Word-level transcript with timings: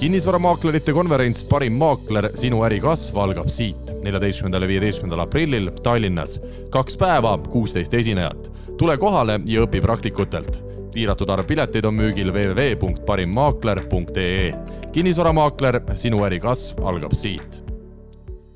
kinnisvaramaaklerite 0.00 0.92
konverents 0.92 1.44
Parim 1.48 1.72
maakler, 1.80 2.26
sinu 2.36 2.58
äri 2.66 2.76
kasv 2.84 3.16
algab 3.16 3.46
siit, 3.48 3.94
neljateistkümnendal 4.04 4.66
ja 4.66 4.68
viieteistkümnendal 4.68 5.22
aprillil 5.24 5.70
Tallinnas. 5.82 6.36
kaks 6.70 6.96
päeva, 7.00 7.38
kuusteist 7.38 7.94
esinejat. 7.94 8.50
tule 8.78 8.98
kohale 8.98 9.40
ja 9.44 9.62
õpi 9.64 9.80
praktikutelt. 9.80 10.62
piiratud 10.94 11.30
arv 11.30 11.46
pileteid 11.46 11.84
on 11.84 11.94
müügil 11.94 12.32
www.parimmaakler.ee. 12.32 14.54
kinnisvaramaakler, 14.92 15.80
sinu 15.94 16.24
äri 16.24 16.40
kasv 16.40 16.84
algab 16.84 17.12
siit 17.12 17.65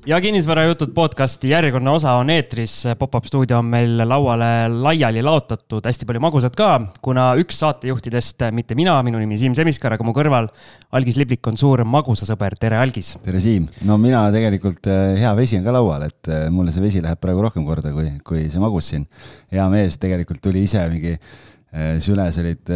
ja 0.05 0.17
kinnisvarajutud 0.21 0.93
podcasti 0.93 1.49
järjekordne 1.49 1.89
osa 1.89 2.13
on 2.17 2.29
eetris. 2.29 2.83
Pop-up 2.99 3.25
stuudio 3.25 3.59
on 3.59 3.67
meil 3.69 4.01
lauale 4.09 4.69
laiali 4.69 5.21
laotatud, 5.23 5.85
hästi 5.85 6.07
palju 6.09 6.21
magusat 6.23 6.55
ka, 6.57 6.69
kuna 7.05 7.27
üks 7.41 7.59
saatejuhtidest, 7.61 8.47
mitte 8.55 8.75
mina, 8.77 8.95
minu 9.05 9.21
nimi 9.21 9.37
Siim 9.37 9.55
Semiskar, 9.57 9.95
aga 9.95 10.05
mu 10.07 10.15
kõrval 10.17 10.49
Algis 10.97 11.19
Liblik 11.21 11.45
on 11.51 11.59
suur 11.59 11.85
magusasõber, 11.85 12.57
tere 12.59 12.81
Algis. 12.81 13.13
tere 13.25 13.43
Siim, 13.43 13.69
no 13.85 13.99
mina 14.01 14.23
tegelikult, 14.33 14.89
eh, 14.89 15.21
hea 15.21 15.35
vesi 15.37 15.59
on 15.59 15.69
ka 15.69 15.77
laual, 15.77 16.09
et 16.09 16.33
eh, 16.33 16.49
mulle 16.49 16.73
see 16.73 16.81
vesi 16.81 17.01
läheb 17.05 17.21
praegu 17.21 17.45
rohkem 17.45 17.65
korda 17.65 17.93
kui, 17.93 18.09
kui 18.25 18.49
see 18.49 18.61
magus 18.63 18.93
siin. 18.93 19.07
hea 19.51 19.69
mees 19.69 20.01
tegelikult 20.01 20.41
tuli 20.41 20.65
ise 20.65 20.87
mingi 20.89 21.13
eh, 21.13 21.97
süles 22.01 22.41
olid 22.41 22.73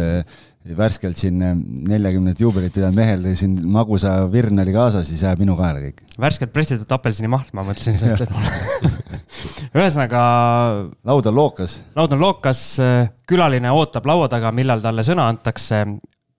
värskelt 0.76 1.18
siin 1.20 1.42
eh, 1.42 1.54
neljakümnet 1.88 2.40
juubelit 2.40 2.74
pidanud 2.74 2.96
mehel 2.98 3.26
siin 3.38 3.54
magusa 3.70 4.16
virn 4.32 4.58
oli 4.62 4.74
kaasas, 4.74 5.06
siis 5.08 5.22
jääb 5.22 5.40
minu 5.42 5.56
kaela 5.58 5.82
kõik. 5.82 6.02
värskelt 6.20 6.52
pressitud 6.54 6.90
apelsinimahl, 6.96 7.52
ma 7.56 7.64
mõtlesin, 7.66 7.98
sa 7.98 8.10
ütled 8.14 8.32
mulle 8.34 8.90
ühesõnaga. 9.78 10.22
laud 11.06 11.30
on 11.30 11.38
lookas. 11.38 11.78
laud 11.96 12.16
on 12.16 12.24
lookas, 12.24 12.64
külaline 13.28 13.72
ootab 13.76 14.08
laua 14.08 14.28
taga, 14.32 14.52
millal 14.56 14.82
talle 14.84 15.06
sõna 15.06 15.28
antakse. 15.32 15.84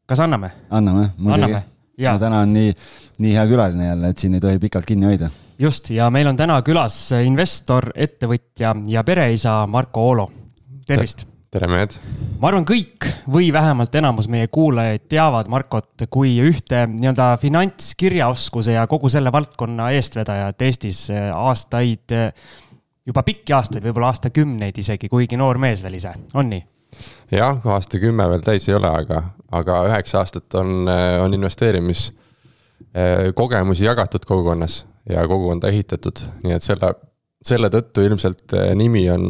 kas 0.08 0.24
anname? 0.26 0.52
anname, 0.70 1.12
muidugi. 1.18 1.64
no 2.10 2.18
täna 2.20 2.44
on 2.44 2.54
nii, 2.58 2.76
nii 3.24 3.38
hea 3.38 3.48
külaline 3.54 3.92
jälle, 3.92 4.12
et 4.12 4.26
siin 4.26 4.36
ei 4.36 4.44
tohi 4.44 4.60
pikalt 4.60 4.90
kinni 4.90 5.12
hoida. 5.12 5.32
just, 5.60 5.94
ja 5.94 6.12
meil 6.12 6.28
on 6.34 6.40
täna 6.40 6.60
külas 6.66 7.00
investor, 7.24 7.92
ettevõtja 7.96 8.76
ja 8.92 9.08
pereisa 9.08 9.62
Marko 9.72 10.10
Oolo. 10.10 10.30
tervist 10.88 11.28
tere, 11.54 11.68
mehed! 11.72 11.94
ma 12.42 12.50
arvan, 12.50 12.66
kõik 12.68 13.06
või 13.32 13.46
vähemalt 13.56 13.94
enamus 13.98 14.28
meie 14.32 14.48
kuulajaid 14.52 15.04
teavad 15.12 15.48
Markot 15.52 16.04
kui 16.12 16.32
ühte 16.44 16.80
nii-öelda 16.92 17.38
finantskirjaoskuse 17.42 18.72
ja 18.76 18.84
kogu 18.92 19.08
selle 19.12 19.32
valdkonna 19.34 19.86
eestvedajat 19.96 20.62
Eestis 20.68 21.00
äh, 21.14 21.18
aastaid, 21.34 22.08
äh, 22.16 22.34
juba 23.08 23.22
pikki 23.28 23.52
aastaid, 23.56 23.84
võib-olla 23.86 24.08
aastakümneid 24.12 24.76
isegi, 24.84 25.06
kuigi 25.12 25.36
noor 25.40 25.56
mees 25.62 25.80
veel 25.86 25.96
ise, 26.00 26.12
on 26.36 26.46
nii? 26.52 26.64
jah, 27.32 27.56
aastakümme 27.78 28.26
veel 28.34 28.44
täis 28.46 28.64
ei 28.70 28.76
ole, 28.78 28.90
aga, 28.92 29.18
aga 29.56 29.74
üheksa 29.92 30.16
aastat 30.24 30.50
on, 30.60 30.70
äh, 30.92 31.24
on 31.24 31.32
investeerimiskogemusi 31.38 33.84
jagatud 33.88 34.24
kogukonnas 34.28 34.76
ja 35.08 35.20
kogukonda 35.28 35.66
ehitatud, 35.72 36.18
nii 36.44 36.54
et 36.58 36.64
selle, 36.66 36.88
selle 37.48 37.68
tõttu 37.72 38.00
ilmselt 38.04 38.48
nimi 38.76 39.04
on 39.14 39.24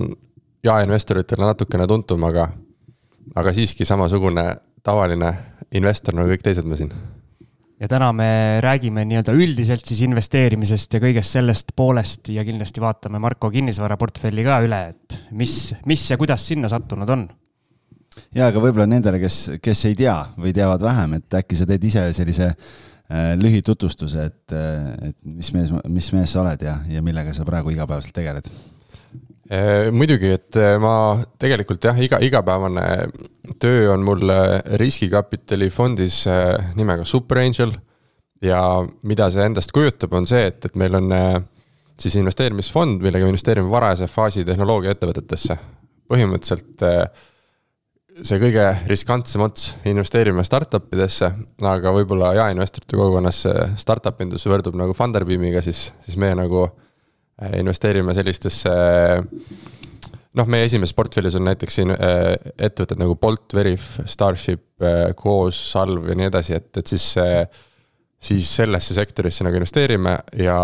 jaeinvestoritele 0.63 1.45
natukene 1.45 1.87
tuntum, 1.87 2.23
aga, 2.27 2.47
aga 3.35 3.53
siiski 3.53 3.85
samasugune 3.85 4.47
tavaline 4.83 5.31
investor 5.77 6.15
nagu 6.15 6.31
kõik 6.31 6.45
teised 6.45 6.67
me 6.67 6.77
siin. 6.79 6.93
ja 7.79 7.87
täna 7.87 8.11
me 8.15 8.59
räägime 8.63 9.03
nii-öelda 9.05 9.35
üldiselt 9.37 9.85
siis 9.85 10.01
investeerimisest 10.07 10.93
ja 10.93 11.01
kõigest 11.03 11.37
sellest 11.37 11.75
poolest 11.75 12.31
ja 12.33 12.45
kindlasti 12.47 12.81
vaatame 12.81 13.19
Marko 13.21 13.51
kinnisvaraportfelli 13.53 14.45
ka 14.47 14.61
üle, 14.65 14.81
et 14.95 15.19
mis, 15.31 15.75
mis 15.85 16.09
ja 16.09 16.17
kuidas 16.17 16.47
sinna 16.47 16.71
sattunud 16.71 17.09
on 17.09 17.27
ja 18.35 18.49
aga 18.49 18.61
võib-olla 18.61 18.87
nendele, 18.89 19.19
kes, 19.21 19.59
kes 19.61 19.85
ei 19.89 19.97
tea 19.97 20.17
või 20.37 20.55
teavad 20.55 20.81
vähem, 20.81 21.19
et 21.19 21.39
äkki 21.41 21.59
sa 21.59 21.67
teed 21.69 21.83
ise 21.85 22.07
sellise 22.17 22.49
äh, 22.49 23.35
lühitutvustuse, 23.37 24.25
et, 24.31 24.55
äh, 24.55 25.11
et 25.11 25.17
mis 25.27 25.53
mees, 25.53 25.75
mis 25.85 26.09
mees 26.15 26.33
sa 26.33 26.41
oled 26.41 26.65
ja, 26.65 26.79
ja 26.89 27.03
millega 27.05 27.35
sa 27.35 27.45
praegu 27.45 27.75
igapäevaselt 27.75 28.15
tegeled 28.17 28.49
muidugi, 29.95 30.33
et 30.35 30.57
äh, 30.59 30.75
ma 30.81 31.17
tegelikult 31.39 31.85
jah, 31.87 31.99
iga, 32.03 32.19
igapäevane 32.23 32.83
töö 33.61 33.93
on 33.93 34.03
mul 34.03 34.27
äh, 34.33 34.57
riskikapitali 34.81 35.69
fondis 35.71 36.25
nimega 36.75 37.05
Super 37.07 37.39
Angel. 37.43 37.71
ja 38.43 38.59
mida 39.07 39.31
see 39.33 39.45
endast 39.47 39.71
kujutab, 39.73 40.11
on 40.13 40.27
see, 40.29 40.43
et, 40.51 40.65
et 40.67 40.75
meil 40.77 40.93
on 40.99 41.13
siis 41.97 42.19
investeerimisfond, 42.19 42.99
millega 43.01 43.25
me 43.25 43.31
investeerime 43.33 43.71
varajase 43.71 44.05
faasi 44.11 44.43
tehnoloogiaettevõtetesse. 44.45 45.57
põhimõtteliselt 46.11 46.85
see 48.27 48.41
kõige 48.41 48.67
riskantsem 48.91 49.41
ots, 49.41 49.71
investeerime 49.89 50.45
startup 50.45 50.93
idesse, 50.93 51.31
aga 51.65 51.95
võib-olla 51.95 52.35
jaeinvestorite 52.37 52.99
kogukonnas 52.99 53.41
startup 53.81 54.21
indus 54.21 54.45
võrdub 54.45 54.77
nagu 54.77 54.93
Funderbeamiga, 54.93 55.63
siis, 55.65 55.87
siis 56.05 56.19
meie 56.21 56.37
nagu 56.37 56.67
Äh, 56.67 56.86
investeerime 57.57 58.13
sellistesse 58.17 58.71
noh, 60.37 60.49
meie 60.49 60.65
esimeses 60.67 60.95
portfellis 60.97 61.37
on 61.37 61.45
näiteks 61.47 61.79
siin 61.79 61.93
äh, 61.93 62.33
ettevõtted 62.57 62.99
nagu 63.01 63.15
Bolt, 63.19 63.53
Veriff, 63.57 63.99
Starship, 64.09 64.65
Koos, 65.17 65.59
äh, 65.59 65.69
Salv 65.73 66.09
ja 66.09 66.17
nii 66.17 66.29
edasi, 66.31 66.57
et, 66.57 66.69
et 66.77 66.93
siis, 66.93 67.05
siis 68.29 68.51
sellesse 68.61 68.97
sektorisse 68.97 69.45
nagu 69.45 69.57
investeerime 69.57 70.17
ja, 70.41 70.59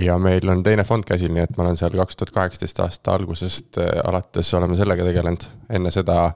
ja 0.00 0.18
meil 0.20 0.52
on 0.52 0.64
teine 0.66 0.84
fond 0.88 1.06
käsil, 1.08 1.32
nii 1.36 1.46
et 1.46 1.56
ma 1.56 1.66
olen 1.66 1.80
seal 1.80 1.96
kaks 1.96 2.20
tuhat 2.20 2.34
kaheksateist 2.36 2.82
aasta 2.84 3.16
algusest 3.16 3.80
alates 4.04 4.52
oleme 4.56 4.76
sellega 4.80 5.06
tegelenud. 5.08 5.48
enne 5.76 5.92
seda 5.92 6.30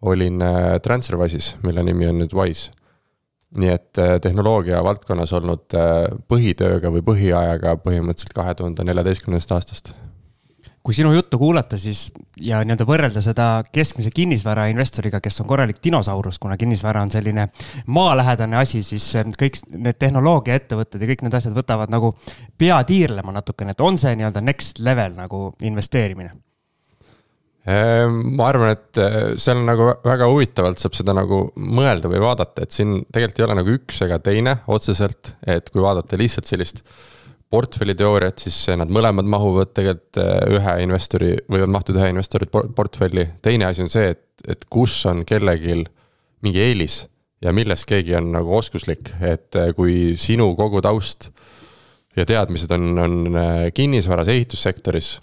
olin 0.00 0.40
Transferwise'is, 0.80 1.54
mille 1.64 1.84
nimi 1.84 2.08
on 2.08 2.22
nüüd 2.22 2.36
Wise 2.36 2.72
nii 3.58 3.72
et 3.72 3.98
äh, 3.98 4.14
tehnoloogia 4.22 4.82
valdkonnas 4.84 5.32
olnud 5.34 5.74
äh, 5.74 6.04
põhitööga 6.30 6.92
või 6.94 7.02
põhiajaga 7.06 7.74
põhimõtteliselt 7.82 8.34
kahe 8.36 8.54
tuhande 8.54 8.86
neljateistkümnendast 8.86 9.52
aastast. 9.56 9.92
kui 10.82 10.94
sinu 10.96 11.12
juttu 11.12 11.38
kuulata, 11.38 11.76
siis 11.78 12.06
ja 12.40 12.62
nii-öelda 12.64 12.86
võrrelda 12.88 13.20
seda 13.20 13.48
keskmise 13.72 14.10
kinnisvarainvestoriga, 14.16 15.20
kes 15.20 15.40
on 15.42 15.48
korralik 15.50 15.82
dinosaurus, 15.84 16.38
kuna 16.38 16.56
kinnisvara 16.56 17.02
on 17.02 17.10
selline 17.10 17.48
maalähedane 17.86 18.56
asi, 18.56 18.82
siis 18.82 19.08
äh, 19.16 19.26
kõik 19.42 19.58
need 19.74 19.98
tehnoloogiaettevõtted 19.98 21.02
ja 21.02 21.10
kõik 21.10 21.26
need 21.26 21.34
asjad 21.40 21.56
võtavad 21.56 21.90
nagu 21.90 22.14
pea 22.58 22.78
tiirlema 22.84 23.34
natukene, 23.34 23.74
et 23.74 23.80
on 23.80 23.98
see 23.98 24.14
nii-öelda 24.14 24.44
next 24.46 24.78
level 24.78 25.18
nagu 25.18 25.50
investeerimine 25.62 26.32
ma 28.08 28.48
arvan, 28.48 28.72
et 28.72 28.98
äh, 29.00 29.14
seal 29.40 29.60
nagu 29.66 29.90
väga 30.06 30.28
huvitavalt 30.30 30.80
saab 30.80 30.96
seda 30.96 31.14
nagu 31.16 31.42
mõelda 31.60 32.08
või 32.08 32.22
vaadata, 32.22 32.64
et 32.64 32.74
siin 32.74 33.02
tegelikult 33.12 33.40
ei 33.42 33.46
ole 33.46 33.56
nagu 33.58 33.74
üks 33.76 34.00
ega 34.06 34.20
teine 34.24 34.56
otseselt, 34.72 35.34
et 35.44 35.68
kui 35.72 35.82
vaadata 35.84 36.18
lihtsalt 36.20 36.48
sellist 36.48 36.80
portfelli 37.50 37.96
teooriat, 37.98 38.40
siis 38.40 38.56
nad 38.78 38.90
mõlemad 38.92 39.28
mahuvad 39.28 39.74
tegelikult 39.76 40.22
äh, 40.22 40.56
ühe 40.56 40.76
investori, 40.86 41.34
võivad 41.52 41.74
mahtuda 41.76 42.00
ühe 42.00 42.14
investori 42.14 42.48
portfelli. 42.50 43.26
teine 43.42 43.68
asi 43.68 43.84
on 43.84 43.92
see, 43.92 44.14
et, 44.14 44.26
et 44.48 44.66
kus 44.72 44.96
on 45.10 45.24
kellelgi 45.28 45.82
mingi 46.46 46.64
eelis 46.64 47.02
ja 47.44 47.52
milles 47.56 47.84
keegi 47.88 48.16
on 48.16 48.32
nagu 48.38 48.56
oskuslik, 48.56 49.12
et 49.20 49.58
äh, 49.60 49.74
kui 49.76 50.14
sinu 50.20 50.54
kogu 50.56 50.80
taust 50.84 51.28
ja 52.16 52.24
teadmised 52.26 52.72
on, 52.72 52.94
on 52.98 53.42
kinnisvaras, 53.74 54.32
ehitussektoris 54.32 55.18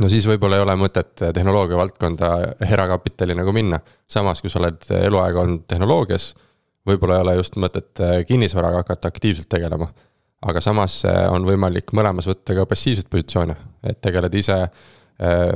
no 0.00 0.08
siis 0.08 0.26
võib-olla 0.28 0.58
ei 0.58 0.64
ole 0.64 0.76
mõtet 0.80 1.12
tehnoloogia 1.34 1.76
valdkonda 1.76 2.30
erakapitali 2.68 3.36
nagu 3.36 3.52
minna. 3.52 3.80
samas, 4.06 4.40
kui 4.40 4.50
sa 4.50 4.60
oled 4.62 4.88
eluaeg 5.02 5.36
olnud 5.36 5.66
tehnoloogias, 5.68 6.32
võib-olla 6.88 7.18
ei 7.18 7.26
ole 7.26 7.36
just 7.40 7.56
mõtet 7.60 8.02
kinnisvaraga 8.28 8.82
hakata 8.82 9.08
aktiivselt 9.08 9.48
tegelema. 9.48 9.88
aga 10.42 10.60
samas 10.60 11.02
on 11.30 11.44
võimalik 11.46 11.92
mõlemas 11.92 12.26
võtta 12.26 12.54
ka 12.54 12.66
passiivset 12.66 13.10
positsioone, 13.10 13.56
et 13.84 14.00
tegeled 14.00 14.34
ise 14.34 14.58
äh, 14.62 14.70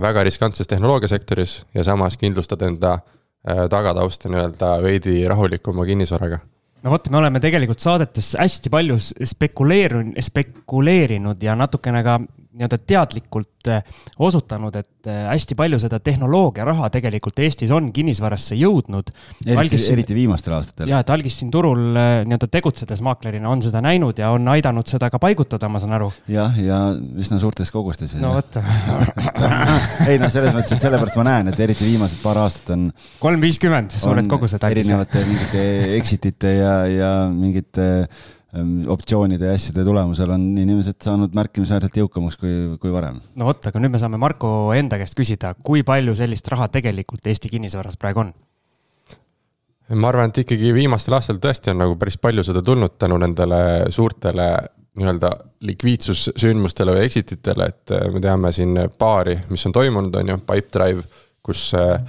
väga 0.02 0.22
riskantses 0.22 0.68
tehnoloogiasektoris 0.68 1.62
ja 1.74 1.84
samas 1.84 2.16
kindlustad 2.16 2.62
enda 2.62 2.98
äh, 2.98 3.66
tagatausta 3.70 4.28
nii-öelda 4.28 4.76
veidi 4.82 5.24
rahulikuma 5.28 5.86
kinnisvaraga 5.86 6.38
no 6.86 6.92
vot, 6.94 7.08
me 7.10 7.18
oleme 7.18 7.40
tegelikult 7.42 7.82
saadetes 7.82 8.34
hästi 8.38 8.70
palju 8.70 8.98
spekuleerinud, 9.00 10.14
spekuleerinud 10.22 11.42
ja 11.42 11.56
natukene 11.58 12.02
ka 12.06 12.20
nii-öelda 12.56 12.78
teadlikult 12.88 13.68
eh, 13.70 13.82
osutanud, 14.24 14.74
et 14.78 15.10
eh, 15.10 15.22
hästi 15.28 15.56
palju 15.58 15.78
seda 15.82 15.98
tehnoloogia 16.02 16.64
raha 16.66 16.88
tegelikult 16.94 17.38
Eestis 17.44 17.72
on 17.74 17.90
kinnisvarasse 17.94 18.56
jõudnud. 18.58 19.12
eriti, 19.46 19.80
eriti 19.92 20.16
viimastel 20.16 20.56
aastatel. 20.56 20.90
ja, 20.90 21.00
et 21.04 21.12
algis 21.12 21.38
siin 21.40 21.50
turul 21.54 21.88
eh, 21.92 22.10
nii-öelda 22.26 22.48
tegutsedes 22.52 23.02
maaklerina 23.06 23.50
on 23.52 23.64
seda 23.64 23.82
näinud 23.84 24.18
ja 24.22 24.30
on 24.34 24.48
aidanud 24.56 24.88
seda 24.88 25.10
ka 25.12 25.20
paigutada, 25.22 25.68
ma 25.72 25.82
saan 25.82 25.96
aru. 25.98 26.10
jah, 26.32 26.56
ja 26.62 26.80
üsna 26.96 27.40
suurtes 27.42 27.72
kogustes. 27.74 28.16
no 28.20 28.34
vot 28.38 28.60
ei 30.10 30.20
noh, 30.22 30.32
selles 30.32 30.54
mõttes, 30.56 30.76
et 30.76 30.88
sellepärast 30.88 31.20
ma 31.20 31.26
näen, 31.30 31.52
et 31.52 31.60
eriti 31.66 31.88
viimased 31.88 32.22
paar 32.24 32.40
aastat 32.46 32.72
on. 32.76 32.88
kolm 33.22 33.44
viiskümmend, 33.44 33.98
suured 34.00 34.30
kogused. 34.30 34.64
erinevate 34.70 35.26
mingite 35.28 35.66
exit 35.98 36.32
ite 36.32 36.56
ja, 36.56 36.78
ja 36.88 37.12
mingite 37.32 37.90
Ehm, 37.96 38.35
optsioonide 38.92 39.50
ja 39.50 39.56
asjade 39.56 39.84
tulemusel 39.86 40.30
on 40.34 40.48
inimesed 40.58 40.98
saanud 41.04 41.34
märkimisväärselt 41.36 41.98
jõukamaks 42.00 42.38
kui, 42.40 42.52
kui 42.82 42.92
varem. 42.94 43.20
no 43.36 43.48
vot, 43.48 43.70
aga 43.70 43.82
nüüd 43.82 43.94
me 43.94 44.02
saame 44.02 44.20
Marko 44.20 44.50
enda 44.76 44.98
käest 45.00 45.16
küsida, 45.18 45.54
kui 45.62 45.84
palju 45.86 46.16
sellist 46.18 46.48
raha 46.52 46.68
tegelikult 46.72 47.26
Eesti 47.26 47.52
kinnisvaras 47.52 47.98
praegu 48.00 48.24
on? 48.24 48.32
ma 49.94 50.10
arvan, 50.10 50.32
et 50.32 50.42
ikkagi 50.42 50.72
viimastel 50.74 51.18
aastatel 51.18 51.42
tõesti 51.42 51.70
on 51.72 51.82
nagu 51.84 51.98
päris 52.00 52.18
palju 52.18 52.42
seda 52.46 52.62
tulnud 52.64 52.96
tänu 52.98 53.18
nendele 53.22 53.60
suurtele 53.94 54.48
nii-öelda 54.96 55.30
likviidsussündmustele 55.68 56.94
või 56.96 57.04
exit 57.04 57.34
itele, 57.36 57.68
et 57.68 57.92
äh, 57.92 58.06
me 58.12 58.22
teame 58.24 58.52
siin 58.56 58.78
paari, 58.98 59.36
mis 59.50 59.66
on 59.68 59.74
toimunud, 59.76 60.14
on 60.16 60.32
ju, 60.32 60.38
Pipedrive, 60.48 61.04
kus 61.44 61.68
äh, 61.76 62.00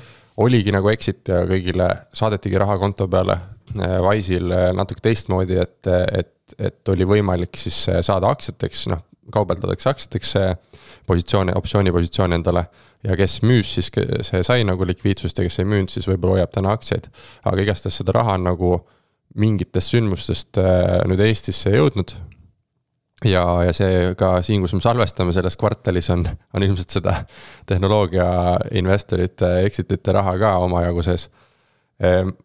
oligi 0.43 0.71
nagu 0.73 0.89
exit 0.91 1.27
ja 1.27 1.41
kõigile 1.49 1.89
saadetigi 2.15 2.59
raha 2.61 2.77
konto 2.81 3.09
peale. 3.11 3.39
Wise'il 3.77 4.47
natuke 4.77 5.03
teistmoodi, 5.03 5.57
et, 5.59 5.89
et, 6.15 6.29
et 6.59 6.89
oli 6.89 7.07
võimalik 7.07 7.57
siis 7.59 7.85
saada 8.01 8.29
aktsiateks, 8.31 8.87
noh, 8.93 9.03
kaubeldatakse 9.33 9.89
aktsiateks 9.89 10.35
positsioone, 11.07 11.55
optsioonipositsiooni 11.55 12.37
endale 12.37 12.65
ja 13.05 13.15
kes 13.19 13.41
müüs, 13.45 13.73
siis 13.77 13.91
see 14.27 14.43
sai 14.45 14.63
nagu 14.67 14.85
likviidsust 14.87 15.37
ja 15.37 15.45
kes 15.45 15.61
ei 15.61 15.67
müünud, 15.69 15.91
siis 15.91 16.07
võib-olla 16.09 16.39
hoiab 16.39 16.53
täna 16.55 16.73
aktsiaid. 16.75 17.09
aga 17.45 17.63
igastahes 17.63 17.99
seda 18.01 18.15
raha 18.15 18.37
on 18.39 18.47
nagu 18.49 18.71
mingitest 19.37 19.93
sündmustest 19.93 20.59
äh, 20.61 20.97
nüüd 21.09 21.21
Eestisse 21.27 21.71
jõudnud. 21.73 22.15
ja, 23.25 23.43
ja 23.65 23.73
see 23.73 24.13
ka 24.17 24.37
siin, 24.45 24.61
kus 24.61 24.75
me 24.77 24.81
salvestame 24.83 25.33
selles 25.35 25.57
kvartalis 25.57 26.09
on, 26.13 26.25
on 26.53 26.63
ilmselt 26.63 26.97
seda 26.99 27.15
tehnoloogia 27.69 28.27
investorite 28.77 29.53
exit 29.65 29.91
ite 29.91 30.13
raha 30.13 30.35
ka 30.37 30.57
omajagu 30.65 31.05
sees. 31.05 31.29
Ehm, 31.97 32.35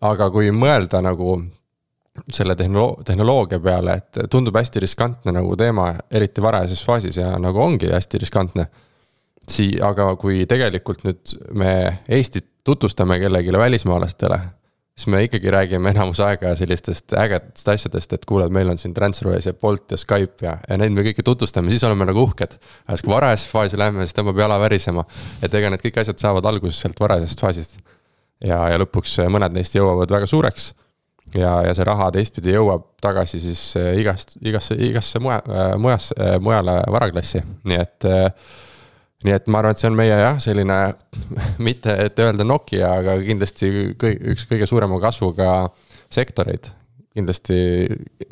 aga 0.00 0.30
kui 0.32 0.48
mõelda 0.56 1.02
nagu 1.04 1.36
selle 2.32 2.56
tehnolo-, 2.58 3.02
tehnoloogia 3.04 3.60
peale, 3.60 3.98
et 4.00 4.22
tundub 4.30 4.56
hästi 4.56 4.82
riskantne 4.84 5.32
nagu 5.32 5.56
teema, 5.56 5.92
eriti 6.10 6.44
varajases 6.44 6.84
faasis 6.84 7.16
ja 7.16 7.32
nagu 7.40 7.60
ongi 7.62 7.90
hästi 7.92 8.20
riskantne 8.22 8.66
sii-, 9.50 9.80
aga 9.84 10.12
kui 10.20 10.46
tegelikult 10.48 11.06
nüüd 11.06 11.36
me 11.58 11.74
Eestit 12.08 12.48
tutvustame 12.64 13.18
kellelegi 13.18 13.52
välismaalastele, 13.58 14.38
siis 14.96 15.08
me 15.10 15.22
ikkagi 15.24 15.50
räägime 15.50 15.90
enamus 15.90 16.20
aega 16.20 16.52
sellistest 16.56 17.14
ägedatest 17.18 17.68
asjadest, 17.68 18.12
et 18.12 18.26
kuule, 18.28 18.46
meil 18.52 18.70
on 18.70 18.78
siin 18.78 18.94
Transferwise 18.94 19.50
ja 19.50 19.56
Bolt 19.58 19.90
ja 19.90 19.98
Skype 19.98 20.46
ja, 20.46 20.56
ja 20.68 20.78
neid 20.78 20.94
me 20.94 21.04
kõiki 21.06 21.24
tutvustame, 21.26 21.72
siis 21.72 21.82
oleme 21.88 22.06
nagu 22.08 22.26
uhked. 22.28 22.58
aga 22.86 22.98
siis 22.98 23.06
kui 23.06 23.14
varajasse 23.14 23.48
faasi 23.50 23.80
lähme, 23.80 24.06
siis 24.06 24.18
tõmbab 24.18 24.38
jala 24.44 24.60
värisema. 24.62 25.04
et 25.42 25.54
ega 25.54 25.72
need 25.72 25.82
kõik 25.86 26.02
asjad 26.04 26.20
saavad 26.22 26.46
alguse 26.46 26.78
sealt 26.78 27.00
varajasest 27.00 27.40
faasist. 27.40 27.80
ja, 28.44 28.60
ja 28.68 28.78
lõpuks 28.84 29.18
mõned 29.32 29.56
neist 29.56 29.74
jõuavad 29.74 30.12
väga 30.12 30.28
suureks. 30.30 30.72
Ja, 31.38 31.54
ja 31.66 31.72
see 31.76 31.86
raha 31.86 32.10
teistpidi 32.14 32.54
jõuab 32.56 32.88
tagasi 33.02 33.40
siis 33.42 33.62
igast, 33.98 34.36
igasse, 34.40 34.76
igasse 34.78 35.22
muja, 35.22 35.40
mujasse, 35.80 36.16
mujale 36.42 36.80
varaklassi, 36.92 37.42
nii 37.68 37.80
et 37.80 38.10
nii 39.22 39.34
et 39.36 39.48
ma 39.50 39.60
arvan, 39.60 39.74
et 39.74 39.82
see 39.82 39.90
on 39.90 39.96
meie 39.98 40.18
jah, 40.18 40.38
selline 40.42 40.78
mitte, 41.66 41.94
et 42.06 42.22
öelda 42.22 42.46
Nokia, 42.46 42.96
aga 43.00 43.16
kindlasti 43.22 43.92
kõi, 44.00 44.16
üks 44.34 44.46
kõige 44.50 44.68
suurema 44.70 44.98
kasvuga 45.02 45.50
sektoreid. 46.12 46.70
kindlasti 47.12 47.56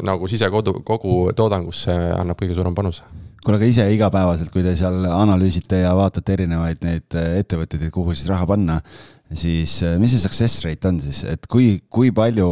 nagu 0.02 0.28
sisekodu, 0.28 0.80
kogu 0.88 1.32
toodangusse 1.36 1.92
annab 2.16 2.38
kõige 2.40 2.56
suurema 2.56 2.74
panuse 2.74 3.04
kuule, 3.44 3.56
aga 3.56 3.68
ise 3.68 3.86
igapäevaselt, 3.94 4.50
kui 4.52 4.64
te 4.64 4.74
seal 4.76 5.04
analüüsite 5.08 5.82
ja 5.82 5.94
vaatate 5.96 6.34
erinevaid 6.36 6.82
neid 6.84 7.16
ettevõtteid, 7.16 7.86
et 7.86 7.94
kuhu 7.94 8.14
siis 8.16 8.28
raha 8.28 8.48
panna, 8.48 8.80
siis 9.32 9.80
mis 10.00 10.14
see 10.14 10.22
success 10.22 10.64
rate 10.66 10.88
on 10.88 11.02
siis, 11.02 11.22
et 11.28 11.46
kui, 11.50 11.76
kui 11.88 12.14
palju 12.14 12.48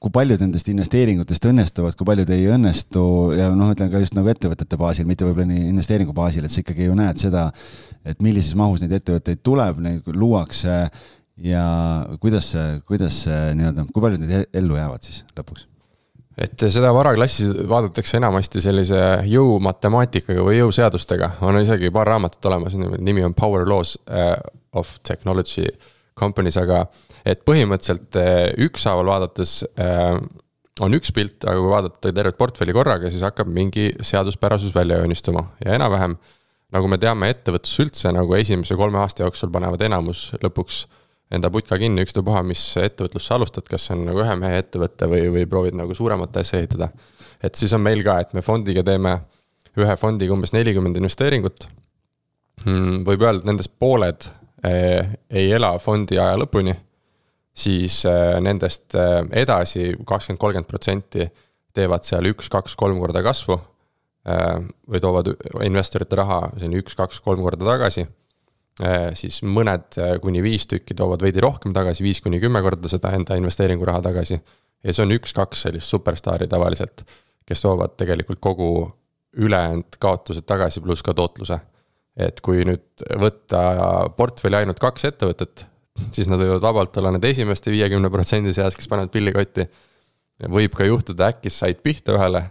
kui 0.00 0.12
paljud 0.14 0.40
nendest 0.40 0.68
investeeringutest 0.72 1.44
õnnestuvad, 1.50 1.92
kui 1.96 2.06
paljud 2.08 2.30
ei 2.32 2.46
õnnestu 2.48 3.02
ja 3.36 3.50
noh, 3.52 3.68
ütleme 3.74 3.92
ka 3.92 4.00
just 4.00 4.14
nagu 4.16 4.30
ettevõtete 4.32 4.78
baasil, 4.80 5.04
mitte 5.08 5.26
võib-olla 5.28 5.50
nii 5.50 5.66
investeeringu 5.74 6.14
baasil, 6.16 6.46
et 6.46 6.54
sa 6.54 6.62
ikkagi 6.62 6.86
ju 6.86 6.94
näed 6.96 7.20
seda, 7.20 7.50
et 8.08 8.22
millises 8.24 8.56
mahus 8.56 8.80
neid 8.80 8.94
ettevõtteid 8.96 9.42
tuleb, 9.44 9.82
neid 9.84 10.08
luuakse 10.16 10.78
ja 11.44 11.64
kuidas 12.22 12.48
kuidas 12.88 13.26
nii-öelda, 13.28 13.84
kui 13.92 14.06
paljud 14.06 14.24
need 14.24 14.56
ellu 14.56 14.80
jäävad 14.80 15.04
siis 15.04 15.20
lõpuks? 15.36 15.68
et 16.40 16.62
seda 16.72 16.94
varaklassi 16.96 17.50
vaadatakse 17.68 18.16
enamasti 18.16 18.62
sellise 18.64 18.96
jõumatemaatikaga 19.28 20.40
või 20.46 20.62
jõuseadustega, 20.62 21.34
on 21.44 21.60
isegi 21.60 21.92
paar 21.92 22.08
raamatut 22.08 22.48
olemas, 22.48 22.78
nimi 22.78 23.24
on 23.26 23.36
Power 23.36 23.68
Laws 23.68 23.98
äh, 24.08 24.32
of 24.72 24.96
Technology 25.04 25.68
Companies, 26.20 26.58
aga 26.60 26.84
et 27.24 27.42
põhimõtteliselt 27.48 28.18
eh, 28.20 28.52
ükshaaval 28.66 29.10
vaadates 29.10 29.60
äh, 29.80 30.14
on 30.84 30.96
üks 30.96 31.12
pilt, 31.16 31.42
aga 31.44 31.58
kui 31.58 31.72
vaadata 31.72 32.12
tervet 32.14 32.38
portfelli 32.38 32.74
korraga, 32.76 33.10
siis 33.12 33.24
hakkab 33.26 33.50
mingi 33.52 33.90
seaduspärasus 34.06 34.74
välja 34.76 35.00
joonistuma 35.00 35.48
ja 35.64 35.74
enam-vähem. 35.78 36.16
nagu 36.70 36.86
me 36.86 37.00
teame, 37.02 37.32
ettevõtlus 37.32 37.80
üldse 37.82 38.12
nagu 38.14 38.34
esimese 38.38 38.76
kolme 38.78 39.00
aasta 39.02 39.24
jooksul 39.24 39.50
panevad 39.50 39.82
enamus 39.82 40.28
lõpuks 40.38 40.84
enda 41.34 41.50
putka 41.50 41.78
kinni, 41.78 42.04
ükstapuha, 42.06 42.42
mis 42.46 42.62
ettevõtlusse 42.78 43.34
alustad, 43.34 43.66
kas 43.70 43.86
see 43.86 43.96
on 43.96 44.04
nagu 44.08 44.22
ühe 44.22 44.36
mehe 44.38 44.62
ettevõte 44.62 45.08
või, 45.10 45.26
või 45.34 45.46
proovid 45.50 45.76
nagu 45.78 45.94
suuremat 45.94 46.40
asja 46.42 46.58
ehitada. 46.62 46.90
et 47.42 47.54
siis 47.54 47.72
on 47.72 47.82
meil 47.82 48.02
ka, 48.04 48.18
et 48.20 48.32
me 48.34 48.42
fondiga 48.42 48.82
teeme 48.86 49.20
ühe 49.78 49.96
fondiga 49.96 50.34
umbes 50.34 50.52
nelikümmend 50.52 50.98
investeeringut. 50.98 51.68
Hmm, 52.64 53.04
võib 53.06 53.22
öelda, 53.22 53.40
et 53.40 53.48
nendest 53.48 53.72
pooled 53.80 54.26
eh, 54.26 54.39
ei 54.62 55.52
ela 55.56 55.70
fondi 55.80 56.18
aja 56.20 56.36
lõpuni 56.36 56.74
siis 57.60 58.04
äh, 58.06 58.38
nendest 58.42 58.94
äh, 58.94 59.20
edasi 59.42 59.94
kakskümmend, 60.06 60.40
kolmkümmend 60.40 60.68
protsenti 60.70 61.26
teevad 61.76 62.06
seal 62.06 62.26
üks, 62.30 62.50
kaks, 62.52 62.76
kolm 62.78 63.00
korda 63.02 63.22
kasvu. 63.26 63.58
Äh, 64.30 64.56
või 64.90 65.02
toovad 65.02 65.32
investorite 65.66 66.18
raha 66.18 66.42
selline 66.56 66.82
üks, 66.82 66.96
kaks, 66.98 67.22
kolm 67.24 67.44
korda 67.46 67.68
tagasi. 67.74 68.06
siis 69.18 69.42
mõned 69.44 69.96
kuni 70.22 70.40
viis 70.40 70.62
tükki 70.70 70.94
toovad 70.96 71.20
veidi 71.20 71.42
rohkem 71.44 71.72
tagasi, 71.76 72.00
viis 72.00 72.20
kuni 72.24 72.38
kümme 72.40 72.62
korda 72.64 72.88
seda 72.88 73.10
enda 73.12 73.36
investeeringuraha 73.36 74.00
tagasi. 74.06 74.38
ja 74.84 74.92
see 74.94 75.02
on 75.04 75.12
üks-kaks 75.12 75.66
sellist 75.66 75.90
superstaari 75.90 76.46
tavaliselt, 76.48 77.02
kes 77.44 77.60
toovad 77.60 77.92
tegelikult 78.00 78.40
kogu 78.40 78.70
ülejäänud 79.36 79.98
kaotused 80.00 80.46
tagasi, 80.48 80.80
pluss 80.80 81.02
ka 81.02 81.12
tootluse. 81.14 81.58
Et 82.28 82.40
kui 82.44 82.64
nüüd 82.68 83.04
võtta 83.20 83.60
portfelli 84.16 84.60
ainult 84.60 84.80
kaks 84.82 85.08
ettevõtet 85.10 85.66
siis 86.14 86.28
nad 86.30 86.40
võivad 86.40 86.62
vabalt 86.62 86.96
olla 87.00 87.12
need 87.14 87.26
esimeste 87.30 87.72
viiekümne 87.72 88.10
protsendi 88.12 88.54
seas, 88.56 88.76
kes 88.76 88.88
panevad 88.90 89.12
pilli 89.14 89.32
kotti. 89.34 89.66
võib 90.48 90.74
ka 90.76 90.86
juhtuda, 90.88 91.28
äkki 91.34 91.50
said 91.52 91.82
pihta 91.84 92.14
ühele, 92.16 92.42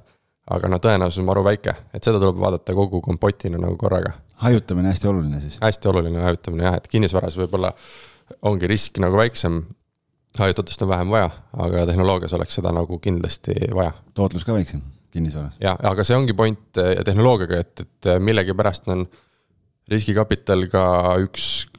aga 0.54 0.70
no 0.70 0.78
tõenäosus 0.82 1.24
on 1.24 1.30
maru 1.30 1.44
väike, 1.46 1.74
et 1.94 2.04
seda 2.04 2.20
tuleb 2.22 2.38
vaadata 2.38 2.76
kogu 2.78 3.02
kompotina 3.02 3.58
nagu 3.58 3.78
korraga. 3.78 4.14
hajutamine 4.46 4.94
hästi 4.94 5.08
oluline 5.08 5.42
siis? 5.42 5.58
hästi 5.62 5.90
oluline 5.90 6.22
hajutamine 6.24 6.64
jah, 6.64 6.78
et 6.78 6.88
kinnisvaras 6.88 7.38
võib-olla 7.38 7.74
ongi 8.42 8.68
risk 8.68 9.00
nagu 9.00 9.18
väiksem. 9.18 9.64
hajutatust 10.38 10.82
on 10.82 10.90
vähem 10.90 11.10
vaja, 11.10 11.30
aga 11.54 11.86
tehnoloogias 11.86 12.34
oleks 12.34 12.56
seda 12.56 12.72
nagu 12.72 13.00
kindlasti 13.00 13.56
vaja. 13.76 13.92
tootlus 14.14 14.46
ka 14.46 14.54
väiksem 14.54 14.82
kinnisvaras. 15.12 15.58
jah, 15.62 15.78
aga 15.84 16.04
see 16.04 16.18
ongi 16.18 16.34
point 16.34 16.78
eh, 16.78 17.04
tehnoloogiaga, 17.06 17.58
et, 17.58 17.80
et 17.80 18.14
millegipärast 18.22 18.88
on 18.88 19.08
riskikapital 19.90 20.68
ka 20.72 20.86
üks 21.26 21.70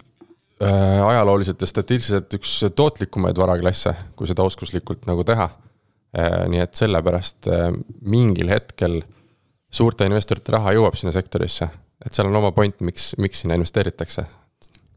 Äh, 0.61 1.07
ajalooliselt 1.09 1.63
ja 1.63 1.67
statistiliselt 1.67 2.35
üks 2.37 2.51
tootlikumaid 2.77 3.39
varaklasse, 3.41 3.95
kui 4.13 4.29
seda 4.29 4.45
oskuslikult 4.45 5.07
nagu 5.09 5.25
teha. 5.25 5.47
Äh, 6.13 6.35
nii 6.53 6.61
et 6.61 6.77
sellepärast 6.77 7.49
äh, 7.49 7.71
mingil 8.05 8.53
hetkel 8.53 8.99
suurte 9.73 10.05
investorite 10.05 10.53
raha 10.53 10.75
jõuab 10.77 10.99
sinna 11.01 11.15
sektorisse, 11.17 11.71
et 12.05 12.13
seal 12.13 12.29
on 12.29 12.37
oma 12.43 12.51
point, 12.53 12.77
miks, 12.85 13.15
miks 13.17 13.41
sinna 13.41 13.57
investeeritakse. 13.57 14.27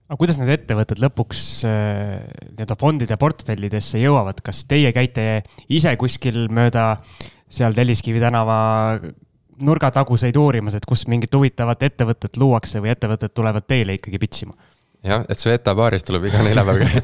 aga 0.10 0.20
kuidas 0.20 0.42
need 0.42 0.52
ettevõtted 0.52 1.00
lõpuks 1.00 1.46
nii-öelda 1.64 2.76
fondide 2.82 3.16
portfellidesse 3.22 4.02
jõuavad, 4.04 4.44
kas 4.44 4.66
teie 4.68 4.92
käite 4.92 5.46
ise 5.72 5.96
kuskil 6.02 6.50
mööda 6.52 6.98
seal 7.48 7.78
Telliskivi 7.78 8.20
tänava 8.20 8.58
nurgataguseid 9.66 10.38
uurimas, 10.38 10.78
et 10.78 10.86
kus 10.90 11.08
mingit 11.12 11.34
huvitavat 11.34 11.84
ettevõtet 11.90 12.38
luuakse 12.38 12.82
või 12.84 12.94
ettevõtted 12.94 13.34
tulevad 13.34 13.68
teile 13.68 13.98
ikkagi 14.00 14.22
pitch 14.22 14.48
ima? 14.48 14.56
jah, 15.04 15.24
et 15.28 15.40
Sveta 15.40 15.74
baaris 15.76 16.06
tuleb 16.08 16.30
iga 16.30 16.42
neljapäev 16.46 16.80
käia 16.80 17.02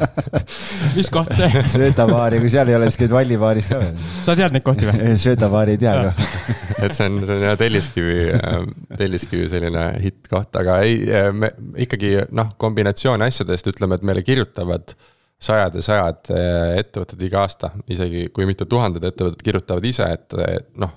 mis 0.96 1.10
koht 1.12 1.34
see? 1.36 1.62
Sveta 1.74 2.06
baari, 2.08 2.40
kui 2.42 2.50
seal 2.52 2.70
ei 2.72 2.76
ole, 2.78 2.88
siis 2.88 3.02
käid 3.02 3.14
Valli 3.14 3.38
baaris 3.40 3.68
ka 3.70 3.80
veel. 3.82 3.98
sa 4.24 4.36
tead 4.38 4.56
neid 4.56 4.64
kohti 4.66 4.88
või? 4.88 5.14
Sveta 5.20 5.50
baari 5.52 5.76
ei 5.76 5.82
tea 5.82 5.94
ka 5.98 6.12
et 6.86 6.96
see 6.96 7.08
on, 7.10 7.20
see 7.26 7.36
on 7.36 7.44
jah 7.44 7.58
Telliskivi, 7.60 8.18
ähm, 8.38 8.70
Telliskivi 8.96 9.48
selline 9.52 9.86
hitt-koht, 10.02 10.56
aga 10.62 10.78
ei, 10.86 11.02
äh, 11.08 11.28
me 11.36 11.52
ikkagi 11.84 12.14
noh, 12.32 12.54
kombinatsioon 12.60 13.24
asjadest 13.28 13.68
ütleme, 13.74 14.00
et 14.00 14.08
meile 14.08 14.24
kirjutavad 14.26 14.96
sajad 15.42 15.76
ja 15.76 15.84
sajad 15.84 16.32
äh, 16.32 16.78
ettevõtted 16.80 17.28
iga 17.28 17.44
aasta, 17.44 17.74
isegi 17.92 18.28
kui 18.32 18.48
mitte 18.48 18.64
tuhanded 18.70 19.04
ettevõtted 19.04 19.44
kirjutavad 19.44 19.84
ise, 19.88 20.08
et 20.16 20.36
noh, 20.80 20.96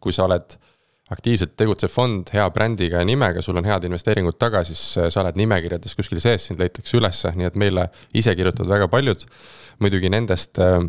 kui 0.00 0.14
sa 0.14 0.26
oled 0.26 0.56
aktiivselt 1.14 1.54
tegutsev 1.58 1.92
fond 1.92 2.30
hea 2.34 2.46
brändiga 2.50 2.98
ja 2.98 3.06
nimega, 3.06 3.42
sul 3.42 3.58
on 3.60 3.68
head 3.68 3.86
investeeringud 3.86 4.38
taga, 4.38 4.64
siis 4.66 4.82
äh, 4.98 5.10
sa 5.12 5.22
oled 5.22 5.38
nimekirjades 5.38 5.94
kuskil 5.98 6.20
sees, 6.22 6.48
sind 6.48 6.62
leitakse 6.62 6.98
ülesse, 6.98 7.30
nii 7.38 7.46
et 7.50 7.58
meile 7.62 7.88
ise 8.14 8.34
kirjutavad 8.34 8.74
väga 8.76 8.90
paljud. 8.92 9.26
muidugi 9.78 10.10
nendest, 10.10 10.58
äh, 10.58 10.80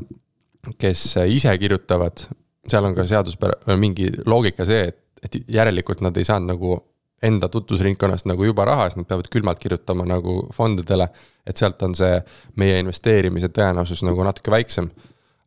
kes 0.79 1.01
ise 1.27 1.57
kirjutavad, 1.59 2.23
seal 2.67 2.85
on 2.87 2.95
ka 2.95 3.03
seaduspär-, 3.07 3.59
mingi 3.77 4.09
loogika 4.25 4.65
see, 4.65 4.87
et, 4.89 5.01
et 5.23 5.41
järelikult 5.47 6.01
nad 6.01 6.17
ei 6.17 6.27
saanud 6.27 6.55
nagu 6.55 6.77
enda 7.23 7.49
tutvusringkonnast 7.49 8.27
nagu 8.29 8.45
juba 8.45 8.65
raha, 8.65 8.89
siis 8.89 9.01
nad 9.01 9.07
peavad 9.09 9.29
külmalt 9.33 9.59
kirjutama 9.59 10.05
nagu 10.05 10.39
fondidele. 10.53 11.09
et 11.47 11.57
sealt 11.57 11.81
on 11.81 11.93
see 11.95 12.17
meie 12.59 12.79
investeerimise 12.81 13.47
tõenäosus 13.55 14.03
nagu 14.03 14.23
natuke 14.23 14.51
väiksem. 14.51 14.89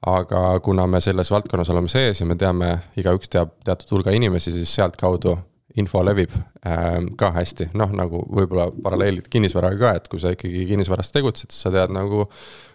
Aga 0.06 0.60
kuna 0.64 0.86
me 0.86 1.00
selles 1.04 1.30
valdkonnas 1.30 1.70
oleme 1.70 1.90
sees 1.92 2.20
ja 2.20 2.26
me 2.26 2.36
teame, 2.40 2.72
igaüks 3.00 3.28
teab 3.32 3.52
teatud 3.64 3.96
hulga 3.96 4.14
inimesi, 4.16 4.52
siis 4.54 4.72
sealtkaudu 4.78 5.36
info 5.78 6.02
levib 6.02 6.32
äh, 6.66 6.96
ka 7.20 7.30
hästi, 7.36 7.70
noh 7.78 7.92
nagu 7.94 8.24
võib-olla 8.26 8.70
paralleelid 8.82 9.28
kinnisvaraga 9.30 9.78
ka, 9.78 9.92
et 10.00 10.08
kui 10.10 10.22
sa 10.22 10.32
ikkagi 10.34 10.64
kinnisvaras 10.72 11.12
tegutsed, 11.14 11.52
siis 11.52 11.68
sa 11.68 11.74
tead 11.74 11.92
nagu 11.94 12.24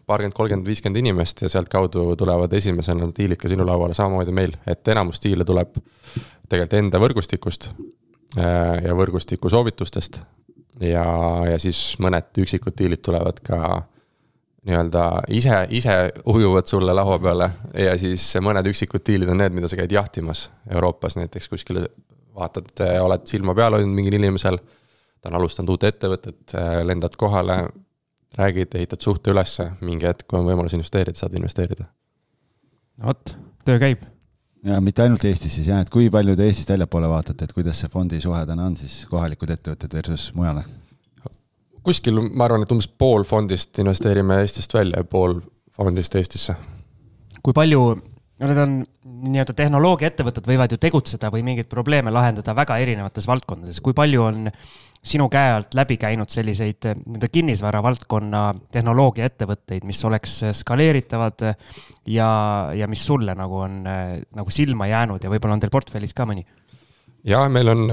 paarkümmend, 0.05 0.37
kolmkümmend, 0.37 0.69
viiskümmend 0.69 1.01
inimest 1.01 1.41
ja 1.41 1.49
sealtkaudu 1.51 2.13
tulevad 2.19 2.53
esimesena 2.53 3.09
diilid 3.17 3.41
ka 3.41 3.51
sinu 3.51 3.65
lauale, 3.67 3.97
samamoodi 3.97 4.35
meil, 4.35 4.55
et 4.69 4.93
enamus 4.93 5.19
diile 5.23 5.47
tuleb 5.47 5.75
tegelikult 6.45 6.77
enda 6.77 7.01
võrgustikust 7.01 7.71
Äh, 8.35 8.81
ja 8.83 8.95
võrgustiku 8.97 9.49
soovitustest. 9.51 10.19
ja, 10.83 11.05
ja 11.47 11.59
siis 11.59 11.95
mõned 12.03 12.35
üksikud 12.43 12.75
diilid 12.75 12.99
tulevad 13.05 13.39
ka 13.39 13.59
nii-öelda 14.65 15.03
ise, 15.33 15.59
ise 15.69 15.95
ujuvad 16.25 16.65
sulle 16.69 16.93
laua 16.93 17.19
peale 17.21 17.49
ja 17.77 17.93
siis 18.01 18.25
mõned 18.41 18.65
üksikud 18.71 19.03
diilid 19.05 19.29
on 19.29 19.39
need, 19.43 19.53
mida 19.53 19.69
sa 19.69 19.77
käid 19.77 19.93
jahtimas 19.93 20.47
Euroopas 20.69 21.17
näiteks 21.19 21.49
kuskil. 21.51 21.85
vaatad, 22.35 22.67
oled 22.99 23.27
silma 23.29 23.53
peal 23.55 23.77
hoidnud 23.77 23.95
mingil 23.95 24.17
inimesel, 24.17 24.57
ta 25.21 25.29
on 25.29 25.37
alustanud 25.39 25.69
uut 25.71 25.85
ettevõtet, 25.87 26.51
lendad 26.83 27.13
kohale, 27.15 27.61
räägid, 28.35 28.75
ehitad 28.75 28.99
suhte 28.99 29.31
ülesse, 29.31 29.69
mingi 29.79 30.09
hetk, 30.09 30.27
kui 30.27 30.41
on 30.41 30.49
võimalus 30.49 30.75
investeerida, 30.75 31.15
saad 31.15 31.37
investeerida. 31.39 31.87
no 32.99 33.13
vot, 33.13 33.37
töö 33.63 33.79
käib 33.79 34.03
ja 34.65 34.81
mitte 34.81 35.05
ainult 35.05 35.23
Eestis 35.29 35.55
siis 35.55 35.69
jah, 35.71 35.79
et 35.85 35.93
kui 35.93 36.09
palju 36.11 36.35
te 36.35 36.49
Eestist 36.49 36.73
väljapoole 36.73 37.09
vaatate, 37.09 37.45
et 37.45 37.53
kuidas 37.53 37.79
see 37.79 37.91
fondi 37.93 38.19
suhe 38.21 38.41
täna 38.49 38.65
on 38.67 38.75
siis 38.79 39.05
kohalikud 39.11 39.55
ettevõtted 39.55 39.95
versus 39.95 40.31
mujale? 40.35 40.65
Kuskil, 41.85 42.19
ma 42.33 42.47
arvan, 42.47 42.65
et 42.65 42.73
umbes 42.73 42.87
pool 42.89 43.25
fondist 43.27 43.77
investeerime 43.81 44.41
Eestist 44.43 44.73
välja 44.73 45.03
ja 45.03 45.07
pool 45.07 45.39
fondist 45.75 46.15
Eestisse. 46.15 46.55
kui 47.45 47.53
palju, 47.53 47.81
no 48.41 48.47
need 48.49 48.59
on 48.61 48.79
nii-öelda 49.05 49.53
tehnoloogiaettevõtted 49.53 50.47
võivad 50.49 50.73
ju 50.73 50.79
tegutseda 50.81 51.29
või 51.33 51.43
mingeid 51.45 51.69
probleeme 51.69 52.11
lahendada 52.13 52.55
väga 52.57 52.79
erinevates 52.81 53.27
valdkondades, 53.29 53.79
kui 53.85 53.93
palju 53.93 54.23
on 54.25 54.49
sinu 55.05 55.27
käe 55.29 55.51
alt 55.53 55.75
läbi 55.77 55.99
käinud 56.01 56.33
selliseid 56.33 56.87
nii-öelda 56.89 57.29
kinnisvara 57.29 57.83
valdkonna 57.85 58.43
tehnoloogiaettevõtteid, 58.73 59.85
mis 59.85 60.01
oleks 60.09 60.39
skaleeritavad 60.57 61.45
ja, 62.09 62.29
ja 62.73 62.89
mis 62.89 63.05
sulle 63.05 63.37
nagu 63.37 63.61
on 63.67 63.83
nagu 63.85 64.53
silma 64.53 64.89
jäänud 64.89 65.23
ja 65.23 65.29
võib-olla 65.29 65.59
on 65.59 65.61
teil 65.61 65.73
portfellis 65.73 66.17
ka 66.17 66.25
mõni? 66.25 66.47
ja 67.23 67.45
meil 67.49 67.69
on 67.75 67.85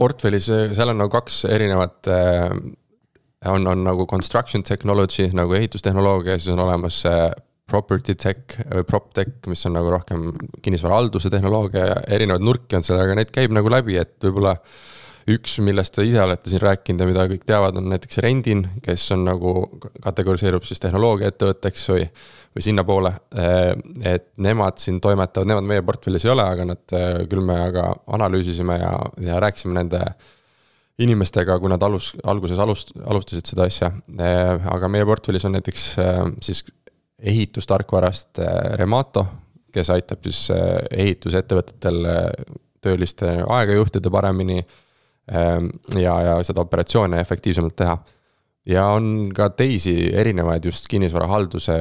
portfellis, 0.00 0.48
seal 0.48 0.94
on 0.94 1.04
nagu 1.04 1.12
kaks 1.12 1.44
erinevat 1.52 2.08
on, 3.50 3.66
on 3.66 3.84
nagu 3.84 4.06
construction 4.06 4.62
technology 4.62 5.30
nagu 5.36 5.54
ehitustehnoloogia, 5.58 6.38
siis 6.38 6.54
on 6.54 6.62
olemas 6.64 7.02
property 7.72 8.14
tech 8.18 8.58
või 8.68 8.86
prop 8.88 9.12
tech, 9.16 9.34
mis 9.50 9.64
on 9.68 9.76
nagu 9.78 9.92
rohkem 9.92 10.30
kinnisvarahalduse 10.62 11.30
tehnoloogia 11.32 11.86
ja 11.88 12.00
erinevaid 12.16 12.44
nurki 12.44 12.78
on 12.78 12.86
seal, 12.86 13.00
aga 13.02 13.16
neid 13.18 13.32
käib 13.34 13.54
nagu 13.54 13.70
läbi, 13.72 13.96
et 14.00 14.16
võib-olla 14.22 14.56
üks, 15.30 15.56
millest 15.62 15.94
te 15.94 16.04
ise 16.06 16.20
olete 16.22 16.50
siin 16.50 16.62
rääkinud 16.62 17.04
ja 17.04 17.08
mida 17.08 17.24
kõik 17.30 17.44
teavad, 17.46 17.78
on 17.78 17.88
näiteks 17.92 18.18
Rendin, 18.24 18.64
kes 18.82 19.04
on 19.14 19.24
nagu, 19.28 19.54
kategoriseerub 20.02 20.66
siis 20.66 20.82
tehnoloogiaettevõtteks 20.82 21.88
või, 21.94 22.06
või 22.56 22.66
sinnapoole. 22.66 23.12
et 24.02 24.28
nemad 24.42 24.82
siin 24.82 25.00
toimetavad, 25.00 25.48
nemad 25.48 25.68
meie 25.68 25.86
portfellis 25.86 26.26
ei 26.26 26.34
ole, 26.34 26.46
aga 26.56 26.66
nad, 26.74 26.82
küll 27.30 27.46
me 27.46 27.60
aga 27.68 27.88
analüüsisime 28.18 28.78
ja, 28.82 28.92
ja 29.30 29.38
rääkisime 29.42 29.78
nende 29.78 30.02
inimestega, 31.00 31.56
kui 31.60 31.70
nad 31.72 31.82
alus, 31.82 32.12
alguses 32.28 32.60
alust-, 32.60 32.92
alustasid 33.00 33.48
seda 33.48 33.66
asja. 33.70 33.90
aga 34.74 34.90
meie 34.92 35.06
portfellis 35.08 35.46
on 35.48 35.56
näiteks 35.56 35.86
siis 36.44 36.64
ehitustarkvarast 37.22 38.42
Remato, 38.80 39.24
kes 39.72 39.90
aitab 39.94 40.26
siis 40.26 40.50
ehitusettevõtetel 40.90 42.02
tööliste 42.82 43.38
aega 43.46 43.78
juhtida 43.78 44.10
paremini 44.12 44.58
ja, 44.58 46.14
ja 46.26 46.34
seda 46.44 46.64
operatsioone 46.66 47.20
efektiivsemalt 47.22 47.76
teha. 47.78 47.96
Ja 48.68 48.86
on 48.94 49.32
ka 49.34 49.48
teisi 49.58 49.94
erinevaid 50.14 50.64
just 50.68 50.86
kinnisvarahalduse 50.90 51.78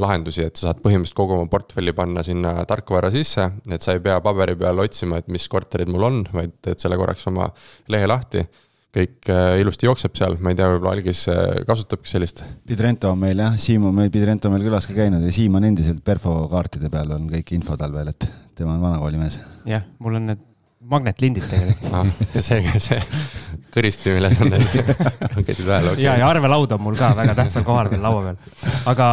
lahendusi, 0.00 0.46
et 0.48 0.56
sa 0.56 0.70
saad 0.70 0.80
põhimõtteliselt 0.84 1.18
kogu 1.18 1.36
oma 1.36 1.50
portfelli 1.52 1.92
panna 1.96 2.24
sinna 2.26 2.54
tarkvara 2.68 3.12
sisse, 3.12 3.50
et 3.68 3.84
sa 3.84 3.96
ei 3.96 4.02
pea 4.04 4.18
paberi 4.24 4.56
peal 4.58 4.80
otsima, 4.84 5.20
et 5.20 5.28
mis 5.32 5.44
korterid 5.52 5.92
mul 5.92 6.08
on, 6.08 6.20
vaid 6.32 6.56
teed 6.64 6.80
selle 6.80 6.96
korraks 7.00 7.28
oma 7.30 7.50
lehe 7.92 8.08
lahti 8.08 8.46
kõik 8.92 9.28
äh, 9.32 9.54
ilusti 9.62 9.88
jookseb 9.88 10.16
seal, 10.18 10.36
ma 10.44 10.52
ei 10.52 10.58
tea, 10.58 10.68
võib-olla 10.68 10.92
Algis 10.98 11.22
äh, 11.32 11.62
kasutabki 11.68 12.10
sellist. 12.10 12.42
Pidrento 12.68 13.08
on 13.12 13.22
meil 13.22 13.40
jah, 13.40 13.56
Siim 13.60 13.86
on 13.88 13.96
meil, 13.96 14.10
Pidrento 14.12 14.50
on 14.50 14.56
meil 14.56 14.66
külas 14.66 14.88
ka 14.88 14.96
käinud 14.96 15.24
ja 15.24 15.32
Siim 15.32 15.56
on 15.56 15.64
endiselt 15.64 16.02
Perfo 16.04 16.34
kaartide 16.52 16.92
peal 16.92 17.14
on 17.16 17.24
kõik 17.32 17.54
info 17.56 17.78
tal 17.80 17.94
veel, 17.96 18.12
et 18.12 18.28
tema 18.58 18.76
on 18.76 18.84
vanakooli 18.84 19.20
mees. 19.20 19.40
jah, 19.68 19.86
mul 20.02 20.20
on 20.20 20.28
need 20.32 20.44
magnetlindid 20.92 21.48
tegelikult 21.48 21.96
ah,. 21.96 22.12
see, 22.46 22.60
see 22.84 23.00
need 24.52 24.76
raketid 25.36 25.66
vahel 25.66 25.92
okay.. 25.92 26.04
ja, 26.04 26.16
ja 26.20 26.28
arvelaud 26.28 26.74
on 26.76 26.84
mul 26.84 26.98
ka 26.98 27.12
väga 27.18 27.36
tähtsal 27.38 27.64
kohal 27.66 27.90
veel 27.92 28.04
laua 28.04 28.24
peal. 28.28 28.70
aga 28.92 29.08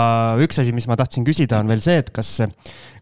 üks 0.46 0.62
asi, 0.64 0.76
mis 0.76 0.88
ma 0.90 1.00
tahtsin 1.00 1.28
küsida, 1.28 1.62
on 1.64 1.72
veel 1.72 1.84
see, 1.84 2.00
et 2.04 2.12
kas 2.16 2.36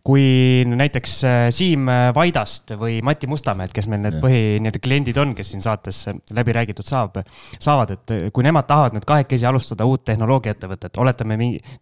kui 0.07 0.63
näiteks 0.67 1.13
äh, 1.27 1.37
Siim 1.51 1.89
äh, 1.91 2.09
Vaidast 2.15 2.71
või 2.79 3.01
Mati 3.03 3.27
Mustamäed, 3.27 3.73
kes 3.75 3.89
meil 3.91 3.99
need 4.05 4.19
põhi 4.23 4.39
nii-öelda 4.61 4.79
kliendid 4.83 5.17
on, 5.19 5.33
kes 5.35 5.51
siin 5.51 5.63
saates 5.63 5.99
äh, 6.07 6.15
läbi 6.37 6.53
räägitud 6.55 6.87
saab, 6.87 7.17
saavad, 7.59 7.91
et 7.97 8.13
kui 8.35 8.45
nemad 8.45 8.69
tahavad 8.69 8.95
nüüd 8.95 9.07
kahekesi 9.07 9.47
alustada 9.49 9.87
uut 9.87 10.05
tehnoloogiaettevõtet, 10.07 10.95
oletame, 11.03 11.35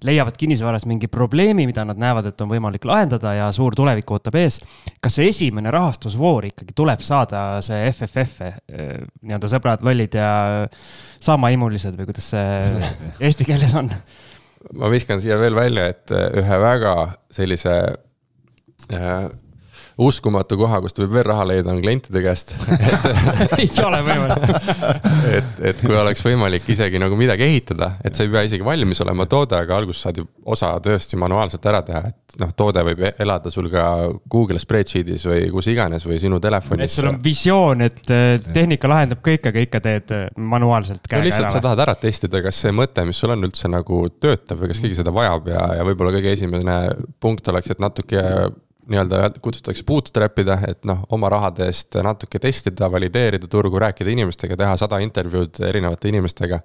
leiavad 0.06 0.40
kinnisvaras 0.42 0.88
mingi 0.90 1.10
probleemi, 1.12 1.68
mida 1.70 1.86
nad 1.86 2.02
näevad, 2.02 2.32
et 2.32 2.42
on 2.42 2.50
võimalik 2.50 2.88
lahendada 2.90 3.36
ja 3.38 3.52
suur 3.54 3.78
tulevik 3.78 4.10
ootab 4.16 4.40
ees. 4.42 4.58
kas 5.02 5.20
see 5.20 5.30
esimene 5.30 5.70
rahastusvoor 5.74 6.50
ikkagi 6.50 6.74
tuleb 6.76 7.04
saada 7.06 7.44
see 7.66 7.92
FFF, 7.92 8.50
nii-öelda 9.22 9.52
sõbrad 9.52 9.86
lollid 9.86 10.18
ja 10.18 10.32
saamaimulised 11.22 11.94
või 12.00 12.10
kuidas 12.10 12.32
see 12.34 12.90
eesti 13.28 13.46
keeles 13.46 13.78
on? 13.78 13.94
ma 14.74 14.90
viskan 14.90 15.22
siia 15.22 15.38
veel 15.38 15.54
välja, 15.54 15.92
et 15.94 16.10
ühe 16.42 16.60
väga 16.64 16.96
sellise 17.36 17.76
uskumatu 19.96 20.58
koha, 20.60 20.82
kust 20.84 20.98
võib 21.00 21.14
veel 21.16 21.24
raha 21.30 21.46
leida, 21.48 21.72
on 21.72 21.80
klientide 21.80 22.20
käest 22.24 22.52
ei 23.62 23.70
ole 23.80 24.02
võimalik 24.04 24.50
et, 25.38 25.62
et 25.72 25.84
kui 25.84 25.96
oleks 25.96 26.24
võimalik 26.26 26.68
isegi 26.74 27.00
nagu 27.00 27.16
midagi 27.20 27.46
ehitada, 27.48 27.94
et 28.04 28.18
sa 28.18 28.26
ei 28.26 28.32
pea 28.34 28.44
isegi 28.48 28.66
valmis 28.66 29.00
olema 29.06 29.28
toode, 29.32 29.56
aga 29.56 29.78
alguses 29.80 30.04
saad 30.04 30.20
ju 30.20 30.28
osa 30.52 30.74
tööst 30.84 31.16
ju 31.16 31.20
manuaalselt 31.22 31.64
ära 31.72 31.80
teha, 31.88 32.02
et 32.12 32.36
noh, 32.42 32.52
toode 32.60 32.84
võib 32.90 33.06
elada 33.14 33.52
sul 33.54 33.70
ka 33.72 33.86
Google 34.32 34.60
spreadsheet'is 34.60 35.24
või 35.30 35.48
kus 35.56 35.72
iganes 35.72 36.04
või 36.10 36.20
sinu 36.20 36.42
telefonis. 36.44 36.92
et 36.92 37.00
sul 37.00 37.10
on 37.14 37.22
visioon, 37.24 37.88
et 37.88 38.04
äh, 38.12 38.36
tehnika 38.52 38.92
lahendab 38.92 39.24
kõik, 39.24 39.48
aga 39.48 39.64
ikka 39.64 39.84
teed 39.88 40.16
äh, 40.18 40.28
manuaalselt 40.36 41.08
käega 41.08 41.24
no 41.24 41.30
lihtsalt 41.30 41.48
ära. 41.48 41.56
sa 41.56 41.64
tahad 41.70 41.86
ära 41.88 41.96
testida, 42.04 42.44
kas 42.44 42.60
see 42.66 42.76
mõte, 42.76 43.08
mis 43.08 43.24
sul 43.24 43.32
on 43.32 43.48
üldse 43.48 43.72
nagu 43.72 44.04
töötab 44.20 44.60
või 44.60 44.74
kas 44.74 44.84
keegi 44.84 45.00
seda 45.00 45.16
vajab 45.16 45.50
ja, 45.56 45.66
ja 45.80 45.88
võib-olla 45.88 46.12
kõige 46.20 46.36
esimene 46.36 46.80
punkt 47.24 47.48
oleks, 47.48 47.72
et 47.72 47.84
natuke 47.84 48.28
nii-öelda 48.92 49.30
kutsutakse 49.42 49.86
bootstrap 49.88 50.40
ida, 50.44 50.60
et 50.70 50.84
noh, 50.88 51.06
oma 51.16 51.30
rahade 51.34 51.66
eest 51.70 51.98
natuke 52.06 52.40
testida, 52.42 52.90
valideerida 52.92 53.50
turgu, 53.52 53.80
rääkida 53.82 54.14
inimestega, 54.14 54.58
teha 54.60 54.76
sada 54.82 55.00
intervjuud 55.04 55.62
erinevate 55.70 56.12
inimestega. 56.12 56.60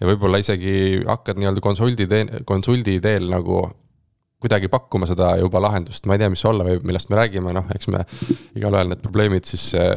ja 0.00 0.06
võib-olla 0.10 0.38
isegi 0.42 1.02
hakkad 1.06 1.38
nii-öelda 1.40 1.62
konsuldi 1.64 2.06
teel, 2.06 2.30
konsuldi 2.44 2.98
teel 3.00 3.30
nagu 3.32 3.62
kuidagi 4.42 4.68
pakkuma 4.68 5.08
seda 5.08 5.30
juba 5.40 5.62
lahendust, 5.64 6.04
ma 6.06 6.14
ei 6.14 6.20
tea, 6.20 6.28
mis 6.30 6.42
see 6.44 6.50
olla 6.50 6.66
võib, 6.66 6.84
millest 6.86 7.08
me 7.10 7.16
räägime, 7.18 7.54
noh, 7.56 7.64
eks 7.74 7.88
me 7.92 8.04
igalühel 8.58 8.92
need 8.92 9.00
probleemid 9.02 9.48
siis 9.48 9.70
äh, 9.80 9.96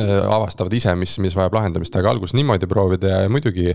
avastavad 0.00 0.72
ise, 0.72 0.94
mis, 0.96 1.18
mis 1.22 1.36
vajab 1.36 1.58
lahendamist, 1.58 1.96
aga 2.00 2.14
alguses 2.14 2.34
niimoodi 2.38 2.68
proovida 2.70 3.12
ja 3.12 3.30
muidugi 3.32 3.74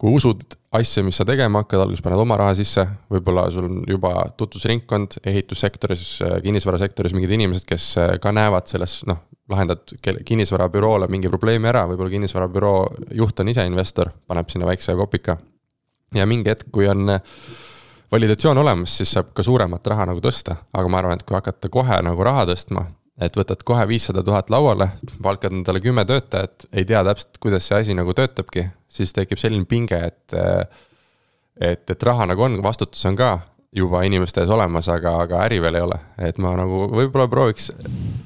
kui 0.00 0.14
usud 0.16 0.42
asja, 0.74 1.04
mis 1.06 1.18
sa 1.20 1.26
tegema 1.28 1.62
hakkad, 1.62 1.84
alguses 1.84 2.02
paned 2.04 2.20
oma 2.20 2.36
raha 2.40 2.54
sisse, 2.58 2.82
võib-olla 3.12 3.46
sul 3.54 3.68
on 3.68 3.82
juba 3.88 4.12
tutvusringkond 4.38 5.20
ehitussektoris, 5.30 6.04
kinnisvarasektoris 6.44 7.14
mingid 7.16 7.34
inimesed, 7.36 7.66
kes 7.68 7.88
äh, 8.02 8.14
ka 8.22 8.32
näevad 8.34 8.68
selles, 8.70 9.00
noh, 9.08 9.22
lahendad 9.50 9.94
kinnisvarabüroole 10.26 11.06
mingi 11.12 11.30
probleemi 11.30 11.68
ära, 11.70 11.84
võib-olla 11.90 12.14
kinnisvarabüroo 12.16 12.78
juht 13.20 13.42
on 13.44 13.52
ise 13.52 13.66
investor, 13.68 14.10
paneb 14.26 14.50
sinna 14.50 14.68
väikse 14.70 14.96
kopika. 14.98 15.36
ja 16.14 16.26
mingi 16.26 16.50
hetk, 16.50 16.68
kui 16.72 16.88
on 16.90 17.16
äh, 17.16 17.22
validatsioon 18.12 18.58
olemas, 18.58 18.96
siis 18.98 19.14
saab 19.14 19.32
ka 19.34 19.42
suuremat 19.46 19.86
raha 19.86 20.10
nagu 20.10 20.22
tõsta, 20.22 20.56
aga 20.72 20.90
ma 20.90 21.00
arvan, 21.02 21.18
et 21.18 21.26
kui 21.26 21.38
hakata 21.38 21.70
kohe 21.72 22.02
nagu 22.02 22.26
raha 22.26 22.46
tõstma, 22.50 22.86
et 23.20 23.36
võtad 23.38 23.62
kohe 23.66 23.86
viissada 23.88 24.24
tuhat 24.26 24.50
lauale, 24.50 24.88
palkad 25.22 25.54
endale 25.54 25.82
kümme 25.84 26.04
töötajat, 26.08 26.68
ei 26.72 26.86
tea 26.88 27.04
täpselt, 27.06 27.38
kuidas 27.42 27.68
see 27.68 27.80
asi 27.80 27.96
nagu 27.96 28.14
töötabki, 28.16 28.66
siis 28.88 29.14
tekib 29.14 29.40
selline 29.40 29.68
pinge, 29.70 30.00
et. 30.10 30.38
et, 31.60 31.90
et 31.90 32.02
raha 32.02 32.26
nagu 32.26 32.42
on, 32.42 32.58
vastutus 32.62 33.04
on 33.06 33.18
ka 33.18 33.36
juba 33.74 34.04
inimeste 34.06 34.42
ees 34.42 34.50
olemas, 34.54 34.88
aga, 34.90 35.16
aga 35.26 35.44
äri 35.46 35.60
veel 35.62 35.78
ei 35.78 35.86
ole, 35.86 35.98
et 36.26 36.38
ma 36.42 36.54
nagu 36.58 36.88
võib-olla 36.90 37.26
prooviks 37.30 37.70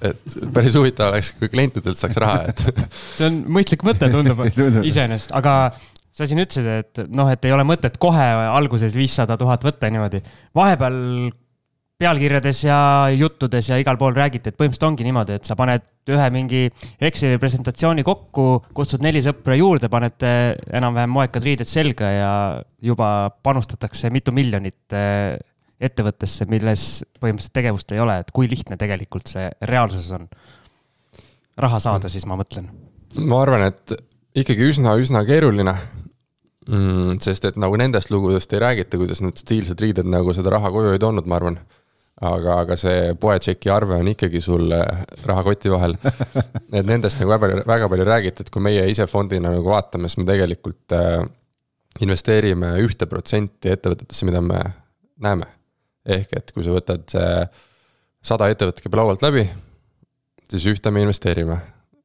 et 0.05 0.37
päris 0.55 0.77
huvitav 0.79 1.13
oleks, 1.13 1.33
kui 1.39 1.51
klientidelt 1.53 1.99
saaks 1.99 2.19
raha, 2.21 2.53
et. 2.53 2.63
see 3.19 3.29
on 3.29 3.41
mõistlik 3.59 3.85
mõte, 3.87 4.11
tundub 4.15 4.45
iseenesest, 4.47 5.33
aga 5.37 5.57
sa 6.15 6.27
siin 6.27 6.43
ütlesid, 6.43 6.69
et 6.83 7.03
noh, 7.15 7.31
et 7.33 7.45
ei 7.47 7.55
ole 7.55 7.65
mõtet 7.67 7.99
kohe 8.01 8.29
alguses 8.49 8.97
viissada 8.99 9.39
tuhat 9.41 9.65
võtta 9.67 9.91
niimoodi. 9.93 10.23
vahepeal 10.57 10.99
pealkirjades 11.99 12.61
ja 12.63 12.79
juttudes 13.11 13.69
ja 13.73 13.77
igal 13.81 13.99
pool 13.99 14.15
räägiti, 14.15 14.53
et 14.53 14.57
põhimõtteliselt 14.59 14.87
ongi 14.87 15.07
niimoodi, 15.07 15.35
et 15.35 15.49
sa 15.49 15.57
paned 15.59 15.83
ühe 16.15 16.27
mingi 16.31 16.61
Exceli 17.03 17.41
presentatsiooni 17.43 18.05
kokku, 18.07 18.45
kutsud 18.75 19.03
neli 19.03 19.19
sõpra 19.25 19.57
juurde, 19.59 19.91
panete 19.91 20.31
enam-vähem 20.79 21.11
moekad 21.11 21.43
riided 21.43 21.67
selga 21.67 22.11
ja 22.15 22.33
juba 22.87 23.09
panustatakse 23.43 24.13
mitu 24.15 24.31
miljonit 24.37 24.95
eh, 24.95 25.35
ettevõttesse, 25.83 26.47
milles 26.51 26.85
põhimõtteliselt 27.19 27.57
tegevust 27.59 27.95
ei 27.95 28.03
ole, 28.03 28.21
et 28.23 28.31
kui 28.35 28.47
lihtne 28.51 28.79
tegelikult 28.79 29.31
see 29.31 29.49
reaalsuses 29.67 30.15
on. 30.15 30.29
raha 31.59 31.81
saada 31.83 32.09
siis, 32.09 32.27
ma 32.31 32.39
mõtlen. 32.39 32.69
ma 33.19 33.41
arvan, 33.43 33.65
et 33.73 33.97
ikkagi 34.39 34.71
üsna-üsna 34.71 35.25
keeruline 35.27 35.75
mm,. 35.75 37.19
sest 37.27 37.51
et 37.51 37.59
nagu 37.59 37.75
nendest 37.75 38.15
lugudest 38.15 38.55
ei 38.55 38.63
räägita, 38.63 39.03
kuidas 39.03 39.25
need 39.25 39.43
stiilsed 39.43 39.83
riided 39.83 40.07
nagu 40.07 40.31
seda 40.37 40.55
raha 40.55 40.71
koju 40.71 40.95
ei 40.95 41.03
toonud, 41.03 41.27
ma 41.27 41.43
arvan 41.43 41.59
aga, 42.21 42.61
aga 42.65 42.77
see 42.79 43.13
poetšeki 43.21 43.71
arve 43.71 43.99
on 44.01 44.11
ikkagi 44.11 44.41
sul 44.43 44.73
rahakoti 45.29 45.71
vahel. 45.73 45.95
et 46.79 46.87
nendest 46.87 47.21
nagu 47.21 47.31
väga 47.31 47.45
palju, 47.45 47.67
väga 47.69 47.91
palju 47.93 48.09
räägiti, 48.09 48.47
et 48.47 48.51
kui 48.55 48.65
meie 48.65 48.87
ise 48.91 49.07
fondina 49.11 49.53
nagu 49.55 49.71
vaatame, 49.71 50.11
siis 50.11 50.23
me 50.23 50.27
tegelikult 50.31 50.97
äh, 50.97 51.23
investeerime 52.05 52.75
ühte 52.85 53.09
protsenti 53.11 53.73
ettevõtetesse, 53.73 54.27
mida 54.29 54.43
me 54.45 54.61
näeme. 55.23 55.49
ehk 56.09 56.31
et 56.37 56.53
kui 56.57 56.65
sa 56.65 56.73
võtad 56.73 57.17
äh, 57.21 57.65
sada 58.25 58.49
ettevõtet 58.51 58.81
käib 58.85 58.97
laualt 58.97 59.23
läbi, 59.23 59.45
siis 60.51 60.67
ühte 60.73 60.91
me 60.91 61.03
investeerime. 61.05 61.59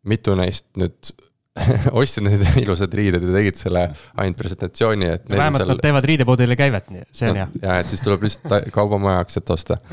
mitu 0.03 0.35
neist 0.35 0.67
nüüd 0.75 1.13
ostsid 1.99 2.25
need 2.25 2.43
ilusad 2.63 2.93
riided 2.97 3.25
ja 3.27 3.37
tegid 3.37 3.59
selle 3.59 3.85
ainult 4.17 4.39
presentatsiooni, 4.39 5.09
et. 5.17 5.25
vähemalt 5.29 5.61
seal... 5.61 5.73
nad 5.73 5.85
teevad 5.85 6.09
riidepoodile 6.09 6.57
käivet, 6.59 6.89
nii, 6.93 7.07
see 7.13 7.29
on 7.29 7.37
no, 7.37 7.43
hea. 7.43 7.65
ja, 7.67 7.79
et 7.83 7.91
siis 7.91 8.01
tuleb 8.05 8.25
lihtsalt 8.25 8.71
kaubamaja 8.73 9.21
aktsiat 9.23 9.53
osta 9.53 9.79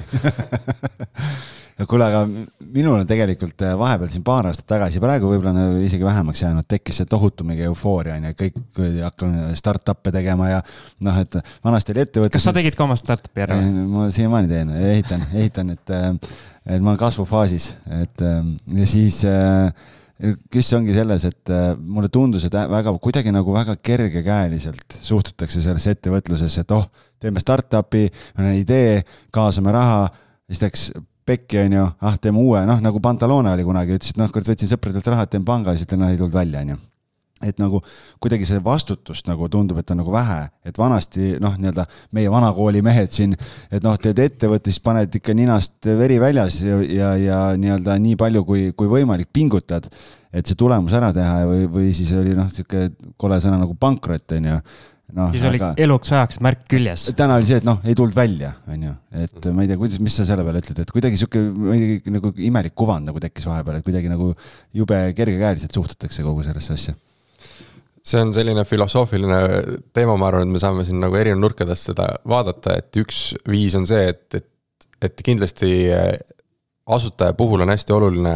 kuule, 1.88 2.06
aga 2.06 2.22
minul 2.74 2.98
on 2.98 3.08
tegelikult 3.08 3.62
äh, 3.64 3.74
vahepeal 3.78 4.10
siin 4.12 4.24
paar 4.24 4.48
aastat 4.50 4.66
tagasi, 4.72 5.00
praegu 5.02 5.30
võib-olla 5.30 5.66
isegi 5.84 6.04
vähemaks 6.04 6.42
jäänud, 6.42 6.66
tekkis 6.68 7.02
see 7.02 7.10
tohutu 7.10 7.44
mingi 7.48 7.64
eufooria 7.68 8.16
on 8.16 8.30
ju, 8.30 8.36
kõik 8.40 8.80
hakkame 9.04 9.52
startup'e 9.60 10.12
tegema 10.16 10.50
ja 10.50 10.58
noh, 11.06 11.20
et 11.20 11.38
vanasti 11.64 11.94
oli 11.94 12.04
ettevõte. 12.06 12.34
kas 12.36 12.48
sa 12.48 12.56
tegid 12.56 12.76
ka 12.76 12.86
oma 12.88 12.96
startup'i 13.00 13.46
ära? 13.46 13.60
ma 13.92 14.08
siiamaani 14.12 14.50
teen, 14.50 14.74
ehitan, 14.90 15.24
ehitan, 15.32 15.72
et, 15.76 15.96
äh, 15.96 16.10
et 16.66 16.80
ma 16.80 16.94
olen 16.94 17.04
kasvufaasis, 17.04 17.72
et 18.00 18.24
äh, 18.24 18.42
ja 18.80 18.90
siis 18.96 19.22
äh, 19.28 19.72
küsimus 20.20 20.76
ongi 20.80 20.96
selles, 20.96 21.24
et 21.30 21.52
äh, 21.52 21.70
mulle 21.78 22.10
tundus, 22.12 22.44
et 22.46 22.54
väga 22.54 22.92
kuidagi 23.02 23.32
nagu 23.34 23.54
väga 23.54 23.76
kergekäeliselt 23.80 24.98
suhtutakse 25.00 25.62
sellesse 25.64 25.96
ettevõtlusesse, 25.96 26.64
et 26.64 26.74
oh, 26.76 26.86
teeme 27.20 27.42
startup'i, 27.42 28.06
meil 28.36 28.52
on 28.52 28.58
idee, 28.60 29.00
kaasame 29.34 29.72
raha, 29.74 30.04
siis 30.50 30.62
läks 30.64 30.86
pekki, 31.26 31.62
on 31.64 31.76
ju, 31.78 31.88
ah, 32.04 32.20
teeme 32.20 32.42
uue, 32.42 32.62
noh 32.68 32.80
nagu 32.84 33.00
Pantalone 33.02 33.54
oli 33.54 33.64
kunagi, 33.66 33.96
ütles, 33.96 34.14
et 34.14 34.20
noh, 34.20 34.30
kurat, 34.32 34.52
võtsin 34.52 34.70
sõpradelt 34.72 35.12
raha, 35.12 35.26
et 35.26 35.36
teen 35.36 35.46
panga, 35.46 35.76
siis 35.76 35.88
ütlen, 35.88 36.04
noh, 36.04 36.12
ei 36.12 36.20
tulnud 36.20 36.36
välja, 36.36 36.64
on 36.64 36.74
ju 36.74 36.80
et 37.46 37.60
nagu 37.60 37.80
kuidagi 38.20 38.46
see 38.48 38.60
vastutust 38.64 39.28
nagu 39.30 39.48
tundub, 39.52 39.80
et 39.80 39.90
on 39.92 40.00
nagu 40.02 40.12
vähe, 40.12 40.42
et 40.66 40.78
vanasti 40.78 41.34
noh, 41.40 41.56
nii-öelda 41.60 41.86
meie 42.16 42.32
vanakooli 42.32 42.82
mehed 42.84 43.16
siin, 43.16 43.34
et 43.72 43.84
noh, 43.84 43.96
teed 44.00 44.20
ettevõtte, 44.26 44.72
siis 44.72 44.84
paned 44.84 45.20
ikka 45.20 45.34
ninast 45.36 45.88
veri 45.98 46.20
väljas 46.20 46.60
ja, 46.64 46.78
ja, 46.84 47.10
ja 47.20 47.40
nii-öelda 47.56 47.96
nii 48.04 48.18
palju 48.20 48.44
kui, 48.48 48.68
kui 48.76 48.92
võimalik 48.92 49.32
pingutad, 49.32 49.88
et 50.30 50.46
see 50.46 50.58
tulemus 50.58 50.94
ära 50.96 51.10
teha 51.16 51.42
või, 51.48 51.66
või 51.72 51.90
siis 51.96 52.12
oli 52.16 52.36
noh, 52.36 52.50
sihuke 52.52 52.90
kole 53.20 53.40
sõna 53.42 53.58
nagu 53.62 53.76
pankrot, 53.80 54.36
on 54.36 54.52
ju 54.52 54.60
no,. 55.16 55.28
siis 55.32 55.44
oli 55.48 55.60
aga... 55.62 55.72
eluks 55.80 56.12
ajaks 56.12 56.40
märk 56.44 56.66
küljes. 56.70 57.08
täna 57.16 57.40
oli 57.40 57.48
see, 57.48 57.60
et 57.62 57.66
noh, 57.66 57.80
ei 57.88 57.96
tulnud 57.98 58.16
välja, 58.16 58.52
on 58.68 58.88
ju, 58.90 58.96
et 59.24 59.52
ma 59.56 59.64
ei 59.64 59.72
tea, 59.72 59.80
kuidas, 59.80 60.00
mis 60.04 60.20
sa 60.20 60.28
selle 60.28 60.44
peale 60.46 60.60
ütled, 60.60 60.84
et 60.84 60.92
kuidagi 60.92 61.20
sihuke 61.20 61.40
nagu 62.12 62.34
imelik 62.36 62.76
kuvand 62.76 63.08
nagu 63.08 63.22
tekkis 63.22 63.48
vahepeal, 63.48 63.80
et 63.80 63.86
kuidagi 63.86 64.12
nagu 64.12 64.34
jube 64.76 65.00
kergekäeliselt 65.16 65.80
suhtutakse 65.80 66.26
kogu 66.26 66.44
sellesse 66.46 66.76
asja 66.76 67.00
see 68.10 68.20
on 68.20 68.32
selline 68.34 68.64
filosoofiline 68.64 69.40
teema, 69.94 70.16
ma 70.16 70.30
arvan, 70.30 70.48
et 70.48 70.54
me 70.56 70.62
saame 70.62 70.86
siin 70.88 71.00
nagu 71.02 71.16
erinevate 71.16 71.44
nurkadest 71.44 71.90
seda 71.92 72.08
vaadata, 72.28 72.78
et 72.80 73.00
üks 73.02 73.30
viis 73.48 73.76
on 73.78 73.86
see, 73.88 74.08
et, 74.14 74.40
et, 74.40 74.88
et 75.10 75.22
kindlasti 75.24 75.72
eh, 75.92 76.14
asutaja 76.90 77.36
puhul 77.38 77.66
on 77.66 77.72
hästi 77.74 77.96
oluline 77.96 78.34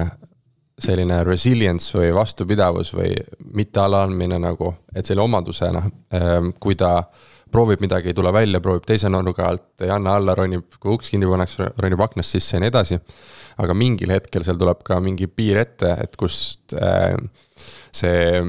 selline 0.85 1.21
resilience 1.25 1.95
või 1.95 2.11
vastupidavus 2.14 2.90
või 2.97 3.12
mitte 3.55 3.81
allaandmine 3.85 4.40
nagu, 4.43 4.73
et 4.95 5.07
selle 5.07 5.23
omaduse 5.23 5.71
noh, 5.75 5.87
ehm, 6.19 6.51
kui 6.61 6.75
ta 6.79 6.97
proovib 7.55 7.85
midagi, 7.85 8.11
ei 8.11 8.17
tule 8.19 8.33
välja, 8.35 8.59
proovib 8.62 8.87
teise 8.88 9.11
nurga 9.12 9.47
alt, 9.53 9.69
ei 9.87 9.93
anna 9.95 10.17
alla, 10.19 10.35
ronib, 10.35 10.75
kui 10.83 10.97
uks 10.97 11.12
kinni 11.12 11.29
pannakse, 11.31 11.71
ronib 11.79 12.03
aknast 12.03 12.35
sisse 12.35 12.57
ja 12.57 12.64
nii 12.64 12.73
edasi. 12.73 12.99
aga 13.62 13.75
mingil 13.79 14.11
hetkel 14.11 14.43
seal 14.43 14.57
tuleb 14.59 14.81
ka 14.83 14.99
mingi 14.99 15.29
piir 15.31 15.61
ette, 15.61 15.93
et 16.03 16.17
kust 16.19 16.75
äh, 16.75 17.14
see 17.95 18.40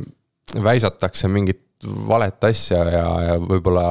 väisatakse 0.64 1.28
mingit 1.32 1.64
valet 1.84 2.44
asja 2.44 2.84
ja, 2.90 3.08
ja 3.28 3.40
võib-olla 3.42 3.88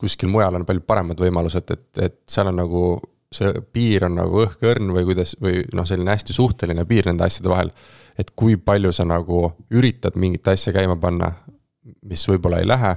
kuskil 0.00 0.30
mujal 0.32 0.56
on 0.56 0.64
palju 0.66 0.84
paremad 0.86 1.18
võimalused, 1.20 1.72
et, 1.74 1.88
et 2.00 2.20
seal 2.30 2.48
on 2.48 2.60
nagu 2.62 2.84
see 3.30 3.52
piir 3.72 4.04
on 4.08 4.16
nagu 4.18 4.42
õhkõrn 4.42 4.90
või 4.94 5.04
kuidas, 5.06 5.36
või 5.42 5.62
noh, 5.76 5.86
selline 5.86 6.10
hästi 6.10 6.34
suhteline 6.34 6.84
piir 6.88 7.06
nende 7.06 7.26
asjade 7.26 7.50
vahel. 7.52 7.70
et 8.18 8.32
kui 8.36 8.56
palju 8.56 8.92
sa 8.92 9.06
nagu 9.06 9.52
üritad 9.70 10.16
mingit 10.16 10.48
asja 10.48 10.72
käima 10.74 10.96
panna, 11.00 11.30
mis 12.02 12.26
võib-olla 12.28 12.58
ei 12.58 12.68
lähe. 12.68 12.96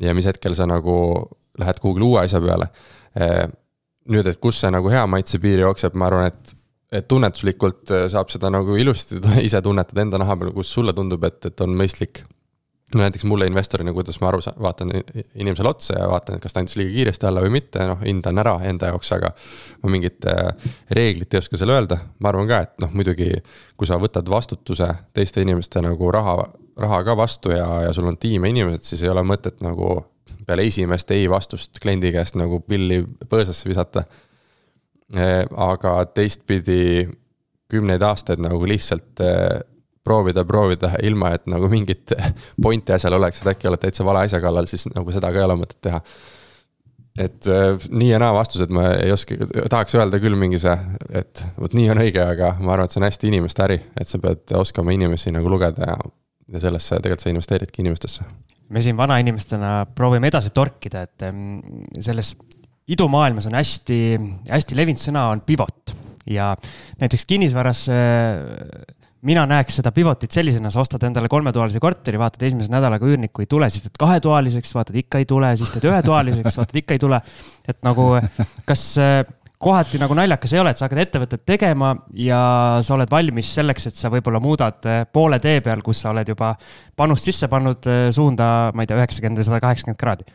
ja 0.00 0.14
mis 0.14 0.26
hetkel 0.26 0.54
sa 0.54 0.66
nagu 0.66 1.28
lähed 1.58 1.78
kuhugile 1.80 2.04
uue 2.04 2.20
asja 2.24 2.40
peale. 2.40 2.70
nüüd, 4.08 4.26
et 4.26 4.40
kus 4.40 4.60
see 4.60 4.70
nagu 4.70 4.88
hea 4.88 5.06
maitse 5.06 5.38
piir 5.38 5.60
jookseb, 5.66 5.94
ma 5.94 6.06
arvan, 6.06 6.32
et 6.32 6.56
et 6.92 7.08
tunnetuslikult 7.08 7.90
äh, 7.94 8.06
saab 8.12 8.30
seda 8.32 8.50
nagu 8.52 8.76
ilusti 8.78 9.20
ise 9.48 9.62
tunnetada 9.64 10.04
enda 10.04 10.20
naha 10.22 10.36
peal, 10.38 10.52
kus 10.56 10.70
sulle 10.72 10.94
tundub, 10.96 11.24
et, 11.28 11.40
et 11.48 11.64
on 11.64 11.74
mõistlik. 11.78 12.24
no 12.92 13.00
näiteks 13.00 13.24
mulle 13.24 13.46
investorina, 13.48 13.92
kuidas 13.96 14.18
ma 14.20 14.28
aru 14.28 14.42
saan, 14.44 14.58
vaatan 14.60 14.90
inimesele 15.40 15.70
otsa 15.70 15.94
ja 15.96 16.08
vaatan, 16.10 16.36
et 16.36 16.44
kas 16.44 16.52
ta 16.52 16.60
andis 16.60 16.76
liiga 16.76 16.92
kiiresti 16.92 17.28
alla 17.28 17.40
või 17.40 17.54
mitte, 17.54 17.86
noh 17.88 18.02
hindan 18.04 18.40
ära 18.42 18.58
enda 18.68 18.90
jaoks, 18.92 19.12
aga. 19.16 19.32
ma 19.82 19.92
mingit 19.94 20.28
äh, 20.28 20.72
reeglit 20.90 21.34
ei 21.34 21.40
oska 21.40 21.60
selle 21.60 21.78
öelda, 21.78 21.98
ma 22.20 22.32
arvan 22.32 22.50
ka, 22.50 22.60
et 22.66 22.74
noh, 22.84 22.92
muidugi 22.92 23.30
kui 23.76 23.88
sa 23.88 23.96
võtad 24.00 24.28
vastutuse 24.28 24.90
teiste 25.16 25.44
inimeste 25.44 25.80
nagu 25.84 26.12
raha, 26.12 26.42
raha 26.84 27.02
ka 27.08 27.16
vastu 27.16 27.54
ja, 27.56 27.68
ja 27.86 27.92
sul 27.96 28.10
on 28.12 28.20
tiim 28.20 28.44
ja 28.44 28.52
inimesed, 28.52 28.84
siis 28.84 29.06
ei 29.06 29.12
ole 29.12 29.24
mõtet 29.24 29.64
nagu 29.64 30.02
peale 30.46 30.66
esimest 30.66 31.10
ei 31.14 31.30
vastust 31.30 31.80
kliendi 31.82 32.12
käest 32.12 32.36
nagu 32.36 32.60
pilli 32.66 33.00
põõsasse 33.30 33.68
visata 33.70 34.04
aga 35.12 35.96
teistpidi 36.14 37.08
kümneid 37.72 38.04
aastaid 38.04 38.42
nagu 38.42 38.66
lihtsalt 38.68 39.22
äh, 39.24 39.62
proovida, 40.04 40.44
proovida, 40.44 40.92
ilma 41.06 41.32
et 41.36 41.48
nagu 41.50 41.70
mingit 41.72 42.14
pointi 42.64 42.94
asjal 42.94 43.16
oleks, 43.18 43.42
et 43.42 43.54
äkki 43.54 43.70
oled 43.70 43.82
täitsa 43.82 44.06
vale 44.06 44.26
asja 44.26 44.42
kallal, 44.42 44.68
siis 44.70 44.88
nagu 44.92 45.14
seda 45.14 45.32
ka 45.32 45.40
ei 45.40 45.46
ole 45.46 45.58
mõtet 45.62 45.80
teha. 45.88 46.00
et 47.22 47.48
äh, 47.52 47.88
nii 47.90 48.08
ja 48.08 48.20
naa 48.22 48.32
vastused 48.36 48.72
ma 48.72 48.88
ei 48.96 49.12
oska, 49.12 49.36
tahaks 49.70 49.98
öelda 49.98 50.20
küll 50.20 50.36
mingi 50.38 50.60
see, 50.60 50.76
et 51.12 51.44
vot 51.60 51.74
nii 51.76 51.90
on 51.92 52.00
õige, 52.04 52.22
aga 52.24 52.54
ma 52.60 52.76
arvan, 52.76 52.88
et 52.88 52.94
see 52.94 53.02
on 53.02 53.08
hästi 53.08 53.28
inimeste 53.32 53.66
äri, 53.66 53.78
et 54.00 54.08
sa 54.08 54.20
pead 54.22 54.54
oskama 54.56 54.94
inimesi 54.96 55.32
nagu 55.34 55.52
lugeda 55.52 55.92
ja, 55.92 55.98
ja 56.54 56.64
sellesse 56.64 56.96
tegelikult 57.00 57.26
sa 57.26 57.34
investeeridki 57.34 57.84
inimestesse 57.84 58.28
me 58.72 58.80
siin 58.80 58.96
vanainimestena 58.96 59.82
proovime 59.94 60.30
edasi 60.32 60.48
torkida, 60.56 61.02
et 61.04 61.24
selles 62.00 62.30
idumaailmas 62.90 63.46
on 63.50 63.58
hästi, 63.58 63.98
hästi 64.50 64.78
levinud 64.78 65.02
sõna 65.02 65.28
on 65.32 65.44
pivot 65.46 65.94
ja 66.30 66.52
näiteks 67.00 67.24
kinnisvaras 67.28 67.86
äh, 67.92 68.96
mina 69.26 69.44
näeks 69.46 69.78
seda 69.78 69.92
pivotit 69.94 70.34
sellisena, 70.34 70.70
sa 70.70 70.82
ostad 70.82 71.04
endale 71.06 71.30
kolmetoalise 71.30 71.80
korteri, 71.82 72.18
vaatad 72.18 72.42
esimese 72.48 72.72
nädalaga 72.72 73.06
üürnikku 73.06 73.44
ei 73.44 73.50
tule, 73.50 73.68
siis 73.70 73.86
teed 73.86 74.00
kahetoaliseks, 74.02 74.74
vaatad 74.74 74.98
ikka 74.98 75.22
ei 75.22 75.28
tule, 75.30 75.52
siis 75.58 75.70
teed 75.74 75.86
ühetoaliseks, 75.90 76.58
vaatad 76.58 76.82
ikka 76.82 76.98
ei 76.98 77.02
tule. 77.02 77.22
et 77.68 77.78
nagu, 77.86 78.08
kas 78.68 78.86
äh, 78.98 79.22
kohati 79.62 80.00
nagu 80.02 80.14
naljakas 80.18 80.56
ei 80.56 80.62
ole, 80.62 80.72
et 80.74 80.80
sa 80.80 80.88
hakkad 80.88 81.04
ettevõtet 81.04 81.44
tegema 81.46 81.92
ja 82.18 82.42
sa 82.82 82.96
oled 82.96 83.10
valmis 83.10 83.52
selleks, 83.54 83.86
et 83.92 83.98
sa 83.98 84.10
võib-olla 84.10 84.42
muudad 84.42 84.90
äh, 84.90 85.04
poole 85.06 85.38
tee 85.42 85.60
peal, 85.62 85.84
kus 85.86 86.02
sa 86.02 86.10
oled 86.10 86.34
juba 86.34 86.56
panust 86.98 87.30
sisse 87.30 87.50
pannud 87.50 87.86
suunda, 88.14 88.72
ma 88.74 88.82
ei 88.82 88.90
tea, 88.90 88.98
üheksakümmend 88.98 89.38
või 89.38 89.50
sada 89.50 89.62
kaheksakümmend 89.62 90.02
kraadi 90.02 90.26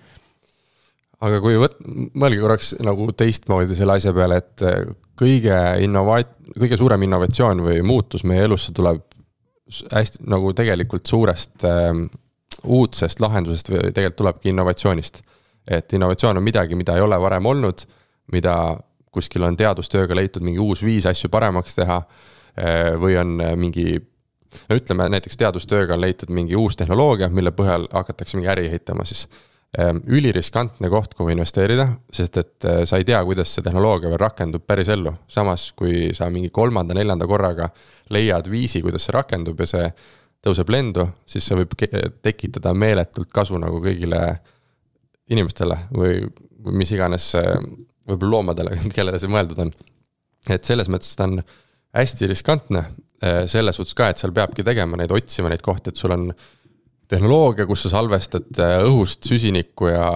aga 1.26 1.42
kui 1.42 1.58
võt-, 1.60 1.80
mõelge 2.18 2.42
korraks 2.44 2.74
nagu 2.86 3.10
teistmoodi 3.18 3.78
selle 3.78 3.98
asja 3.98 4.14
peale, 4.16 4.40
et 4.44 4.66
eh, 4.66 4.82
kõige 5.18 5.60
innovaat-, 5.86 6.36
kõige 6.58 6.80
suurem 6.80 7.08
innovatsioon 7.08 7.64
või 7.66 7.82
muutus 7.86 8.26
meie 8.28 8.46
elusse 8.48 8.74
tuleb 8.76 9.04
hästi 9.92 10.24
nagu 10.32 10.54
tegelikult 10.56 11.10
suurest 11.10 11.66
äh, 11.68 11.92
uudsest 12.68 13.20
lahendusest 13.20 13.72
või 13.72 13.90
tegelikult 13.92 14.22
tulebki 14.22 14.54
innovatsioonist. 14.54 15.22
et 15.68 15.94
innovatsioon 15.94 16.38
on 16.38 16.44
midagi, 16.44 16.76
mida 16.76 16.96
ei 16.96 17.02
ole 17.04 17.18
varem 17.20 17.46
olnud, 17.46 17.82
mida 18.32 18.78
kuskil 19.12 19.44
on 19.44 19.58
teadustööga 19.58 20.16
leitud 20.16 20.46
mingi 20.46 20.60
uus 20.60 20.84
viis 20.84 21.06
asju 21.06 21.30
paremaks 21.30 21.76
teha 21.76 21.98
või 23.02 23.18
on 23.20 23.36
mingi 23.60 23.98
no 24.70 24.78
ütleme 24.80 25.08
näiteks 25.12 25.38
teadustööga 25.38 25.96
on 25.96 26.02
leitud 26.02 26.32
mingi 26.34 26.56
uus 26.56 26.78
tehnoloogia, 26.80 27.30
mille 27.30 27.52
põhjal 27.56 27.88
hakatakse 27.94 28.38
mingi 28.38 28.52
äri 28.52 28.68
ehitama, 28.72 29.06
siis 29.06 29.28
üliriskantne 30.08 30.90
koht, 30.90 31.12
kuhu 31.14 31.34
investeerida, 31.34 31.90
sest 32.14 32.38
et 32.40 32.66
äh, 32.66 32.84
sa 32.88 32.98
ei 32.98 33.06
tea, 33.06 33.20
kuidas 33.28 33.52
see 33.54 33.66
tehnoloogia 33.66 34.10
veel 34.10 34.22
rakendub 34.22 34.64
päris 34.66 34.90
ellu. 34.94 35.12
samas, 35.28 35.72
kui 35.78 36.14
sa 36.18 36.30
mingi 36.34 36.50
kolmanda-neljanda 36.56 37.28
korraga 37.28 37.68
leiad 38.16 38.48
viisi, 38.50 38.82
kuidas 38.82 39.06
see 39.06 39.14
rakendub 39.14 39.60
ja 39.60 39.68
see 39.68 39.90
tõuseb 40.46 40.72
lendu, 40.72 41.08
siis 41.28 41.46
see 41.46 41.58
võib 41.60 41.76
tekitada 42.24 42.74
meeletult 42.74 43.30
kasu 43.34 43.60
nagu 43.60 43.82
kõigile 43.84 44.22
inimestele 45.30 45.78
või, 45.92 46.22
või 46.64 46.82
mis 46.84 46.96
iganes 46.96 47.34
võib-olla 48.08 48.38
loomadele, 48.38 48.78
kellele 48.96 49.20
see 49.20 49.32
mõeldud 49.32 49.66
on. 49.66 49.74
et 50.50 50.64
selles 50.64 50.88
mõttes 50.88 51.16
ta 51.18 51.28
on 51.28 51.42
hästi 51.98 52.30
riskantne, 52.32 52.84
äh, 53.24 53.44
selles 53.52 53.80
suhtes 53.80 53.98
ka, 53.98 54.12
et 54.12 54.22
seal 54.22 54.34
peabki 54.36 54.66
tegema 54.66 55.00
neid, 55.00 55.12
otsima 55.12 55.52
neid 55.52 55.64
kohti, 55.66 55.92
et 55.92 56.00
sul 56.00 56.14
on 56.16 56.30
tehnoloogia, 57.12 57.67
kus 57.70 57.86
sa 57.86 57.93
salvestad 57.98 58.62
äh, 58.62 58.78
õhust 58.88 59.28
süsinikku 59.28 59.89
ja, 59.91 60.08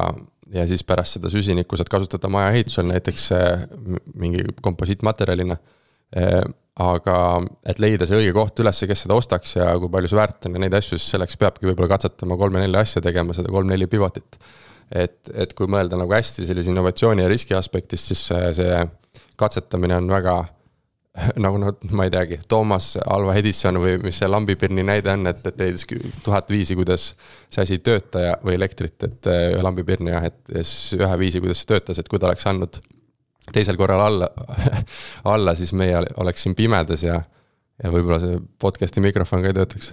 ja 0.52 0.66
siis 0.70 0.84
pärast 0.88 1.18
seda 1.18 1.32
süsinikku 1.32 1.80
saad 1.80 1.92
kasutada 1.92 2.32
maja 2.32 2.52
ehitusel 2.56 2.90
näiteks 2.90 3.28
äh, 3.38 3.68
mingi 4.16 4.46
komposiitmaterjalina. 4.62 5.58
Äh, 6.18 6.42
aga 6.82 7.16
et 7.68 7.82
leida 7.84 8.08
see 8.08 8.18
õige 8.18 8.32
koht 8.34 8.60
üles, 8.64 8.80
kes 8.88 9.04
seda 9.04 9.16
ostaks 9.20 9.58
ja 9.58 9.68
kui 9.78 9.92
palju 9.92 10.10
see 10.10 10.18
väärt 10.18 10.48
on 10.48 10.56
ja 10.56 10.62
neid 10.64 10.76
asju, 10.78 10.98
siis 10.98 11.12
selleks 11.14 11.36
peabki 11.38 11.68
võib-olla 11.68 11.92
katsetama 11.92 12.38
kolme-nelja 12.40 12.84
asja, 12.88 13.04
tegema 13.04 13.36
seda 13.36 13.52
kolm-neli 13.52 13.90
pivotit. 13.92 14.40
et, 14.92 15.20
et 15.36 15.54
kui 15.54 15.68
mõelda 15.72 16.00
nagu 16.00 16.16
hästi 16.16 16.48
sellise 16.48 16.72
innovatsiooni 16.72 17.22
ja 17.22 17.30
riski 17.30 17.54
aspektist, 17.60 18.08
siis 18.08 18.24
see 18.58 18.80
katsetamine 19.40 20.00
on 20.00 20.10
väga 20.12 20.38
nagu 21.44 21.60
noh, 21.60 21.74
ma 21.92 22.06
ei 22.08 22.14
teagi, 22.14 22.40
Toomas 22.48 22.94
Alva 23.04 23.36
Edison 23.40 23.80
või 23.84 23.98
mis 24.04 24.22
see 24.22 24.30
lambipirni 24.32 24.84
näide 24.88 25.12
on, 25.12 25.28
et, 25.32 25.44
et 25.50 25.60
leidis 25.60 25.84
tuhat 26.24 26.52
viisi, 26.52 26.78
kuidas 26.80 27.12
see 27.52 27.66
asi 27.66 27.78
ei 27.78 27.84
tööta 27.84 28.24
ja, 28.24 28.38
või 28.46 28.56
elektrit, 28.56 28.96
et 29.08 29.30
ühe 29.32 29.66
lambipirni 29.66 30.14
jah, 30.14 30.30
et 30.32 30.40
siis 30.62 30.96
ühe 31.00 31.12
viisi, 31.20 31.44
kuidas 31.44 31.62
see 31.62 31.74
töötas, 31.74 32.00
et 32.00 32.08
kui 32.12 32.20
ta 32.22 32.30
oleks 32.32 32.48
andnud 32.48 32.80
teisel 33.52 33.76
korral 33.80 34.06
alla 34.06 34.32
alla, 35.36 35.56
siis 35.60 35.76
meie 35.76 36.00
oleks 36.24 36.48
siin 36.48 36.56
pimedas 36.56 37.04
ja, 37.04 37.20
ja 37.84 37.92
võib-olla 37.92 38.22
see 38.24 38.40
podcast'i 38.62 39.04
mikrofon 39.04 39.44
ka 39.44 39.52
ei 39.52 39.60
töötaks. 39.60 39.92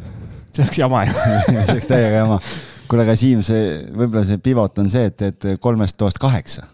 see 0.52 0.64
oleks 0.64 0.82
jama 0.84 1.04
ju 1.08 1.18
see 1.64 1.74
oleks 1.74 1.90
täiega 1.90 2.22
jama. 2.22 2.40
kuule, 2.86 3.08
aga 3.08 3.18
Siim, 3.18 3.42
see, 3.46 3.78
võib-olla 3.90 4.26
see 4.28 4.42
pivot 4.44 4.78
on 4.78 4.90
see, 4.92 5.10
et, 5.10 5.30
et 5.32 5.52
kolmest 5.58 5.98
toast 5.98 6.22
kaheksa. 6.22 6.68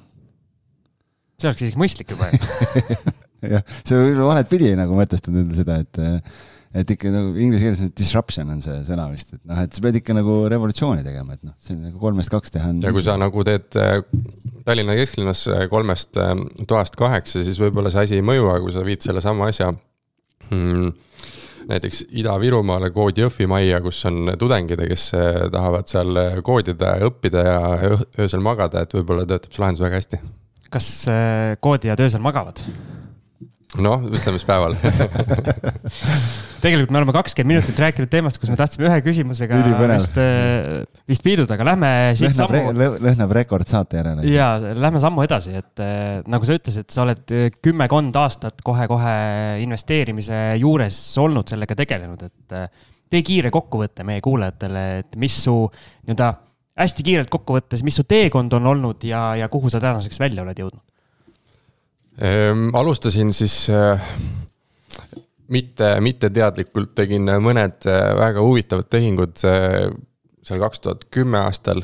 see 1.40 1.48
oleks 1.48 1.64
isegi 1.64 1.80
mõistlik 1.80 2.12
juba 2.12 2.28
jah, 3.52 3.78
see 3.84 4.00
võib 4.00 4.24
valet 4.24 4.50
pidi 4.50 4.74
nagu 4.78 4.98
mõtestanud 4.98 5.44
endale 5.44 5.60
seda, 5.60 5.78
et, 5.84 6.02
et 6.74 6.90
ikka 6.90 7.10
nagu 7.14 7.34
inglise 7.38 7.68
keeles 7.68 7.94
disruption 7.94 8.50
on 8.50 8.62
see 8.64 8.80
sõna 8.88 9.06
vist, 9.12 9.34
et 9.36 9.42
noh, 9.46 9.60
et 9.62 9.76
sa 9.76 9.82
pead 9.84 10.00
ikka 10.00 10.16
nagu 10.16 10.40
revolutsiooni 10.50 11.04
tegema, 11.06 11.36
et 11.36 11.46
noh, 11.46 11.54
see 11.62 11.76
on 11.76 11.84
nagu 11.86 12.00
kolmest 12.02 12.32
kaks 12.34 12.54
teha 12.56 12.72
on. 12.72 12.80
ja 12.82 12.92
kui 12.94 13.04
sa 13.06 13.14
nagu 13.20 13.44
teed 13.46 13.78
äh, 13.78 14.00
Tallinna 14.66 14.96
kesklinnas 14.98 15.44
äh, 15.52 15.66
kolmest 15.70 16.18
äh, 16.18 16.34
toast 16.70 16.98
kaheksa, 16.98 17.44
siis 17.46 17.60
võib-olla 17.62 17.94
see 17.94 18.08
asi 18.08 18.18
ei 18.18 18.26
mõju, 18.26 18.48
aga 18.50 18.64
kui 18.64 18.74
sa 18.74 18.82
viid 18.86 19.06
sellesama 19.06 19.52
asja 19.52 19.70
hmm, 20.50 20.90
näiteks 21.70 22.08
Ida-Virumaale 22.10 22.90
koodi 22.96 23.22
Jõhvi 23.22 23.46
majja, 23.50 23.78
kus 23.84 24.02
on 24.10 24.34
tudengid 24.40 24.82
ja 24.82 24.90
kes 24.90 25.06
tahavad 25.54 25.88
seal 25.90 26.20
koodida 26.44 26.96
ja 26.98 27.12
õppida 27.12 27.46
ja 27.46 27.60
öösel 28.18 28.42
magada, 28.44 28.82
et 28.82 28.98
võib-olla 28.98 29.28
töötab 29.30 29.54
see 29.54 29.62
lahendus 29.62 29.86
väga 29.86 30.02
hästi. 30.02 30.20
kas 30.74 30.90
koodijad 31.62 32.02
öösel 32.02 32.24
magavad? 32.24 32.66
Noh, 33.82 34.04
ütleme 34.10 34.38
siis 34.38 34.46
päeval 34.46 34.76
tegelikult 36.64 36.92
me 36.94 37.00
oleme 37.00 37.14
kakskümmend 37.16 37.58
minutit 37.58 37.80
rääkinud 37.82 38.10
teemast, 38.12 38.38
kus 38.40 38.52
me 38.52 38.58
tahtsime 38.58 38.88
ühe 38.88 39.00
küsimusega 39.04 39.58
vist, 39.64 40.20
äh, 40.20 40.84
vist 41.10 41.24
piiduda, 41.26 41.56
aga 41.56 41.66
lähme 41.72 41.90
siit 42.18 42.30
lõhnab 42.30 42.54
sammu 42.54 42.74
re,. 42.78 42.88
lõhnab 43.08 43.34
rekordsaate 43.40 44.00
järele. 44.00 44.28
ja, 44.30 44.52
lähme 44.60 45.02
sammu 45.02 45.24
edasi, 45.26 45.56
et 45.60 45.84
äh, 45.84 46.22
nagu 46.30 46.48
sa 46.48 46.56
ütlesid, 46.58 46.88
sa 46.94 47.04
oled 47.04 47.34
äh, 47.34 47.50
kümmekond 47.64 48.16
aastat 48.20 48.64
kohe-kohe 48.64 49.18
investeerimise 49.64 50.40
juures 50.62 51.00
olnud, 51.20 51.50
sellega 51.50 51.76
tegelenud, 51.82 52.24
et 52.30 52.56
tee 53.10 53.26
kiire 53.26 53.52
kokkuvõte 53.54 54.06
meie 54.06 54.22
kuulajatele, 54.24 54.86
et 55.02 55.20
mis 55.20 55.36
su 55.44 55.54
nii-öelda 55.66 56.32
hästi 56.80 57.06
kiirelt 57.06 57.30
kokkuvõttes, 57.30 57.84
mis 57.86 57.96
su 58.00 58.06
teekond 58.08 58.56
on 58.58 58.72
olnud 58.72 59.04
ja, 59.06 59.32
ja 59.38 59.48
kuhu 59.52 59.70
sa 59.70 59.82
tänaseks 59.82 60.20
välja 60.20 60.42
oled 60.42 60.58
jõudnud? 60.58 60.82
Ehm, 62.18 62.68
alustasin 62.72 63.32
siis 63.32 63.70
äh, 63.70 64.02
mitte, 65.48 65.96
mitteteadlikult 66.00 66.92
tegin 66.94 67.26
mõned 67.42 67.88
äh, 67.90 68.02
väga 68.18 68.42
huvitavad 68.44 68.86
tehingud 68.90 69.42
äh, 69.48 69.88
seal 70.46 70.60
kaks 70.62 70.84
tuhat 70.84 71.06
kümme 71.10 71.40
aastal, 71.40 71.80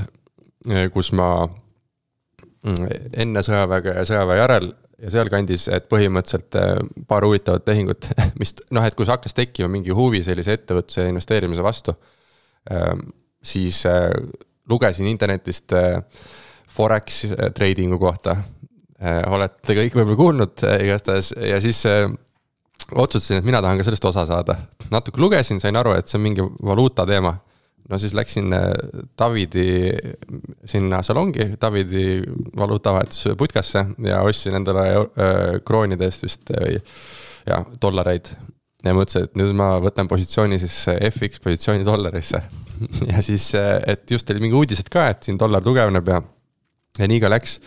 kus 0.92 1.08
ma 1.16 1.48
mm, 1.48 2.90
enne 3.24 3.42
sõjaväge 3.42 3.94
ja 3.96 4.04
sõjaväe 4.04 4.36
järel 4.36 4.68
ja 5.00 5.12
sealkandis, 5.14 5.64
et 5.72 5.88
põhimõtteliselt 5.88 6.58
paar 7.08 7.24
huvitavat 7.24 7.64
tehingut, 7.64 8.10
mis 8.40 8.52
noh, 8.70 8.84
et 8.84 8.94
kui 8.94 9.08
hakkas 9.08 9.34
tekkima 9.34 9.70
mingi 9.72 9.96
huvi 9.96 10.20
sellise 10.22 10.58
ettevõtluse 10.58 11.06
ja 11.06 11.14
investeerimise 11.14 11.64
vastu, 11.64 11.96
siis 13.40 13.80
lugesin 14.68 15.08
internetist 15.08 15.72
Forex 16.70 17.24
trading'u 17.56 17.98
kohta. 17.98 18.36
Äh, 18.36 18.59
olete 19.00 19.76
kõik 19.78 19.94
võib-olla 19.96 20.18
kuulnud 20.18 20.64
äh, 20.68 20.82
igastahes 20.84 21.32
ja 21.40 21.60
siis 21.64 21.80
äh, 21.88 22.04
otsustasin, 22.92 23.40
et 23.40 23.46
mina 23.48 23.62
tahan 23.64 23.80
ka 23.80 23.86
sellest 23.86 24.08
osa 24.10 24.26
saada. 24.28 24.56
natuke 24.92 25.20
lugesin, 25.20 25.60
sain 25.60 25.76
aru, 25.76 25.94
et 25.96 26.08
see 26.08 26.18
on 26.18 26.26
mingi 26.26 26.44
valuuta 26.66 27.06
teema. 27.08 27.38
no 27.90 27.98
siis 27.98 28.14
läksin 28.14 28.52
Davidi 29.18 29.90
sinna 30.64 31.02
salongi, 31.02 31.54
Davidi 31.60 32.22
valuutavahetusputkasse 32.56 33.84
ja 34.06 34.20
ostsin 34.22 34.54
endale 34.54 34.84
kroonide 35.66 36.06
eest 36.06 36.22
vist 36.22 36.52
ja 37.46 37.64
dollareid. 37.82 38.30
ja 38.84 38.94
mõtlesin, 38.94 39.24
et 39.24 39.40
nüüd 39.40 39.56
ma 39.56 39.72
võtan 39.80 40.08
positsiooni 40.08 40.58
siis 40.58 40.76
FX 41.10 41.40
positsiooni 41.40 41.84
dollarisse. 41.84 42.42
ja 43.12 43.22
siis, 43.22 43.50
et 43.54 44.10
just 44.10 44.30
oli 44.30 44.44
mingi 44.44 44.56
uudised 44.56 44.92
ka, 44.92 45.08
et 45.08 45.24
siin 45.24 45.40
dollar 45.40 45.64
tugevneb 45.64 46.08
ja, 46.08 46.20
ja 46.98 47.08
nii 47.08 47.20
ka 47.20 47.32
läks 47.32 47.58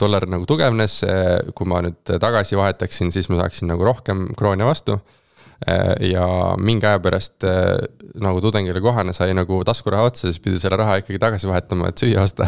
dollar 0.00 0.26
nagu 0.30 0.46
tugevnes, 0.48 1.00
kui 1.56 1.68
ma 1.68 1.82
nüüd 1.84 2.16
tagasi 2.22 2.58
vahetaksin, 2.58 3.12
siis 3.14 3.30
ma 3.32 3.40
saaksin 3.42 3.70
nagu 3.70 3.86
rohkem 3.86 4.28
kroone 4.38 4.66
vastu. 4.68 4.98
ja 6.06 6.24
mingi 6.62 6.86
aja 6.86 7.00
pärast 7.02 7.42
nagu 8.22 8.38
tudengile 8.40 8.78
kohane 8.80 9.10
sai 9.12 9.32
nagu 9.34 9.56
taskuraha 9.66 10.04
otsa, 10.06 10.28
siis 10.28 10.38
pidi 10.38 10.60
selle 10.62 10.76
raha 10.78 11.00
ikkagi 11.00 11.18
tagasi 11.18 11.48
vahetama, 11.50 11.88
et 11.88 11.98
süüa 11.98 12.22
osta. 12.22 12.46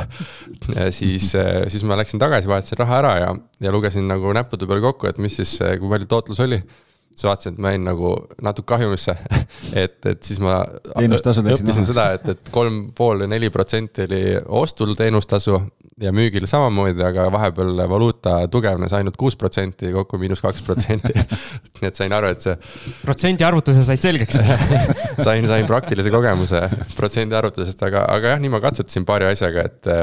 siis, 0.95 1.33
siis 1.35 1.83
ma 1.83 1.99
läksin 1.99 2.23
tagasi, 2.23 2.49
vahetasin 2.49 2.79
raha 2.79 3.01
ära 3.03 3.17
ja, 3.19 3.33
ja 3.67 3.73
lugesin 3.75 4.07
nagu 4.07 4.31
näppude 4.37 4.71
peale 4.71 4.85
kokku, 4.85 5.11
et 5.11 5.19
mis 5.19 5.41
siis, 5.43 5.57
kui 5.59 5.91
palju 5.91 6.07
tootlus 6.07 6.45
oli 6.47 6.63
siis 7.21 7.29
vaatasin, 7.29 7.53
et 7.53 7.59
ma 7.63 7.73
jäin 7.75 7.85
nagu 7.85 8.13
natuke 8.43 8.69
kahjumisse 8.75 9.15
et, 9.85 9.99
et 10.07 10.23
siis 10.25 10.41
ma 10.43 10.61
õppisin 10.97 11.87
seda, 11.89 12.11
et, 12.17 12.29
et 12.33 12.53
kolm 12.55 12.91
pool 12.97 13.25
ja 13.25 13.31
neli 13.31 13.51
protsenti 13.53 14.07
oli 14.07 14.23
ostul 14.63 14.95
teenustasu 14.99 15.59
ja 16.01 16.13
müügil 16.15 16.47
samamoodi, 16.49 17.03
aga 17.05 17.27
vahepeal 17.33 17.83
valuuta 17.91 18.37
tugevnes 18.53 18.93
ainult 18.97 19.19
kuus 19.21 19.37
protsenti, 19.41 19.91
kokku 19.95 20.19
miinus 20.21 20.43
kaks 20.45 20.63
protsenti. 20.67 21.13
nii 21.81 21.89
et 21.91 22.01
sain 22.01 22.15
aru, 22.17 22.33
et 22.33 22.47
see. 22.47 22.57
protsendi 23.05 23.47
arvutuse 23.47 23.85
said 23.87 24.03
selgeks 24.03 24.41
sain, 25.27 25.47
sain 25.51 25.69
praktilise 25.69 26.13
kogemuse 26.13 26.63
protsendi 26.97 27.37
arvutusest, 27.37 27.85
aga, 27.89 28.07
aga 28.17 28.35
jah, 28.35 28.43
nii 28.43 28.53
ma 28.53 28.63
katsetasin 28.65 29.07
paari 29.09 29.31
asjaga, 29.31 29.69
et. 29.69 29.95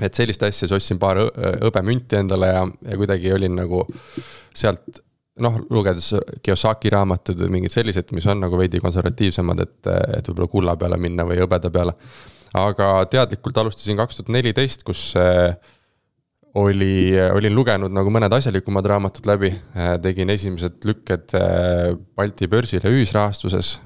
et 0.00 0.16
sellist 0.16 0.42
asja, 0.46 0.64
siis 0.64 0.72
ostsin 0.72 0.96
paar 0.96 1.18
hõbemünti 1.20 2.16
endale 2.16 2.48
ja, 2.48 2.64
ja 2.88 2.96
kuidagi 2.96 3.34
olin 3.36 3.58
nagu 3.58 3.82
sealt 4.56 5.02
noh, 5.44 5.58
lugedes 5.72 6.14
Kiyosaki 6.42 6.92
raamatuid 6.92 7.42
või 7.44 7.58
mingid 7.58 7.74
sellised, 7.74 8.12
mis 8.16 8.26
on 8.30 8.40
nagu 8.44 8.58
veidi 8.60 8.80
konservatiivsemad, 8.80 9.60
et, 9.64 9.90
et 10.18 10.30
võib-olla 10.30 10.52
kulla 10.52 10.76
peale 10.80 10.98
minna 11.00 11.26
või 11.28 11.40
hõbeda 11.42 11.72
peale 11.72 11.96
aga 12.56 12.88
teadlikult 13.10 13.60
alustasin 13.62 13.98
kaks 14.00 14.18
tuhat 14.18 14.32
neliteist, 14.34 14.82
kus 14.86 15.12
äh, 15.18 15.54
oli, 16.58 17.14
olin 17.30 17.54
lugenud 17.54 17.92
nagu 17.94 18.10
mõned 18.10 18.32
asjalikumad 18.34 18.88
raamatud 18.90 19.28
läbi, 19.30 19.52
äh, 19.76 19.94
tegin 20.02 20.32
esimesed 20.34 20.82
lükked 20.88 21.36
Balti 22.16 22.48
börsile 22.50 22.90
ühisrahastuses. 22.90 23.78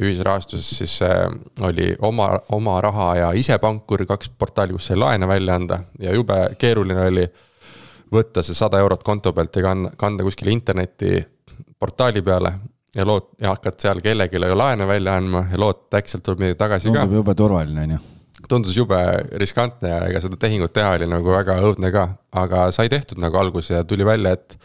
ühisrahastuses 0.00 0.68
siis 0.78 0.98
oli 1.60 1.90
oma, 2.00 2.30
oma 2.56 2.80
raha 2.80 3.08
ja 3.16 3.30
isepankur, 3.36 4.06
kaks 4.08 4.32
portaali, 4.38 4.72
kus 4.72 4.86
sai 4.90 4.96
laene 4.96 5.28
välja 5.28 5.54
anda. 5.54 5.78
Ja 6.00 6.14
jube 6.14 6.38
keeruline 6.58 7.06
oli 7.06 7.26
võtta 8.12 8.42
see 8.42 8.56
sada 8.56 8.80
eurot 8.80 9.02
konto 9.04 9.32
pealt 9.32 9.56
ja 9.56 9.74
kanda 9.96 10.24
kuskile 10.24 10.52
interneti 10.52 11.20
portaali 11.78 12.22
peale 12.22 12.52
ja 12.96 13.06
lood 13.08 13.30
ja 13.40 13.54
hakkad 13.54 13.78
seal 13.80 14.02
kellelegi 14.04 14.40
laene 14.40 14.86
välja 14.88 15.16
andma 15.20 15.46
ja 15.52 15.60
lood, 15.60 15.86
et 15.86 16.00
äkki 16.00 16.12
sealt 16.12 16.26
tuleb 16.26 16.44
midagi 16.44 16.58
tagasi 16.60 16.88
Tundub 16.88 16.98
ka. 16.98 17.06
tundub 17.06 17.20
jube 17.20 17.36
turvaline, 17.38 17.86
on 17.86 17.94
ju. 17.96 18.02
tundus 18.48 18.76
jube 18.76 19.00
riskantne 19.40 19.94
ja 19.94 20.02
ega 20.10 20.20
seda 20.24 20.38
tehingut 20.40 20.74
teha 20.76 20.92
oli 20.98 21.08
nagu 21.08 21.32
väga 21.32 21.58
õudne 21.64 21.92
ka, 21.94 22.06
aga 22.42 22.66
sai 22.74 22.92
tehtud 22.92 23.22
nagu 23.22 23.40
alguses 23.40 23.76
ja 23.78 23.84
tuli 23.84 24.06
välja, 24.06 24.36
et 24.36 24.58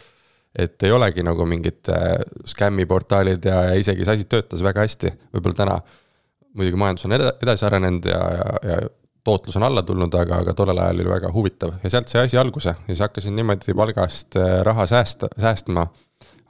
et 0.58 0.82
ei 0.82 0.90
olegi 0.90 1.22
nagu 1.22 1.44
mingid 1.46 1.90
äh, 1.92 2.18
skämmiportaalid 2.48 3.44
ja, 3.46 3.58
ja 3.68 3.74
isegi 3.78 4.04
see 4.04 4.16
asi 4.16 4.24
töötas 4.26 4.62
väga 4.64 4.82
hästi, 4.86 5.12
võib-olla 5.36 5.58
täna 5.58 5.76
muidugi 6.56 6.80
majandus 6.80 7.06
on 7.06 7.14
edasi 7.14 7.66
arenenud 7.68 8.08
ja, 8.08 8.18
ja, 8.38 8.54
ja 8.70 8.78
tootlus 9.28 9.56
on 9.60 9.66
alla 9.68 9.82
tulnud, 9.86 10.14
aga, 10.14 10.40
aga 10.42 10.54
tollel 10.56 10.80
ajal 10.80 11.02
oli 11.02 11.10
väga 11.10 11.30
huvitav. 11.34 11.74
Ja 11.82 11.90
sealt 11.92 12.08
sai 12.08 12.24
asi 12.24 12.38
alguse. 12.40 12.72
Ja 12.72 12.88
siis 12.88 13.02
hakkasin 13.04 13.36
niimoodi 13.36 13.74
palgast 13.76 14.38
äh, 14.40 14.60
raha 14.66 14.86
säästa, 14.88 15.28
säästma 15.40 15.86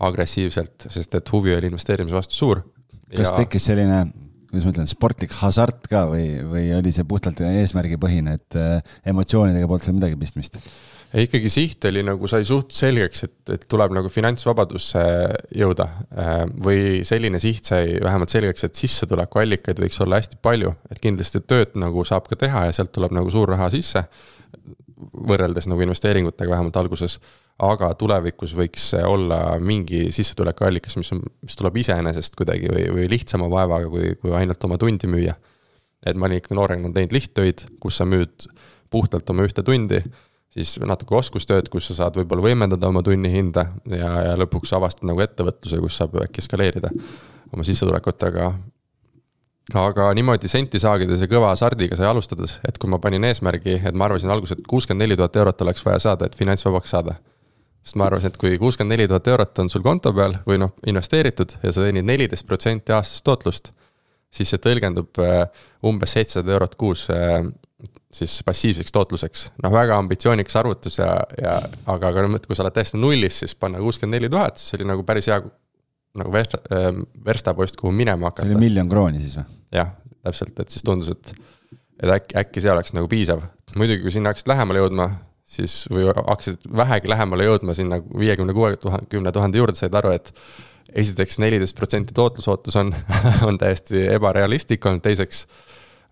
agressiivselt, 0.06 0.88
sest 0.92 1.18
et 1.18 1.32
huvi 1.34 1.54
oli 1.56 1.70
investeerimise 1.72 2.16
vastu 2.16 2.38
suur. 2.38 2.62
kas 3.10 3.30
ja... 3.30 3.36
tekkis 3.40 3.70
selline, 3.70 4.02
kuidas 4.50 4.68
ma 4.68 4.74
ütlen, 4.74 4.90
sportlik 4.90 5.34
hasart 5.40 5.88
ka 5.90 6.04
või, 6.10 6.28
või 6.46 6.68
oli 6.76 6.92
see 6.94 7.06
puhtalt 7.08 7.40
eesmärgipõhine, 7.46 8.38
et 8.38 8.58
äh, 8.58 8.94
emotsioonidega 9.10 9.70
polnud 9.70 9.86
seal 9.86 9.98
midagi 9.98 10.20
pistmist? 10.20 10.60
ja 11.12 11.24
ikkagi 11.24 11.50
siht 11.52 11.84
oli 11.88 12.02
nagu 12.04 12.28
sai 12.28 12.44
suht 12.46 12.74
selgeks, 12.76 13.24
et, 13.24 13.36
et 13.54 13.64
tuleb 13.70 13.94
nagu 13.96 14.10
finantsvabadusse 14.12 15.02
jõuda. 15.56 15.88
Äh, 16.12 16.42
või 16.64 16.80
selline 17.08 17.40
siht 17.42 17.68
sai 17.70 17.96
vähemalt 18.04 18.32
selgeks, 18.32 18.66
et 18.68 18.78
sissetulekuallikaid 18.78 19.80
võiks 19.82 20.00
olla 20.04 20.20
hästi 20.20 20.40
palju, 20.44 20.74
et 20.92 21.00
kindlasti 21.02 21.42
tööd 21.48 21.78
nagu 21.80 22.04
saab 22.08 22.28
ka 22.28 22.38
teha 22.40 22.66
ja 22.68 22.76
sealt 22.76 22.92
tuleb 22.94 23.16
nagu 23.16 23.32
suur 23.32 23.54
raha 23.54 23.70
sisse. 23.74 24.04
võrreldes 24.98 25.68
nagu 25.70 25.80
investeeringutega 25.84 26.50
vähemalt 26.50 26.76
alguses. 26.76 27.20
Aga 27.58 27.90
tulevikus 27.98 28.54
võiks 28.54 28.92
olla 29.02 29.40
mingi 29.58 30.08
sissetulekuallikas, 30.14 30.96
mis 31.00 31.10
on, 31.16 31.24
mis 31.42 31.58
tuleb 31.58 31.80
iseenesest 31.82 32.38
kuidagi 32.38 32.70
või, 32.70 32.84
või 32.94 33.08
lihtsama 33.10 33.48
vaevaga, 33.50 33.90
kui, 33.90 34.12
kui 34.22 34.34
ainult 34.38 34.64
oma 34.68 34.78
tundi 34.78 35.10
müüa. 35.10 35.34
et 36.06 36.16
ma 36.16 36.28
olin 36.28 36.38
ikka 36.38 36.54
noorena 36.54 36.92
teinud 36.94 37.12
lihttöid, 37.12 37.66
kus 37.82 37.98
sa 37.98 38.06
müüd 38.06 38.46
puhtalt 38.90 39.30
oma 39.30 39.42
ühte 39.48 39.62
tundi 39.66 40.02
siis 40.54 40.78
natuke 40.80 41.16
oskustööd, 41.18 41.68
kus 41.72 41.90
sa 41.90 42.02
saad 42.02 42.16
võib-olla 42.18 42.46
võimendada 42.46 42.88
oma 42.88 43.02
tunnihinda 43.04 43.66
ja, 43.92 44.12
ja 44.30 44.34
lõpuks 44.40 44.72
avastad 44.76 45.08
nagu 45.08 45.22
ettevõtluse, 45.24 45.80
kus 45.82 45.98
saab 46.00 46.16
äkki 46.24 46.44
skaleerida 46.44 46.90
oma 47.52 47.66
sissetulekut, 47.66 48.22
aga 48.30 48.52
aga 49.76 50.08
niimoodi 50.16 50.48
senti 50.48 50.80
saagides 50.80 51.20
ja 51.20 51.28
kõva 51.28 51.50
hasardiga 51.52 51.96
sai 51.98 52.08
alustades, 52.08 52.56
et 52.64 52.78
kui 52.80 52.88
ma 52.88 53.00
panin 53.02 53.26
eesmärgi, 53.28 53.80
et 53.84 53.96
ma 53.96 54.06
arvasin 54.08 54.32
alguses, 54.32 54.56
et 54.56 54.68
kuuskümmend 54.68 55.04
neli 55.04 55.18
tuhat 55.18 55.36
eurot 55.36 55.66
oleks 55.66 55.84
vaja 55.84 56.00
saada, 56.06 56.28
et 56.28 56.38
finantsvabaks 56.38 56.94
saada. 56.96 57.18
Sest 57.84 57.96
ma 57.96 58.08
arvasin, 58.08 58.32
et 58.32 58.40
kui 58.40 58.58
kuuskümmend 58.60 58.96
neli 58.96 59.08
tuhat 59.08 59.30
eurot 59.32 59.62
on 59.62 59.70
sul 59.72 59.84
konto 59.84 60.12
peal 60.16 60.36
või 60.48 60.58
noh, 60.60 60.74
investeeritud 60.86 61.58
ja 61.62 61.72
sa 61.72 61.86
teenid 61.86 62.06
neliteist 62.08 62.46
protsenti 62.48 62.94
aastast 62.94 63.24
tootlust, 63.26 63.72
siis 64.34 64.50
see 64.52 64.60
tõlgendub 64.62 65.22
äh, 65.24 65.46
umbes 65.88 66.16
seitsesada 66.16 66.56
eurot 66.56 66.76
kuus 66.80 67.06
äh, 67.14 67.40
siis 68.12 68.40
passiivseks 68.44 68.92
tootluseks. 68.92 69.46
noh, 69.62 69.72
väga 69.72 69.96
ambitsioonikas 69.98 70.56
arvutus 70.56 70.98
ja, 70.98 71.12
ja 71.42 71.54
aga, 71.86 72.10
aga 72.10 72.26
kui 72.46 72.56
sa 72.56 72.64
oled 72.64 72.76
täiesti 72.76 73.00
nullis, 73.00 73.40
siis 73.42 73.54
panna 73.54 73.80
kuuskümmend 73.82 74.18
neli 74.18 74.30
tuhat, 74.32 74.58
siis 74.58 74.78
oli 74.78 74.88
nagu 74.88 75.04
päris 75.06 75.28
hea 75.30 75.40
nagu 76.18 76.32
versta, 76.32 76.60
ähm, 76.74 77.04
verstapost, 77.24 77.76
kuhu 77.76 77.92
minema 77.92 78.30
hakata. 78.30 78.46
see 78.46 78.56
oli 78.56 78.66
miljon 78.66 78.88
krooni 78.90 79.22
siis 79.22 79.36
või? 79.38 79.46
jah, 79.76 79.92
täpselt, 80.24 80.56
et 80.58 80.74
siis 80.74 80.84
tundus, 80.84 81.12
et, 81.14 81.32
et 82.02 82.12
äkki, 82.16 82.38
äkki 82.42 82.64
see 82.64 82.72
oleks 82.72 82.94
nagu 82.96 83.10
piisav. 83.10 83.44
muidugi, 83.76 84.02
kui 84.06 84.14
sinna 84.14 84.32
hakkasid 84.32 84.50
lähemale 84.50 84.82
jõudma, 84.82 85.10
siis 85.48 85.86
või 85.92 86.08
hakkasid 86.12 86.66
vähegi 86.76 87.08
lähemale 87.08 87.46
jõudma 87.48 87.74
sinna 87.76 88.00
viiekümne, 88.02 88.54
kuuekümne 88.56 89.32
tuhande 89.32 89.60
juurde, 89.60 89.76
said 89.78 89.94
aru, 89.96 90.12
et 90.12 90.32
esiteks 90.92 91.38
neliteist 91.42 91.76
protsenti 91.76 92.14
tootlusootus 92.16 92.76
on 92.80 92.92
on 93.48 93.58
täiesti 93.60 94.06
ebarealistlik 94.12 94.86
olnud, 94.86 95.04
teiseks 95.04 95.46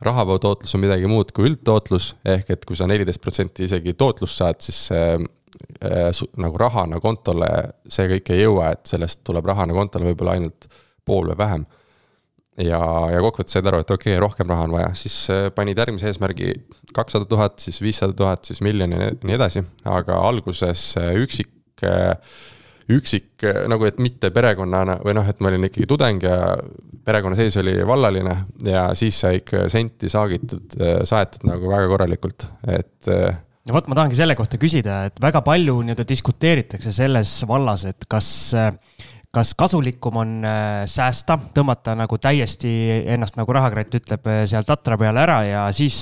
rahavoo 0.05 0.39
tootlus 0.39 0.75
on 0.77 0.83
midagi 0.85 1.09
muud 1.09 1.33
kui 1.37 1.49
üldtootlus, 1.51 2.15
ehk 2.25 2.53
et 2.53 2.65
kui 2.69 2.77
sa 2.77 2.89
neliteist 2.89 3.23
protsenti 3.25 3.65
isegi 3.69 3.95
tootlust 3.97 4.43
saad, 4.43 4.61
siis 4.65 4.89
äh, 4.93 5.17
nagu 6.37 6.61
rahana 6.61 7.01
kontole 7.01 7.49
see 7.89 8.09
kõik 8.17 8.33
ei 8.35 8.45
jõua, 8.45 8.75
et 8.77 8.89
sellest 8.89 9.23
tuleb 9.25 9.49
rahana 9.49 9.77
kontole 9.77 10.11
võib-olla 10.11 10.37
ainult 10.37 10.69
pool 11.07 11.31
või 11.33 11.39
vähem. 11.39 11.67
Ja, 12.63 12.81
ja 13.13 13.21
kokkuvõttes 13.25 13.57
said 13.57 13.69
aru, 13.69 13.83
et 13.85 13.93
okei 13.93 14.15
okay,, 14.15 14.23
rohkem 14.23 14.51
raha 14.53 14.67
on 14.69 14.75
vaja, 14.77 14.91
siis 14.99 15.17
äh, 15.33 15.47
panid 15.55 15.79
järgmise 15.81 16.11
eesmärgi 16.11 16.53
kakssada 16.97 17.29
tuhat, 17.29 17.59
siis 17.63 17.81
viissada 17.85 18.17
tuhat, 18.17 18.45
siis 18.49 18.63
miljon 18.65 18.95
ja 18.97 19.11
nii 19.13 19.39
edasi, 19.39 19.65
aga 19.89 20.21
alguses 20.29 20.89
äh, 21.01 21.15
üksik 21.23 21.53
üksik 22.87 23.43
nagu, 23.69 23.85
et 23.85 23.99
mitte 24.01 24.31
perekonnana 24.33 25.01
või 25.05 25.17
noh, 25.19 25.27
et 25.29 25.43
ma 25.43 25.51
olin 25.51 25.67
ikkagi 25.69 25.89
tudeng 25.91 26.23
ja 26.25 26.55
perekonna 27.05 27.37
sees 27.37 27.59
oli 27.61 27.75
vallaline 27.87 28.37
ja 28.65 28.87
siis 28.97 29.19
sai 29.21 29.43
ikka 29.43 29.67
senti 29.69 30.09
saagitud, 30.09 30.79
saetud 31.05 31.45
nagu 31.51 31.69
väga 31.69 31.91
korralikult, 31.91 32.47
et 32.71 33.11
ja 33.11 33.75
vot 33.75 33.91
ma 33.91 33.99
tahangi 33.99 34.17
selle 34.19 34.37
kohta 34.39 34.59
küsida, 34.63 35.01
et 35.11 35.21
väga 35.23 35.43
palju 35.45 35.81
nii-öelda 35.83 36.07
diskuteeritakse 36.09 36.95
selles 36.95 37.35
vallas, 37.51 37.85
et 37.91 38.07
kas 38.09 38.29
kas 39.37 39.53
kasulikum 39.59 40.17
on 40.23 40.33
äh, 40.49 40.85
säästa, 40.89 41.37
tõmmata 41.55 41.93
nagu 41.99 42.17
täiesti 42.23 42.71
ennast, 43.13 43.37
nagu 43.37 43.53
rahakratt 43.53 43.99
ütleb, 43.99 44.29
äh, 44.33 44.43
seal 44.49 44.65
tatra 44.69 44.97
peale 45.01 45.21
ära 45.23 45.39
ja 45.45 45.67
siis, 45.77 45.99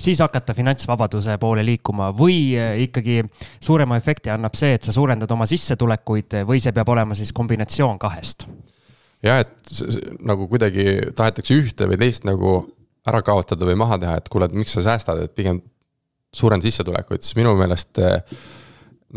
siis 0.00 0.22
hakata 0.24 0.54
finantsvabaduse 0.58 1.38
poole 1.42 1.64
liikuma 1.66 2.10
või 2.16 2.56
äh, 2.58 2.74
ikkagi 2.88 3.20
suurema 3.62 3.98
efekti 4.00 4.32
annab 4.34 4.58
see, 4.58 4.74
et 4.76 4.88
sa 4.88 4.94
suurendad 4.94 5.30
oma 5.30 5.46
sissetulekuid 5.50 6.42
või 6.48 6.62
see 6.62 6.74
peab 6.74 6.90
olema 6.94 7.18
siis 7.18 7.32
kombinatsioon 7.36 8.00
kahest? 8.02 8.46
jah, 9.22 9.44
et 9.44 10.18
nagu 10.26 10.48
kuidagi 10.50 11.12
tahetakse 11.14 11.54
ühte 11.54 11.86
või 11.86 12.00
teist 12.00 12.26
nagu 12.26 12.56
ära 13.06 13.22
kaotada 13.22 13.66
või 13.66 13.78
maha 13.78 13.98
teha, 14.02 14.16
et 14.18 14.30
kuule, 14.30 14.48
et 14.50 14.56
miks 14.56 14.74
sa 14.74 14.82
säästad, 14.86 15.22
et 15.22 15.34
pigem 15.34 15.62
suurenda 16.34 16.66
sissetulekuid, 16.66 17.22
siis 17.22 17.36
minu 17.38 17.54
meelest 17.58 18.02
äh, 18.02 18.22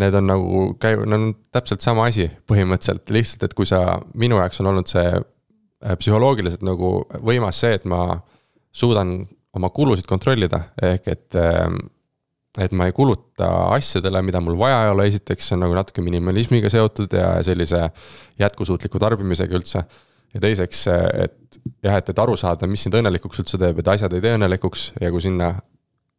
need 0.01 0.17
on 0.19 0.27
nagu 0.27 0.61
käi-, 0.81 0.99
on 0.99 1.31
täpselt 1.55 1.83
sama 1.85 2.09
asi 2.09 2.27
põhimõtteliselt, 2.49 3.09
lihtsalt 3.15 3.47
et 3.47 3.57
kui 3.57 3.67
sa, 3.69 3.99
minu 4.17 4.39
jaoks 4.41 4.61
on 4.63 4.71
olnud 4.73 4.91
see 4.91 5.07
äh, 5.15 5.97
psühholoogiliselt 5.99 6.65
nagu 6.67 6.97
võimas 7.25 7.61
see, 7.63 7.75
et 7.79 7.87
ma 7.89 8.19
suudan 8.75 9.17
oma 9.55 9.71
kulusid 9.71 10.07
kontrollida, 10.09 10.65
ehk 10.83 11.11
et 11.13 11.39
ähm, 11.39 11.79
et 12.61 12.71
ma 12.71 12.87
ei 12.87 12.93
kuluta 12.95 13.49
asjadele, 13.75 14.21
mida 14.23 14.39
mul 14.43 14.55
vaja 14.59 14.85
ei 14.85 14.91
ole, 14.93 15.07
esiteks 15.11 15.49
see 15.49 15.57
on 15.57 15.65
nagu 15.65 15.75
natuke 15.75 16.03
minimalismiga 16.03 16.69
seotud 16.71 17.11
ja 17.15 17.33
sellise 17.43 17.81
jätkusuutliku 18.39 19.01
tarbimisega 19.01 19.57
üldse. 19.59 19.83
ja 20.35 20.41
teiseks, 20.43 20.81
et 20.91 21.59
jah, 21.83 21.95
et, 21.95 22.09
et 22.11 22.19
aru 22.19 22.35
saada, 22.39 22.67
mis 22.67 22.81
sind 22.83 22.95
õnnelikuks 22.99 23.39
üldse 23.43 23.59
teeb, 23.59 23.79
et 23.79 23.91
asjad 23.93 24.15
ei 24.15 24.23
tee 24.23 24.33
õnnelikuks 24.35 24.89
ja 24.99 25.11
kui 25.11 25.23
sinna 25.23 25.53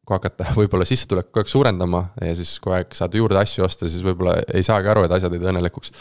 kui 0.06 0.14
hakata 0.14 0.52
võib-olla 0.60 0.86
sissetulekut 0.88 1.32
kogu 1.32 1.42
aeg 1.42 1.52
suurendama 1.52 2.02
ja 2.22 2.36
siis 2.38 2.56
kogu 2.62 2.78
aeg 2.78 2.94
saad 2.96 3.18
juurde 3.18 3.40
asju 3.42 3.66
osta, 3.66 3.90
siis 3.90 4.04
võib-olla 4.06 4.38
ei 4.54 4.64
saagi 4.66 4.90
aru, 4.92 5.04
et 5.06 5.14
asjad 5.18 5.34
ei 5.34 5.42
tee 5.42 5.50
õnnelikuks. 5.52 5.92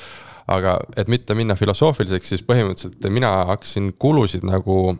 aga 0.56 0.78
et 0.98 1.10
mitte 1.10 1.36
minna 1.36 1.56
filosoofiliseks, 1.58 2.30
siis 2.30 2.46
põhimõtteliselt 2.46 3.10
mina 3.10 3.32
hakkasin 3.52 3.94
kulusid 4.00 4.46
nagu, 4.46 4.98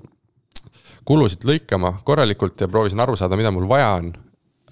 kulusid 1.06 1.46
lõikama 1.46 2.00
korralikult 2.04 2.62
ja 2.62 2.68
proovisin 2.68 3.00
aru 3.00 3.16
saada, 3.16 3.38
mida 3.38 3.52
mul 3.54 3.68
vaja 3.70 3.92
on. 4.00 4.14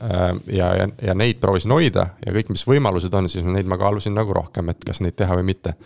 Äh, 0.03 0.31
ja, 0.57 0.71
ja, 0.75 0.87
ja 1.09 1.13
neid 1.13 1.37
proovisin 1.39 1.71
hoida 1.71 2.07
ja 2.25 2.33
kõik, 2.33 2.49
mis 2.49 2.65
võimalused 2.67 3.13
on, 3.13 3.29
siis 3.29 3.45
neid 3.45 3.69
ma 3.69 3.77
kaalusin 3.77 4.17
nagu 4.17 4.33
rohkem, 4.33 4.73
et 4.73 4.81
kas 4.83 5.03
neid 5.05 5.15
teha 5.19 5.37
või 5.37 5.51
mitte 5.53 5.77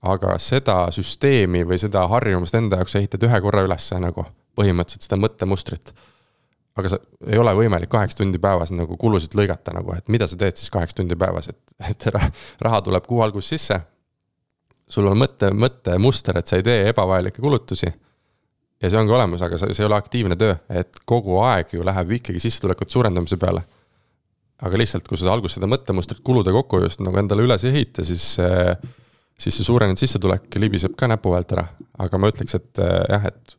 aga 0.00 0.38
seda 0.40 0.86
süsteemi 0.96 1.60
või 1.68 1.76
seda 1.78 2.06
harjumust 2.08 2.56
enda 2.56 2.78
jaoks 2.80 2.96
ehitad 2.96 3.26
ühe 3.28 3.40
korra 3.44 3.66
ülesse 3.66 3.98
nagu 4.00 4.24
põhimõtteliselt 4.56 5.04
seda 5.04 5.18
mõttemustrit 5.20 5.92
aga 6.78 6.92
sa 6.92 6.98
ei 7.26 7.38
ole 7.40 7.52
võimalik 7.56 7.90
kaheksa 7.90 8.20
tundi 8.20 8.38
päevas 8.42 8.72
nagu 8.74 8.96
kulusid 9.00 9.34
lõigata 9.38 9.74
nagu, 9.74 9.94
et 9.96 10.10
mida 10.12 10.28
sa 10.30 10.38
teed 10.38 10.58
siis 10.58 10.70
kaheksa 10.72 11.00
tundi 11.00 11.18
päevas, 11.18 11.50
et, 11.50 11.74
et 11.90 12.06
raha 12.64 12.82
tuleb 12.86 13.06
kuu 13.08 13.22
alguses 13.24 13.56
sisse. 13.56 13.80
sul 14.90 15.06
on 15.06 15.18
mõtte, 15.18 15.52
mõttemuster, 15.54 16.38
et 16.38 16.46
sa 16.46 16.58
ei 16.58 16.66
tee 16.66 16.88
ebavajalikke 16.90 17.42
kulutusi. 17.42 17.90
ja 18.82 18.90
see 18.90 18.98
ongi 18.98 19.12
olemas, 19.12 19.42
aga 19.42 19.58
see, 19.58 19.74
see 19.74 19.84
ei 19.84 19.90
ole 19.90 19.98
aktiivne 19.98 20.36
töö, 20.36 20.54
et 20.68 21.02
kogu 21.04 21.40
aeg 21.42 21.74
ju 21.74 21.84
läheb 21.84 22.16
ikkagi 22.20 22.40
sissetulekute 22.40 22.92
suurendamise 22.92 23.36
peale. 23.36 23.64
aga 24.62 24.78
lihtsalt, 24.78 25.08
kui 25.08 25.18
sa 25.18 25.32
alguses 25.32 25.58
seda 25.58 25.66
mõttemustrit 25.70 26.22
kulude 26.24 26.52
kokkuhoiust 26.52 27.00
nagu 27.00 27.18
endale 27.18 27.46
üles 27.48 27.64
ei 27.64 27.74
ehita, 27.74 28.04
siis 28.04 28.36
siis 29.40 29.56
see 29.56 29.64
suurenenud 29.64 29.96
sissetulek 29.96 30.52
libiseb 30.60 30.92
ka 31.00 31.08
näpu 31.08 31.32
vahelt 31.32 31.52
ära, 31.56 31.64
aga 32.04 32.18
ma 32.20 32.28
ütleks, 32.28 32.58
et 32.58 32.80
jah, 33.08 33.24
et, 33.30 33.54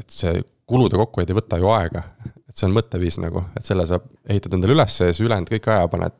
et 0.00 0.14
see 0.14 0.40
kulude 0.72 1.00
kokkuhoid 1.00 1.32
ei 1.32 1.38
võta 1.38 1.60
ju 1.60 1.72
aega. 1.74 2.04
et 2.48 2.58
see 2.58 2.68
on 2.68 2.76
mõtteviis 2.76 3.16
nagu, 3.22 3.46
et 3.56 3.64
selle 3.64 3.86
sa 3.88 4.00
ehitad 4.28 4.58
endale 4.58 4.76
üles 4.76 5.00
ja 5.00 5.08
siis 5.08 5.24
ülejäänud 5.24 5.52
kõik 5.52 5.72
aja 5.72 5.88
paned 5.92 6.16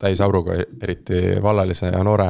täisauruga, 0.00 0.58
eriti 0.84 1.20
vallalise 1.40 1.88
ja 1.88 2.02
noore, 2.04 2.26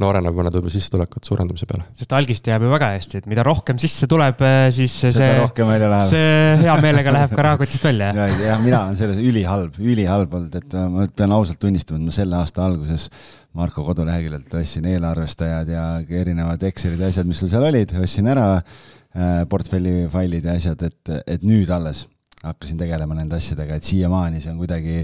noorena 0.00 0.32
paned 0.32 0.56
võib-olla 0.56 0.72
sissetulekut 0.72 1.28
suurendamise 1.28 1.68
peale. 1.68 1.84
sest 1.98 2.14
algist 2.16 2.48
jääb 2.48 2.64
ju 2.64 2.72
väga 2.72 2.88
hästi, 2.94 3.20
et 3.20 3.28
mida 3.30 3.44
rohkem 3.44 3.78
sisse 3.82 4.08
tuleb, 4.10 4.40
eh, 4.48 4.70
siis 4.74 4.96
see, 5.04 5.28
rohkem 5.42 5.68
välja 5.68 5.90
läheb. 5.92 6.08
see 6.14 6.56
hea 6.64 6.78
meelega 6.80 7.14
läheb 7.18 7.36
ka 7.36 7.46
rahakotist 7.50 7.84
välja. 7.84 8.10
ja, 8.16 8.26
ja 8.48 8.58
mina 8.64 8.86
olen 8.86 8.98
selles 9.00 9.20
ülihalb, 9.20 9.76
ülihalb 9.78 10.40
olnud, 10.40 10.58
et 10.62 10.80
ma 10.96 11.06
pean 11.12 11.36
ausalt 11.36 11.60
tunnistama, 11.60 12.00
et 12.00 12.08
ma 12.08 12.18
selle 12.22 12.40
aasta 12.40 12.64
alguses 12.64 13.10
Marko 13.54 13.84
koduleheküljelt 13.86 14.54
ostsin 14.58 14.88
eelarvestajad 14.90 15.68
ja 15.70 15.84
erinevad 16.02 16.62
Excelid 16.66 17.04
ja 17.04 17.12
asjad, 17.12 17.28
mis 17.28 17.38
sul 17.38 17.52
seal 17.52 17.68
olid, 17.68 17.92
ostsin 18.00 18.26
ära 18.32 18.48
Äh, 18.56 19.03
portfelli 19.50 20.08
failid 20.10 20.44
ja 20.48 20.56
asjad, 20.58 20.82
et, 20.88 21.14
et 21.36 21.46
nüüd 21.46 21.70
alles 21.70 22.06
hakkasin 22.44 22.78
tegelema 22.80 23.16
nende 23.16 23.38
asjadega, 23.38 23.78
et 23.78 23.86
siiamaani 23.86 24.42
see 24.42 24.52
on 24.52 24.58
kuidagi, 24.60 24.98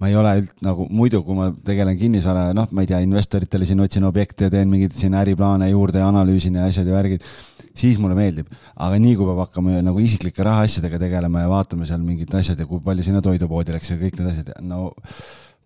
ma 0.00 0.10
ei 0.10 0.16
ole 0.18 0.32
üld, 0.40 0.52
nagu 0.64 0.86
muidu, 0.88 1.20
kui 1.26 1.36
ma 1.38 1.50
tegelen 1.66 1.98
kinnisvara, 2.00 2.48
noh, 2.56 2.70
ma 2.72 2.84
ei 2.84 2.90
tea, 2.90 3.02
investoritele 3.04 3.68
siin 3.68 3.82
otsin 3.84 4.06
objekte 4.08 4.48
ja 4.48 4.54
teen 4.54 4.70
mingeid 4.72 4.96
siin 4.96 5.16
äriplaane 5.18 5.68
juurde 5.72 6.00
ja 6.00 6.08
analüüsin 6.08 6.56
ja 6.56 6.66
asjad 6.70 6.88
ja 6.88 6.96
värgid, 6.96 7.26
siis 7.76 8.00
mulle 8.00 8.16
meeldib. 8.18 8.48
aga 8.76 9.00
nii 9.02 9.16
kui 9.18 9.28
peab 9.28 9.42
hakkama 9.44 9.82
nagu 9.84 10.00
isiklike 10.00 10.46
rahaasjadega 10.46 11.00
tegelema 11.02 11.44
ja 11.44 11.50
vaatama 11.52 11.88
seal 11.88 12.00
mingid 12.04 12.32
asjad 12.38 12.60
ja 12.60 12.68
kui 12.68 12.80
palju 12.84 13.04
sinna 13.04 13.20
toidupoodi 13.24 13.76
läks 13.76 13.92
ja 13.92 13.98
kõik 14.00 14.16
need 14.20 14.32
asjad, 14.32 14.54
no 14.64 14.94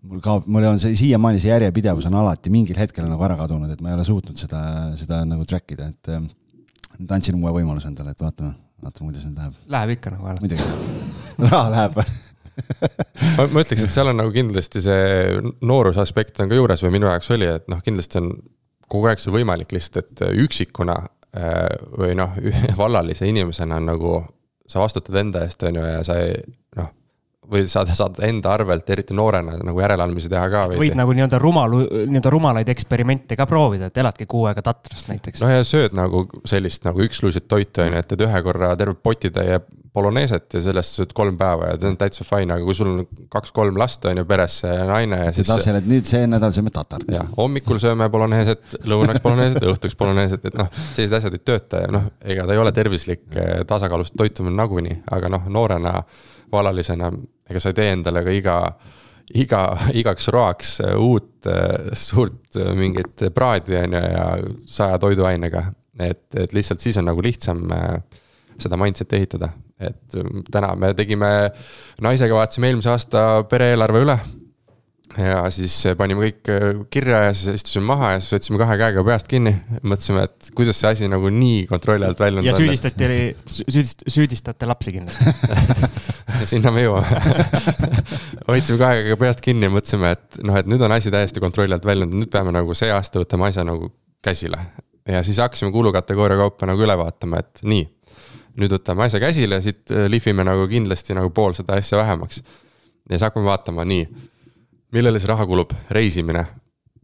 mul 0.09 0.19
kaob, 0.25 0.47
mul 0.51 0.67
on 0.67 0.81
see 0.81 0.97
siiamaani 0.99 1.39
see 1.39 1.53
järjepidevus 1.53 2.09
on 2.09 2.19
alati 2.19 2.51
mingil 2.51 2.79
hetkel 2.81 3.07
nagu 3.07 3.23
ära 3.23 3.39
kadunud, 3.39 3.71
et 3.71 3.81
ma 3.85 3.93
ei 3.93 3.99
ole 3.99 4.07
suutnud 4.07 4.39
seda, 4.39 4.61
seda 4.99 5.23
nagu 5.29 5.47
track 5.47 5.77
ida, 5.77 5.91
et 5.93 6.13
nüüd 6.99 7.13
andsin 7.15 7.39
uue 7.39 7.53
võimaluse 7.59 7.89
endale, 7.91 8.15
et 8.15 8.23
vaatame, 8.23 8.55
vaatame, 8.83 9.11
kuidas 9.11 9.27
nüüd 9.27 9.39
läheb. 9.39 9.61
Läheb 9.75 9.95
ikka 9.97 10.13
nagu 10.15 10.29
alati. 10.31 10.47
muidugi, 10.47 10.99
raha 11.51 11.69
läheb 11.75 12.01
ma, 13.37 13.45
ma 13.47 13.63
ütleks, 13.63 13.85
et 13.85 13.93
seal 13.93 14.11
on 14.11 14.19
nagu 14.19 14.33
kindlasti 14.35 14.81
see 14.83 15.39
nooruse 15.67 16.01
aspekt 16.03 16.39
on 16.43 16.51
ka 16.51 16.57
juures 16.57 16.83
või 16.85 16.97
minu 16.97 17.09
jaoks 17.09 17.31
oli, 17.35 17.47
et 17.47 17.69
noh, 17.71 17.81
kindlasti 17.85 18.19
on 18.21 18.31
kogu 18.91 19.07
aeg 19.07 19.23
see 19.23 19.33
võimalik 19.33 19.71
lihtsalt, 19.75 20.03
et 20.21 20.43
üksikuna 20.45 20.97
äh, 21.01 21.69
või 21.97 22.15
noh, 22.19 22.35
vallalise 22.81 23.29
inimesena 23.29 23.79
on 23.81 23.91
nagu. 23.93 24.19
sa 24.71 24.79
vastutad 24.79 25.15
enda 25.19 25.41
eest, 25.43 25.63
on 25.67 25.75
ju, 25.75 25.83
ja 25.83 26.03
sa 26.07 26.15
ei 26.23 26.35
või 27.51 27.65
saad, 27.69 27.91
saad 27.95 28.21
enda 28.25 28.53
arvelt, 28.55 28.87
eriti 28.93 29.15
noorena 29.17 29.57
nagu 29.59 29.83
järeleandmisi 29.83 30.31
teha 30.31 30.47
ka. 30.51 30.63
võid 30.79 30.95
nagu 30.99 31.15
nii-öelda 31.17 31.41
rumal, 31.41 31.75
nii-öelda 32.07 32.31
rumalaid 32.33 32.71
eksperimente 32.71 33.37
ka 33.39 33.47
proovida, 33.49 33.91
et 33.91 34.01
eladki 34.01 34.27
kuu 34.29 34.47
aega 34.49 34.63
tatrast 34.71 35.11
näiteks. 35.11 35.43
no 35.43 35.51
ja 35.51 35.65
sööd 35.67 35.97
nagu 35.97 36.25
sellist 36.47 36.87
nagu 36.87 37.03
üksluiset 37.03 37.49
toitu 37.51 37.85
on 37.85 37.93
ju, 37.93 38.01
et 38.01 38.11
teed 38.11 38.25
ühe 38.27 38.43
korra 38.45 38.73
terve 38.79 38.95
potitäie 38.95 39.59
poloneeset 39.91 40.55
ja 40.55 40.61
sellest 40.63 40.95
sööd 40.95 41.11
kolm 41.15 41.35
päeva 41.39 41.73
ja 41.73 41.79
see 41.79 41.91
on 41.91 41.97
täitsa 41.99 42.23
fine, 42.23 42.55
aga 42.55 42.63
kui 42.63 42.75
sul 42.77 42.91
on 42.93 43.25
kaks-kolm 43.33 43.79
last 43.79 44.05
on 44.07 44.21
ju 44.21 44.25
peres 44.27 44.61
ja 44.63 44.85
naine 44.87 45.19
ja 45.25 45.33
siis. 45.35 45.49
lapsele, 45.51 45.81
et 45.83 45.89
nüüd 45.91 46.07
see 46.07 46.23
nädal 46.31 46.53
sööme 46.55 46.71
tatart. 46.71 47.09
jah, 47.11 47.27
hommikul 47.35 47.81
sööme 47.83 48.07
poloneeset, 48.13 48.77
lõunaks 48.87 49.23
poloneeset, 49.23 49.67
õhtuks 49.73 49.97
poloneeset, 49.99 50.47
et 50.47 50.59
noh, 50.59 50.71
sellised 50.93 51.17
asjad 51.19 51.35
ei 51.35 51.43
tööta 51.51 51.83
ja 51.83 51.91
noh, 51.91 52.07
ega 52.23 52.47
ta 52.47 52.55
ei 52.55 52.63
ole 52.63 52.71
tervislik 52.75 53.25
tasakaalustatud 53.67 54.23
toitumine 54.23 54.55
nagunii, 54.61 55.01
aga 55.11 55.31
noh, 55.35 55.51
noorena 55.51 55.97
vallalisena, 56.51 57.11
ega 57.51 57.61
sa 57.61 57.71
ei 57.71 57.77
tee 57.77 57.91
endale 57.93 58.23
ka 58.25 58.33
iga, 58.35 58.55
iga, 59.43 59.61
igaks 60.01 60.31
roaks 60.33 60.73
äh, 60.85 60.95
uut 60.97 61.49
äh, 61.51 61.91
suurt 61.97 62.57
äh, 62.57 62.73
mingit 62.77 63.27
praadi, 63.35 63.77
on 63.83 63.97
ju, 63.97 64.01
ja 64.15 64.25
saja 64.65 64.99
toiduainega. 65.01 65.65
et, 65.99 66.25
et 66.39 66.53
lihtsalt 66.55 66.79
siis 66.81 66.97
on 66.97 67.05
nagu 67.05 67.21
lihtsam 67.21 67.67
seda 68.61 68.77
mindset'i 68.79 69.17
ehitada, 69.19 69.49
et 69.79 70.15
täna 70.51 70.71
me 70.79 70.93
tegime, 70.97 71.29
naisega 72.01 72.37
vaatasime 72.37 72.71
eelmise 72.71 72.89
aasta 72.89 73.25
pere-eelarve 73.49 74.01
üle 74.05 74.15
ja 75.19 75.41
siis 75.51 75.73
panime 75.99 76.29
kõik 76.29 76.49
äh, 76.51 76.67
kirja 76.93 77.23
ja 77.27 77.33
siis 77.35 77.59
istusime 77.59 77.85
maha 77.89 78.13
ja 78.13 78.21
siis 78.21 78.35
võtsime 78.37 78.59
kahe 78.61 78.77
käega 78.79 79.03
peast 79.05 79.27
kinni. 79.31 79.53
mõtlesime, 79.81 80.23
et 80.29 80.51
kuidas 80.55 80.79
see 80.79 80.91
asi 80.95 81.09
nagu 81.11 81.31
nii 81.33 81.65
kontrolli 81.69 82.07
alt 82.07 82.21
välja 82.21 82.43
ja 82.45 82.53
süüdistati, 82.55 83.09
süüdist-, 83.51 84.05
süüdistate 84.07 84.69
lapsi 84.69 84.93
kindlasti 84.95 85.25
sinna 86.51 86.71
me 86.71 86.85
jõuame 86.85 87.21
võtsime 88.53 88.79
kahe 88.79 89.01
käega 89.01 89.19
peast 89.25 89.43
kinni 89.45 89.67
ja 89.67 89.73
mõtlesime, 89.73 90.13
et 90.15 90.41
noh, 90.47 90.59
et 90.61 90.71
nüüd 90.71 90.87
on 90.87 90.95
asi 90.95 91.11
täiesti 91.13 91.43
kontrolli 91.43 91.75
alt 91.75 91.87
välja, 91.87 92.07
nüüd 92.07 92.31
peame 92.31 92.55
nagu 92.55 92.75
see 92.77 92.91
aasta 92.93 93.23
võtame 93.23 93.49
asja 93.49 93.67
nagu 93.67 93.91
käsile. 94.23 94.59
ja 95.07 95.23
siis 95.27 95.41
hakkasime 95.43 95.73
kulukategooria 95.75 96.39
kaupa 96.45 96.71
nagu 96.71 96.87
üle 96.87 96.95
vaatama, 96.97 97.43
et 97.43 97.63
nii, 97.67 97.85
nüüd 98.63 98.79
võtame 98.79 99.09
asja 99.09 99.19
käsile 99.23 99.59
siit 99.65 99.91
äh, 99.91 100.07
lihvime 100.11 100.47
nagu 100.47 100.67
kindlasti 100.71 101.17
nagu 101.17 101.33
pool 101.35 101.57
seda 101.57 101.79
asja 101.81 101.99
vähemaks. 101.99 102.43
ja 103.09 103.17
siis 103.17 103.27
hakkame 103.27 103.51
vaatama, 103.51 103.85
nii 103.85 104.07
millele 104.95 105.19
see 105.19 105.29
raha 105.31 105.45
kulub, 105.47 105.73
reisimine. 105.89 106.43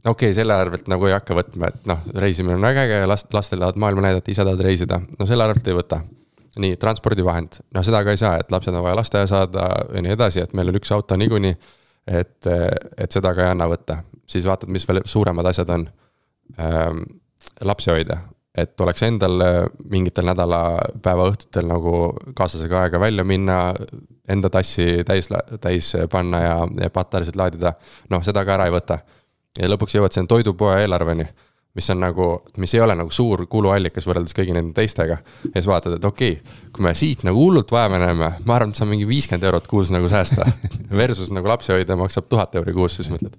okei 0.03 0.29
okay,, 0.29 0.35
selle 0.35 0.55
arvelt 0.55 0.87
nagu 0.91 1.07
ei 1.07 1.15
hakka 1.15 1.35
võtma, 1.37 1.71
et 1.71 1.87
noh, 1.89 2.03
reisimine 2.15 2.55
on 2.55 2.67
väga 2.67 2.85
äge 2.87 3.01
ja 3.01 3.09
last, 3.09 3.31
lastel 3.35 3.59
tahavad 3.59 3.79
maailma 3.83 4.07
näidata, 4.07 4.31
ise 4.31 4.43
tahavad 4.43 4.63
reisida, 4.67 4.99
no 5.19 5.27
selle 5.29 5.47
arvelt 5.47 5.67
ei 5.67 5.77
võta. 5.77 6.01
nii, 6.57 6.77
transpordivahend, 6.81 7.59
noh 7.75 7.83
seda 7.85 8.01
ka 8.05 8.15
ei 8.15 8.17
saa, 8.17 8.37
et 8.41 8.51
lapsed 8.51 8.73
on 8.73 8.81
vaja 8.81 8.97
lasteaia 8.97 9.27
saada 9.29 9.67
ja 9.93 10.01
nii 10.01 10.15
edasi, 10.15 10.41
et 10.41 10.55
meil 10.57 10.71
on 10.71 10.79
üks 10.79 10.91
auto 10.95 11.17
niikuinii. 11.17 11.53
et, 12.07 12.47
et 12.97 13.11
seda 13.11 13.33
ka 13.35 13.43
ei 13.45 13.51
anna 13.51 13.67
võtta, 13.67 14.01
siis 14.27 14.47
vaatad, 14.47 14.71
mis 14.71 14.87
veel 14.87 15.03
suuremad 15.05 15.45
asjad 15.45 15.69
on 15.75 15.87
ähm,. 16.59 17.05
lapsehoidja, 17.61 18.17
et 18.57 18.81
oleks 18.81 19.03
endal 19.03 19.43
mingitel 19.89 20.25
nädalapäeva 20.27 21.29
õhtutel 21.31 21.67
nagu 21.67 21.93
kaaslasega 22.35 22.81
aega 22.81 22.99
välja 22.99 23.23
minna, 23.23 23.73
enda 24.27 24.49
tassi 24.49 25.03
täis, 25.07 25.29
täis 25.61 25.91
panna 26.11 26.41
ja, 26.43 26.55
ja 26.81 26.89
patareisid 26.93 27.37
laadida. 27.39 27.73
noh, 28.09 28.23
seda 28.23 28.45
ka 28.45 28.57
ära 28.57 28.67
ei 28.67 28.73
võta. 28.75 28.99
ja 29.59 29.69
lõpuks 29.69 29.97
jõuad 29.97 30.13
sinna 30.13 30.29
toidupoe 30.29 30.81
eelarveni, 30.81 31.25
mis 31.77 31.89
on 31.93 32.01
nagu, 32.01 32.29
mis 32.57 32.73
ei 32.73 32.81
ole 32.81 32.95
nagu 32.95 33.11
suur 33.11 33.45
kuluallikas 33.49 34.07
võrreldes 34.07 34.35
kõigi 34.37 34.55
nende 34.55 34.73
teistega. 34.77 35.19
ja 35.45 35.53
siis 35.53 35.69
vaatad, 35.69 35.97
et 35.97 36.05
okei 36.05 36.39
okay,, 36.39 36.57
kui 36.71 36.83
me 36.85 36.95
siit 36.95 37.23
nagu 37.27 37.39
hullult 37.39 37.71
vaeva 37.71 37.99
näeme, 38.01 38.33
ma 38.45 38.57
arvan, 38.57 38.73
et 38.73 38.79
saame 38.79 38.95
mingi 38.95 39.07
viiskümmend 39.09 39.47
eurot 39.47 39.67
kuus 39.67 39.93
nagu 39.93 40.09
säästa. 40.09 40.45
Versus 41.01 41.31
nagu 41.31 41.47
lapsehoidja 41.47 41.99
maksab 41.99 42.29
tuhat 42.29 42.55
euri 42.55 42.75
kuus, 42.75 42.99
siis 42.99 43.11
mõtled 43.13 43.37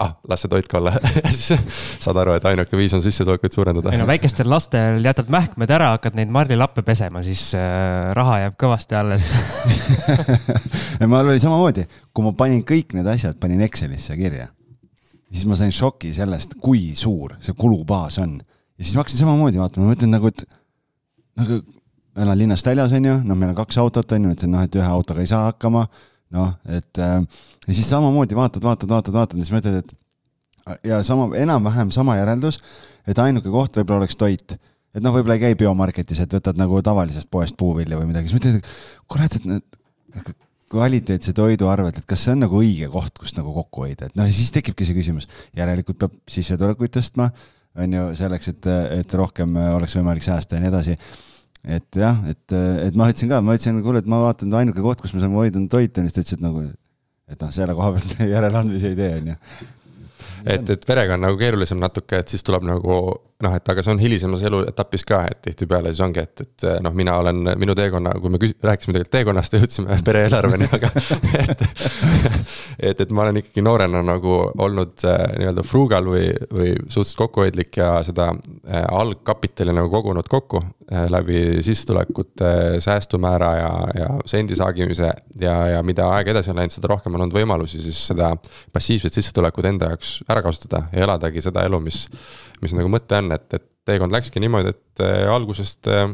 ah, 0.00 0.14
las 0.28 0.42
see 0.44 0.50
toit 0.50 0.68
ka 0.68 0.78
olla. 0.80 0.92
Siis 1.28 1.60
saad 2.04 2.18
aru, 2.22 2.34
et 2.38 2.46
ainuke 2.50 2.78
viis 2.78 2.94
on 2.96 3.02
sissetulekuid 3.04 3.54
suurendada. 3.54 3.92
ei 3.92 4.00
no 4.00 4.06
väikestel 4.08 4.48
lastel 4.50 5.04
jätad 5.04 5.30
mähkmed 5.32 5.72
ära, 5.76 5.92
hakkad 5.96 6.16
neid 6.18 6.32
marlilappe 6.32 6.84
pesema, 6.86 7.22
siis 7.26 7.50
äh, 7.58 8.10
raha 8.16 8.40
jääb 8.44 8.56
kõvasti 8.60 8.98
alles. 8.98 9.28
Mul 11.10 11.32
oli 11.32 11.42
samamoodi, 11.42 11.86
kui 12.14 12.26
ma 12.26 12.34
panin 12.36 12.64
kõik 12.66 12.94
need 12.96 13.08
asjad, 13.10 13.38
panin 13.40 13.62
Excelisse 13.66 14.16
kirja, 14.18 14.48
siis 15.30 15.46
ma 15.48 15.58
sain 15.58 15.74
šoki 15.74 16.14
sellest, 16.16 16.56
kui 16.62 16.90
suur 16.98 17.36
see 17.44 17.56
kulubaas 17.58 18.20
on. 18.22 18.38
ja 18.40 18.84
siis 18.84 18.96
ma 18.96 19.04
hakkasin 19.04 19.24
samamoodi 19.24 19.60
vaatama, 19.60 19.88
ma 19.88 19.94
mõtlen 19.94 20.16
nagu, 20.16 20.32
et 20.32 20.46
nagu 21.40 21.60
elan 22.20 22.38
linnast 22.38 22.66
väljas, 22.66 22.92
on 22.96 23.10
ju, 23.10 23.18
noh, 23.24 23.38
meil 23.38 23.52
on 23.52 23.58
kaks 23.58 23.78
autot, 23.80 24.16
on 24.16 24.30
ju, 24.30 24.36
et 24.36 24.46
noh, 24.50 24.64
et 24.64 24.80
ühe 24.80 24.88
autoga 24.88 25.22
ei 25.22 25.30
saa 25.30 25.50
hakkama 25.50 25.86
noh, 26.36 26.52
et 26.70 27.00
äh, 27.02 27.18
ja 27.66 27.74
siis 27.74 27.88
samamoodi 27.90 28.38
vaatad, 28.38 28.64
vaatad, 28.64 28.90
vaatad, 28.90 29.14
vaatad 29.16 29.40
ja 29.40 29.46
siis 29.46 29.54
mõtled, 29.54 29.80
et 29.82 30.80
ja 30.86 31.00
sama, 31.06 31.30
enam-vähem 31.38 31.90
sama 31.94 32.16
järeldus, 32.18 32.60
et 33.08 33.18
ainuke 33.18 33.50
koht 33.52 33.78
võib-olla 33.80 34.04
oleks 34.04 34.18
toit. 34.20 34.56
et 34.94 35.02
noh, 35.02 35.14
võib-olla 35.14 35.38
ei 35.38 35.44
käi 35.44 35.58
biomarketis, 35.58 36.20
et 36.24 36.32
võtad 36.34 36.58
nagu 36.58 36.80
tavalisest 36.82 37.30
poest 37.30 37.56
puuvilja 37.58 37.98
või 37.98 38.10
midagi, 38.10 38.30
siis 38.30 38.38
mõtled, 38.40 38.58
et 38.58 39.06
kurat, 39.10 39.36
et 39.38 39.46
need 39.46 40.34
kvaliteetse 40.70 41.32
toidu 41.34 41.66
arvelt, 41.70 41.98
et 41.98 42.06
kas 42.06 42.24
see 42.24 42.34
on 42.36 42.44
nagu 42.44 42.58
õige 42.58 42.90
koht, 42.90 43.16
kust 43.18 43.38
nagu 43.38 43.54
kokku 43.54 43.86
hoida, 43.86 44.10
et 44.10 44.18
noh, 44.18 44.28
siis 44.30 44.52
tekibki 44.54 44.86
see 44.86 44.98
küsimus, 44.98 45.26
järelikult 45.58 45.98
peab 45.98 46.14
sissetulekuid 46.30 46.94
tõstma, 46.94 47.30
on 47.80 47.96
ju, 47.96 48.04
selleks, 48.18 48.50
et, 48.50 48.70
et 49.00 49.18
rohkem 49.18 49.58
oleks 49.76 49.94
võimalik 49.98 50.26
säästa 50.26 50.58
ja 50.58 50.62
nii 50.62 50.70
edasi 50.72 50.96
et 51.64 52.00
jah, 52.00 52.20
et, 52.30 52.54
et 52.86 52.96
ma 52.96 53.10
ütlesin 53.10 53.30
ka, 53.32 53.40
ma 53.44 53.56
ütlesin, 53.56 53.80
kuule, 53.84 54.02
et 54.02 54.08
ma 54.10 54.22
vaatan, 54.24 54.52
ainuke 54.60 54.84
koht, 54.84 55.02
kus 55.02 55.12
me 55.16 55.22
saame 55.22 55.36
hoida, 55.40 55.60
on 55.60 55.68
toit, 55.72 55.92
on 55.98 56.06
ju, 56.06 56.12
siis 56.12 56.16
ta 56.16 56.24
ütles, 56.24 56.38
et 56.38 56.44
nagu, 56.46 56.64
et 57.30 57.44
noh, 57.44 57.52
selle 57.54 57.76
koha 57.78 57.92
pealt 57.96 58.22
järeleandmisi 58.34 58.92
ei 58.92 58.98
tee, 58.98 59.10
on 59.18 59.32
ju. 59.32 59.40
et, 60.44 60.72
et 60.76 60.86
perega 60.88 61.18
on 61.18 61.26
nagu 61.28 61.40
keerulisem 61.40 61.80
natuke, 61.82 62.22
et 62.22 62.32
siis 62.32 62.46
tuleb 62.46 62.64
nagu 62.68 63.00
noh, 63.44 63.54
et 63.56 63.72
aga 63.72 63.84
see 63.84 63.94
on 63.94 64.00
hilisemas 64.02 64.42
eluetapis 64.46 65.04
ka, 65.08 65.22
et 65.30 65.40
tihtipeale 65.48 65.92
siis 65.92 66.02
ongi, 66.04 66.24
et, 66.24 66.44
et 66.44 66.66
noh, 66.84 66.94
mina 66.96 67.16
olen 67.22 67.52
minu 67.60 67.74
teekonna, 67.78 68.12
kui 68.20 68.32
me 68.32 68.40
küs-, 68.42 68.56
rääkisime 68.64 68.94
tegelikult 68.96 69.14
teekonnast 69.16 69.56
ja 69.56 69.62
jõudsime 69.62 69.98
pere-eelarveni, 70.06 70.68
aga 70.78 70.90
et. 71.40 71.64
et, 72.90 73.00
et 73.00 73.14
ma 73.14 73.26
olen 73.26 73.40
ikkagi 73.42 73.64
noorena 73.64 74.02
nagu 74.04 74.36
olnud 74.64 75.06
äh, 75.08 75.22
nii-öelda 75.40 75.64
frugal 75.66 76.08
või, 76.10 76.26
või 76.52 76.74
suhteliselt 76.86 77.20
kokkuhoidlik 77.20 77.80
ja 77.80 77.92
seda 78.06 78.30
äh, 78.32 78.84
algkapitali 78.84 79.74
nagu 79.76 79.90
kogunud 79.92 80.28
kokku 80.30 80.62
äh, 80.62 81.06
läbi 81.12 81.62
sissetulekute 81.64 82.80
säästumäära 82.84 83.50
ja, 83.56 83.72
ja 84.00 84.10
sendi 84.30 84.58
saagimise. 84.58 85.12
ja, 85.40 85.56
ja 85.76 85.82
mida 85.86 86.08
aeg 86.16 86.32
edasi 86.34 86.52
on 86.52 86.60
läinud, 86.60 86.74
seda 86.74 86.92
rohkem 86.92 87.16
on 87.16 87.26
olnud 87.26 87.36
võimalusi 87.36 87.82
siis 87.82 88.00
seda 88.12 88.34
passiivset 88.72 89.16
sissetulekut 89.16 89.68
enda 89.72 89.92
jaoks 89.92 90.20
ära 90.28 90.44
kasutada 90.44 90.86
ja 90.92 91.04
eladagi 91.08 91.42
seda 91.44 91.64
elu, 91.68 91.80
mis 91.84 92.06
mis 92.62 92.74
nagu 92.76 92.90
mõte 92.92 93.18
on, 93.18 93.32
et, 93.34 93.46
et 93.56 93.66
teekond 93.88 94.14
läkski 94.14 94.42
niimoodi, 94.42 94.74
et 94.74 95.04
äh, 95.04 95.24
algusest 95.32 95.88
äh, 95.90 96.08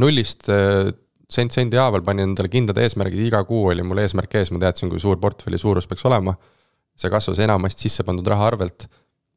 nullist 0.00 0.48
äh, 0.52 0.92
sent 1.32 1.54
sendi 1.54 1.80
haaval 1.80 2.04
panin 2.06 2.30
endale 2.30 2.50
kindlad 2.52 2.78
eesmärgid, 2.82 3.24
iga 3.26 3.42
kuu 3.48 3.66
oli 3.72 3.84
mul 3.86 4.02
eesmärk 4.04 4.38
ees, 4.38 4.52
ma 4.54 4.62
teadsin, 4.62 4.92
kui 4.92 5.02
suur 5.02 5.18
portfelli 5.22 5.58
suurus 5.58 5.88
peaks 5.90 6.04
olema. 6.06 6.36
see 6.96 7.10
kasvas 7.12 7.42
enamasti 7.44 7.88
sisse 7.88 8.04
pandud 8.08 8.26
raha 8.26 8.46
arvelt. 8.52 8.86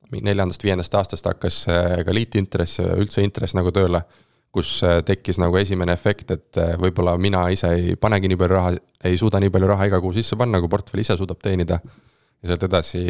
neljandast-viiendast 0.10 0.96
aastast 0.96 1.26
hakkas 1.30 1.58
ka 2.06 2.14
liitintress 2.14 2.80
ja 2.80 2.96
üldse 2.98 3.22
intress 3.22 3.54
nagu 3.58 3.72
tööle. 3.72 4.02
kus 4.52 4.80
tekkis 5.06 5.38
nagu 5.38 5.58
esimene 5.58 5.94
efekt, 5.94 6.32
et 6.32 6.58
võib-olla 6.82 7.18
mina 7.18 7.44
ise 7.54 7.70
ei 7.70 7.96
panegi 7.96 8.28
nii 8.28 8.38
palju 8.38 8.56
raha, 8.56 8.72
ei 9.06 9.18
suuda 9.18 9.40
nii 9.40 9.50
palju 9.54 9.68
raha 9.70 9.86
iga 9.86 10.00
kuu 10.02 10.14
sisse 10.14 10.36
panna, 10.36 10.60
kui 10.60 10.70
portfell 10.70 11.02
ise 11.02 11.18
suudab 11.18 11.42
teenida 11.42 11.78
ja 12.44 12.52
sealt 12.52 12.64
edasi 12.70 13.02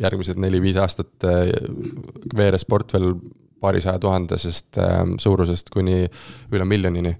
järgmised 0.00 0.40
neli-viis 0.40 0.76
aastat 0.80 1.24
äh, 1.28 1.48
veeres 2.36 2.66
portfell 2.68 3.14
paarisaja 3.64 4.00
tuhandesest 4.02 4.78
äh, 4.80 4.98
suurusest 5.20 5.72
kuni 5.72 6.04
üle 6.52 6.66
miljonini. 6.68 7.14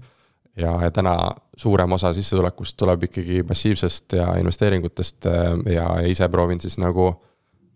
ja, 0.57 0.77
ja 0.83 0.91
täna 0.95 1.17
suurem 1.57 1.93
osa 1.93 2.13
sissetulekust 2.15 2.77
tuleb 2.77 3.09
ikkagi 3.09 3.43
passiivsest 3.43 4.13
ja 4.13 4.35
investeeringutest 4.39 5.25
ja, 5.25 5.47
ja 5.73 5.89
ise 6.07 6.29
proovin 6.29 6.61
siis 6.61 6.77
nagu 6.79 7.09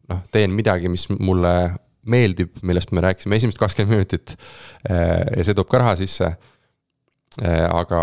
noh, 0.09 0.21
teen 0.33 0.53
midagi, 0.55 0.89
mis 0.89 1.09
mulle 1.19 1.55
meeldib, 2.09 2.61
millest 2.63 2.93
me 2.93 3.03
rääkisime 3.05 3.37
esimesed 3.37 3.59
kakskümmend 3.59 3.97
minutit. 3.97 4.37
ja 4.89 5.45
see 5.45 5.55
toob 5.55 5.69
ka 5.69 5.83
raha 5.83 5.97
sisse. 6.01 6.31
aga, 7.43 8.01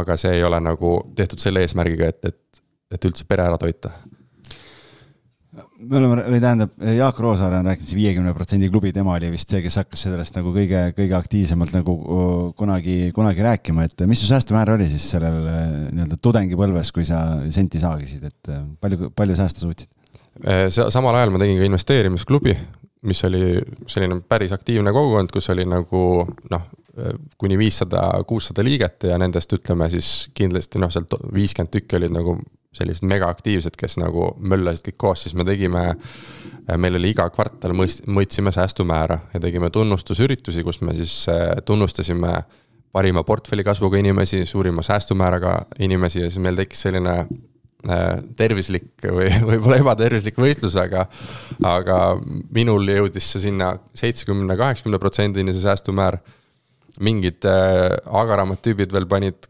aga 0.00 0.16
see 0.16 0.32
ei 0.38 0.42
ole 0.44 0.58
nagu 0.60 0.96
tehtud 1.16 1.38
selle 1.38 1.60
eesmärgiga, 1.62 2.08
et, 2.08 2.24
et, 2.24 2.62
et 2.96 3.04
üldse 3.04 3.28
pere 3.28 3.46
ära 3.46 3.60
toita 3.60 3.92
me 5.88 5.98
oleme, 6.00 6.24
või 6.34 6.40
tähendab, 6.42 6.74
Jaak 6.96 7.18
Roosaare 7.22 7.58
on 7.60 7.68
rääkinud, 7.70 7.90
see 7.90 7.98
viiekümne 7.98 8.34
protsendi 8.36 8.68
klubi, 8.72 8.92
tema 8.94 9.14
oli 9.16 9.30
vist 9.32 9.50
see, 9.52 9.62
kes 9.64 9.78
hakkas 9.80 10.04
sellest 10.06 10.38
nagu 10.38 10.52
kõige, 10.54 10.84
kõige 10.96 11.16
aktiivsemalt 11.18 11.74
nagu 11.76 11.96
kunagi, 12.58 12.96
kunagi 13.16 13.44
rääkima, 13.46 13.88
et 13.88 14.06
mis 14.10 14.22
su 14.22 14.28
säästumäär 14.30 14.74
oli 14.76 14.88
siis 14.92 15.06
sellel 15.16 15.40
nii-öelda 15.94 16.20
tudengipõlves, 16.22 16.92
kui 16.94 17.06
sa 17.08 17.24
senti 17.54 17.82
saagisid, 17.82 18.24
et 18.30 18.54
palju, 18.80 19.10
palju 19.16 19.38
säästa 19.40 19.66
suutsid? 19.66 19.90
samal 20.90 21.14
ajal 21.14 21.30
ma 21.30 21.38
tegin 21.38 21.60
ka 21.60 21.66
investeerimisklubi, 21.68 22.56
mis 23.06 23.20
oli 23.28 23.60
selline 23.86 24.18
päris 24.26 24.54
aktiivne 24.56 24.90
kogukond, 24.94 25.30
kus 25.30 25.46
oli 25.52 25.66
nagu 25.68 26.00
noh, 26.50 26.64
kuni 27.38 27.58
viissada, 27.58 28.02
kuussada 28.26 28.64
liiget 28.64 29.08
ja 29.08 29.18
nendest 29.18 29.52
ütleme 29.56 29.88
siis 29.90 30.28
kindlasti 30.34 30.78
noh, 30.78 30.92
sealt 30.94 31.16
viiskümmend 31.34 31.72
tükki 31.74 31.98
olid 31.98 32.14
nagu 32.14 32.36
sellised 32.74 33.06
megaaktiivsed, 33.08 33.76
kes 33.78 33.98
nagu 34.02 34.32
möllasid 34.42 34.88
kõik 34.88 34.98
koos, 35.06 35.24
siis 35.24 35.36
me 35.38 35.46
tegime. 35.46 35.94
meil 36.80 36.96
oli 36.96 37.10
iga 37.12 37.26
kvartal 37.28 37.74
mõist-, 37.76 38.06
mõõtsime 38.08 38.52
säästumäära 38.52 39.18
ja 39.34 39.40
tegime 39.40 39.68
tunnustusüritusi, 39.70 40.62
kus 40.64 40.80
me 40.80 40.94
siis 40.96 41.26
äh, 41.28 41.58
tunnustasime 41.64 42.38
parima 42.92 43.24
portfelli 43.24 43.64
kasvuga 43.64 43.98
inimesi, 43.98 44.46
suurima 44.46 44.82
säästumääraga 44.82 45.58
inimesi 45.78 46.22
ja 46.22 46.30
siis 46.30 46.40
meil 46.40 46.56
tekkis 46.56 46.86
selline 46.86 47.14
äh, 47.20 48.22
tervislik 48.38 49.04
või 49.04 49.28
võib-olla 49.50 49.82
ebatervislik 49.82 50.40
võistlus, 50.40 50.78
aga. 50.80 51.04
aga 51.68 51.98
minul 52.54 52.88
jõudis 52.88 53.28
see 53.34 53.44
sinna 53.48 53.74
seitsmekümne, 53.94 54.56
kaheksakümne 54.56 55.02
protsendini 55.02 55.52
see 55.52 55.66
säästumäär. 55.66 56.18
Mingid 57.00 57.46
äh, 57.48 57.94
agaramad 58.06 58.62
tüübid 58.64 58.92
veel 58.94 59.08
panid 59.10 59.48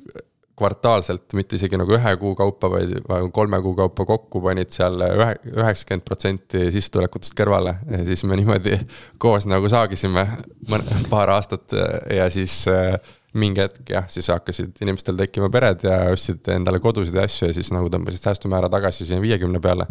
kvartaalselt, 0.54 1.32
mitte 1.34 1.56
isegi 1.58 1.74
nagu 1.80 1.96
ühe 1.96 2.12
kuu 2.20 2.36
kaupa, 2.38 2.68
vaid 2.70 2.92
kolme 3.34 3.58
kuu 3.62 3.74
kaupa 3.74 4.04
kokku 4.06 4.42
panid 4.44 4.70
seal 4.70 5.02
ühe, 5.02 5.32
üheksakümmend 5.50 6.04
protsenti 6.06 6.68
sissetulekutest 6.76 7.34
kõrvale 7.38 7.74
ja 7.90 8.04
siis 8.06 8.22
me 8.30 8.38
niimoodi 8.38 8.78
koos 9.22 9.48
nagu 9.50 9.68
saagisime 9.72 10.28
mõne, 10.70 11.02
paar 11.10 11.34
aastat 11.34 11.74
ja 12.14 12.28
siis 12.30 12.60
äh, 12.70 12.94
mingi 13.34 13.64
hetk 13.64 13.90
jah, 13.90 14.06
siis 14.10 14.30
hakkasid 14.30 14.78
inimestel 14.84 15.18
tekkima 15.18 15.50
pered 15.52 15.82
ja 15.86 15.98
ostsid 16.12 16.46
endale 16.54 16.80
kodusid 16.82 17.18
ja 17.18 17.26
asju 17.26 17.50
ja 17.50 17.56
siis 17.56 17.72
nagu 17.74 17.90
tõmbasid 17.90 18.22
säästumäära 18.28 18.70
tagasi 18.72 19.08
sinna 19.08 19.24
viiekümne 19.24 19.60
peale. 19.62 19.88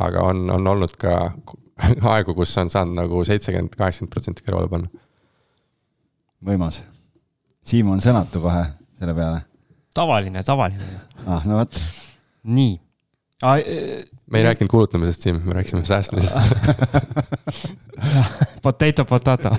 aga 0.00 0.22
on, 0.26 0.48
on 0.50 0.66
olnud 0.66 0.96
ka 0.98 1.14
aegu, 2.14 2.34
kus 2.34 2.56
on 2.58 2.70
saanud 2.70 2.98
nagu 2.98 3.22
seitsekümmend, 3.26 3.76
kaheksakümmend 3.78 4.12
protsenti 4.14 4.46
kõrvale 4.46 4.70
panna. 4.72 5.01
Võimas. 6.44 6.82
Siim 7.62 7.88
on 7.94 8.00
sõnatu 8.02 8.42
kohe 8.42 8.66
selle 8.98 9.14
peale 9.14 9.42
tavaline, 9.94 10.42
tavaline. 10.42 10.84
ah, 11.26 11.44
no 11.46 11.60
vot. 11.60 11.80
nii 12.42 12.72
ah,. 13.44 13.60
me 14.32 14.40
ei 14.40 14.46
rääkinud 14.48 14.70
kulutamisest 14.72 15.28
siin, 15.28 15.40
me 15.44 15.56
rääkisime 15.58 15.84
säästmisest 15.84 16.36
Potato, 18.62 19.04
potato 19.04 19.50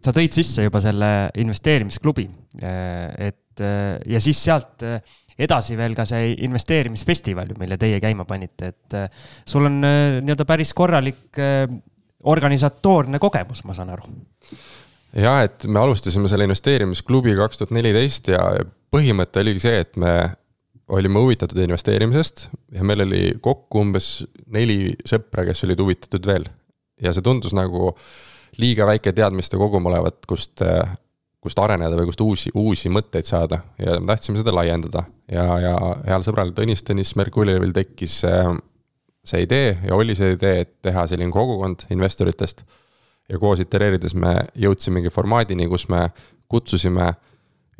sa 0.00 0.14
tõid 0.16 0.32
sisse 0.32 0.64
juba 0.64 0.80
selle 0.82 1.10
investeerimisklubi, 1.42 2.26
äh, 2.64 3.30
et 3.30 3.60
ja 4.08 4.20
siis 4.22 4.38
sealt 4.40 4.80
edasi 5.40 5.76
veel 5.76 5.92
ka 5.96 6.06
see 6.08 6.30
investeerimisfestival 6.46 7.50
ju, 7.52 7.58
mille 7.60 7.76
teie 7.80 7.98
käima 8.00 8.24
panite, 8.28 8.70
et 8.72 8.96
sul 9.44 9.68
on 9.68 9.76
nii-öelda 9.82 10.46
päris 10.48 10.72
korralik 10.76 11.36
organisatoorne 12.24 13.18
kogemus, 13.18 13.64
ma 13.64 13.74
saan 13.76 13.92
aru 13.94 14.10
jah, 15.16 15.42
et 15.46 15.66
me 15.66 15.80
alustasime 15.80 16.28
selle 16.30 16.46
investeerimisklubi 16.46 17.34
kaks 17.38 17.60
tuhat 17.60 17.74
neliteist 17.74 18.30
ja 18.30 18.44
põhimõte 18.94 19.42
oligi 19.42 19.64
see, 19.64 19.82
et 19.84 19.98
me 20.00 20.14
olime 20.90 21.22
huvitatud 21.22 21.58
investeerimisest 21.62 22.48
ja 22.74 22.86
meil 22.86 23.04
oli 23.06 23.22
kokku 23.42 23.84
umbes 23.84 24.10
neli 24.50 24.94
sõpra, 25.06 25.44
kes 25.46 25.64
olid 25.66 25.82
huvitatud 25.82 26.26
veel. 26.26 26.48
ja 27.00 27.14
see 27.16 27.24
tundus 27.24 27.54
nagu 27.56 27.94
liiga 28.60 28.86
väike 28.86 29.12
teadmiste 29.16 29.56
kogum 29.56 29.86
olevat, 29.88 30.18
kust, 30.28 30.62
kust 31.40 31.60
areneda 31.62 31.96
või 31.96 32.10
kust 32.10 32.20
uusi, 32.20 32.50
uusi 32.54 32.90
mõtteid 32.92 33.28
saada 33.28 33.62
ja 33.78 34.00
me 34.00 34.10
tahtsime 34.12 34.42
seda 34.42 34.54
laiendada. 34.54 35.04
ja, 35.30 35.46
ja 35.62 35.76
heal 36.06 36.26
sõbral 36.26 36.52
Tõnis 36.56 36.84
Tõnis 36.86 37.14
Merkuljevil 37.16 37.72
tekkis 37.76 38.20
see 39.24 39.42
idee 39.44 39.78
ja 39.86 39.94
oli 39.94 40.14
see 40.16 40.34
idee, 40.36 40.60
et 40.64 40.76
teha 40.82 41.06
selline 41.10 41.32
kogukond 41.34 41.86
investoritest 41.90 42.64
ja 43.30 43.38
koos 43.38 43.62
itereerides 43.62 44.14
me 44.18 44.34
jõudsimegi 44.58 45.12
formaadini, 45.12 45.68
kus 45.70 45.88
me 45.92 46.08
kutsusime 46.50 47.12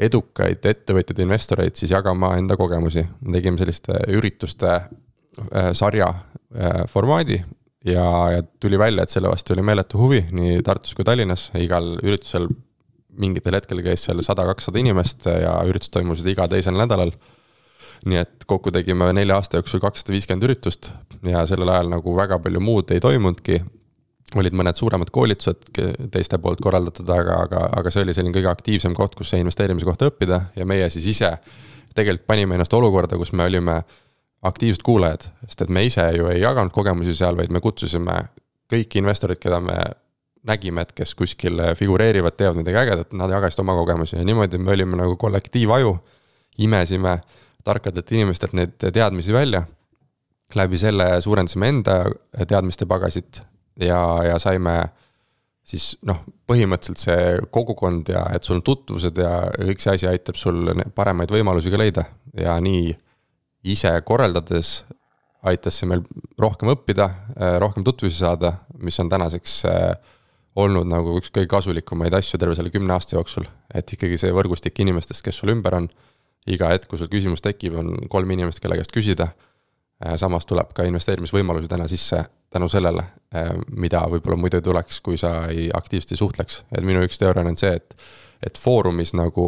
edukaid 0.01 0.65
ettevõtjaid, 0.65 1.23
investoreid 1.25 1.77
siis 1.77 1.93
jagama 1.93 2.35
enda 2.39 2.57
kogemusi. 2.57 3.05
me 3.21 3.33
tegime 3.37 3.59
selliste 3.61 3.99
ürituste 4.17 4.71
äh, 4.71 5.73
sarja 5.77 6.09
äh, 6.09 6.85
formaadi 6.89 7.41
ja, 7.85 8.07
ja 8.37 8.43
tuli 8.61 8.79
välja, 8.79 9.03
et 9.03 9.13
selle 9.13 9.29
vastu 9.29 9.55
oli 9.55 9.65
meeletu 9.67 9.99
huvi 10.01 10.23
nii 10.33 10.63
Tartus 10.65 10.95
kui 10.95 11.05
Tallinnas, 11.05 11.51
igal 11.59 11.97
üritusel 12.03 12.49
mingitel 13.21 13.57
hetkel 13.59 13.83
käis 13.85 14.07
seal 14.07 14.23
sada, 14.25 14.47
kakssada 14.49 14.81
inimest 14.81 15.27
ja 15.27 15.59
üritused 15.69 15.93
toimusid 15.97 16.31
iga 16.33 16.47
teisel 16.49 16.79
nädalal. 16.79 17.13
Nii 18.07 18.21
et 18.23 18.47
kokku 18.49 18.73
tegime 18.73 19.11
nelja 19.13 19.37
aasta 19.37 19.61
jooksul 19.61 19.83
kakssada 19.83 20.15
viiskümmend 20.15 20.47
üritust 20.49 20.91
ja 21.27 21.45
sellel 21.47 21.69
ajal 21.69 21.93
nagu 21.93 22.17
väga 22.17 22.39
palju 22.41 22.63
muud 22.65 22.93
ei 22.95 23.03
toimunudki 23.03 23.61
olid 24.39 24.55
mõned 24.55 24.79
suuremad 24.79 25.11
koolitused 25.11 25.73
teiste 26.13 26.39
poolt 26.39 26.61
korraldatud, 26.63 27.09
aga, 27.11 27.41
aga, 27.47 27.65
aga 27.81 27.91
see 27.91 28.05
oli 28.05 28.15
selline 28.15 28.35
kõige 28.37 28.51
aktiivsem 28.51 28.95
koht, 28.95 29.17
kus 29.19 29.33
investeerimise 29.35 29.89
kohta 29.89 30.11
õppida 30.11 30.41
ja 30.57 30.67
meie 30.69 30.87
siis 30.93 31.09
ise 31.17 31.33
tegelikult 31.97 32.29
panime 32.31 32.55
ennast 32.55 32.75
olukorda, 32.77 33.19
kus 33.19 33.33
me 33.35 33.49
olime 33.51 33.81
aktiivsed 34.47 34.85
kuulajad, 34.87 35.27
sest 35.49 35.67
et 35.67 35.73
me 35.75 35.83
ise 35.85 36.05
ju 36.17 36.31
ei 36.31 36.41
jaganud 36.41 36.73
kogemusi 36.73 37.15
seal, 37.17 37.37
vaid 37.37 37.51
me 37.53 37.61
kutsusime 37.61 38.21
kõiki 38.71 39.03
investoreid, 39.03 39.41
keda 39.43 39.59
me 39.65 39.77
nägime, 40.47 40.87
et 40.87 40.95
kes 40.97 41.13
kuskil 41.19 41.59
figureerivad, 41.77 42.37
teevad 42.39 42.57
midagi 42.63 42.81
ägedat, 42.81 43.13
nad 43.19 43.33
jagasid 43.35 43.61
oma 43.61 43.75
kogemusi 43.77 44.17
ja 44.17 44.25
niimoodi 44.25 44.63
me 44.63 44.73
olime 44.73 44.97
nagu 45.03 45.19
kollektiivaju. 45.21 45.99
imesime 46.59 47.21
tarkadelt 47.65 48.13
inimestelt 48.13 48.55
neid 48.57 48.77
teadmisi 48.81 49.33
välja. 49.33 49.65
läbi 50.55 50.79
selle 50.79 51.21
suurendasime 51.21 51.69
enda 51.69 51.93
teadmiste 52.49 52.87
pagasit 52.87 53.43
ja, 53.79 54.01
ja 54.27 54.39
saime 54.39 54.91
siis 55.63 55.93
noh, 56.03 56.25
põhimõtteliselt 56.51 56.99
see 56.99 57.37
kogukond 57.55 58.09
ja 58.11 58.25
et 58.35 58.45
sul 58.45 58.59
on 58.59 58.65
tutvused 58.67 59.19
ja 59.23 59.45
kõik 59.55 59.83
see 59.83 59.95
asi 59.95 60.09
aitab 60.11 60.39
sul 60.41 60.73
paremaid 60.95 61.31
võimalusi 61.31 61.71
ka 61.71 61.79
leida 61.79 62.05
ja 62.35 62.57
nii 62.61 62.91
ise 63.71 63.93
korraldades 64.03 64.81
aitas 65.47 65.79
see 65.79 65.89
meil 65.89 66.03
rohkem 66.41 66.73
õppida, 66.75 67.07
rohkem 67.63 67.85
tutvusi 67.87 68.19
saada, 68.19 68.53
mis 68.83 68.99
on 69.01 69.09
tänaseks 69.09 69.55
äh, 69.71 69.95
olnud 70.59 70.89
nagu 70.91 71.17
üks 71.21 71.31
kõige 71.33 71.49
kasulikumaid 71.51 72.15
asju 72.17 72.41
terve 72.41 72.57
selle 72.59 72.73
kümne 72.75 72.95
aasta 72.97 73.17
jooksul. 73.17 73.47
et 73.75 73.93
ikkagi 73.95 74.19
see 74.19 74.33
võrgustik 74.35 74.81
inimestest, 74.83 75.23
kes 75.25 75.41
sul 75.41 75.55
ümber 75.55 75.77
on, 75.79 75.89
iga 76.47 76.73
hetk, 76.73 76.89
kui 76.89 76.99
sul 76.99 77.11
küsimus 77.13 77.43
tekib, 77.45 77.77
on 77.77 77.95
kolm 78.09 78.31
inimest, 78.31 78.61
kelle 78.61 78.79
käest 78.81 78.95
küsida. 78.95 79.31
Äh, 80.01 80.17
samas 80.17 80.47
tuleb 80.49 80.73
ka 80.75 80.87
investeerimisvõimalusi 80.89 81.69
täna 81.69 81.89
sisse 81.91 82.25
tänu 82.51 82.69
sellele, 82.69 83.05
eh, 83.35 83.51
mida 83.71 84.03
võib-olla 84.11 84.39
muidu 84.39 84.59
ei 84.59 84.65
tuleks, 84.67 85.01
kui 85.01 85.19
sa 85.19 85.47
ei 85.49 85.69
aktiivselt 85.75 86.15
ei 86.15 86.21
suhtleks, 86.21 86.63
et 86.77 86.87
minu 86.87 87.03
üks 87.07 87.21
teooria 87.21 87.47
on 87.47 87.59
see, 87.59 87.77
et, 87.79 87.95
et 88.47 88.59
foorumis 88.59 89.15
nagu 89.15 89.47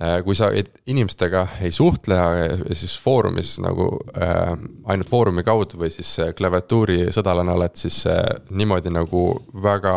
eh, 0.00 0.18
kui 0.26 0.34
sa 0.38 0.50
inimestega 0.86 1.46
ei 1.62 1.70
suhtle, 1.72 2.18
siis 2.72 2.96
foorumis 3.02 3.56
nagu 3.62 3.88
äh, 4.18 4.56
ainult 4.84 5.10
foorumi 5.10 5.46
kaudu 5.46 5.78
või 5.84 5.92
siis 5.94 6.10
klaviatuuri 6.38 7.12
sõdalane 7.14 7.54
oled, 7.54 7.78
siis 7.78 8.02
äh, 8.10 8.24
niimoodi 8.50 8.90
nagu 8.90 9.28
väga 9.62 9.96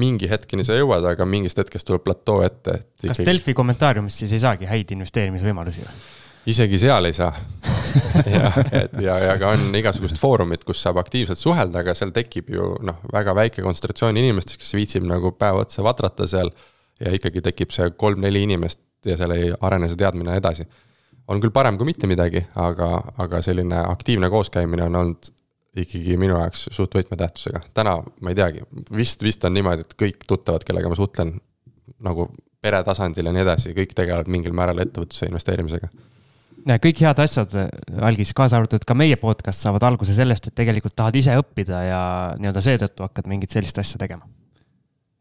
mingi 0.00 0.28
hetkeni 0.30 0.64
sa 0.64 0.76
jõuad, 0.78 1.04
aga 1.12 1.26
mingist 1.28 1.58
hetkest 1.60 1.88
tuleb 1.88 2.04
platoo 2.06 2.40
ette, 2.46 2.78
et. 2.80 2.90
kas 3.02 3.18
ikkagi... 3.18 3.28
Delfi 3.28 3.54
kommentaariumis 3.56 4.18
siis 4.22 4.32
ei 4.36 4.42
saagi 4.42 4.68
häid 4.70 4.94
investeerimisvõimalusi 4.96 5.84
või? 5.84 6.02
isegi 6.52 6.78
seal 6.82 7.06
ei 7.06 7.14
saa 7.14 7.30
ja, 8.34 8.50
et 8.72 8.94
ja, 9.04 9.16
ja 9.18 9.34
ka 9.38 9.52
on 9.54 9.74
igasugused 9.78 10.18
foorumid, 10.20 10.64
kus 10.66 10.80
saab 10.82 11.00
aktiivselt 11.02 11.38
suhelda, 11.38 11.82
aga 11.82 11.94
seal 11.96 12.12
tekib 12.14 12.48
ju 12.52 12.72
noh, 12.82 13.02
väga 13.12 13.34
väike 13.36 13.64
kontsentratsioon 13.64 14.16
inimestest, 14.20 14.60
kes 14.62 14.74
viitsib 14.76 15.06
nagu 15.08 15.34
päev 15.38 15.62
otsa 15.62 15.84
vatrata 15.86 16.26
seal. 16.30 16.50
ja 17.02 17.12
ikkagi 17.14 17.42
tekib 17.42 17.72
see 17.74 17.90
kolm-neli 17.98 18.44
inimest 18.46 18.80
ja 19.06 19.16
seal 19.18 19.34
ei 19.34 19.52
arene 19.60 19.88
see 19.90 19.98
teadmine 19.98 20.36
edasi. 20.38 20.66
on 21.28 21.40
küll 21.40 21.54
parem 21.54 21.78
kui 21.78 21.86
mitte 21.86 22.06
midagi, 22.06 22.44
aga, 22.56 22.90
aga 23.18 23.42
selline 23.42 23.84
aktiivne 23.86 24.30
kooskäimine 24.30 24.88
on 24.88 24.96
olnud 24.96 25.32
ikkagi 25.78 26.16
minu 26.20 26.36
jaoks 26.36 26.66
suht 26.74 26.94
võtmetähtsusega. 26.98 27.62
täna 27.74 27.96
ma 28.20 28.32
ei 28.32 28.38
teagi, 28.38 28.64
vist, 28.92 29.22
vist 29.24 29.44
on 29.48 29.54
niimoodi, 29.56 29.86
et 29.86 29.94
kõik 29.98 30.26
tuttavad, 30.28 30.64
kellega 30.68 30.92
ma 30.92 30.98
suhtlen, 30.98 31.34
nagu 32.04 32.28
pere 32.62 32.82
tasandil 32.86 33.26
ja 33.26 33.34
nii 33.34 33.44
edasi, 33.44 33.74
kõik 33.76 33.94
tegelevad 33.96 34.30
mingil 34.30 34.54
määral 34.56 34.84
ettevõtluse 34.84 35.30
investeerimisega 35.30 35.90
kõik 36.62 37.00
head 37.02 37.22
asjad, 37.22 37.54
algis, 38.06 38.32
kaasa 38.36 38.60
arvatud 38.60 38.84
ka 38.86 38.94
meie 38.94 39.16
podcast, 39.20 39.62
saavad 39.64 39.82
alguse 39.88 40.14
sellest, 40.14 40.46
et 40.46 40.54
tegelikult 40.54 40.94
tahad 40.94 41.16
ise 41.18 41.34
õppida 41.40 41.80
ja 41.88 42.02
nii-öelda 42.38 42.62
seetõttu 42.62 43.02
hakkad 43.06 43.26
mingit 43.30 43.50
sellist 43.50 43.78
asja 43.82 43.98
tegema. 43.98 44.28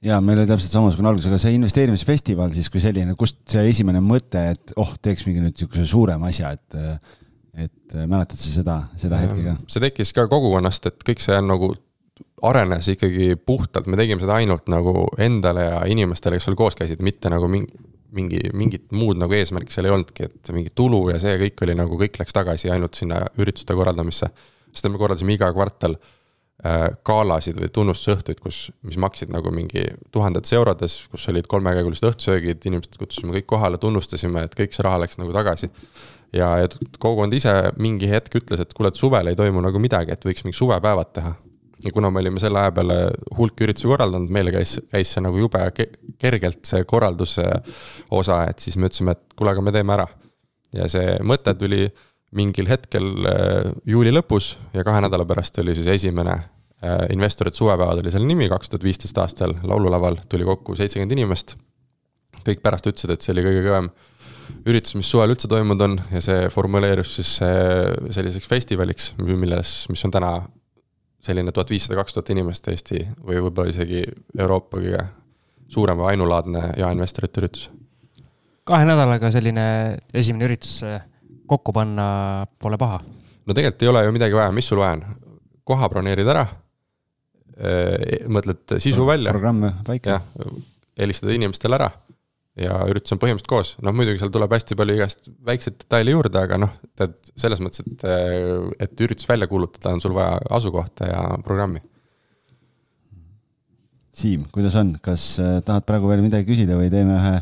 ja 0.02 0.20
meil 0.22 0.40
oli 0.42 0.50
täpselt 0.50 0.74
samasugune 0.74 1.10
algus, 1.10 1.26
aga 1.30 1.38
see 1.42 1.54
investeerimisfestival 1.58 2.54
siis 2.54 2.70
kui 2.74 2.82
selline, 2.82 3.16
kust 3.18 3.38
see 3.50 3.68
esimene 3.70 4.02
mõte, 4.02 4.52
et 4.54 4.74
oh, 4.82 4.96
teeks 5.02 5.26
mingi 5.28 5.44
nüüd 5.44 5.54
niisuguse 5.54 5.86
suurema 5.86 6.30
asja, 6.30 6.54
et 6.58 6.78
et 7.58 7.96
mäletad 8.08 8.40
sa 8.40 8.52
seda, 8.54 8.78
seda 9.00 9.20
hetke 9.22 9.44
ka? 9.44 9.56
see 9.68 9.84
tekkis 9.84 10.14
ka 10.16 10.28
kogukonnast, 10.32 10.86
et 10.88 11.08
kõik 11.08 11.24
see 11.24 11.36
on 11.38 11.50
nagu 11.52 11.74
arenes 12.48 12.88
ikkagi 12.94 13.36
puhtalt, 13.46 13.88
me 13.92 13.98
tegime 14.00 14.22
seda 14.22 14.38
ainult 14.40 14.70
nagu 14.72 15.06
endale 15.22 15.66
ja 15.68 15.82
inimestele, 15.90 16.38
kes 16.38 16.50
seal 16.50 16.58
koos 16.60 16.78
käisid, 16.78 17.02
mitte 17.06 17.30
nagu 17.34 17.50
mingi, 17.52 17.74
mingi, 18.16 18.42
mingit 18.58 18.88
muud 18.96 19.20
nagu 19.22 19.36
eesmärki 19.38 19.74
seal 19.74 19.90
ei 19.90 19.96
olnudki, 19.96 20.30
et 20.30 20.54
mingi 20.56 20.74
tulu 20.76 21.04
ja 21.12 21.20
see 21.22 21.38
kõik 21.46 21.66
oli 21.66 21.76
nagu, 21.78 22.00
kõik 22.02 22.18
läks 22.22 22.36
tagasi 22.36 22.72
ainult 22.74 22.98
sinna 22.98 23.22
ürituste 23.42 23.78
korraldamisse. 23.78 24.32
sest 24.72 24.90
me 24.90 25.00
korraldasime 25.00 25.36
iga 25.36 25.52
kvartal 25.54 25.98
äh, 25.98 26.88
galasid 27.08 27.60
või 27.62 27.70
tunnustusõhtuid, 27.74 28.40
kus, 28.44 28.64
mis 28.88 28.98
maksid 28.98 29.34
nagu 29.34 29.52
mingi 29.54 29.86
tuhandetes 30.12 30.54
eurodes, 30.58 30.98
kus 31.12 31.28
olid 31.30 31.48
kolmekäigulised 31.52 32.10
õhtusöögid, 32.10 32.66
inimesed 32.66 32.98
kutsusime 33.00 33.38
kõik 33.38 33.50
kohale, 33.54 33.82
tunnustasime, 33.82 34.48
et 34.48 34.58
kõik 34.58 34.76
see 34.76 34.88
raha 34.88 35.04
läks 35.06 35.22
nagu 35.22 35.36
tagasi. 35.36 35.72
Ja, 36.34 36.50
ja 36.64 36.68
kogukond 37.00 37.34
ise 37.34 37.54
mingi 37.78 38.10
hetk 38.12 38.36
ütles, 38.42 38.62
et 38.64 38.74
kuule, 38.74 38.92
et 38.92 39.00
suvel 39.00 39.32
ei 39.32 39.40
toimu 39.40 39.64
nagu 39.64 39.80
midagi, 39.80 40.14
et 40.16 40.28
võiks 40.28 40.46
mingi 40.46 40.58
suvepäevad 40.58 41.16
teha 41.16 41.34
ja 41.84 41.92
kuna 41.94 42.12
me 42.12 42.20
olime 42.20 42.40
selle 42.40 42.60
aja 42.62 42.72
peale 42.76 42.98
hulk 43.38 43.62
üritusi 43.66 43.90
korraldanud, 43.90 44.30
meile 44.34 44.54
käis, 44.54 44.78
käis 44.92 45.14
see 45.16 45.24
nagu 45.24 45.40
jube 45.42 45.62
kergelt, 46.22 46.62
see 46.68 46.86
korralduse 46.88 47.46
osa, 48.14 48.44
et 48.50 48.62
siis 48.62 48.78
me 48.78 48.90
ütlesime, 48.90 49.16
et 49.16 49.36
kuule, 49.36 49.56
aga 49.56 49.66
me 49.66 49.74
teeme 49.76 49.96
ära. 49.98 50.08
ja 50.72 50.88
see 50.88 51.18
mõte 51.28 51.52
tuli 51.60 51.84
mingil 52.38 52.70
hetkel 52.72 53.10
äh, 53.28 53.72
juuli 53.86 54.14
lõpus 54.14 54.54
ja 54.74 54.86
kahe 54.88 55.02
nädala 55.04 55.26
pärast 55.28 55.58
oli 55.60 55.76
siis 55.76 55.90
esimene 55.92 56.38
äh, 56.38 57.10
investorite 57.12 57.60
suvepäevad 57.60 58.00
oli 58.00 58.14
selle 58.14 58.30
nimi, 58.30 58.48
kaks 58.50 58.72
tuhat 58.72 58.86
viisteist 58.88 59.18
aastal 59.20 59.58
laululaval 59.64 60.22
tuli 60.30 60.48
kokku 60.48 60.78
seitsekümmend 60.80 61.18
inimest. 61.18 61.58
kõik 62.46 62.62
pärast 62.64 62.88
ütlesid, 62.88 63.12
et 63.12 63.22
see 63.22 63.34
oli 63.36 63.44
kõige 63.50 63.66
kõvem 63.68 63.92
üritus, 64.68 64.96
mis 64.98 65.10
suvel 65.10 65.34
üldse 65.34 65.50
toimunud 65.52 65.84
on 65.86 65.98
ja 66.12 66.22
see 66.24 66.50
formuleerus 66.54 67.16
siis 67.20 67.36
äh, 67.46 67.92
selliseks 68.14 68.48
festivaliks, 68.50 69.12
milles, 69.22 69.74
mis 69.92 70.04
on 70.08 70.14
täna 70.14 70.32
selline 71.22 71.54
tuhat 71.54 71.70
viissada, 71.70 71.98
kaks 72.00 72.16
tuhat 72.16 72.32
inimest 72.34 72.68
Eesti 72.72 73.04
või 73.22 73.42
võib-olla 73.46 73.74
isegi 73.74 74.04
Euroopa 74.38 74.80
kõige 74.80 75.04
suurem 75.72 76.02
või 76.02 76.12
ainulaadne 76.14 76.64
jaeinvestorite 76.82 77.44
üritus. 77.44 77.70
kahe 78.68 78.86
nädalaga 78.86 79.32
selline 79.34 79.66
esimene 80.14 80.50
üritus 80.50 80.82
kokku 81.48 81.74
panna 81.76 82.48
pole 82.60 82.78
paha. 82.82 83.02
no 83.46 83.54
tegelikult 83.54 83.86
ei 83.86 83.92
ole 83.94 84.06
ju 84.06 84.16
midagi 84.18 84.38
vaja, 84.38 84.52
mis 84.56 84.68
sul 84.68 84.82
vaja 84.82 85.00
on? 85.00 85.06
koha 85.64 85.90
broneerid 85.90 86.28
ära, 86.28 86.46
e, 87.56 88.24
mõtled 88.28 88.80
sisu 88.82 89.06
välja. 89.08 89.32
programm 89.32 89.70
paika. 89.88 90.22
helistad 90.98 91.32
inimestele 91.34 91.78
ära 91.78 91.92
ja 92.60 92.82
üritus 92.90 93.14
on 93.16 93.22
põhimõtteliselt 93.22 93.52
koos, 93.52 93.72
noh 93.84 93.96
muidugi 93.96 94.20
seal 94.20 94.32
tuleb 94.34 94.52
hästi 94.52 94.76
palju 94.80 94.98
igast 94.98 95.30
väikseid 95.48 95.78
detaile 95.84 96.16
juurde, 96.16 96.42
aga 96.42 96.60
noh, 96.60 96.74
tead 97.00 97.16
selles 97.40 97.62
mõttes, 97.64 97.86
et, 97.86 98.06
et 98.84 99.04
üritus 99.06 99.30
välja 99.30 99.48
kuulutada, 99.52 99.94
on 99.96 100.04
sul 100.04 100.16
vaja 100.18 100.36
asukohta 100.58 101.08
ja 101.08 101.24
programmi. 101.46 101.84
Siim, 104.22 104.44
kuidas 104.52 104.76
on, 104.76 104.98
kas 105.04 105.34
äh, 105.40 105.60
tahad 105.64 105.88
praegu 105.88 106.10
veel 106.12 106.24
midagi 106.26 106.50
küsida 106.50 106.76
või 106.76 106.92
teeme 106.92 107.16
ühe, 107.16 107.36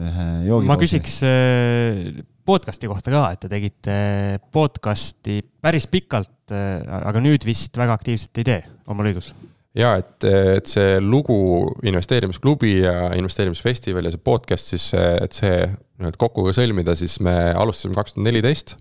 ühe 0.00 0.28
joogi? 0.48 0.70
ma 0.70 0.78
küsiks 0.80 1.18
äh, 1.28 2.22
podcast'i 2.48 2.88
kohta 2.88 3.12
ka, 3.12 3.26
et 3.34 3.44
te 3.44 3.52
tegite 3.52 3.96
podcast'i 4.56 5.42
päris 5.60 5.84
pikalt, 5.92 6.32
äh, 6.56 6.80
aga 7.04 7.20
nüüd 7.20 7.44
vist 7.44 7.76
väga 7.76 8.00
aktiivselt 8.00 8.40
ei 8.40 8.48
tee, 8.48 8.60
on 8.88 8.96
mul 8.96 9.12
õigus? 9.12 9.34
Ja 9.78 9.92
et, 10.00 10.24
et 10.26 10.70
see 10.70 10.98
lugu 11.02 11.36
investeerimisklubi 11.86 12.80
ja 12.80 13.12
investeerimisfestival 13.18 14.08
ja 14.08 14.14
see 14.14 14.22
podcast 14.24 14.72
siis, 14.74 14.90
et 14.96 15.36
see 15.36 15.62
nii-öelda 16.00 16.20
kokku 16.20 16.46
ka 16.46 16.54
sõlmida, 16.56 16.96
siis 16.98 17.18
me 17.24 17.34
alustasime 17.54 17.96
kaks 17.98 18.16
tuhat 18.16 18.26
neliteist. 18.26 18.76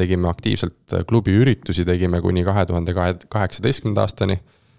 tegime 0.00 0.30
aktiivselt 0.30 0.94
klubi 1.08 1.34
üritusi, 1.36 1.84
tegime 1.84 2.22
kuni 2.24 2.44
kahe 2.44 2.64
tuhande 2.66 2.94
kaheksateistkümnenda 3.28 4.06
aastani. 4.06 4.38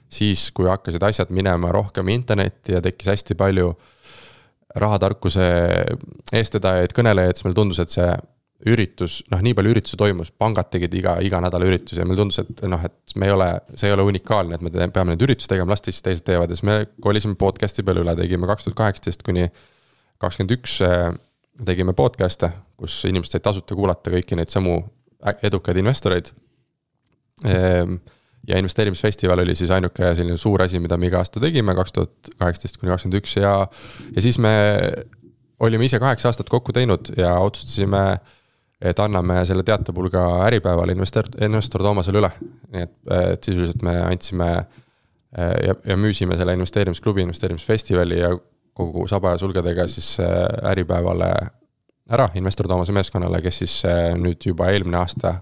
siis, 0.10 0.52
kui 0.52 0.66
hakkasid 0.66 1.04
asjad 1.04 1.30
minema 1.30 1.72
rohkem 1.72 2.08
internetti 2.10 2.74
ja 2.74 2.82
tekkis 2.82 3.08
hästi 3.08 3.36
palju 3.36 3.76
rahatarkuse 4.76 5.46
eestvedajaid, 6.34 6.94
kõnelejaid, 6.98 7.38
siis 7.38 7.46
meile 7.46 7.56
tundus, 7.56 7.80
et 7.80 7.94
see 7.94 8.10
üritus, 8.68 9.22
noh, 9.32 9.40
nii 9.44 9.56
palju 9.56 9.72
üritusi 9.72 9.98
toimus, 10.00 10.34
pangad 10.36 10.68
tegid 10.74 10.94
iga, 11.00 11.16
iga 11.24 11.40
nädal 11.40 11.64
üritusi 11.64 12.02
ja 12.02 12.08
meile 12.08 12.20
tundus, 12.20 12.42
et 12.42 12.64
noh, 12.68 12.82
et 12.84 13.16
me 13.16 13.30
ei 13.30 13.32
ole, 13.32 13.48
see 13.80 13.88
ei 13.88 13.96
ole 13.96 14.04
unikaalne, 14.10 14.58
et 14.58 14.66
me 14.66 14.72
teeme, 14.74 14.92
peame 14.96 15.16
neid 15.16 15.24
üritusi 15.24 15.48
tegema, 15.52 15.72
las 15.72 15.84
siis 15.86 16.02
teised 16.04 16.26
teevad 16.28 16.52
ja 16.52 16.58
siis 16.60 16.68
me 16.68 16.76
kolisime 17.04 17.40
podcast'i 17.40 17.86
peale 17.88 18.04
üle, 18.04 18.18
tegime 18.20 18.50
kaks 18.50 18.68
tuhat 18.68 18.80
kaheksateist 18.82 19.24
kuni 19.24 19.48
kakskümmend 20.20 20.58
üks 20.58 20.76
äh, 20.84 21.08
tegime 21.66 21.96
podcast'e, 21.96 22.52
kus 22.80 23.02
inimesed 23.08 23.36
said 23.36 23.46
tasuta 23.46 23.76
kuulata 23.78 24.12
kõiki 24.12 24.38
neid 24.40 24.52
samu 24.52 24.78
edukaid 25.44 25.80
investoreid. 25.80 26.32
Ehm, 27.48 28.00
ja 28.48 28.60
investeerimisfestival 28.60 29.44
oli 29.44 29.56
siis 29.56 29.72
ainuke 29.76 30.14
selline 30.16 30.40
suur 30.40 30.64
asi, 30.64 30.80
mida 30.84 30.98
me 30.98 31.10
iga 31.10 31.20
aasta 31.24 31.42
tegime, 31.44 31.76
kaks 31.76 31.96
tuhat 31.96 32.32
kaheksateist 32.40 32.80
kuni 32.80 32.94
kakskümmend 32.94 33.20
üks 33.20 33.36
ja, 33.40 33.54
ja 34.16 34.24
siis 34.24 34.40
me 34.42 34.54
olime 35.60 35.88
ise 35.88 36.00
kaheksa 36.00 36.32
aastat 36.32 36.52
kokku 36.52 36.76
teinud 36.76 37.12
ja 37.20 37.36
otsustasime 37.44 38.04
et 38.82 39.00
anname 39.00 39.42
selle 39.46 39.64
teatepulga 39.68 40.26
Äripäevale 40.46 40.96
investor, 40.96 41.28
investor 41.44 41.84
Toomasele 41.84 42.22
üle. 42.22 42.30
nii 42.74 42.86
et, 42.86 42.94
et 43.34 43.44
sisuliselt 43.44 43.84
me 43.84 43.96
andsime 44.02 44.50
äh, 44.56 45.56
ja, 45.68 45.76
ja 45.86 45.98
müüsime 45.98 46.38
selle 46.40 46.56
investeerimisklubi, 46.56 47.26
investeerimisfestivali 47.28 48.20
ja 48.20 48.32
kogu 48.80 49.08
saba 49.12 49.36
ja 49.36 49.42
sulgedega 49.42 49.88
siis 49.88 50.16
äh, 50.24 50.72
Äripäevale 50.72 51.32
ära 52.10 52.30
investor 52.40 52.68
Toomase 52.68 52.96
meeskonnale, 52.96 53.42
kes 53.44 53.60
siis 53.66 53.76
äh, 53.86 54.14
nüüd 54.18 54.48
juba 54.48 54.72
eelmine 54.72 55.02
aasta 55.02 55.40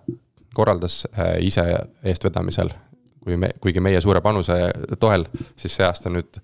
korraldas 0.57 1.03
ise 1.45 1.61
eestvedamisel. 2.03 2.71
kui 3.27 3.35
me, 3.37 3.49
kuigi 3.61 3.81
meie 3.83 3.99
suure 4.01 4.21
panuse 4.23 4.55
toel, 4.99 5.25
siis 5.59 5.75
see 5.75 5.85
aasta 5.85 6.09
nüüd 6.09 6.39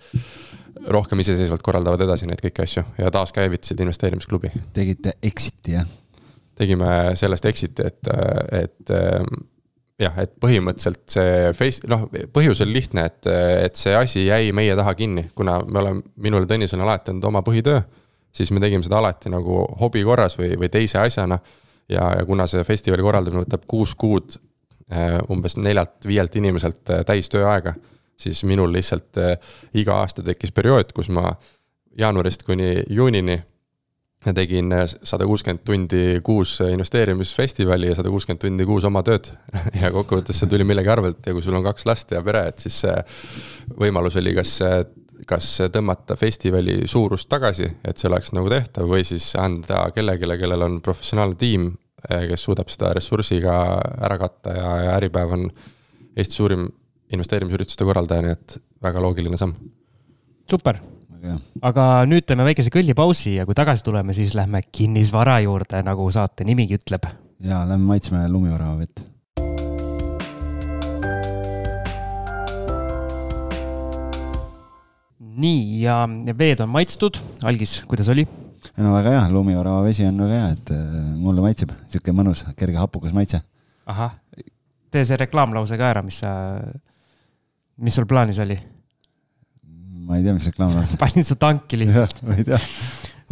rohkem 0.92 1.20
iseseisvalt 1.24 1.64
korraldavad 1.64 2.04
edasi 2.04 2.28
neid 2.28 2.44
kõiki 2.44 2.66
asju 2.68 2.84
ja 3.00 3.12
taaskäivitasid 3.12 3.80
investeerimisklubi. 3.80 4.52
tegite 4.76 5.16
exit'i 5.24 5.80
jah? 5.80 5.88
Tegime 6.64 6.94
sellest 7.20 7.46
exit'i, 7.52 7.86
et, 7.92 8.10
et 8.58 8.96
jah, 10.02 10.16
et 10.24 10.32
põhimõtteliselt 10.42 11.04
see 11.14 11.52
face, 11.58 11.84
noh, 11.90 12.06
põhjus 12.34 12.64
oli 12.66 12.78
lihtne, 12.80 13.06
et, 13.10 13.30
et 13.68 13.78
see 13.80 13.94
asi 13.98 14.26
jäi 14.28 14.54
meie 14.56 14.76
taha 14.78 14.96
kinni, 14.98 15.28
kuna 15.38 15.60
me 15.66 15.82
oleme, 15.84 16.06
minul 16.24 16.46
ja 16.46 16.50
Tõnisel 16.54 16.82
on 16.82 16.88
alati 16.88 17.14
olnud 17.14 17.30
oma 17.30 17.44
põhitöö. 17.46 17.82
siis 18.34 18.52
me 18.52 18.60
tegime 18.60 18.84
seda 18.84 18.98
alati 18.98 19.30
nagu 19.30 19.60
hobi 19.80 20.04
korras 20.04 20.38
või, 20.40 20.56
või 20.58 20.70
teise 20.70 21.00
asjana. 21.00 21.40
ja, 21.90 22.16
ja 22.18 22.26
kuna 22.26 22.48
see 22.48 22.64
festivali 22.64 23.04
korraldamine 23.04 23.44
võtab 23.44 23.66
kuus 23.68 23.96
kuud 23.96 24.38
eh, 24.90 25.20
umbes 25.30 25.58
neljalt-viielt 25.58 26.36
inimeselt 26.36 26.90
eh, 26.90 27.04
täistööaega, 27.06 27.76
siis 28.18 28.44
minul 28.44 28.72
lihtsalt 28.74 29.18
eh, 29.18 29.38
iga 29.74 30.00
aasta 30.02 30.24
tekkis 30.24 30.52
periood, 30.52 30.94
kus 30.94 31.10
ma 31.10 31.36
jaanuarist 31.98 32.44
kuni 32.44 32.84
juunini 32.90 33.42
tegin 34.32 34.72
äh, 34.72 34.86
sada 34.88 35.28
kuuskümmend 35.28 35.64
tundi 35.68 36.04
kuus 36.24 36.56
investeerimisfestivali 36.64 37.90
ja 37.92 37.98
sada 38.00 38.12
kuuskümmend 38.14 38.42
tundi 38.46 38.68
kuus 38.70 38.88
oma 38.88 39.04
tööd. 39.04 39.28
ja 39.82 39.92
kokkuvõttes 39.92 40.40
see 40.40 40.52
tuli 40.52 40.68
millegi 40.68 40.92
arvelt 40.94 41.26
ja 41.28 41.36
kui 41.36 41.44
sul 41.44 41.58
on 41.60 41.66
kaks 41.66 41.88
last 41.90 42.16
ja 42.16 42.24
pere, 42.24 42.46
et 42.54 42.64
siis 42.64 42.84
võimalus 43.80 44.16
oli 44.22 44.36
kas, 44.38 44.56
kas 45.28 45.50
tõmmata 45.74 46.18
festivali 46.20 46.84
suurust 46.90 47.30
tagasi, 47.32 47.68
et 47.84 48.00
see 48.00 48.10
oleks 48.12 48.34
nagu 48.36 48.52
tehtav 48.52 48.88
või 48.90 49.04
siis 49.08 49.34
anda 49.40 49.86
kellelegi, 49.96 50.30
kellel 50.46 50.68
on 50.70 50.80
professionaalne 50.86 51.40
tiim, 51.40 51.72
äh, 52.08 52.28
kes 52.32 52.48
suudab 52.48 52.72
seda 52.72 52.94
ressursiga 52.96 53.60
ära 54.00 54.20
katta 54.22 54.56
ja, 54.58 54.74
ja 54.88 54.98
Äripäev 54.98 55.36
on 55.36 55.48
Eesti 56.14 56.38
suurim 56.38 56.68
investeerimisürituste 57.14 57.86
korraldaja, 57.86 58.24
nii 58.26 58.34
et 58.34 58.58
väga 58.84 59.02
loogiline 59.02 59.38
samm. 59.40 59.56
super 60.50 60.78
aga 61.64 61.86
nüüd 62.10 62.26
teeme 62.28 62.46
väikese 62.48 62.72
kõllipausi 62.74 63.38
ja 63.38 63.48
kui 63.48 63.56
tagasi 63.58 63.86
tuleme, 63.86 64.16
siis 64.16 64.34
lähme 64.36 64.64
kinnisvara 64.66 65.40
juurde, 65.46 65.80
nagu 65.86 66.10
saate 66.12 66.46
nimigi 66.48 66.78
ütleb. 66.80 67.08
ja 67.44 67.64
lähme 67.68 67.86
maitseme 67.94 68.28
lumivärava 68.30 68.78
vett. 68.84 69.10
nii 75.34 75.82
ja 75.82 76.04
veed 76.38 76.60
on 76.62 76.70
maitstud, 76.70 77.18
algis, 77.44 77.82
kuidas 77.88 78.10
oli? 78.12 78.28
no 78.78 78.94
väga 78.94 79.16
hea, 79.16 79.24
lumivärava 79.32 79.84
vesi 79.88 80.06
on 80.06 80.20
väga 80.26 80.42
hea, 80.42 80.52
et 80.58 80.76
äh, 80.76 80.84
mulle 81.16 81.46
maitseb, 81.46 81.72
sihuke 81.88 82.14
mõnus, 82.16 82.46
kerge 82.60 82.78
hapukas 82.78 83.16
maitse. 83.16 83.42
ahah, 83.88 84.20
tee 84.92 85.08
see 85.08 85.18
reklaamlause 85.24 85.80
ka 85.80 85.90
ära, 85.96 86.04
mis 86.06 86.20
sa, 86.22 86.36
mis 87.80 87.96
sul 87.96 88.08
plaanis 88.08 88.44
oli 88.44 88.60
ma 90.04 90.20
ei 90.20 90.26
tea, 90.26 90.36
mis 90.36 90.50
reklaam 90.52 90.76
on. 90.82 90.94
panin 91.00 91.26
su 91.26 91.38
tanki 91.40 91.80
lihtsalt. 91.82 92.22
ma 92.28 92.38
ei 92.38 92.46
tea. 92.48 92.60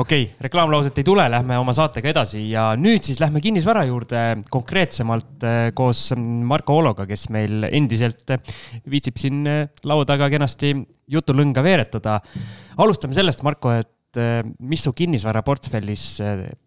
okei 0.02 0.26
okay,, 0.26 0.28
reklaamlauset 0.48 1.02
ei 1.02 1.08
tule, 1.08 1.26
lähme 1.34 1.58
oma 1.62 1.76
saatega 1.78 2.12
edasi 2.14 2.44
ja 2.50 2.72
nüüd 2.80 3.06
siis 3.08 3.22
lähme 3.24 3.44
kinnisvara 3.44 3.84
juurde 3.90 4.26
konkreetsemalt 4.54 5.48
äh, 5.48 5.62
koos 5.78 6.10
Marko 6.18 6.80
Ologa, 6.82 7.08
kes 7.10 7.28
meil 7.34 7.68
endiselt 7.72 8.36
viitsib 8.90 9.20
siin 9.22 9.44
laua 9.88 10.08
taga 10.10 10.30
kenasti 10.32 10.74
jutulõnga 11.12 11.64
veeretada. 11.66 12.20
alustame 12.80 13.18
sellest, 13.18 13.44
Marko, 13.44 13.74
et 13.76 14.20
mis 14.60 14.82
su 14.84 14.92
kinnisvaraportfellis 14.96 16.06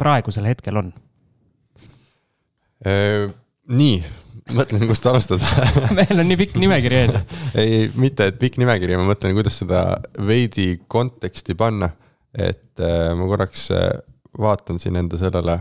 praegusel 0.01 0.47
hetkel 0.49 0.79
on? 0.81 0.93
nii, 2.85 3.97
mõtlen, 4.59 4.87
kust 4.91 5.07
alustada 5.09 5.69
meil 5.99 6.17
on 6.19 6.29
nii 6.29 6.41
pikk 6.45 6.57
nimekiri 6.61 7.03
ees 7.03 7.19
ei, 7.61 7.87
mitte, 8.01 8.31
et 8.33 8.41
pikk 8.41 8.61
nimekiri, 8.63 8.99
ma 9.01 9.09
mõtlen, 9.13 9.37
kuidas 9.37 9.61
seda 9.63 9.87
veidi 10.21 10.75
konteksti 10.89 11.57
panna 11.59 11.93
et 12.35 12.83
äh, 12.83 13.15
ma 13.15 13.29
korraks 13.31 13.69
äh, 13.75 13.89
vaatan 14.39 14.81
siin 14.83 14.99
enda 14.99 15.19
sellele. 15.19 15.61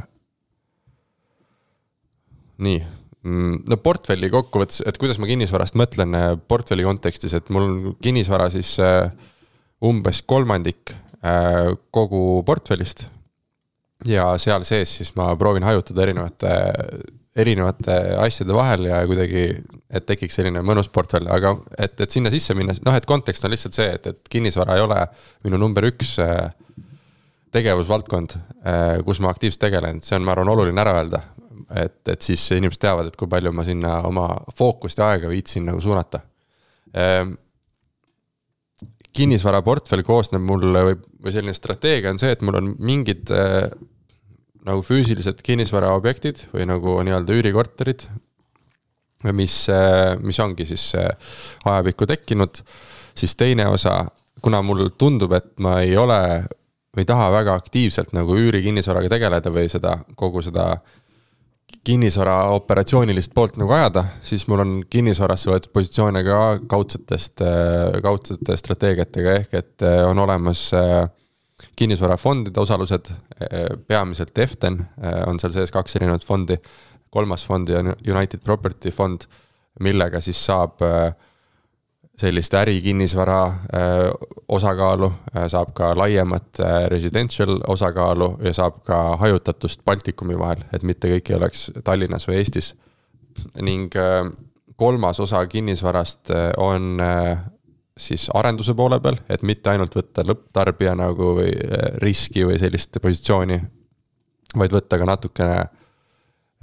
nii, 2.63 2.77
mm, 3.25 3.55
no 3.69 3.77
portfelli 3.81 4.29
kokkuvõttes, 4.31 4.83
et 4.87 4.97
kuidas 5.01 5.17
ma 5.19 5.27
kinnisvarast 5.29 5.77
mõtlen 5.77 6.17
äh, 6.17 6.27
portfelli 6.47 6.85
kontekstis, 6.85 7.33
et 7.37 7.49
mul 7.53 7.65
on 7.65 7.95
kinnisvara 8.01 8.49
siis 8.53 8.75
umbes 9.83 10.21
kolmandik 10.25 10.93
kogu 11.91 12.43
portfellist. 12.45 13.05
ja 14.07 14.33
seal 14.39 14.65
sees 14.67 14.97
siis 14.97 15.13
ma 15.15 15.29
proovin 15.39 15.63
hajutada 15.63 16.03
erinevate, 16.03 16.49
erinevate 17.35 17.93
asjade 18.21 18.53
vahel 18.53 18.87
ja 18.91 18.99
kuidagi, 19.09 19.45
et 19.89 20.05
tekiks 20.05 20.37
selline 20.37 20.61
mõnus 20.65 20.89
portfell, 20.93 21.25
aga 21.33 21.55
et, 21.81 21.95
et 22.05 22.13
sinna 22.13 22.29
sisse 22.33 22.53
minna, 22.57 22.75
noh, 22.85 22.97
et 22.97 23.07
kontekst 23.09 23.45
on 23.45 23.53
lihtsalt 23.53 23.77
see, 23.77 23.87
et, 23.95 24.09
et 24.11 24.33
kinnisvara 24.35 24.77
ei 24.77 24.83
ole 24.85 24.99
minu 25.47 25.57
number 25.61 25.87
üks 25.89 26.15
äh, 26.21 26.51
tegevusvaldkond, 27.53 28.35
äh, 28.65 28.99
kus 29.05 29.21
ma 29.23 29.33
aktiivselt 29.33 29.65
tegelen, 29.65 30.01
see 30.05 30.17
on, 30.17 30.25
ma 30.27 30.35
arvan, 30.35 30.51
oluline 30.53 30.83
ära 30.83 30.97
öelda. 31.01 31.23
et, 31.79 32.01
et 32.11 32.21
siis 32.21 32.41
inimesed 32.53 32.81
teavad, 32.81 33.07
et 33.09 33.15
kui 33.17 33.29
palju 33.29 33.49
ma 33.55 33.63
sinna 33.65 33.95
oma 34.05 34.27
fookust 34.57 34.99
ja 34.99 35.07
aega 35.13 35.29
viitsin 35.31 35.63
nagu 35.65 35.79
suunata. 35.81 36.19
Ähm, 36.93 37.31
kinnisvaraportfell 39.13 40.03
koosneb 40.05 40.43
mul 40.45 40.67
või, 40.73 40.97
või 41.23 41.33
selline 41.33 41.55
strateegia 41.57 42.11
on 42.13 42.21
see, 42.21 42.33
et 42.35 42.43
mul 42.45 42.59
on 42.59 42.69
mingid 42.77 43.31
äh, 43.33 43.71
nagu 44.67 44.83
füüsilised 44.85 45.41
kinnisvaraobjektid 45.45 46.47
või 46.53 46.67
nagu 46.69 46.97
nii-öelda 47.03 47.39
üürikorterid. 47.39 48.07
mis, 49.31 49.69
äh, 49.69 50.17
mis 50.19 50.39
ongi 50.39 50.65
siis 50.65 50.91
ajapikku 51.65 52.05
tekkinud, 52.05 52.59
siis 53.15 53.35
teine 53.35 53.67
osa, 53.67 54.05
kuna 54.41 54.61
mul 54.61 54.89
tundub, 54.97 55.31
et 55.31 55.53
ma 55.59 55.79
ei 55.81 55.95
ole 55.97 56.43
või 56.93 57.05
ei 57.05 57.09
taha 57.09 57.29
väga 57.31 57.53
aktiivselt 57.55 58.11
nagu 58.13 58.35
üürikinnisvaraga 58.37 59.09
tegeleda 59.09 59.49
või 59.53 59.69
seda, 59.71 59.97
kogu 60.15 60.43
seda 60.45 60.75
kinnisvara 61.83 62.35
operatsioonilist 62.53 63.33
poolt 63.35 63.57
nagu 63.59 63.73
ajada, 63.75 64.05
siis 64.23 64.45
mul 64.47 64.63
on 64.63 64.75
kinnisvarasse 64.89 65.51
võetud 65.51 65.73
positsioone 65.75 66.21
ka 66.23 66.39
kaudsetest, 66.69 67.43
kaudsete 68.03 68.57
strateegiatega, 68.59 69.35
ehk 69.41 69.57
et 69.59 69.85
eh, 69.87 69.99
on 70.07 70.21
olemas 70.23 70.67
eh, 70.77 71.01
kinnisvarafondide 71.75 72.59
osalused, 72.59 73.11
eh, 73.41 73.67
peamiselt 73.87 74.37
Eften 74.37 74.81
on 75.27 75.39
seal 75.39 75.53
sees 75.55 75.71
kaks 75.71 75.95
erinevat 75.99 76.25
fondi. 76.25 76.57
kolmas 77.13 77.45
fond 77.45 77.69
on 77.69 77.93
United 78.09 78.39
Property 78.43 78.89
fond, 78.91 79.21
millega 79.79 80.21
siis 80.21 80.45
saab 80.45 80.81
äh, 80.81 81.13
sellist 82.17 82.53
ärikinnisvara 82.53 83.53
osakaalu, 84.47 85.11
saab 85.47 85.73
ka 85.73 85.91
laiemat 85.97 86.61
residential 86.87 87.59
osakaalu 87.67 88.37
ja 88.45 88.53
saab 88.53 88.83
ka 88.85 89.17
hajutatust 89.17 89.81
Baltikumi 89.85 90.37
vahel, 90.39 90.61
et 90.73 90.83
mitte 90.83 91.09
kõik 91.09 91.29
ei 91.29 91.37
oleks 91.37 91.71
Tallinnas 91.83 92.27
või 92.27 92.37
Eestis. 92.41 92.75
ning 93.61 93.93
kolmas 94.77 95.19
osa 95.19 95.45
kinnisvarast 95.47 96.29
on 96.57 97.01
siis 97.97 98.29
arenduse 98.33 98.73
poole 98.73 98.99
peal, 99.01 99.19
et 99.29 99.43
mitte 99.45 99.69
ainult 99.69 99.95
võtta 99.95 100.25
lõpptarbija 100.25 100.95
nagu 100.97 101.35
või 101.37 101.51
riski 102.01 102.45
või 102.47 102.57
sellist 102.61 102.97
positsiooni, 103.01 103.59
vaid 104.57 104.73
võtta 104.73 104.97
ka 104.97 105.05
natukene 105.05 105.57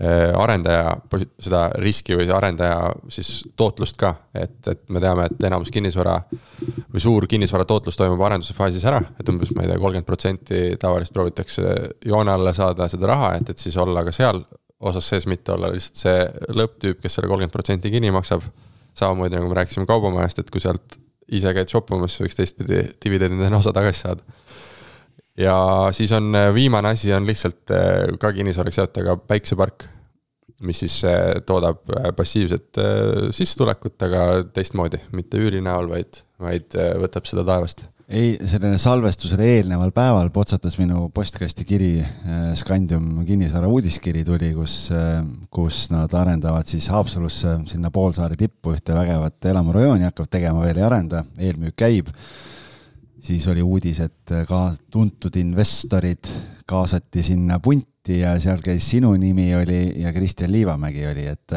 Äh, 0.00 0.30
arendaja 0.32 0.94
seda 1.44 1.66
riski 1.76 2.14
või 2.16 2.30
arendaja 2.32 2.86
siis 3.12 3.42
tootlust 3.52 3.98
ka, 4.00 4.14
et, 4.32 4.54
et 4.70 4.86
me 4.88 5.00
teame, 5.02 5.26
et 5.28 5.42
enamus 5.44 5.68
kinnisvara 5.74 6.14
või 6.30 7.02
suur 7.04 7.26
kinnisvara 7.28 7.66
tootlus 7.68 8.00
toimub 8.00 8.22
arenduse 8.24 8.56
faasis 8.56 8.86
ära, 8.88 9.02
et 9.20 9.28
umbes, 9.28 9.50
ma 9.52 9.66
ei 9.66 9.68
tea, 9.68 9.76
kolmkümmend 9.82 10.08
protsenti 10.08 10.62
tavaliselt 10.80 11.18
proovitakse 11.18 11.74
joone 12.08 12.32
alla 12.32 12.54
saada 12.56 12.88
seda 12.88 13.10
raha, 13.12 13.34
et, 13.42 13.52
et 13.52 13.60
siis 13.60 13.76
olla 13.76 14.06
ka 14.06 14.14
seal 14.16 14.40
osas 14.88 15.12
sees, 15.12 15.28
mitte 15.28 15.52
olla 15.52 15.68
lihtsalt 15.74 16.00
see 16.06 16.24
lõpptüüp, 16.62 17.02
kes 17.02 17.18
selle 17.18 17.28
kolmkümmend 17.28 17.58
protsenti 17.58 17.92
kinni 17.92 18.14
maksab. 18.16 18.48
samamoodi 18.96 19.36
nagu 19.36 19.52
me 19.52 19.60
rääkisime 19.60 19.84
kaubamajast, 19.86 20.40
et 20.40 20.48
kui 20.50 20.64
sealt 20.64 20.96
ise 21.36 21.52
käid 21.54 21.70
shoppamas, 21.70 22.18
võiks 22.22 22.38
teistpidi 22.38 22.82
dividendidena 23.02 23.60
osa 23.60 23.72
tagasi 23.76 24.04
saada. 24.04 24.24
Ja 25.40 25.54
siis 25.96 26.12
on 26.12 26.34
äh, 26.36 26.50
viimane 26.54 26.92
asi 26.94 27.12
on 27.16 27.26
lihtsalt 27.28 27.70
äh, 27.72 28.10
ka 28.20 28.32
kinnisvaraks 28.36 28.80
seotud, 28.80 29.02
aga 29.04 29.16
päiksepark, 29.30 29.86
mis 30.66 30.82
siis 30.82 30.98
äh, 31.08 31.38
toodab 31.46 31.86
passiivset 32.16 32.80
sissetulekut, 33.32 33.96
aga 34.04 34.26
teistmoodi, 34.52 35.00
mitte 35.16 35.40
üüri 35.40 35.62
näol, 35.64 35.88
vaid, 35.92 36.20
vaid 36.42 36.76
võtab 37.00 37.30
seda 37.30 37.46
taevast 37.46 37.86
ei, 38.10 38.38
sellele 38.46 38.78
salvestusele 38.78 39.46
eelneval 39.56 39.92
päeval. 39.94 40.30
Potsatas 40.34 40.76
minu 40.80 41.08
postkasti 41.14 41.64
kiri, 41.66 41.90
Scandium 42.58 43.24
kinnisvara 43.26 43.68
uudiskiri 43.70 44.24
tuli, 44.26 44.50
kus, 44.56 44.76
kus 45.52 45.84
nad 45.94 46.14
arendavad 46.18 46.66
siis 46.70 46.88
Haapsalusse 46.90 47.60
sinna 47.70 47.92
poolsaare 47.94 48.38
tippu 48.38 48.74
ühte 48.74 48.96
vägevat 48.96 49.50
elamurajooni, 49.52 50.08
hakkavad 50.08 50.32
tegema 50.32 50.64
veel 50.64 50.80
ei 50.80 50.86
arenda, 50.86 51.22
eelmüük 51.38 51.76
käib. 51.78 52.10
Siis 53.20 53.44
oli 53.52 53.62
uudis, 53.62 54.00
et 54.00 54.32
ka 54.48 54.60
tuntud 54.90 55.34
investorid 55.36 56.28
kaasati 56.66 57.22
sinna 57.22 57.58
punti 57.60 58.22
ja 58.22 58.32
seal 58.40 58.62
käis 58.64 58.86
sinu 58.90 59.12
nimi 59.20 59.50
oli 59.54 60.00
ja 60.00 60.12
Kristjan 60.16 60.52
Liivamägi 60.52 61.04
oli, 61.06 61.26
et, 61.28 61.56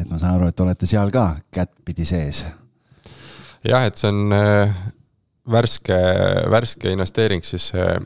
et 0.00 0.10
ma 0.10 0.18
saan 0.18 0.38
aru, 0.38 0.48
et 0.48 0.64
olete 0.64 0.88
seal 0.88 1.12
ka 1.14 1.34
kättpidi 1.52 2.08
sees. 2.08 2.46
jah, 3.64 3.84
et 3.84 4.00
see 4.00 4.08
on 4.08 4.32
äh, 4.32 4.72
värske, 5.50 5.98
värske 6.50 6.92
investeering 6.92 7.44
siis 7.44 7.70
äh, 7.74 7.98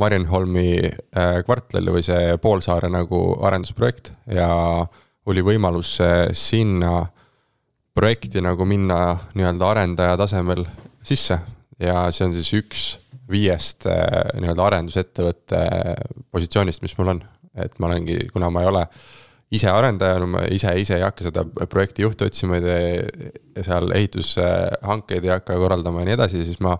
Marienholmi 0.00 0.78
äh, 0.86 1.40
kvartali 1.44 1.92
või 1.92 2.04
see 2.06 2.36
poolsaare 2.40 2.88
nagu 2.92 3.20
arendusprojekt 3.44 4.12
ja 4.32 4.50
oli 5.28 5.42
võimalus 5.44 5.98
sinna 6.32 7.04
projekti 7.94 8.40
nagu 8.40 8.64
minna 8.64 9.18
nii-öelda 9.36 9.68
arendaja 9.68 10.16
tasemel 10.16 10.64
sisse 11.04 11.36
ja 11.80 12.06
see 12.14 12.26
on 12.26 12.34
siis 12.36 12.52
üks 12.56 12.84
viiest 13.30 13.86
äh, 13.90 14.32
nii-öelda 14.40 14.66
arendusettevõtte 14.66 15.60
positsioonist, 16.30 16.82
mis 16.82 16.96
mul 16.98 17.14
on. 17.14 17.22
et 17.54 17.72
ma 17.82 17.88
olengi, 17.88 18.16
kuna 18.32 18.50
ma 18.50 18.62
ei 18.62 18.68
ole 18.70 18.84
ise 19.50 19.70
arendaja, 19.70 20.26
ma 20.30 20.44
ise, 20.52 20.72
ise 20.78 20.98
ei 20.98 21.04
hakka 21.04 21.26
seda 21.26 21.44
projekti 21.70 22.04
juhti 22.04 22.28
otsima 22.28 22.60
ja 22.62 23.64
seal 23.66 23.90
ehitushankeid 23.96 25.26
ei 25.26 25.32
hakka 25.34 25.58
korraldama 25.58 26.04
ja 26.04 26.10
nii 26.10 26.18
edasi, 26.18 26.44
siis 26.46 26.60
ma 26.62 26.76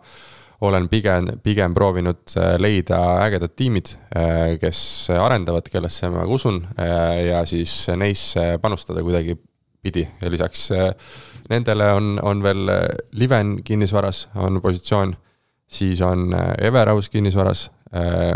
olen 0.67 0.91
pigem, 0.93 1.27
pigem 1.43 1.75
proovinud 1.75 2.35
äh, 2.37 2.55
leida 2.61 2.99
ägedad 3.25 3.57
tiimid, 3.57 3.95
äh, 4.13 4.59
kes 4.61 4.83
arendavad, 5.17 5.71
kellesse 5.73 6.11
ma 6.13 6.27
usun 6.29 6.61
ja 6.77 7.41
siis 7.49 7.73
neisse 7.97 8.59
panustada 8.61 9.01
kuidagipidi. 9.03 10.05
Ja 10.21 10.31
lisaks 10.31 10.69
Nendele 11.51 11.93
on, 11.93 12.19
on 12.23 12.43
veel 12.43 12.69
äh, 12.71 12.85
Liven 13.13 13.59
kinnisvaras 13.65 14.29
on 14.35 14.61
positsioon, 14.63 15.17
siis 15.67 16.01
on 16.01 16.35
äh, 16.35 16.53
Everaus 16.67 17.11
kinnisvaras, 17.11 17.71
äh, 17.95 18.35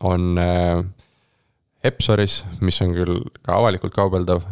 on 0.00 0.38
Epsoris, 1.86 2.40
mis 2.60 2.80
on 2.84 2.92
küll 2.96 3.22
ka 3.46 3.60
avalikult 3.60 3.94
kaubeldav. 3.94 4.44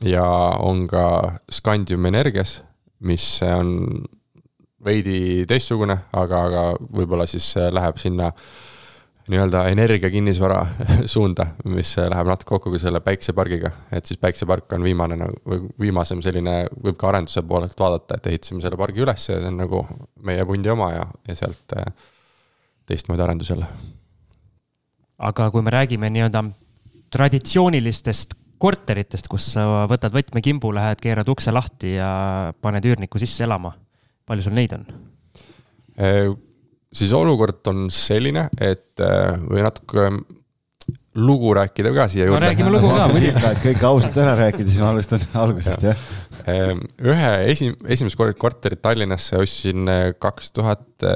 ja 0.00 0.24
on 0.64 0.86
ka 0.88 1.04
Scandium 1.52 2.06
Energias, 2.06 2.60
mis 3.00 3.24
on 3.44 4.04
veidi 4.84 5.44
teistsugune, 5.48 5.98
aga, 6.12 6.44
aga 6.48 6.62
võib-olla 6.80 7.26
siis 7.28 7.52
läheb 7.72 7.98
sinna 8.00 8.30
äh, 8.30 8.44
nii-öelda 9.30 9.64
energiakinnisvara 9.68 10.66
suunda, 11.14 11.46
mis 11.64 11.92
läheb 11.96 12.30
natuke 12.30 12.48
kokku 12.48 12.72
ka 12.74 12.80
selle 12.82 13.00
päiksepargiga. 13.04 13.70
et 13.92 14.06
siis 14.06 14.18
päiksepark 14.18 14.72
on 14.72 14.84
viimane 14.84 15.18
nagu 15.20 15.38
või 15.46 15.62
viimasem 15.86 16.22
selline, 16.24 16.64
võib 16.84 16.98
ka 16.98 17.10
arenduse 17.12 17.42
poolelt 17.46 17.78
vaadata, 17.78 18.18
et 18.18 18.30
ehitasime 18.32 18.64
selle 18.64 18.78
pargi 18.80 19.04
üles 19.04 19.28
ja 19.28 19.38
see 19.38 19.52
on 19.52 19.60
nagu 19.62 19.84
meie 20.26 20.46
pundi 20.46 20.72
oma 20.72 20.90
ja, 20.94 21.06
ja 21.28 21.38
sealt 21.38 21.78
äh, 21.78 21.92
teistmoodi 22.90 23.26
arendus 23.26 23.52
jälle. 23.54 23.70
Aga 25.20 25.50
kui 25.52 25.64
me 25.64 25.72
räägime 25.74 26.10
nii-öelda 26.12 26.44
traditsioonilistest 27.12 28.36
korteritest, 28.60 29.28
kus 29.30 29.52
sa 29.54 29.86
võtad 29.90 30.12
võtmekimbu, 30.14 30.72
lähed, 30.76 31.00
keerad 31.00 31.28
ukse 31.32 31.52
lahti 31.52 31.94
ja 31.96 32.10
paned 32.60 32.84
üürniku 32.88 33.20
sisse 33.20 33.46
elama, 33.46 33.72
palju 34.28 34.46
sul 34.46 34.56
neid 34.56 34.74
on? 34.76 34.84
Äh, 36.00 36.28
siis 36.92 37.14
olukord 37.16 37.64
on 37.72 37.88
selline, 37.94 38.48
et 38.60 39.00
või 39.00 39.64
natuke 39.64 40.10
lugu 41.20 41.54
rääkida 41.54 41.90
ka 41.94 42.06
siia 42.08 42.26
no 42.26 42.34
juurde. 42.34 42.46
räägime 42.46 42.70
lugu 42.70 42.90
ka 42.94 43.06
muidugi. 43.12 43.32
et 43.34 43.62
kõik 43.64 43.84
ausalt 43.88 44.18
ära 44.22 44.34
rääkida, 44.38 44.68
siis 44.68 44.82
ma 44.82 44.90
alustan 44.94 45.24
algusest 45.42 45.86
jah 45.88 46.04
ja.. 46.46 46.76
ühe 47.02 47.30
esi-, 47.50 47.72
esimest 47.90 48.18
korterit 48.38 48.82
Tallinnasse 48.82 49.40
ostsin 49.42 49.90
kaks 50.22 50.52
tuhat 50.56 51.06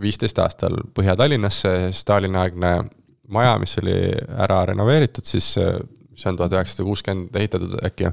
viisteist 0.00 0.38
aastal 0.42 0.80
Põhja-Tallinnasse, 0.96 1.92
Stalini-aegne 1.96 2.72
maja, 3.32 3.56
mis 3.58 3.76
oli 3.82 3.96
ära 4.44 4.64
renoveeritud, 4.70 5.26
siis 5.26 5.54
see 6.16 6.30
on 6.30 6.38
tuhat 6.38 6.54
üheksasada 6.56 6.86
kuuskümmend 6.86 7.36
ehitatud 7.36 7.74
äkki. 7.84 8.10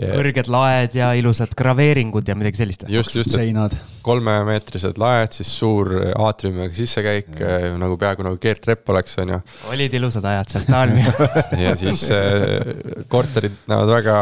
kõrged 0.00 0.48
laed 0.52 0.94
ja 0.96 1.10
ilusad 1.16 1.52
graveeringud 1.56 2.28
ja 2.28 2.36
midagi 2.38 2.60
sellist 2.60 2.84
just, 2.88 3.14
just. 3.16 3.32
seinad. 3.32 3.74
kolmemeetrised 4.04 5.00
laed, 5.00 5.32
siis 5.36 5.50
suur 5.60 5.90
aatriumiga 6.14 6.72
sissekäik 6.76 7.40
ja. 7.40 7.72
nagu 7.80 7.96
peaaegu 8.00 8.24
nagu 8.24 8.38
keerdtrepp 8.40 8.88
oleks, 8.92 9.16
on 9.24 9.34
ju. 9.34 9.40
olid 9.72 9.96
ilusad 9.96 10.28
ajad 10.30 10.52
seal 10.52 10.64
Stalini 10.66 11.04
ja 11.64 11.74
siis 11.80 12.06
äh, 12.16 13.04
korterid 13.12 13.56
näevad 13.70 13.94
väga 13.94 14.16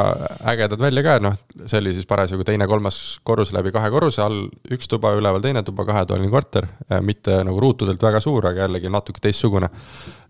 ägedad 0.55 0.83
välja 0.83 1.07
ka, 1.07 1.18
noh, 1.29 1.39
see 1.64 1.83
oli 1.83 1.95
siis 1.99 2.11
parasjagu 2.11 2.47
teine-kolmas 2.47 3.01
korrus 3.26 3.55
läbi 3.55 3.74
kahe 3.74 3.91
korruse, 3.95 4.22
all 4.22 4.47
üks 4.74 4.91
tuba, 4.91 5.14
üleval 5.18 5.43
teine 5.43 5.64
tuba, 5.66 5.87
kahetoaline 5.89 6.31
korter. 6.31 6.70
mitte 7.03 7.43
nagu 7.47 7.61
ruutudelt 7.62 8.03
väga 8.03 8.22
suur, 8.22 8.47
aga 8.51 8.66
jällegi 8.66 8.91
natuke 8.93 9.22
teistsugune. 9.22 9.70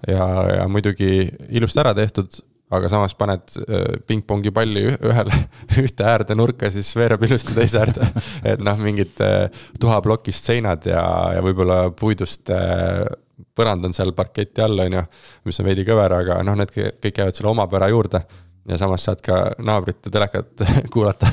Ja, 0.07 0.27
ja 0.59 0.69
muidugi 0.71 1.27
ilusti 1.49 1.83
ära 1.83 1.95
tehtud 1.97 2.41
aga 2.75 2.89
samas 2.93 3.15
paned 3.17 3.55
äh, 3.65 3.87
pingpongi 4.09 4.53
palli 4.55 4.85
ühele, 4.93 5.37
ühte 5.83 6.09
äärde 6.09 6.37
nurka, 6.37 6.71
siis 6.73 6.91
veereb 6.97 7.25
ilusti 7.29 7.57
teise 7.57 7.81
äärde. 7.83 8.09
et 8.53 8.65
noh, 8.65 8.77
mingid 8.83 9.23
äh, 9.25 9.47
tuhaplokist 9.81 10.51
seinad 10.51 10.89
ja, 10.89 11.05
ja 11.37 11.45
võib-olla 11.45 11.87
puidust 11.97 12.53
äh, 12.55 13.07
põrand 13.59 13.87
on 13.89 13.95
seal 13.97 14.13
parketi 14.19 14.63
all, 14.63 14.85
on 14.85 14.99
ju, 14.99 15.07
mis 15.49 15.63
on 15.63 15.69
veidi 15.69 15.87
kõver, 15.89 16.19
aga 16.21 16.43
noh, 16.47 16.59
need 16.59 16.75
kõik 16.75 17.23
jäävad 17.23 17.39
selle 17.39 17.53
omapära 17.55 17.89
juurde. 17.93 18.23
ja 18.69 18.77
samas 18.77 19.07
saad 19.07 19.23
ka 19.25 19.37
naabrite 19.65 20.11
telekat 20.13 20.67
kuulata 20.93 21.31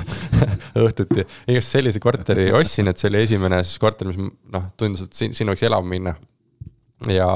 õhtuti. 0.80 1.26
igatahes 1.48 1.72
sellise 1.72 2.00
korteri 2.00 2.48
ostsin, 2.56 2.88
et 2.88 3.02
see 3.02 3.12
oli 3.12 3.26
esimene 3.26 3.60
siis 3.66 3.82
korter, 3.82 4.08
mis 4.08 4.32
noh, 4.54 4.72
tundus, 4.78 5.10
et 5.10 5.20
siin, 5.20 5.36
siin 5.36 5.52
võiks 5.52 5.66
elama 5.68 5.92
minna 5.92 6.16
ja 7.12 7.30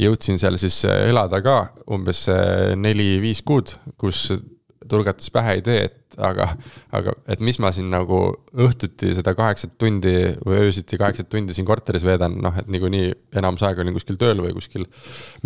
jõudsin 0.00 0.40
seal 0.40 0.58
siis 0.60 0.82
äh, 0.88 1.08
elada 1.10 1.40
ka 1.44 1.58
umbes 1.94 2.26
äh, 2.32 2.74
neli-viis 2.78 3.42
kuud, 3.46 3.74
kus 4.00 4.30
tulgatas 4.88 5.30
pähe 5.32 5.58
idee, 5.62 5.86
et 5.88 6.18
aga, 6.20 6.50
aga 6.94 7.14
et 7.32 7.40
mis 7.44 7.56
ma 7.62 7.70
siin 7.74 7.88
nagu 7.90 8.18
õhtuti 8.60 9.14
seda 9.16 9.32
kaheksat 9.36 9.78
tundi 9.80 10.12
või 10.44 10.60
öösiti 10.66 10.98
kaheksat 11.00 11.30
tundi 11.32 11.56
siin 11.56 11.66
korteris 11.66 12.04
veedan, 12.06 12.36
noh, 12.44 12.54
et 12.60 12.68
niikuinii 12.70 13.12
enamus 13.40 13.64
aega 13.64 13.82
olin 13.82 13.96
kuskil 13.96 14.20
tööl 14.20 14.42
või 14.44 14.52
kuskil 14.56 14.84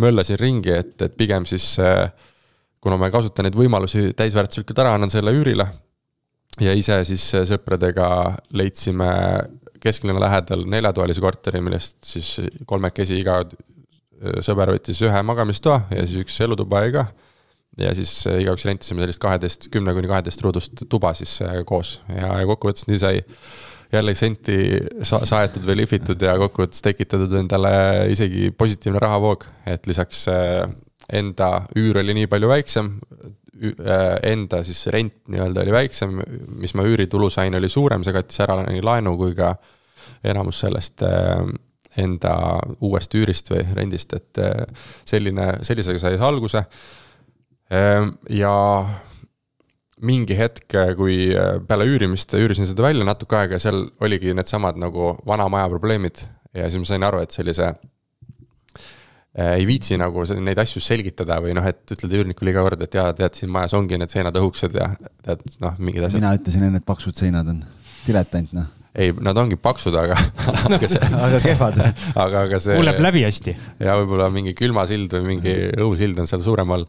möllasin 0.02 0.40
ringi, 0.42 0.74
et, 0.74 0.96
et 1.06 1.14
pigem 1.16 1.46
siis 1.48 1.70
äh, 1.82 2.10
kuna 2.80 2.98
ma 2.98 3.08
ei 3.08 3.14
kasuta 3.14 3.44
neid 3.44 3.56
võimalusi 3.58 4.12
täisväärtuslikult 4.18 4.82
ära, 4.82 4.96
annan 4.96 5.12
selle 5.12 5.34
üürile. 5.34 5.68
ja 6.58 6.72
ise 6.74 6.96
siis 7.06 7.22
sõpradega 7.46 8.08
leidsime 8.58 9.10
kesklinna 9.82 10.20
lähedal 10.22 10.64
neljatoalise 10.68 11.22
korteri, 11.22 11.62
millest 11.64 11.98
siis 12.06 12.36
kolmekesi 12.66 13.18
iga 13.20 13.40
sõber 14.44 14.72
võttis 14.74 15.00
ühe 15.06 15.22
magamistoa 15.26 15.84
ja 15.94 16.04
siis 16.06 16.24
üks 16.24 16.40
elutuba 16.44 16.82
jäi 16.84 16.94
ka. 16.96 17.06
ja 17.78 17.94
siis 17.94 18.12
igaüks 18.26 18.66
rentisime 18.66 19.04
sellist 19.04 19.22
kaheteist, 19.22 19.68
kümne 19.70 19.94
kuni 19.94 20.10
kaheteist 20.10 20.42
ruudust 20.42 20.84
tuba 20.90 21.12
siis 21.14 21.36
äh, 21.46 21.60
koos 21.66 22.00
ja, 22.10 22.32
ja 22.40 22.46
kokkuvõttes 22.48 22.88
nii 22.90 22.98
sai 22.98 23.20
jälle 23.92 24.14
senti 24.18 24.58
sa 25.06 25.22
saetud 25.26 25.64
või 25.64 25.78
lihvitud 25.82 26.20
ja 26.22 26.34
kokkuvõttes 26.40 26.82
tekitatud 26.84 27.38
endale 27.38 27.72
isegi 28.12 28.50
positiivne 28.50 29.00
rahavoog, 29.00 29.46
et 29.70 29.86
lisaks 29.88 30.26
äh, 30.32 30.66
enda 31.08 31.68
üür 31.78 32.02
oli 32.02 32.16
nii 32.18 32.28
palju 32.30 32.50
väiksem, 32.50 32.90
äh, 32.98 33.30
enda 34.26 34.62
siis 34.66 34.84
rent 34.94 35.16
nii-öelda 35.32 35.64
oli 35.64 35.74
väiksem, 35.74 36.20
mis 36.60 36.74
ma 36.78 36.84
üüritulu 36.86 37.30
sain, 37.32 37.54
oli 37.58 37.70
suurem, 37.72 38.04
see 38.06 38.14
kattis 38.16 38.40
ära 38.44 38.60
nii 38.62 38.84
laenu 38.84 39.16
kui 39.18 39.34
ka 39.38 39.54
enamus 40.26 40.62
sellest 40.64 41.04
enda 41.98 42.32
uuest 42.84 43.14
üürist 43.18 43.50
või 43.50 43.64
rendist, 43.74 44.14
et 44.14 44.40
selline, 45.08 45.50
sellisega 45.66 46.02
sai 46.02 46.18
alguse. 46.22 46.64
ja 48.30 48.54
mingi 50.00 50.36
hetk, 50.38 50.76
kui 50.96 51.28
peale 51.68 51.86
üürimist 51.90 52.34
üürisin 52.38 52.68
seda 52.68 52.86
välja 52.86 53.06
natuke 53.06 53.36
aega 53.36 53.58
ja 53.58 53.66
seal 53.66 53.88
oligi 54.00 54.34
needsamad 54.36 54.78
nagu 54.78 55.16
vana 55.26 55.48
maja 55.50 55.68
probleemid 55.72 56.22
ja 56.54 56.68
siis 56.68 56.82
ma 56.82 56.90
sain 56.92 57.06
aru, 57.06 57.22
et 57.22 57.34
sellise 57.34 57.72
ei 59.38 59.66
viitsi 59.68 59.98
nagu 60.00 60.24
neid 60.42 60.58
asju 60.58 60.82
selgitada 60.82 61.38
või 61.44 61.54
noh, 61.56 61.66
et 61.68 61.94
ütled 61.94 62.16
üürnikule 62.20 62.54
iga 62.54 62.64
kord, 62.66 62.82
et 62.82 62.96
jaa, 62.98 63.12
tead, 63.16 63.36
siin 63.38 63.52
majas 63.54 63.76
ongi 63.78 64.00
need 64.00 64.10
seinad 64.10 64.36
õhukesed 64.40 64.74
ja 64.78 64.90
tead, 65.26 65.44
noh, 65.62 65.78
mingid 65.78 66.08
asjad. 66.08 66.22
mina 66.22 66.34
ütlesin 66.38 66.66
enne, 66.70 66.82
et 66.82 66.88
paksud 66.88 67.16
seinad 67.18 67.54
on, 67.54 67.62
diletant 68.06 68.56
noh 68.56 68.74
ei, 68.98 69.12
nad 69.22 69.38
ongi 69.38 69.58
paksud, 69.60 69.94
aga 69.98 70.16
aga 70.66 70.90
see 70.90 71.08
aga 71.14 71.40
kehvad. 71.44 71.80
aga, 72.14 72.44
aga 72.44 72.60
see. 72.62 72.76
kuuleb 72.78 73.00
läbi 73.04 73.24
hästi. 73.26 73.54
ja 73.84 73.96
võib-olla 74.00 74.28
mingi 74.34 74.54
külmasild 74.58 75.14
või 75.18 75.34
mingi 75.34 75.56
õhusild 75.78 76.18
on 76.22 76.30
seal 76.30 76.42
suurem 76.44 76.74
all. 76.74 76.86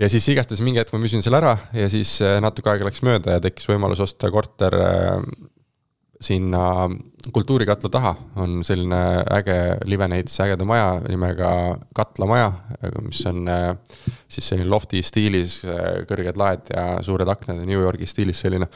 ja 0.00 0.10
siis 0.12 0.28
igastahes 0.32 0.62
mingi 0.64 0.80
hetk 0.80 0.94
ma 0.94 1.02
müüsin 1.02 1.24
selle 1.24 1.40
ära 1.42 1.56
ja 1.76 1.90
siis 1.92 2.14
äh, 2.24 2.38
natuke 2.44 2.72
aega 2.72 2.88
läks 2.88 3.04
mööda 3.06 3.36
ja 3.36 3.44
tekkis 3.44 3.68
võimalus 3.70 4.02
osta 4.04 4.30
korter 4.32 4.78
äh, 4.80 5.16
sinna 6.20 6.88
kultuurikatla 7.32 7.90
taha 7.92 8.14
on 8.42 8.64
selline 8.66 9.00
äge 9.36 9.58
Livene 9.86 10.16
ehitas 10.18 10.40
ägeda 10.42 10.66
maja 10.66 10.96
nimega 11.04 11.50
Katlamaja, 11.94 12.48
mis 13.04 13.20
on 13.30 13.46
äh, 13.52 13.68
siis 14.28 14.48
selline 14.50 14.70
lofti 14.70 15.02
stiilis, 15.06 15.60
kõrged 16.10 16.40
laed 16.40 16.72
ja 16.74 16.88
suured 17.06 17.28
aknad 17.28 17.62
ja 17.62 17.68
New 17.68 17.84
Yorgi 17.84 18.08
stiilis 18.10 18.42
selline 18.42 18.66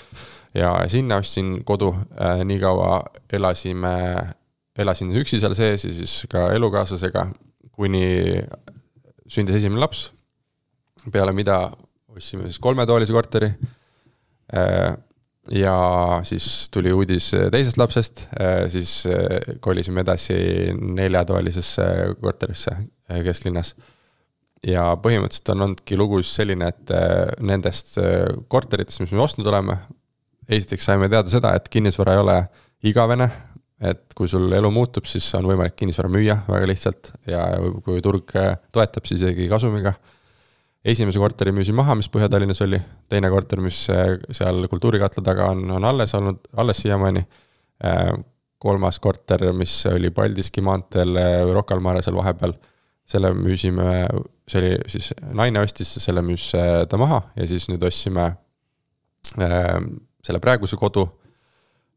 ja 0.54 0.72
sinna 0.88 1.18
ostsin 1.22 1.62
kodu, 1.64 1.92
äh, 2.20 2.42
nii 2.44 2.60
kaua 2.62 3.00
elasime, 3.32 3.94
elasin 4.78 5.12
üksi 5.16 5.40
seal 5.40 5.56
sees 5.56 5.86
ja 5.86 5.94
siis 5.94 6.16
ka 6.32 6.50
elukaaslasega, 6.56 7.26
kuni 7.72 8.04
sündis 9.28 9.60
esimene 9.60 9.80
laps. 9.80 10.10
peale 11.12 11.32
mida 11.32 11.72
ostsime 12.12 12.44
siis 12.46 12.60
kolmetoalise 12.62 13.12
korteri. 13.12 13.48
Äh, 15.50 15.58
ja 15.58 16.20
siis 16.24 16.68
tuli 16.70 16.92
uudis 16.92 17.32
teisest 17.50 17.78
lapsest, 17.78 18.26
äh, 18.40 18.68
siis 18.70 19.04
kolisime 19.60 20.00
edasi 20.00 20.72
neljatoalisesse 20.78 22.14
korterisse 22.20 22.76
kesklinnas 23.24 23.74
ja 24.66 24.92
põhimõtteliselt 25.02 25.50
on 25.54 25.64
olnudki 25.66 25.96
lugu 25.98 26.22
siis 26.22 26.36
selline, 26.38 26.68
et 26.70 26.92
nendest 27.42 27.98
korteritest, 28.48 29.00
mis 29.02 29.10
me 29.10 29.24
ostnud 29.24 29.46
oleme, 29.50 29.74
esiteks 30.48 30.86
saime 30.86 31.08
teada 31.10 31.28
seda, 31.28 31.56
et 31.58 31.66
kinnisvara 31.68 32.14
ei 32.14 32.22
ole 32.22 32.36
igavene, 32.86 33.26
et 33.82 34.14
kui 34.14 34.30
sul 34.30 34.46
elu 34.54 34.70
muutub, 34.70 35.08
siis 35.10 35.26
on 35.34 35.50
võimalik 35.50 35.74
kinnisvara 35.74 36.12
müüa 36.14 36.38
väga 36.46 36.70
lihtsalt 36.70 37.10
ja 37.26 37.42
kui 37.82 37.98
turg 38.06 38.30
toetab, 38.30 39.02
siis 39.10 39.18
isegi 39.18 39.50
kasumiga. 39.50 39.96
Esimese 40.84 41.20
korteri 41.22 41.52
müüsin 41.54 41.76
maha, 41.78 41.94
mis 41.98 42.10
Põhja-Tallinnas 42.12 42.62
oli, 42.64 42.80
teine 43.10 43.30
korter, 43.30 43.62
mis 43.62 43.84
seal 43.86 44.66
Kultuurikatla 44.70 45.22
taga 45.24 45.52
on, 45.54 45.64
on 45.78 45.84
alles 45.84 46.14
olnud, 46.18 46.42
alles 46.56 46.82
siiamaani. 46.82 47.24
kolmas 48.62 49.00
korter, 49.02 49.48
mis 49.58 49.86
oli 49.90 50.10
Paldiski 50.14 50.62
maanteel 50.62 51.16
Rocca 51.50 51.74
al 51.74 51.80
Mare 51.82 52.02
seal 52.02 52.14
vahepeal, 52.14 52.52
selle 53.10 53.32
müüsime, 53.34 54.06
see 54.46 54.60
oli 54.60 54.76
siis, 54.90 55.08
naine 55.34 55.58
ostis, 55.62 55.90
selle 56.04 56.22
müüs 56.22 56.52
ta 56.88 56.98
maha 56.98 57.24
ja 57.36 57.46
siis 57.50 57.66
nüüd 57.70 57.82
ostsime 57.82 58.28
selle 60.22 60.40
praeguse 60.42 60.78
kodu. 60.78 61.08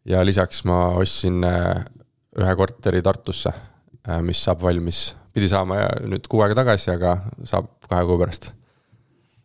ja 0.06 0.22
lisaks 0.26 0.62
ma 0.70 0.92
ostsin 1.02 1.44
äh, 1.44 1.80
ühe 2.38 2.52
korteri 2.56 3.02
Tartusse, 3.02 3.50
äh, 4.06 4.20
mis 4.22 4.38
saab 4.44 4.62
valmis, 4.62 5.16
pidi 5.34 5.50
saama 5.50 5.80
nüüd 6.06 6.28
kuu 6.30 6.44
aega 6.46 6.60
tagasi, 6.62 6.92
aga 6.94 7.16
saab 7.44 7.72
kahe 7.90 8.06
kuu 8.06 8.20
pärast. 8.22 8.52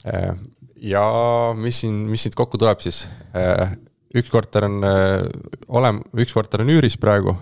Äh, 0.08 0.36
ja 0.80 1.04
mis 1.56 1.82
siin, 1.82 2.04
mis 2.08 2.24
siit 2.26 2.38
kokku 2.38 2.60
tuleb 2.60 2.80
siis? 2.84 3.04
üks 4.16 4.30
korter 4.32 4.64
on 4.66 4.80
olem-, 5.68 6.00
üks 6.18 6.32
korter 6.34 6.64
on 6.64 6.72
üüris 6.72 6.96
praegu 6.98 7.34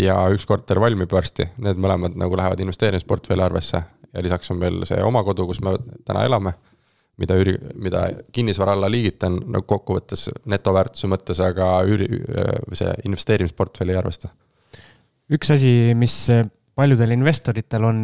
ja 0.00 0.16
üks 0.34 0.46
korter 0.48 0.80
valmib 0.82 1.12
varsti, 1.12 1.44
need 1.62 1.78
mõlemad 1.78 2.16
nagu 2.18 2.38
lähevad 2.40 2.62
investeerimisportfelli 2.64 3.44
arvesse 3.44 3.78
ja 3.78 4.24
lisaks 4.24 4.50
on 4.50 4.58
veel 4.64 4.80
see 4.88 4.98
oma 5.06 5.22
kodu, 5.28 5.46
kus 5.46 5.60
me 5.62 5.76
täna 6.08 6.24
elame 6.26 6.56
mida 7.20 7.36
üüri, 7.38 7.56
mida 7.80 8.02
kinnisvara 8.34 8.74
alla 8.76 8.90
liigitan 8.92 9.38
nagu 9.46 9.64
kokkuvõttes 9.68 10.28
netoväärtuse 10.52 11.08
mõttes, 11.10 11.40
aga 11.42 11.70
üüri, 11.88 12.08
see 12.76 12.92
investeerimisportfelli 13.08 13.94
ei 13.94 14.00
arvesta. 14.00 14.32
üks 15.32 15.50
asi, 15.50 15.70
mis 15.98 16.16
paljudel 16.76 17.14
investoritel 17.16 17.84
on 17.88 18.00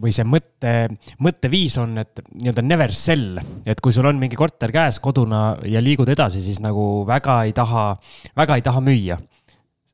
või 0.00 0.12
see 0.16 0.24
mõte, 0.24 0.74
mõtteviis 1.20 1.76
on, 1.82 1.98
et 2.00 2.22
nii-öelda 2.32 2.64
never 2.64 2.94
sell, 2.96 3.40
et 3.68 3.82
kui 3.84 3.92
sul 3.92 4.08
on 4.08 4.16
mingi 4.20 4.38
korter 4.40 4.72
käes 4.72 5.00
koduna 5.04 5.58
ja 5.68 5.82
liigud 5.84 6.08
edasi, 6.08 6.40
siis 6.40 6.62
nagu 6.64 7.04
väga 7.08 7.42
ei 7.48 7.52
taha, 7.56 7.90
väga 8.40 8.56
ei 8.56 8.64
taha 8.64 8.80
müüa 8.84 9.20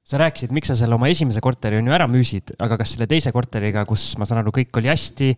sa 0.06 0.20
rääkisid, 0.22 0.52
miks 0.54 0.70
sa 0.70 0.76
selle 0.78 0.94
oma 0.94 1.08
esimese 1.10 1.42
korteri 1.42 1.80
on 1.80 1.88
ju 1.88 1.94
ära 1.96 2.06
müüsid, 2.10 2.54
aga 2.62 2.78
kas 2.78 2.94
selle 2.94 3.08
teise 3.10 3.32
korteriga, 3.34 3.82
kus 3.88 4.12
ma 4.20 4.28
saan 4.28 4.44
aru, 4.44 4.52
kõik 4.54 4.78
oli 4.78 4.90
hästi, 4.92 5.32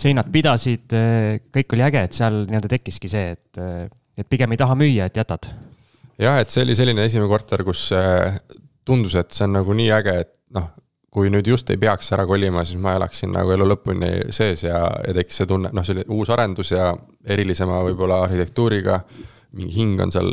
seinad 0.00 0.30
pidasid, 0.32 0.94
kõik 1.52 1.76
oli 1.76 1.84
äge, 1.84 2.06
et 2.08 2.16
seal 2.16 2.44
nii-öelda 2.48 2.70
tekkiski 2.72 3.10
see, 3.12 3.34
et, 3.36 3.90
et 4.16 4.30
pigem 4.30 4.54
ei 4.54 4.60
taha 4.60 4.76
müüa, 4.80 5.10
et 5.10 5.20
jätad? 5.20 5.50
jah, 6.20 6.38
et 6.40 6.54
see 6.54 6.64
oli 6.64 6.76
selline 6.78 7.04
esimene 7.04 7.28
korter, 7.28 7.64
kus 7.66 7.90
äh, 7.92 8.38
tundus, 8.86 9.18
et 9.20 9.34
see 9.34 9.44
on 9.48 9.58
nagu 9.58 9.76
nii 9.76 9.90
äge, 9.92 10.16
et 10.24 10.32
noh, 10.56 10.70
kui 11.14 11.30
nüüd 11.30 11.46
just 11.46 11.70
ei 11.70 11.78
peaks 11.78 12.10
ära 12.16 12.24
kolima, 12.26 12.64
siis 12.66 12.80
ma 12.82 12.96
elaksin 12.98 13.30
nagu 13.34 13.52
elu 13.54 13.68
lõpuni 13.70 14.10
sees 14.34 14.64
ja, 14.66 14.80
ja 15.06 15.14
tekkis 15.14 15.42
see 15.42 15.50
tunne, 15.50 15.70
noh, 15.70 15.86
see 15.86 15.94
oli 15.94 16.06
uus 16.16 16.32
arendus 16.34 16.72
ja 16.74 16.90
erilisema 17.30 17.78
võib-olla 17.86 18.24
arhitektuuriga. 18.24 19.00
mingi 19.54 19.74
hing 19.76 20.00
on 20.02 20.10
seal 20.10 20.32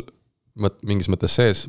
mõt-, 0.58 0.80
mingis 0.82 1.10
mõttes 1.12 1.38
sees 1.38 1.68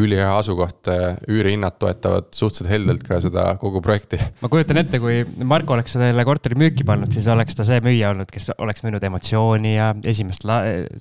ülihea 0.00 0.30
asukoht, 0.38 0.88
äh, 0.88 1.16
üürihinnad 1.28 1.76
toetavad 1.82 2.30
suhteliselt 2.32 2.70
heldelt 2.72 3.02
ka 3.06 3.18
seda 3.24 3.44
kogu 3.60 3.82
projekti. 3.84 4.20
ma 4.40 4.50
kujutan 4.52 4.80
ette, 4.82 5.00
kui 5.02 5.22
Marko 5.44 5.76
oleks 5.76 5.96
selle 5.98 6.24
korteri 6.28 6.58
müüki 6.58 6.86
pannud, 6.88 7.12
siis 7.12 7.28
oleks 7.32 7.58
ta 7.58 7.66
see 7.68 7.80
müüja 7.84 8.12
olnud, 8.14 8.30
kes 8.32 8.52
oleks 8.56 8.84
müünud 8.86 9.04
emotsiooni 9.08 9.74
ja 9.74 9.90
esimest, 10.08 10.46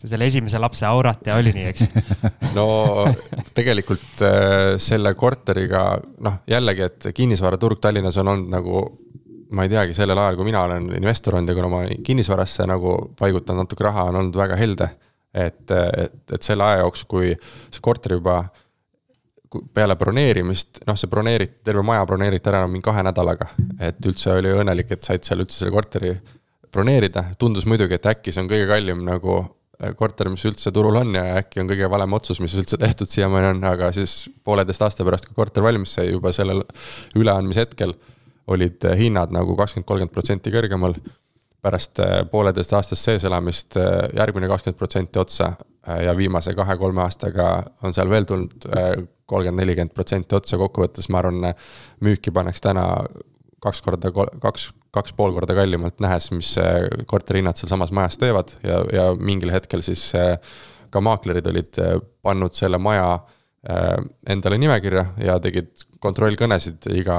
selle 0.03 0.27
esimese 0.27 0.61
lapse 0.61 0.87
aurat 0.89 1.27
ja 1.27 1.37
oli 1.39 1.53
nii, 1.55 1.69
eks 1.71 1.87
no 2.57 2.67
tegelikult 3.57 4.25
äh, 4.27 4.75
selle 4.81 5.13
korteriga, 5.19 5.85
noh 6.25 6.41
jällegi, 6.49 6.89
et 6.89 7.13
kinnisvaraturg 7.15 7.79
Tallinnas 7.81 8.19
on 8.21 8.33
olnud 8.35 8.51
nagu 8.51 8.83
ma 9.51 9.65
ei 9.65 9.71
teagi, 9.71 9.95
sellel 9.95 10.19
ajal, 10.19 10.37
kui 10.39 10.47
mina 10.47 10.63
olen 10.67 10.89
investor 10.95 11.35
olnud 11.37 11.51
ja 11.51 11.57
kuna 11.57 11.69
ma 11.71 11.81
kinnisvarasse 12.05 12.67
nagu 12.69 12.95
paigutan 13.19 13.59
natuke 13.59 13.83
raha, 13.87 14.07
on 14.11 14.21
olnud 14.21 14.37
väga 14.39 14.59
helde. 14.59 14.89
et, 15.31 15.71
et, 15.71 16.15
et 16.35 16.43
selle 16.43 16.65
aja 16.65 16.81
jooksul, 16.81 17.07
kui 17.07 17.27
see 17.71 17.83
korter 17.83 18.17
juba 18.17 18.41
peale 19.73 19.95
broneerimist, 19.99 20.83
noh, 20.87 20.97
see 20.99 21.09
broneeriti, 21.11 21.59
terve 21.67 21.83
maja 21.85 22.05
broneeriti 22.07 22.49
ära 22.51 22.63
mingi 22.67 22.85
kahe 22.85 23.03
nädalaga. 23.03 23.49
et 23.79 23.99
üldse 24.07 24.35
oli 24.37 24.53
õnnelik, 24.61 24.93
et 24.95 25.03
said 25.03 25.25
seal 25.27 25.43
üldse 25.43 25.59
selle 25.59 25.73
korteri 25.75 26.13
broneerida, 26.71 27.25
tundus 27.39 27.67
muidugi, 27.67 27.97
et 27.97 28.07
äkki 28.13 28.31
see 28.31 28.43
on 28.45 28.49
kõige 28.51 28.69
kallim 28.69 29.03
nagu 29.07 29.35
äh, 29.41 29.91
korter, 29.99 30.29
mis 30.31 30.45
üldse 30.47 30.71
turul 30.71 31.01
on 31.01 31.17
ja 31.17 31.25
äkki 31.41 31.63
on 31.63 31.71
kõige 31.71 31.89
valem 31.91 32.15
otsus, 32.15 32.39
mis 32.43 32.55
üldse 32.55 32.79
tehtud 32.79 33.11
siiamaani 33.11 33.51
on, 33.55 33.63
aga 33.73 33.91
siis 33.95 34.29
pooleteist 34.47 34.87
aasta 34.87 35.07
pärast, 35.07 35.27
kui 35.27 35.35
korter 35.35 35.65
valmis 35.67 35.97
sai, 35.97 36.07
juba 36.13 36.31
sellel 36.35 36.63
üleandmise 37.19 37.65
hetkel 37.65 37.95
olid 38.51 38.87
äh, 38.87 38.95
hinnad 39.03 39.35
nagu 39.35 39.57
kakskümmend, 39.59 39.89
kolmkümmend 39.89 40.15
protsenti 40.15 40.53
kõrgemal. 40.53 40.95
pärast 41.61 41.99
äh, 41.99 42.21
pooleteist 42.31 42.71
aastast 42.73 43.03
sees 43.03 43.25
elamist 43.27 43.75
järgmine 44.15 44.47
kakskümmend 44.49 44.79
protsenti 44.79 45.19
otsa 45.19 45.51
ja 45.81 46.13
viimase 46.17 46.53
kahe-kolme 46.53 47.01
aastaga 47.01 47.63
on 47.83 47.93
seal 47.93 48.09
veel 48.09 48.25
tulnud 48.29 48.65
kolmkümmend, 49.31 49.63
nelikümmend 49.63 49.95
protsenti 49.95 50.37
otsa, 50.37 50.59
kokkuvõttes 50.61 51.09
ma 51.11 51.21
arvan, 51.23 51.51
müüki 52.03 52.33
paneks 52.35 52.63
täna 52.63 52.85
kaks 53.61 53.83
korda, 53.85 54.11
kaks, 54.41 54.71
kaks 54.95 55.13
pool 55.17 55.35
korda 55.35 55.55
kallimalt, 55.57 55.99
nähes, 56.03 56.31
mis 56.35 56.55
korterihinnad 57.09 57.59
sealsamas 57.59 57.93
majas 57.95 58.17
teevad 58.21 58.55
ja, 58.65 58.81
ja 58.93 59.11
mingil 59.17 59.53
hetkel 59.53 59.83
siis 59.85 60.09
ka 60.91 61.03
maaklerid 61.03 61.47
olid 61.47 61.79
pannud 62.25 62.57
selle 62.57 62.81
maja 62.81 63.19
endale 64.29 64.57
nimekirja 64.57 65.05
ja 65.21 65.37
tegid 65.41 65.85
kontrollkõnesid 66.01 66.89
iga 66.97 67.17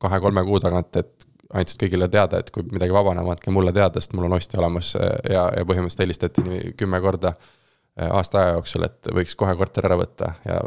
kahe-kolme 0.00 0.44
kuu 0.46 0.60
tagant, 0.62 0.96
et 0.96 1.28
andsid 1.58 1.80
kõigile 1.82 2.08
teada, 2.12 2.40
et 2.40 2.50
kui 2.52 2.64
midagi 2.68 2.92
vabaneb, 2.94 3.28
andke 3.32 3.52
mulle 3.52 3.72
teada, 3.76 4.00
sest 4.00 4.14
mul 4.16 4.28
on 4.28 4.36
ostja 4.36 4.60
olemas 4.60 4.94
ja, 4.96 5.48
ja 5.56 5.64
põhimõtteliselt 5.68 6.04
helistati 6.04 6.74
kümme 6.78 7.00
korda 7.04 7.34
aasta 8.08 8.42
aja 8.42 8.56
jooksul, 8.58 8.86
et 8.88 9.10
võiks 9.14 9.36
kohe 9.38 9.56
korteri 9.58 9.90
ära 9.90 9.98
võtta 10.00 10.32
ja 10.46 10.60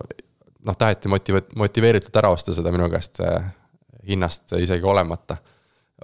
noh, 0.65 0.77
taheti 0.77 1.09
motive-, 1.09 1.47
motiveeritult 1.57 2.15
ära 2.21 2.31
osta 2.33 2.55
seda 2.55 2.71
minu 2.73 2.89
käest 2.91 3.21
äh, 3.25 3.49
hinnast 4.07 4.53
isegi 4.59 4.85
olemata, 4.87 5.37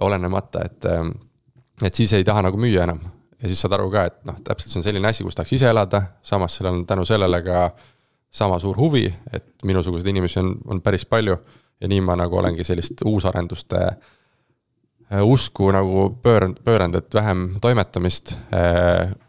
olenemata, 0.00 0.64
et, 0.64 0.84
äh, 0.84 1.06
et 1.86 1.94
siis 1.94 2.12
ei 2.16 2.26
taha 2.26 2.46
nagu 2.48 2.60
müüa 2.60 2.86
enam. 2.88 3.00
ja 3.38 3.48
siis 3.48 3.60
saad 3.62 3.76
aru 3.76 3.90
ka, 3.90 4.04
et 4.10 4.18
noh, 4.26 4.40
täpselt 4.42 4.72
see 4.72 4.80
on 4.80 4.84
selline 4.88 5.08
asi, 5.08 5.22
kus 5.22 5.36
tahaks 5.38 5.52
ise 5.54 5.68
elada, 5.70 6.02
samas 6.26 6.56
seal 6.58 6.72
on 6.72 6.82
tänu 6.86 7.04
sellele 7.06 7.38
ka 7.46 7.70
sama 8.34 8.58
suur 8.58 8.76
huvi, 8.76 9.06
et 9.32 9.46
minusuguseid 9.64 10.10
inimesi 10.10 10.40
on, 10.42 10.56
on 10.66 10.80
päris 10.82 11.06
palju. 11.06 11.38
ja 11.80 11.88
nii 11.88 12.00
ma 12.02 12.16
nagu 12.18 12.34
olengi 12.34 12.64
sellist 12.66 13.04
uusarenduste 13.06 13.78
äh, 13.78 15.22
usku 15.22 15.70
nagu 15.70 16.08
pööranud, 16.22 16.58
pööranud, 16.66 16.98
et 16.98 17.14
vähem 17.14 17.44
toimetamist. 17.62 18.34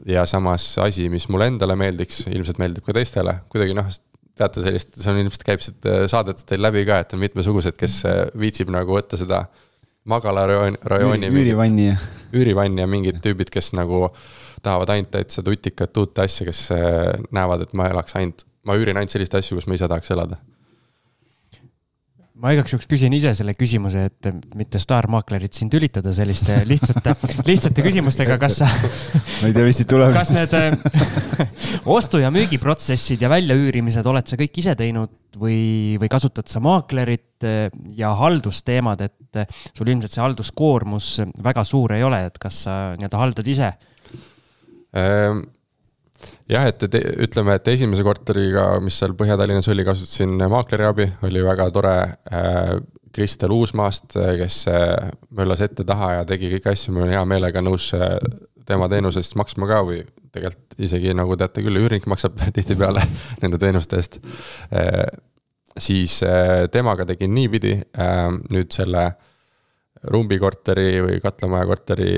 ja 0.05 0.25
samas 0.25 0.77
asi, 0.77 1.09
mis 1.09 1.30
mulle 1.30 1.47
endale 1.53 1.75
meeldiks, 1.75 2.25
ilmselt 2.27 2.57
meeldib 2.57 2.84
ka 2.86 2.97
teistele, 2.97 3.39
kuidagi 3.49 3.77
noh, 3.77 3.93
teate 4.39 4.63
sellist, 4.65 4.93
see 4.97 5.11
on 5.11 5.21
ilmselt 5.21 5.45
käib 5.47 5.63
siit 5.63 5.87
äh, 5.89 6.03
saadetest 6.11 6.47
teil 6.49 6.63
läbi 6.63 6.85
ka, 6.87 7.01
et 7.03 7.15
on 7.15 7.23
mitmesugused, 7.23 7.77
kes 7.79 8.01
äh, 8.09 8.21
viitsib 8.39 8.71
nagu 8.73 8.95
võtta 8.95 9.19
seda 9.19 9.43
magalarajooni, 10.09 10.81
rajooni. 10.93 11.31
üürivanni. 11.35 11.89
üürivanni 12.35 12.83
ja 12.83 12.89
mingid 12.89 13.19
tüübid, 13.23 13.51
kes 13.53 13.73
nagu 13.77 14.07
tahavad 14.65 14.95
ainult 14.95 15.11
täitsa 15.13 15.43
tutikat 15.45 15.97
uut 16.01 16.23
asja, 16.23 16.47
kes 16.49 16.65
äh, 16.75 17.17
näevad, 17.35 17.67
et 17.67 17.75
ma 17.77 17.89
elaks 17.91 18.17
ainult, 18.19 18.47
ma 18.67 18.79
üürin 18.79 18.99
ainult 18.99 19.13
selliseid 19.13 19.41
asju, 19.41 19.59
kus 19.59 19.69
ma 19.69 19.77
ise 19.77 19.91
tahaks 19.91 20.15
elada 20.15 20.39
ma 22.39 22.53
igaks 22.55 22.73
juhuks 22.73 22.87
küsin 22.89 23.13
ise 23.15 23.33
selle 23.35 23.53
küsimuse, 23.57 24.05
et 24.09 24.29
mitte 24.57 24.79
staarmaaklerit 24.81 25.57
siin 25.57 25.71
tülitada 25.71 26.13
selliste 26.15 26.61
lihtsate, 26.67 27.15
lihtsate 27.49 27.83
küsimustega, 27.85 28.37
kas 28.41 28.61
sa 28.61 28.69
ma 28.69 29.49
ei 29.49 29.55
tea, 29.55 29.65
mis 29.67 29.81
siit 29.81 29.89
tuleb. 29.91 30.13
kas 30.15 30.31
need 30.35 30.55
ostu- 31.97 32.23
ja 32.23 32.31
müügiprotsessid 32.33 33.25
ja 33.25 33.31
väljaüürimised 33.31 34.07
oled 34.07 34.31
sa 34.31 34.39
kõik 34.39 34.61
ise 34.63 34.75
teinud 34.79 35.15
või, 35.39 35.99
või 35.99 36.11
kasutad 36.11 36.47
sa 36.51 36.63
maaklerit 36.63 37.47
ja 37.99 38.13
haldusteemad, 38.19 39.03
et 39.05 39.43
sul 39.75 39.91
ilmselt 39.91 40.15
see 40.15 40.23
halduskoormus 40.23 41.13
väga 41.43 41.63
suur 41.67 41.95
ei 41.97 42.07
ole, 42.07 42.23
et 42.31 42.39
kas 42.41 42.65
sa 42.65 42.81
nii-öelda 42.95 43.23
haldad 43.25 43.55
ise 43.55 43.73
ähm.? 44.95 45.47
Jah, 46.49 46.67
et, 46.69 46.85
et 46.87 46.97
ütleme, 47.25 47.55
et 47.57 47.71
esimese 47.73 48.05
korteriga, 48.05 48.65
mis 48.83 48.97
seal 48.99 49.15
Põhja-Tallinnas 49.17 49.69
oli, 49.71 49.85
kasutasin 49.87 50.37
maakleri 50.51 50.87
abi, 50.87 51.09
oli 51.29 51.45
väga 51.45 51.69
tore 51.75 51.99
äh,. 52.31 52.79
Kristel 53.09 53.49
Uusmaast, 53.49 54.13
kes 54.13 54.55
äh, 54.69 55.07
möllas 55.33 55.63
ette-taha 55.65 56.11
ja 56.19 56.25
tegi 56.29 56.51
kõiki 56.51 56.69
asju, 56.69 56.91
ma 56.93 57.01
olen 57.01 57.15
hea 57.15 57.23
meelega 57.25 57.63
nõus 57.65 57.87
äh, 57.97 58.19
tema 58.69 58.85
teenuse 58.87 59.23
eest 59.23 59.33
maksma 59.35 59.65
ka 59.67 59.79
või 59.87 60.03
tegelikult 60.29 60.77
isegi 60.85 61.15
nagu 61.17 61.33
teate 61.41 61.63
küll, 61.65 61.79
üürnik 61.81 62.05
maksab 62.07 62.37
tihtipeale 62.55 63.01
nende 63.41 63.57
teenuste 63.59 63.97
eest 63.97 64.19
äh,. 64.69 65.09
siis 65.73 66.19
äh, 66.21 66.67
temaga 66.69 67.09
tegin 67.09 67.33
niipidi 67.33 67.79
äh,, 67.81 68.29
nüüd 68.53 68.69
selle 68.77 69.09
rumbikorteri 70.13 71.01
või 71.07 71.17
katlamaja 71.25 71.65
korteri 71.65 72.11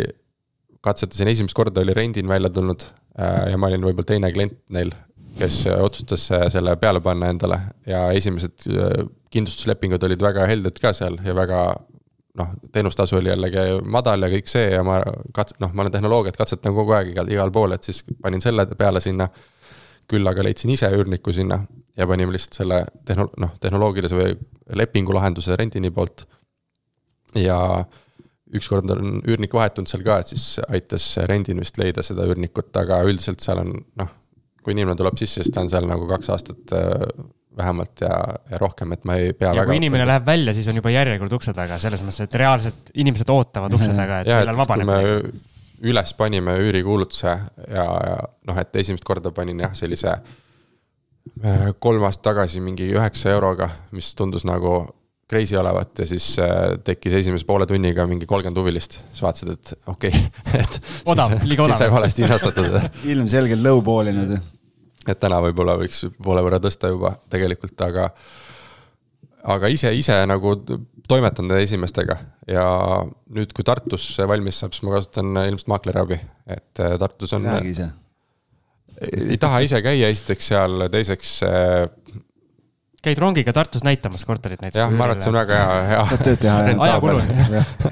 katsetasin 0.84 1.32
esimest 1.32 1.56
korda, 1.56 1.88
oli 1.88 1.96
rendin 1.96 2.28
välja 2.28 2.52
tulnud 2.52 2.84
Äh, 2.84 3.01
ja 3.18 3.58
ma 3.60 3.68
olin 3.68 3.84
võib-olla 3.84 4.08
teine 4.14 4.32
klient 4.32 4.58
neil, 4.70 4.92
kes 5.40 5.66
äh, 5.68 5.80
otsustas 5.84 6.28
äh, 6.32 6.48
selle 6.54 6.76
peale 6.80 7.02
panna 7.04 7.32
endale 7.34 7.60
ja 7.88 8.06
esimesed 8.16 8.68
kindlustuslepingud 9.32 10.04
olid 10.04 10.22
väga 10.22 10.48
helded 10.50 10.80
ka 10.84 10.94
seal 10.96 11.18
ja 11.26 11.36
väga 11.36 11.62
noh, 12.40 12.52
teenustasu 12.72 13.18
oli 13.20 13.32
jällegi 13.32 13.80
madal 13.84 14.24
ja 14.26 14.30
kõik 14.32 14.50
see 14.52 14.70
ja 14.72 14.84
ma 14.88 15.00
kats-, 15.36 15.58
noh, 15.60 15.72
ma 15.74 15.84
olen 15.84 15.96
tehnoloogiat 15.96 16.38
katsetan 16.40 16.76
kogu 16.76 16.96
aeg 16.96 17.12
igal, 17.14 17.32
igal 17.32 17.52
pool, 17.54 17.76
et 17.76 17.88
siis 17.88 18.04
panin 18.22 18.44
selle 18.44 18.68
peale 18.78 19.04
sinna. 19.04 19.30
küll 20.12 20.28
aga 20.28 20.44
leidsin 20.44 20.72
ise 20.74 20.90
üürniku 20.92 21.32
sinna 21.32 21.62
ja 21.96 22.08
panime 22.08 22.34
lihtsalt 22.34 22.58
selle 22.58 22.82
tehno-, 23.08 23.30
noh, 23.40 23.54
tehnoloogilise 23.64 24.18
või 24.18 24.34
lepingulahenduse 24.76 25.56
rendini 25.56 25.92
poolt. 25.92 26.26
ja 27.36 27.86
ükskord 28.58 28.90
on 28.94 29.20
üürnik 29.24 29.54
vahetunud 29.56 29.90
seal 29.90 30.04
ka, 30.06 30.20
et 30.22 30.32
siis 30.34 30.60
aitas 30.68 31.06
rendin 31.30 31.62
vist 31.62 31.78
leida 31.80 32.04
seda 32.06 32.26
üürnikut, 32.28 32.72
aga 32.80 33.02
üldiselt 33.08 33.44
seal 33.44 33.62
on 33.64 33.76
noh, 34.00 34.10
kui 34.62 34.76
inimene 34.76 34.98
tuleb 35.00 35.18
sisse, 35.20 35.42
siis 35.42 35.54
ta 35.54 35.64
on 35.64 35.72
seal 35.72 35.88
nagu 35.90 36.08
kaks 36.10 36.32
aastat 36.36 36.74
äh, 36.78 37.06
vähemalt 37.58 38.04
ja, 38.04 38.18
ja 38.52 38.60
rohkem, 38.62 38.92
et 38.96 39.06
ma 39.08 39.18
ei 39.20 39.34
pea. 39.34 39.52
ja 39.52 39.64
väga 39.64 39.72
kui 39.72 39.80
inimene 39.82 40.06
läheb 40.08 40.28
välja, 40.28 40.54
siis 40.56 40.68
on 40.72 40.80
juba 40.80 40.94
järjekord 40.94 41.34
ukse 41.40 41.54
taga, 41.56 41.80
selles 41.84 42.04
mõttes, 42.06 42.28
et 42.28 42.38
reaalselt 42.40 42.92
inimesed 42.94 43.32
ootavad 43.34 43.76
ukse 43.76 43.92
taga, 43.96 44.22
et 44.22 44.32
millal 44.32 44.62
vabaneb. 44.62 44.94
üles 45.82 46.14
panime 46.14 46.56
üürikuulutuse 46.62 47.32
ja, 47.32 47.86
ja 47.86 48.18
noh, 48.48 48.62
et 48.62 48.76
esimest 48.84 49.08
korda 49.08 49.34
panin 49.36 49.64
jah, 49.64 49.74
sellise 49.76 50.14
äh, 50.14 51.68
kolm 51.80 52.06
aastat 52.08 52.30
tagasi 52.32 52.64
mingi 52.64 52.92
üheksa 52.94 53.34
euroga, 53.34 53.72
mis 53.92 54.14
tundus 54.16 54.46
nagu 54.48 54.84
crazy 55.32 55.56
olevat 55.56 56.04
ja 56.04 56.08
siis 56.10 56.28
äh, 56.44 56.76
tekkis 56.84 57.16
esimese 57.22 57.48
poole 57.48 57.66
tunniga 57.70 58.04
mingi 58.10 58.28
kolmkümmend 58.28 58.60
huvilist. 58.60 59.00
siis 59.12 59.24
vaatasid, 59.24 59.54
et 59.56 59.88
okei 59.88 60.12
okay, 60.12 60.62
et. 60.62 60.80
odav, 61.14 61.38
liiga 61.48 61.66
odav. 61.66 61.80
sai 61.80 61.92
valesti 61.94 62.26
hinnastatud 62.26 63.06
ilmselgelt 63.14 63.64
lowball-inud. 63.64 64.36
et 65.08 65.20
täna 65.22 65.40
võib-olla 65.48 65.78
võiks 65.80 66.04
poole 66.24 66.44
võrra 66.44 66.60
tõsta 66.64 66.92
juba 66.92 67.14
tegelikult, 67.32 67.80
aga. 67.88 68.10
aga 69.56 69.72
ise, 69.72 69.94
ise 69.96 70.20
nagu 70.28 70.56
toimetan 71.08 71.52
esimestega 71.62 72.18
ja 72.52 72.66
nüüd, 73.32 73.56
kui 73.56 73.66
Tartus 73.68 74.10
valmis 74.28 74.60
saab, 74.62 74.76
siis 74.76 74.84
ma 74.88 74.98
kasutan 74.98 75.32
ilmselt 75.46 75.72
maakleri 75.72 76.04
abi, 76.04 76.20
et 76.48 76.84
äh, 76.84 76.98
Tartus 77.00 77.38
on. 77.38 77.48
räägi 77.48 77.76
ise. 77.78 77.88
ei 79.16 79.40
taha 79.40 79.64
ise 79.64 79.80
käia, 79.86 80.12
esiteks 80.12 80.52
seal, 80.52 80.90
teiseks 80.92 81.38
äh, 81.48 81.88
käid 83.06 83.22
rongiga 83.22 83.54
Tartus 83.54 83.84
näitamas 83.84 84.26
korterit 84.26 84.62
näiteks? 84.62 84.80
jah, 84.80 84.92
ma 84.94 85.08
arvan, 85.08 85.18
et 85.18 85.26
see 85.26 85.32
on 85.32 85.40
väga 85.40 85.58
hea, 85.58 85.80
hea. 85.92 86.04
saab 86.12 86.24
tööd 86.28 86.44
teha. 86.44 86.60
ajakulu. 86.88 87.24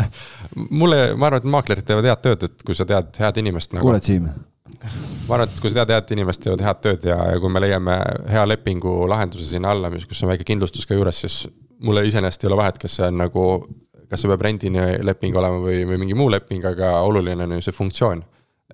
mulle, 0.81 1.01
ma 1.15 1.29
arvan, 1.29 1.43
et 1.43 1.49
maaklerid 1.57 1.87
teevad 1.87 2.09
head 2.09 2.23
tööd, 2.25 2.45
et 2.49 2.63
kui 2.67 2.77
sa 2.77 2.87
tead 2.89 3.19
head 3.23 3.41
inimest 3.41 3.75
nagu.... 3.75 3.87
kuuled, 3.87 4.05
Siim? 4.05 4.29
ma 4.69 5.37
arvan, 5.37 5.47
et 5.47 5.61
kui 5.61 5.71
sa 5.71 5.81
tead 5.81 5.95
head 5.97 6.15
inimest, 6.17 6.43
teevad 6.45 6.63
head 6.65 6.81
tööd 6.85 7.09
ja, 7.09 7.19
ja 7.33 7.41
kui 7.41 7.51
me 7.53 7.63
leiame 7.63 7.97
hea 8.29 8.45
lepingu 8.49 8.95
lahenduse 9.09 9.49
sinna 9.49 9.73
alla, 9.75 9.91
mis, 9.93 10.07
kus 10.09 10.21
on 10.25 10.33
väike 10.33 10.47
kindlustus 10.47 10.87
ka 10.89 10.97
juures, 10.97 11.23
siis 11.25 11.41
mulle 11.85 12.05
iseenesest 12.07 12.43
ei 12.43 12.51
ole 12.51 12.59
vahet, 12.59 12.77
kas 12.81 12.99
see 12.99 13.07
on 13.07 13.21
nagu, 13.23 13.45
kas 14.09 14.23
see 14.23 14.31
peab 14.31 14.45
rendileping 14.45 15.37
olema 15.41 15.61
või, 15.63 15.81
või 15.89 16.03
mingi 16.03 16.17
muu 16.17 16.29
leping, 16.31 16.65
aga 16.69 16.99
oluline 17.07 17.47
on 17.47 17.57
ju 17.57 17.65
see 17.65 17.75
funktsioon. 17.75 18.23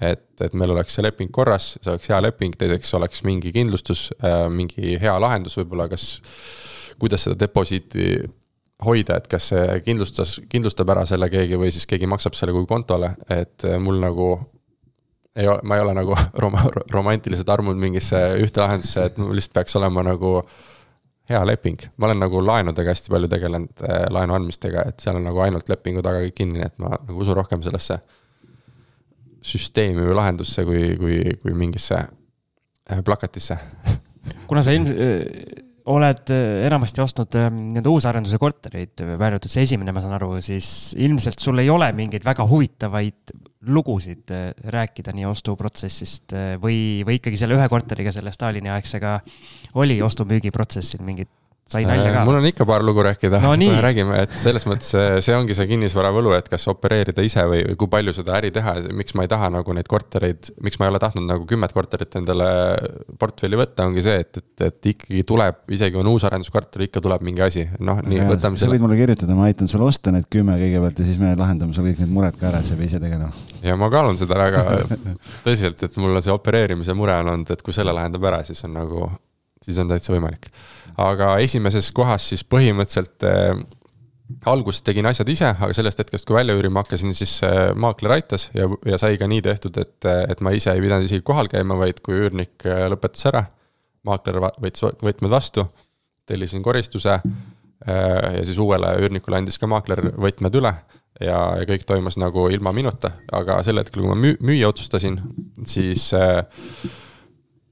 Et, 0.02 0.26
et 0.42 0.56
meil 0.58 0.74
oleks 0.76 0.98
see 0.98 1.06
leping 1.06 1.32
korras, 1.34 1.76
see 1.82 1.92
oleks 1.92 2.10
hea 2.12 2.22
leping, 2.24 2.56
teiseks 2.60 2.94
oleks 2.98 3.24
mingi 3.28 3.54
kindlustus 3.56 4.10
äh,, 4.20 4.46
mingi 4.52 4.98
hea 5.02 5.14
lahendus 5.22 5.56
võib-olla, 5.62 5.88
kas, 5.92 6.18
kuidas 7.00 7.28
seda 7.28 7.38
deposiiti 7.46 8.18
hoida, 8.86 9.22
et 9.22 9.30
kas 9.32 9.52
see 9.54 9.80
kindlustas, 9.86 10.36
kindlustab 10.52 10.92
ära 10.92 11.06
selle 11.08 11.30
keegi 11.32 11.60
või 11.60 11.72
siis 11.72 11.88
keegi 11.88 12.10
maksab 12.12 12.36
selle 12.36 12.56
kui 12.56 12.68
kontole, 12.68 13.14
et 13.32 13.64
mul 13.80 14.02
nagu 14.04 14.34
ei 15.36 15.48
ole, 15.48 15.60
ma 15.64 15.78
ei 15.78 15.84
ole 15.84 15.96
nagu 15.96 16.16
rom-, 16.44 16.60
romantiliselt 16.92 17.50
armunud 17.50 17.80
mingisse 17.80 18.20
ühte 18.44 18.64
lahendusse, 18.64 19.08
et 19.10 19.20
mul 19.22 19.36
lihtsalt 19.36 19.60
peaks 19.60 19.80
olema 19.80 20.04
nagu 20.06 20.38
hea 21.30 21.42
leping. 21.48 21.88
ma 21.98 22.10
olen 22.10 22.22
nagu 22.22 22.44
laenudega 22.46 22.94
hästi 22.94 23.12
palju 23.14 23.32
tegelenud, 23.32 23.82
äh, 23.88 24.06
laenu 24.14 24.36
andmistega, 24.38 24.86
et 24.92 25.02
seal 25.02 25.18
on 25.20 25.26
nagu 25.26 25.42
ainult 25.42 25.70
lepingu 25.72 26.04
taga 26.06 26.22
kõik 26.26 26.38
kinni, 26.38 26.62
et 26.66 26.76
ma 26.78 26.94
nagu 26.96 27.24
usun 27.24 27.38
rohkem 27.40 27.64
sellesse 27.66 28.00
süsteemi 29.46 30.02
või 30.08 30.18
lahendusse, 30.18 30.66
kui, 30.68 30.96
kui, 31.00 31.22
kui 31.44 31.54
mingisse 31.58 32.02
äh, 32.02 33.04
plakatisse. 33.06 33.60
kuna 34.50 34.66
sa 34.66 34.74
ilm-, 34.74 34.94
oled 35.86 36.32
enamasti 36.66 37.02
ostnud 37.04 37.36
nii-öelda 37.38 37.92
uusarenduse 37.92 38.40
kortereid, 38.42 39.04
välja 39.06 39.36
arvatud 39.36 39.54
see 39.54 39.66
esimene, 39.68 39.94
ma 39.94 40.02
saan 40.02 40.16
aru, 40.18 40.32
siis 40.42 40.68
ilmselt 40.98 41.44
sul 41.44 41.62
ei 41.62 41.70
ole 41.70 41.92
mingeid 41.94 42.26
väga 42.26 42.48
huvitavaid 42.50 43.36
lugusid 43.68 44.32
äh, 44.32 44.52
rääkida 44.74 45.14
nii 45.16 45.26
ostuprotsessist 45.30 46.36
äh, 46.36 46.54
või, 46.62 47.04
või 47.06 47.20
ikkagi 47.20 47.40
selle 47.40 47.58
ühe 47.58 47.70
korteriga, 47.72 48.14
selle 48.14 48.34
Stalini 48.36 48.72
aegsega 48.74 49.18
oli 49.82 49.98
ostu-müügiprotsessil 50.06 51.04
mingit 51.06 51.32
sai 51.66 51.82
nalja 51.86 52.12
ka? 52.12 52.20
Äh, 52.22 52.26
mul 52.28 52.38
on 52.38 52.46
ikka 52.46 52.66
paar 52.70 52.84
lugu 52.86 53.02
rääkida 53.06 53.40
no,, 53.42 53.54
me 53.58 53.82
räägime, 53.82 54.20
et 54.22 54.34
selles 54.38 54.68
mõttes 54.70 54.92
see 55.26 55.34
ongi 55.34 55.56
see 55.58 55.66
kinnisvara 55.72 56.12
võlu, 56.14 56.36
et 56.38 56.46
kas 56.52 56.68
opereerida 56.70 57.26
ise 57.26 57.42
või 57.50 57.64
kui 57.80 57.90
palju 57.90 58.14
seda 58.14 58.36
äri 58.38 58.52
teha, 58.54 58.76
miks 58.94 59.16
ma 59.18 59.26
ei 59.26 59.32
taha 59.32 59.50
nagu 59.54 59.74
neid 59.74 59.90
kortereid, 59.90 60.52
miks 60.66 60.78
ma 60.78 60.86
ei 60.86 60.94
ole 60.94 61.02
tahtnud 61.02 61.26
nagu 61.26 61.48
kümmet 61.50 61.74
korterit 61.74 62.20
endale 62.22 62.50
portfelli 63.22 63.58
võtta, 63.58 63.88
ongi 63.90 64.06
see, 64.06 64.20
et, 64.22 64.42
et, 64.44 64.68
et 64.68 64.92
ikkagi 64.94 65.26
tuleb, 65.26 65.64
isegi 65.74 65.98
on 65.98 66.12
uus 66.14 66.28
arenduskorter, 66.30 66.86
ikka 66.86 67.02
tuleb 67.02 67.26
mingi 67.26 67.46
asi, 67.48 67.66
noh, 67.82 68.04
nii 68.06 68.22
võtame 68.30 68.62
selle. 68.62 68.70
sa 68.70 68.74
võid 68.76 68.86
mulle 68.86 69.02
kirjutada, 69.02 69.38
ma 69.38 69.50
aitan 69.50 69.72
sul 69.72 69.88
osta 69.88 70.14
need 70.14 70.30
kümme 70.30 70.60
kõigepealt 70.62 71.02
ja 71.02 71.10
siis 71.10 71.18
me 71.22 71.34
lahendame 71.40 71.74
sul 71.74 71.90
kõik 71.90 72.06
need 72.06 72.14
mured 72.14 72.38
ka 72.38 72.52
ära, 72.52 72.62
et 72.62 72.70
sa 72.70 72.78
ei 72.78 72.84
pea 72.84 72.94
ise 72.94 73.02
tegelema. 73.02 73.34
ja 73.66 73.74
ma 73.80 73.90
kaalun 73.94 74.22
seda 74.22 74.38
väga 74.38 74.66
tõsiselt, 75.48 75.82
et 75.82 75.98
mul 75.98 76.14
on 76.14 76.22
see 76.22 76.34
opereerimise 76.36 76.94
mure 76.94 77.18
on 77.26 77.34
olnud, 77.34 77.58
et 77.58 77.66
kui 77.66 77.74
selle 77.74 77.96
lahendab 77.96 78.30
ära, 78.30 78.46
siis 78.46 78.62
on 78.70 78.78
nagu, 78.78 79.10
siis 79.66 79.82
on 79.82 79.90
täitsa 79.90 80.14
võimalik 80.14 80.54
aga 81.02 81.36
esimeses 81.44 81.92
kohas 81.96 82.30
siis 82.32 82.44
põhimõtteliselt 82.48 83.26
äh, 83.28 83.60
alguses 84.50 84.82
tegin 84.86 85.06
asjad 85.10 85.30
ise, 85.30 85.52
aga 85.54 85.74
sellest 85.76 86.02
hetkest, 86.02 86.26
kui 86.28 86.38
välja 86.38 86.56
üürima 86.58 86.84
hakkasin, 86.84 87.14
siis 87.18 87.38
äh, 87.46 87.72
maakler 87.78 88.18
aitas 88.18 88.50
ja, 88.58 88.70
ja 88.88 89.00
sai 89.02 89.20
ka 89.22 89.30
nii 89.30 89.44
tehtud, 89.46 89.78
et, 89.82 90.10
et 90.30 90.42
ma 90.46 90.56
ise 90.56 90.74
ei 90.74 90.84
pidanud 90.84 91.08
isegi 91.08 91.26
kohal 91.26 91.52
käima, 91.52 91.78
vaid 91.80 92.02
kui 92.06 92.18
üürnik 92.24 92.66
äh, 92.70 92.86
lõpetas 92.92 93.28
ära, 93.32 93.46
maakler 94.06 94.42
võttis 94.62 94.86
võtmed 94.86 95.32
vastu, 95.34 95.66
tellisin 96.30 96.64
koristuse 96.66 97.20
ja 97.86 98.42
siis 98.46 98.58
uuele 98.62 98.88
üürnikule 99.02 99.38
andis 99.38 99.60
ka 99.62 99.68
maakler 99.70 100.00
võtmed 100.18 100.56
üle 100.58 100.72
ja, 101.22 101.38
ja 101.60 101.66
kõik 101.68 101.86
toimus 101.88 102.18
nagu 102.20 102.48
ilma 102.54 102.74
minuta, 102.76 103.14
aga 103.36 103.60
sel 103.66 103.80
hetkel, 103.82 104.04
kui 104.04 104.12
ma 104.12 104.18
müü-, 104.20 104.38
müüa 104.46 104.70
otsustasin, 104.72 105.20
siis 105.68 106.10
äh, 106.18 106.44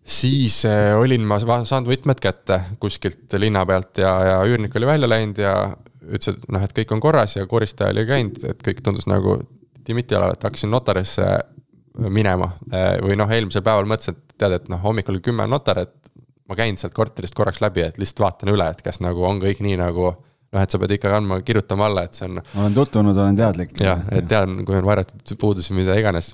siis 0.06 0.66
äh, 0.66 0.92
olin 1.00 1.26
ma 1.28 1.40
saanud 1.40 1.88
võtmed 1.88 2.20
kätte 2.24 2.60
kuskilt 2.80 3.34
linna 3.40 3.66
pealt 3.66 4.04
ja, 4.04 4.14
ja 4.28 4.38
üürnik 4.48 4.76
oli 4.76 4.90
välja 4.90 5.10
läinud 5.10 5.40
ja 5.40 5.56
ütles, 6.04 6.36
et 6.36 6.48
noh, 6.52 6.64
et 6.64 6.76
kõik 6.76 6.92
on 6.96 7.04
korras 7.04 7.38
ja 7.38 7.48
koristaja 7.48 7.94
oli 7.96 8.06
käinud, 8.08 8.44
et 8.50 8.64
kõik 8.66 8.84
tundus 8.84 9.08
nagu 9.08 9.38
timiti 9.84 10.16
olevat, 10.16 10.44
hakkasin 10.44 10.72
notarisse 10.72 11.28
minema. 12.14 12.50
Äh, 12.74 12.98
või 13.04 13.18
noh, 13.20 13.32
eelmisel 13.32 13.64
päeval 13.66 13.88
mõtlesin, 13.90 14.18
et 14.18 14.38
tead, 14.40 14.58
et 14.58 14.70
noh, 14.72 14.82
hommikul 14.84 15.20
kümme 15.24 15.48
notar, 15.48 15.84
et 15.86 15.96
ma 16.50 16.58
käin 16.60 16.78
sealt 16.80 16.96
korterist 16.96 17.36
korraks 17.38 17.62
läbi, 17.64 17.86
et 17.86 18.00
lihtsalt 18.02 18.24
vaatan 18.26 18.54
üle, 18.54 18.68
et 18.74 18.82
kas 18.84 19.00
nagu 19.04 19.24
on 19.28 19.40
kõik 19.44 19.62
nii 19.64 19.78
nagu 19.80 20.10
noh, 20.10 20.62
et 20.62 20.74
sa 20.74 20.80
pead 20.82 20.96
ikkagi 20.98 21.18
andma, 21.18 21.40
kirjutama 21.46 21.88
alla, 21.90 22.06
et 22.08 22.18
see 22.18 22.28
on. 22.28 22.42
olen 22.60 22.76
tutvunud, 22.76 23.18
olen 23.18 23.38
teadlik. 23.40 23.76
jah, 23.82 24.04
et 24.12 24.28
tean, 24.30 24.64
kui 24.68 24.78
on 24.78 24.88
varjatud 24.88 25.38
puudusi, 25.40 25.76
mida 25.78 25.96
iganes. 26.00 26.34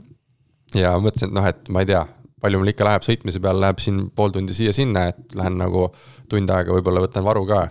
ja 0.75 0.95
mõtlesin, 1.01 1.29
et 1.29 1.37
noh, 1.37 1.49
et 1.49 1.69
ma 1.73 1.83
ei 1.83 1.91
tea 1.91 2.05
palju 2.41 2.61
mul 2.61 2.71
ikka 2.71 2.87
läheb 2.87 3.05
sõitmise 3.05 3.41
peale, 3.43 3.63
läheb 3.63 3.81
siin 3.83 4.05
pool 4.15 4.33
tundi 4.35 4.55
siia-sinna, 4.55 5.09
et 5.11 5.37
lähen 5.37 5.57
nagu 5.59 5.89
tund 6.31 6.51
aega 6.53 6.75
võib-olla 6.75 7.03
võtan 7.05 7.25
varu 7.25 7.45
ka. 7.49 7.67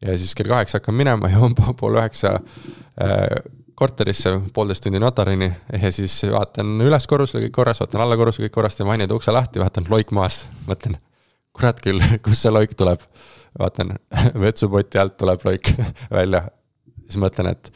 ja 0.00 0.16
siis 0.18 0.34
kell 0.34 0.48
kaheksa 0.48 0.80
hakkan 0.80 0.96
minema, 0.96 1.30
jõuan 1.34 1.56
pool 1.56 1.98
üheksa 2.00 2.36
äh, 2.38 3.40
korterisse, 3.80 4.34
poolteist 4.54 4.84
tundi 4.84 5.00
notarini 5.00 5.48
ja 5.72 5.92
siis 5.94 6.18
vaatan 6.28 6.80
üles 6.84 7.06
korrusele 7.08 7.46
kõik 7.46 7.56
korras, 7.56 7.80
vaatan 7.80 8.04
alla 8.04 8.18
korrusele 8.20 8.48
kõik 8.48 8.58
korras, 8.58 8.76
teen 8.76 8.88
vannide 8.88 9.16
ukse 9.16 9.32
lahti, 9.32 9.62
vaatan 9.62 9.88
loik 9.88 10.12
maas, 10.16 10.42
mõtlen, 10.68 10.98
kurat 11.56 11.80
küll, 11.84 12.02
kust 12.24 12.44
see 12.44 12.52
loik 12.52 12.76
tuleb. 12.76 13.04
vaatan 13.58 13.96
vetsupoti 14.44 15.00
alt 15.00 15.16
tuleb 15.18 15.46
loik 15.48 15.72
välja, 16.12 16.44
siis 17.06 17.20
mõtlen, 17.24 17.54
et, 17.54 17.72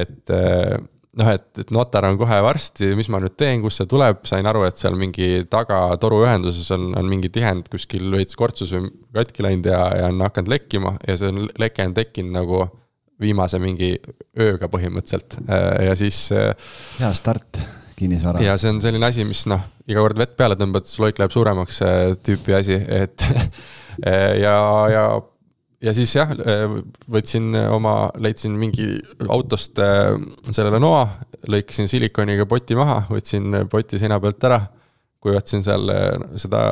et 0.00 0.32
äh, 0.34 0.78
noh, 1.18 1.30
et, 1.34 1.46
et 1.62 1.70
notar 1.74 2.06
on 2.08 2.18
kohe 2.20 2.38
varsti, 2.44 2.92
mis 2.98 3.08
ma 3.12 3.20
nüüd 3.22 3.36
teen, 3.38 3.62
kust 3.64 3.82
see 3.82 3.90
tuleb, 3.90 4.22
sain 4.28 4.46
aru, 4.48 4.64
et 4.68 4.80
seal 4.80 4.96
mingi 4.98 5.44
taga 5.50 5.80
toruühenduses 6.00 6.70
on, 6.76 6.90
on 6.98 7.08
mingi 7.10 7.30
tihend 7.34 7.70
kuskil 7.72 8.10
veits 8.14 8.38
kortsus 8.38 8.74
või 8.76 8.90
katki 9.16 9.46
läinud 9.46 9.70
ja, 9.70 9.80
ja 10.02 10.12
on 10.12 10.22
hakanud 10.26 10.52
lekkima 10.54 10.94
ja 11.06 11.18
see 11.18 11.32
on, 11.32 11.48
leke 11.60 11.88
on 11.88 11.96
tekkinud 11.96 12.36
nagu 12.38 12.62
viimase 13.18 13.58
mingi 13.62 13.96
ööga 14.38 14.68
põhimõtteliselt 14.70 15.40
ja 15.88 15.96
siis. 15.98 16.28
hea 17.00 17.10
start 17.18 17.58
kinnisvara. 17.98 18.42
ja 18.44 18.54
see 18.60 18.70
on 18.70 18.78
selline 18.82 19.08
asi, 19.08 19.26
mis 19.26 19.42
noh, 19.50 19.64
iga 19.90 20.04
kord 20.04 20.20
vett 20.20 20.36
peale 20.38 20.58
tõmbad, 20.58 20.86
siis 20.86 21.02
loik 21.02 21.18
läheb 21.18 21.34
suuremaks 21.34 21.82
tüüpi 22.26 22.54
asi, 22.58 22.78
et 22.78 23.26
ja, 24.44 24.54
ja 24.92 25.04
ja 25.84 25.94
siis 25.94 26.12
jah, 26.16 26.32
võtsin 27.10 27.54
oma, 27.70 27.94
leidsin 28.22 28.56
mingi 28.58 28.98
autost 29.30 29.78
äh, 29.82 30.14
sellele 30.50 30.80
noa, 30.82 31.04
lõikasin 31.50 31.90
silikoniga 31.90 32.48
poti 32.50 32.78
maha, 32.78 33.04
võtsin 33.10 33.64
poti 33.70 34.00
seina 34.00 34.20
pealt 34.22 34.48
ära. 34.48 34.62
kuivatasin 35.22 35.64
seal 35.66 35.90
äh, 35.90 36.10
seda 36.38 36.62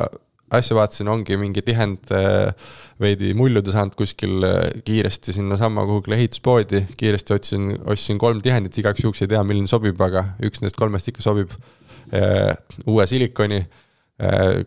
asja, 0.55 0.75
vaatasin, 0.77 1.09
ongi 1.11 1.37
mingi 1.39 1.63
tihend 1.63 2.11
äh, 2.15 2.51
veidi 2.99 3.33
muljuda 3.35 3.71
saanud 3.71 3.95
kuskil 3.99 4.43
kiiresti 4.87 5.35
sinnasamma 5.39 5.85
kuhugi 5.85 6.15
ehituspoodi. 6.15 6.85
kiiresti 6.97 7.33
otsisin, 7.33 7.73
ostsin 7.85 8.19
kolm 8.19 8.41
tihendit, 8.41 8.77
igaks 8.77 9.03
juhuks 9.03 9.23
ei 9.23 9.33
tea, 9.33 9.43
milline 9.43 9.71
sobib, 9.71 9.99
aga 10.01 10.33
üks 10.43 10.63
nendest 10.63 10.79
kolmest 10.79 11.13
ikka 11.13 11.23
sobib. 11.23 11.51
uue 12.87 13.03
silikoni, 13.03 13.57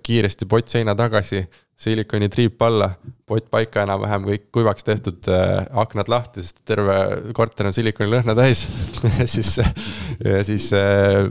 kiiresti 0.05 0.45
pott 0.45 0.69
seina 0.69 0.93
tagasi 0.95 1.39
silikoni 1.81 2.29
triip 2.33 2.61
alla, 2.63 2.91
pott 3.29 3.47
paika 3.53 3.85
enam-vähem, 3.87 4.27
kõik 4.29 4.49
kuivaks 4.53 4.85
tehtud 4.85 5.31
äh,, 5.33 5.63
aknad 5.81 6.11
lahti, 6.13 6.45
sest 6.45 6.61
terve 6.69 6.97
korter 7.37 7.71
on 7.71 7.77
silikoni 7.77 8.13
lõhna 8.13 8.37
täis. 8.37 8.67
Siis, 9.35 9.57
ja 10.25 10.43
siis 10.45 10.69
äh, 10.77 11.31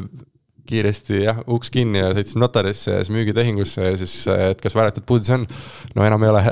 kiiresti 0.70 1.24
jah, 1.24 1.42
uks 1.50 1.72
kinni 1.74 2.02
ja 2.02 2.12
sõitsin 2.16 2.42
notarisse 2.44 2.94
ja 2.94 3.02
siis 3.04 3.14
müügitehingusse 3.14 3.86
ja 3.92 3.98
siis, 4.00 4.16
et 4.30 4.62
kas 4.62 4.76
vääratud 4.78 5.06
puudus 5.10 5.32
on. 5.34 5.46
no 5.96 6.06
enam 6.06 6.24
ei 6.26 6.32
ole 6.32 6.44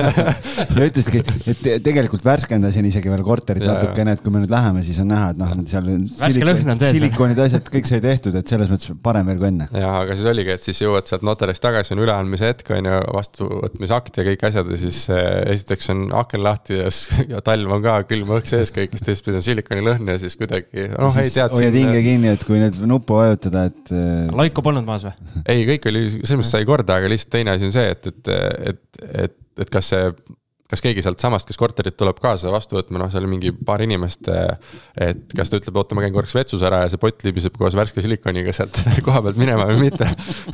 ja 0.76 0.86
ütlesidki, 0.86 1.22
et 1.50 1.64
tegelikult 1.84 2.24
värskendasin 2.24 2.88
isegi 2.88 3.12
veel 3.12 3.24
korterit 3.26 3.64
ja, 3.66 3.76
natukene, 3.76 4.16
et 4.16 4.24
kui 4.24 4.34
me 4.34 4.42
nüüd 4.44 4.52
läheme, 4.52 4.84
siis 4.86 5.00
on 5.02 5.10
näha, 5.12 5.32
et 5.34 5.40
noh, 5.40 5.52
seal. 5.70 5.90
värske 6.20 6.46
lõhn 6.46 6.74
on 6.74 6.80
sees. 6.80 6.96
silikoonid, 6.96 7.42
asjad, 7.46 7.68
kõik 7.74 7.90
sai 7.90 8.02
tehtud, 8.04 8.36
et 8.40 8.54
selles 8.54 8.72
mõttes 8.72 8.94
parem 9.04 9.28
veel 9.30 9.40
kui 9.40 9.50
enne. 9.50 9.68
ja, 9.74 9.92
aga 10.04 10.16
siis 10.16 10.30
oligi, 10.32 10.54
et 10.56 10.68
siis 10.68 10.82
jõuad 10.84 11.10
sealt 11.10 11.26
notarist 11.26 11.64
tagasi, 11.64 11.94
on 11.96 12.04
üleandmise 12.04 12.52
hetk, 12.52 12.72
on 12.76 12.90
ju, 12.90 13.00
vastuvõtmise 13.16 13.96
akt 13.96 14.20
ja 14.20 14.26
kõik 14.30 14.46
asjad 14.50 14.72
ja 14.72 14.80
siis 14.80 15.02
eh, 15.12 15.28
esiteks 15.54 15.92
on 15.94 16.06
aken 16.22 16.44
lahti 16.46 16.80
ja, 16.80 16.88
ja 17.34 17.44
talv 17.44 17.76
on 17.76 17.84
ka 17.84 18.00
külm 18.08 18.34
õhk 18.38 18.50
sees 18.50 18.72
kõigist, 18.74 19.04
teistpidi 19.06 19.40
on 19.40 19.46
silikoni 19.46 19.84
lõhn 19.84 20.14
ja 20.14 20.18
siis 20.22 20.38
kuidagi, 20.40 20.88
noh, 20.96 21.20
ei 21.20 21.32
tead. 21.34 21.56
hoiad 21.56 21.76
hinge 21.76 22.04
kinni, 22.06 22.32
et 22.34 22.46
kui 22.48 22.60
nüüd 22.62 22.80
nuppu 22.88 23.18
vajutada 23.20 23.49
ütelda, 23.50 23.68
et. 23.70 23.94
Äh, 23.94 24.34
laiku 24.42 24.64
polnud 24.64 24.88
maas 24.88 25.06
või? 25.06 25.14
ei, 25.52 25.64
kõik 25.74 25.90
oli, 25.92 26.06
selles 26.16 26.40
mõttes 26.40 26.56
sai 26.56 26.68
korda, 26.68 27.00
aga 27.00 27.10
lihtsalt 27.12 27.34
teine 27.36 27.56
asi 27.56 27.68
on 27.68 27.74
see, 27.74 27.88
et, 27.96 28.12
et, 28.12 28.34
et, 28.74 28.84
et, 29.26 29.40
et 29.64 29.72
kas 29.72 29.92
see 29.94 30.12
kas 30.70 30.82
keegi 30.84 31.02
sealtsamast, 31.02 31.48
kes 31.48 31.58
korterit 31.58 31.96
tuleb 31.98 32.20
kaasa 32.22 32.50
vastu 32.54 32.76
võtma, 32.76 33.00
noh, 33.02 33.08
seal 33.10 33.24
oli 33.24 33.32
mingi 33.32 33.50
paar 33.66 33.82
inimest. 33.82 34.28
et 35.02 35.34
kas 35.34 35.50
ta 35.50 35.58
ütleb, 35.58 35.80
oota, 35.80 35.96
ma 35.98 36.04
käin 36.04 36.14
korraks 36.14 36.36
vetsus 36.36 36.62
ära 36.66 36.84
ja 36.84 36.92
see 36.92 37.00
pott 37.02 37.24
libiseb 37.26 37.56
koos 37.58 37.74
värske 37.74 38.04
silikoniga 38.04 38.54
sealt 38.54 38.78
koha 39.06 39.24
pealt 39.26 39.40
minema 39.40 39.66
või 39.72 39.88
mitte. 39.88 40.06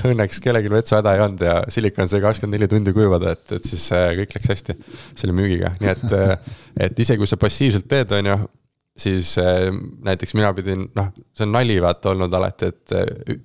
Õnneks 0.08 0.40
kellelgi 0.44 0.72
vetsuhäda 0.72 1.16
ei 1.16 1.24
olnud 1.26 1.44
ja 1.44 1.58
silikon 1.72 2.08
sai 2.08 2.22
kakskümmend 2.24 2.56
neli 2.56 2.70
tundi 2.72 2.96
kuivada, 2.96 3.36
et, 3.36 3.58
et 3.58 3.68
siis 3.68 3.84
äh, 3.92 4.14
kõik 4.22 4.38
läks 4.38 4.54
hästi 4.54 4.78
selle 5.12 5.36
müügiga, 5.36 5.74
nii 5.82 5.92
et, 5.92 6.06
äh, 6.16 6.54
et 6.88 7.04
isegi 7.04 7.20
kui 7.20 7.28
sa 7.28 7.36
passiivselt 7.40 7.88
teed, 7.90 8.16
on 8.16 8.32
ju 8.32 8.38
siis 8.96 9.34
äh, 9.38 9.68
näiteks 10.04 10.34
mina 10.36 10.52
pidin, 10.56 10.86
noh, 10.96 11.10
see 11.36 11.44
on 11.44 11.52
nali 11.52 11.76
vaata 11.82 12.12
olnud 12.14 12.32
alati, 12.38 12.70
et, 12.72 12.94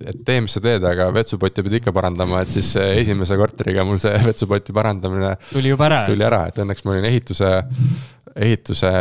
et 0.07 0.23
tee, 0.25 0.39
mis 0.43 0.55
sa 0.55 0.63
teed, 0.63 0.85
aga 0.87 1.09
vetsupotti 1.15 1.65
pead 1.65 1.77
ikka 1.81 1.93
parandama, 1.95 2.43
et 2.45 2.55
siis 2.55 2.71
esimese 2.79 3.37
korteriga 3.39 3.85
mul 3.87 3.99
see 4.01 4.15
vetsupoti 4.29 4.75
parandamine. 4.75 5.35
tuli 5.51 5.73
juba 5.73 5.89
ära. 5.89 6.01
tuli 6.07 6.27
ära, 6.27 6.45
et 6.47 6.63
õnneks 6.63 6.85
ma 6.87 6.95
olin 6.95 7.09
ehituse, 7.11 7.51
ehituse, 8.31 8.91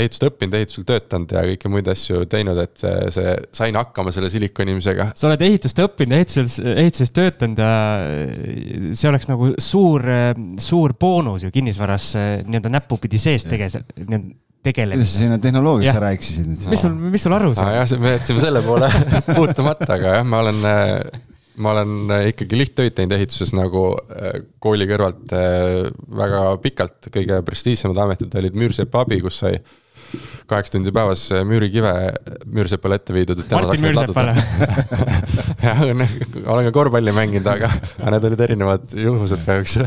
ehitust 0.00 0.26
õppinud, 0.30 0.56
ehitusel 0.56 0.88
töötanud 0.88 1.36
ja 1.36 1.44
kõiki 1.50 1.72
muid 1.76 1.92
asju 1.92 2.24
teinud, 2.32 2.64
et 2.64 2.84
see, 3.12 3.36
sain 3.60 3.76
hakkama 3.76 4.16
selle 4.16 4.32
silikonimisega. 4.32 5.10
sa 5.14 5.28
oled 5.28 5.48
ehitust 5.50 5.84
õppinud, 5.84 6.16
ehituses, 6.16 6.60
ehituses 6.64 7.12
töötanud 7.12 7.60
ja 7.60 7.72
see 8.96 9.12
oleks 9.12 9.28
nagu 9.28 9.52
suur, 9.60 10.06
suur 10.64 10.96
boonus 10.96 11.44
ju 11.44 11.52
kinnisvaras 11.52 12.14
nii-öelda 12.46 12.78
näpupidi 12.80 13.20
sees 13.20 13.44
tegelikult, 13.44 13.92
nii-öelda 14.00 14.38
tegeleda. 14.66 14.98
kuidas 14.98 15.14
sa 15.14 15.24
sinna 15.24 15.40
tehnoloogiasse 15.42 16.00
ära 16.00 16.12
eksisid 16.16 16.46
nüüd? 16.48 16.68
mis 16.72 16.84
sul, 16.84 16.94
mis 17.14 17.26
sul 17.26 17.34
aru 17.36 17.52
sai? 17.58 17.74
jah, 17.78 17.96
me 18.02 18.14
jätsime 18.16 18.44
selle 18.44 18.62
poole 18.66 18.90
puutumata, 19.36 19.90
aga 19.96 20.16
jah, 20.18 20.24
ma 20.28 20.42
olen, 20.44 20.62
ma 21.64 21.74
olen 21.74 22.14
ikkagi 22.30 22.60
lihttöid 22.60 22.96
teinud 22.98 23.16
ehituses 23.16 23.54
nagu 23.56 23.84
äh, 23.96 24.40
kooli 24.62 24.88
kõrvalt 24.90 25.36
äh, 25.36 25.90
väga 26.22 26.42
pikalt. 26.64 27.12
kõige 27.12 27.40
prestiižsemad 27.46 28.04
ametid 28.06 28.36
olid 28.42 28.58
Müürsepa 28.58 29.06
abi, 29.06 29.22
kus 29.24 29.40
sai 29.44 29.56
kaheksa 30.50 30.76
tundi 30.76 30.92
päevas 30.94 31.26
müürikive 31.46 31.94
Müürsepale 32.50 33.00
ette 33.00 33.14
viidud. 33.14 33.42
Martin 33.50 33.86
Müürsepale 33.86 34.34
jah, 35.66 35.82
olen 35.86 36.68
ka 36.68 36.72
korvpalli 36.74 37.14
mänginud, 37.14 37.46
aga, 37.50 37.70
aga 38.00 38.14
need 38.16 38.28
olid 38.30 38.44
erinevad 38.48 38.94
juhused 38.96 39.44
kahjuks 39.46 39.78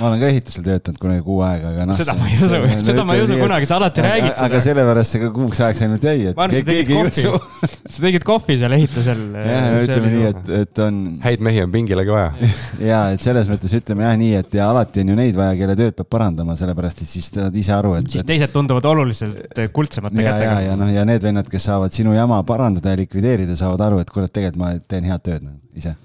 ma 0.00 0.10
olen 0.10 0.20
ka 0.20 0.28
ehitusel 0.30 0.64
töötanud 0.66 1.00
kunagi 1.00 1.22
kuu 1.26 1.40
aega, 1.46 1.70
aga 1.72 1.86
noh. 1.88 1.96
seda 1.96 2.14
ma 2.16 2.28
ei 2.28 2.36
usu, 2.36 2.60
seda 2.84 3.04
ma 3.06 3.16
ei 3.16 3.24
usu 3.24 3.38
kunagi, 3.40 3.68
sa 3.68 3.78
alati 3.80 4.04
räägid 4.04 4.32
seda. 4.32 4.48
aga 4.48 4.60
sellepärast 4.66 5.14
see 5.14 5.22
ka 5.22 5.30
kuuks 5.36 5.60
ajaks 5.64 5.82
ainult 5.86 6.06
jäi, 6.06 6.30
et 6.30 6.40
keegi, 6.54 6.64
keegi 6.70 6.96
ei 6.96 7.30
usu. 7.32 7.70
sa 7.96 8.04
tegid 8.04 8.26
kohvi 8.26 8.58
seal 8.60 8.76
ehitusel. 8.76 9.22
jah, 9.46 9.78
ütleme 9.82 10.12
nii, 10.12 10.26
et, 10.30 10.52
et 10.60 10.82
on. 10.84 11.00
häid 11.24 11.44
mehi 11.48 11.62
on 11.64 11.72
pingilegi 11.74 12.14
vaja. 12.14 12.52
ja, 12.90 13.00
et 13.16 13.24
selles 13.24 13.50
mõttes 13.50 13.76
ütleme 13.78 14.06
jah 14.06 14.16
nii, 14.20 14.32
et 14.42 14.58
ja 14.60 14.70
alati 14.72 15.04
on 15.04 15.12
ju 15.12 15.18
neid 15.18 15.38
vaja, 15.38 15.56
kelle 15.60 15.78
tööd 15.78 15.96
peab 15.98 16.10
parandama, 16.12 16.56
sellepärast 16.60 17.02
et 17.04 17.10
siis 17.10 17.30
saad 17.32 17.56
ise 17.56 17.74
aru, 17.76 17.96
et. 18.00 18.10
siis 18.12 18.26
teised 18.28 18.52
tunduvad 18.54 18.86
oluliselt 18.92 19.60
kuldsemate 19.96 20.22
ja, 20.22 20.32
kätega. 20.32 20.60
ja, 20.60 20.70
ja 20.70 20.76
noh, 20.76 20.90
ja 20.92 21.04
need 21.08 21.22
vennad, 21.24 21.48
kes 21.50 21.68
saavad 21.70 21.94
sinu 21.94 22.14
jama 22.14 22.42
parandada 22.46 22.92
ja 22.92 23.00
likvideerida, 23.00 23.56
saavad 23.56 23.80
aru, 23.88 24.00
et 24.02 24.10
kurat, 24.12 24.32
tegelikult 24.32 24.62
ma 24.62 24.74
teen 24.88 25.08
head 25.08 25.24
tööd 25.24 25.46
nagu, 25.46 25.60
ise 25.76 25.96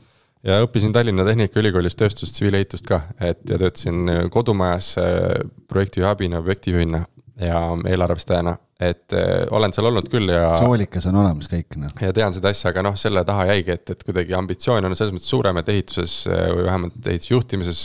ja 0.48 0.58
õppisin 0.64 0.94
Tallinna 0.96 1.26
Tehnikaülikoolis 1.28 1.98
tööstus 2.00 2.34
tsiviilehitust 2.34 2.88
ka, 2.88 3.04
et 3.20 3.44
ja 3.50 3.60
töötasin 3.62 4.30
kodumajas 4.34 4.96
äh, 5.02 5.42
projektijuhi 5.70 6.10
abina, 6.10 6.42
objektijuhina 6.42 7.04
ja 7.42 7.62
eelarvestajana, 7.90 8.56
et 8.82 9.14
äh, 9.14 9.46
olen 9.54 9.74
seal 9.74 9.90
olnud 9.92 10.10
küll 10.12 10.34
ja. 10.34 10.52
soolikas 10.60 11.06
on 11.12 11.20
olemas 11.22 11.50
kõik 11.52 11.78
noh. 11.82 11.94
ja 12.02 12.14
tean 12.16 12.34
seda 12.34 12.50
asja, 12.54 12.72
aga 12.74 12.86
noh, 12.90 12.98
selle 13.00 13.24
taha 13.28 13.52
jäigi, 13.52 13.78
et, 13.78 13.94
et 13.94 14.04
kuidagi 14.08 14.38
ambitsioon 14.38 14.90
on 14.90 14.98
selles 14.98 15.14
mõttes 15.16 15.30
suurem, 15.30 15.62
et 15.62 15.74
ehituses 15.76 16.24
äh, 16.30 16.48
või 16.56 16.68
vähemalt 16.70 17.12
ehitusjuhtimises 17.14 17.84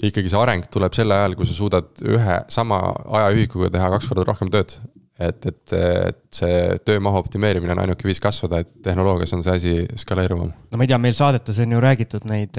ikkagi 0.00 0.32
see 0.32 0.40
areng 0.40 0.66
tuleb 0.72 0.96
sel 0.96 1.12
ajal, 1.14 1.36
kui 1.38 1.48
sa 1.48 1.56
suudad 1.56 2.02
ühe 2.06 2.38
sama 2.52 2.80
ajaühikuga 3.20 3.70
teha 3.74 3.90
kaks 3.96 4.10
korda 4.10 4.26
rohkem 4.28 4.52
tööd. 4.52 4.78
et, 5.22 5.44
et, 5.46 5.72
et 5.76 6.22
see 6.34 6.78
töömahu 6.88 7.20
optimeerimine 7.20 7.74
on 7.76 7.82
ainuke 7.84 8.08
viis 8.08 8.18
kasvada, 8.20 8.62
et 8.62 8.70
tehnoloogias 8.82 9.34
on 9.36 9.44
see 9.44 9.58
asi 9.58 9.74
skaleeruvam. 10.00 10.50
no 10.70 10.80
ma 10.80 10.86
ei 10.86 10.90
tea, 10.90 10.98
meil 10.98 11.14
saadetes 11.18 11.60
on 11.62 11.76
ju 11.76 11.82
räägitud 11.84 12.26
neid 12.30 12.58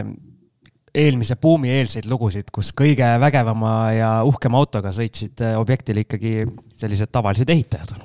eelmise 0.94 1.36
buumi 1.42 1.74
eelseid 1.74 2.06
lugusid, 2.06 2.54
kus 2.54 2.70
kõige 2.78 3.08
vägevama 3.20 3.76
ja 3.98 4.16
uhkema 4.30 4.62
autoga 4.62 4.94
sõitsid 4.94 5.42
objektile 5.58 6.06
ikkagi 6.06 6.44
sellised 6.78 7.10
tavalised 7.12 7.50
ehitajad 7.50 7.96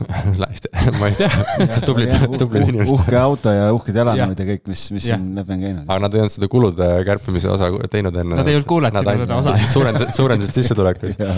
ma 1.00 1.08
ei 1.10 1.14
tea, 1.16 1.30
tublid, 1.88 2.12
tublid 2.40 2.66
inimesed. 2.68 2.94
uhke 2.96 3.18
auto 3.18 3.52
ja 3.54 3.68
uhked 3.74 3.98
jalanõud 4.02 4.42
ja 4.42 4.48
kõik, 4.48 4.64
mis, 4.70 4.84
mis 4.94 5.06
siin 5.08 5.30
läbi 5.36 5.56
on 5.56 5.64
käinud. 5.66 5.86
aga 5.86 5.98
nad 6.06 6.16
ei 6.16 6.24
olnud 6.24 6.34
seda 6.36 6.50
kulude 6.52 6.90
kärpimise 7.08 7.50
osa 7.52 7.70
teinud 7.92 8.18
enne. 8.24 8.38
Nad 8.40 8.50
ei 8.50 8.58
olnud 8.58 8.68
kuulanud 8.70 9.02
sinu 9.02 9.24
seda 9.24 9.40
osa. 9.42 9.56
suurendasid, 9.72 10.12
suurendasid 10.18 10.60
sissetulekuid 10.60 11.22
ja. 11.22 11.34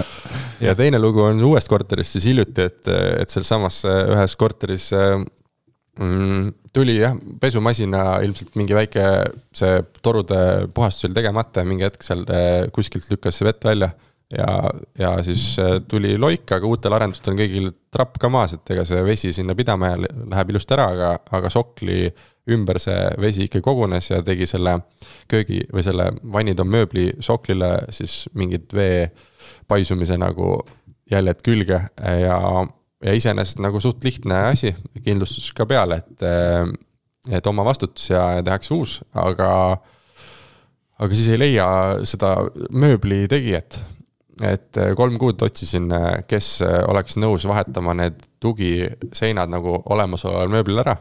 ja 0.69 0.77
teine 0.79 1.01
lugu 1.03 1.25
on 1.27 1.43
uuest 1.51 1.71
korterist 1.73 2.17
siis 2.17 2.29
hiljuti, 2.31 2.69
et, 2.71 2.93
et 3.25 3.35
sealsamas 3.35 3.83
ühes 3.89 4.37
korteris 4.41 4.91
mm, 4.95 6.53
tuli 6.75 6.97
jah, 6.99 7.15
pesumasina 7.41 8.05
ilmselt 8.27 8.57
mingi 8.59 8.77
väike 8.77 9.05
see 9.55 9.79
torude 10.03 10.41
puhastus 10.75 11.09
oli 11.09 11.19
tegemata 11.19 11.63
ja 11.63 11.69
mingi 11.69 11.87
hetk 11.87 12.07
seal 12.07 12.25
eh, 12.29 12.67
kuskilt 12.75 13.07
lükkas 13.13 13.41
vett 13.47 13.65
välja 13.67 13.93
ja, 14.33 14.70
ja 14.99 15.22
siis 15.22 15.59
äh, 15.59 15.81
tuli 15.89 16.16
loik, 16.18 16.47
aga 16.53 16.66
uutel 16.66 16.97
arendustel 16.97 17.35
on 17.35 17.41
kõigil 17.41 17.72
trapp 17.93 18.18
ka 18.20 18.31
maas, 18.33 18.57
et 18.57 18.70
ega 18.75 18.85
see 18.89 19.03
vesi 19.07 19.33
sinna 19.37 19.57
pidama 19.59 19.95
läheb 19.99 20.55
ilusti 20.55 20.77
ära, 20.77 20.89
aga, 20.95 21.11
aga 21.39 21.51
sokli 21.53 22.09
ümber 22.55 22.79
see 22.83 22.99
vesi 23.20 23.47
ikkagi 23.47 23.64
kogunes 23.64 24.11
ja 24.11 24.20
tegi 24.25 24.47
selle 24.49 24.77
köögi 25.31 25.62
või 25.72 25.85
selle 25.87 26.11
vannitoa 26.33 26.68
mööbli 26.68 27.07
soklile 27.25 27.70
siis 27.95 28.25
mingid 28.37 28.68
vee 28.77 29.07
paisumise 29.68 30.18
nagu 30.20 30.59
jäljed 31.11 31.41
külge. 31.45 31.81
Ja, 32.01 32.39
ja 33.05 33.16
iseenesest 33.16 33.61
nagu 33.64 33.81
suht 33.81 34.05
lihtne 34.05 34.47
asi, 34.51 34.75
kindlustus 35.05 35.53
ka 35.57 35.66
peale, 35.68 36.03
et, 36.05 36.25
äh, 36.25 36.68
et 37.39 37.47
oma 37.47 37.64
vastutus 37.64 38.11
ja 38.12 38.43
tehakse 38.45 38.75
uus, 38.77 39.01
aga 39.12 39.51
aga 40.95 41.16
siis 41.16 41.33
ei 41.33 41.41
leia 41.41 41.66
seda 42.07 42.37
mööbli 42.70 43.25
tegijat 43.29 43.81
et 44.43 44.78
äh, 44.80 44.93
kolm 44.99 45.18
kuud 45.20 45.43
otsisin, 45.47 45.91
äh, 45.95 46.22
kes 46.28 46.59
äh, 46.64 46.80
oleks 46.91 47.18
nõus 47.20 47.47
vahetama 47.49 47.95
need 47.99 48.24
tugiseinad 48.43 49.53
nagu 49.53 49.78
olemasoleval 49.85 50.51
mööblil 50.53 50.82
ära. 50.85 50.99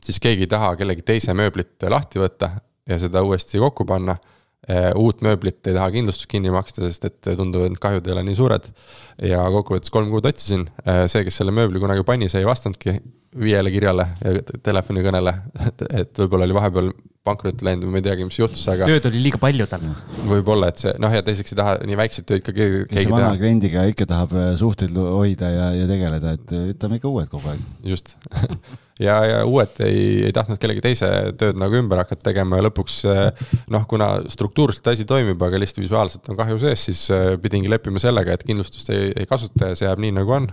Siis 0.00 0.16
keegi 0.24 0.46
ei 0.46 0.48
taha 0.48 0.70
kellegi 0.80 1.02
teise 1.04 1.34
mööblit 1.36 1.84
lahti 1.92 2.16
võtta 2.22 2.54
ja 2.88 2.96
seda 2.96 3.20
uuesti 3.20 3.60
kokku 3.60 3.84
panna. 3.84 4.14
uut 4.96 5.20
mööblit 5.22 5.60
ei 5.68 5.74
taha 5.76 5.90
kindlustust 5.92 6.26
kinni 6.30 6.50
maksta, 6.50 6.88
sest 6.88 7.04
et 7.04 7.28
tunduvad, 7.36 7.74
et 7.76 7.78
kahjud 7.78 8.08
ei 8.08 8.14
ole 8.14 8.22
nii 8.24 8.34
suured. 8.34 8.64
ja 9.22 9.44
kokkuvõttes 9.52 9.92
kolm 9.92 10.08
kuud 10.10 10.24
otsisin, 10.26 10.64
see, 11.06 11.22
kes 11.28 11.36
selle 11.36 11.52
mööbli 11.52 11.78
kunagi 11.78 12.02
pani, 12.02 12.30
see 12.32 12.40
ei 12.40 12.48
vastanudki 12.48 12.96
viiele 13.40 13.72
kirjale 13.74 14.08
ja 14.22 14.40
telefonikõnele, 14.64 15.34
et 16.02 16.22
võib-olla 16.22 16.48
oli 16.48 16.56
vahepeal 16.56 16.90
pankrotti 17.26 17.66
läinud 17.66 17.88
või 17.88 17.96
ma 17.96 18.00
ei 18.00 18.06
teagi, 18.06 18.26
mis 18.28 18.38
juhtus, 18.38 18.62
aga. 18.70 18.86
tööd 18.86 19.08
oli 19.10 19.24
liiga 19.24 19.40
palju 19.42 19.66
tal. 19.70 19.84
võib-olla, 20.30 20.70
et 20.70 20.82
see 20.84 20.94
noh, 21.02 21.12
ja 21.12 21.24
teiseks 21.26 21.54
ei 21.54 21.58
taha 21.58 21.76
nii 21.90 21.98
väikseid 21.98 22.28
töid 22.30 22.46
ka 22.46 22.54
keegi. 22.54 22.84
kes 22.92 23.10
vana 23.10 23.32
teha. 23.32 23.40
kliendiga 23.42 23.86
ikka 23.90 24.08
tahab 24.12 24.34
suhteid 24.60 24.96
hoida 24.96 25.50
ja, 25.52 25.68
ja 25.80 25.90
tegeleda, 25.90 26.36
et 26.38 26.56
võtame 26.72 27.00
ikka 27.00 27.12
uued 27.12 27.30
kogu 27.32 27.52
aeg. 27.52 27.70
just 27.94 28.14
ja, 29.02 29.16
ja 29.28 29.40
uued 29.46 29.80
ei, 29.84 30.26
ei 30.28 30.34
tahtnud 30.36 30.60
kellegi 30.62 30.84
teise 30.84 31.10
tööd 31.38 31.58
nagu 31.60 31.78
ümber 31.78 32.02
hakata 32.02 32.30
tegema 32.30 32.60
ja 32.60 32.66
lõpuks 32.68 33.00
äh, 33.10 33.48
noh, 33.72 33.86
kuna 33.90 34.10
struktuurselt 34.32 34.92
asi 34.92 35.08
toimib, 35.08 35.42
aga 35.42 35.60
lihtsalt 35.60 35.82
visuaalselt 35.84 36.30
on 36.32 36.38
kahju 36.38 36.60
sees, 36.62 36.86
siis 36.90 37.02
pidingi 37.42 37.70
leppima 37.72 38.02
sellega, 38.02 38.36
et 38.36 38.46
kindlustust 38.46 38.92
ei, 38.94 39.10
ei 39.16 39.28
kasuta 39.28 39.72
ja 39.72 39.78
see 39.78 39.88
jääb 39.88 40.02
nii, 40.04 40.14
nagu 40.20 40.38
on. 40.40 40.48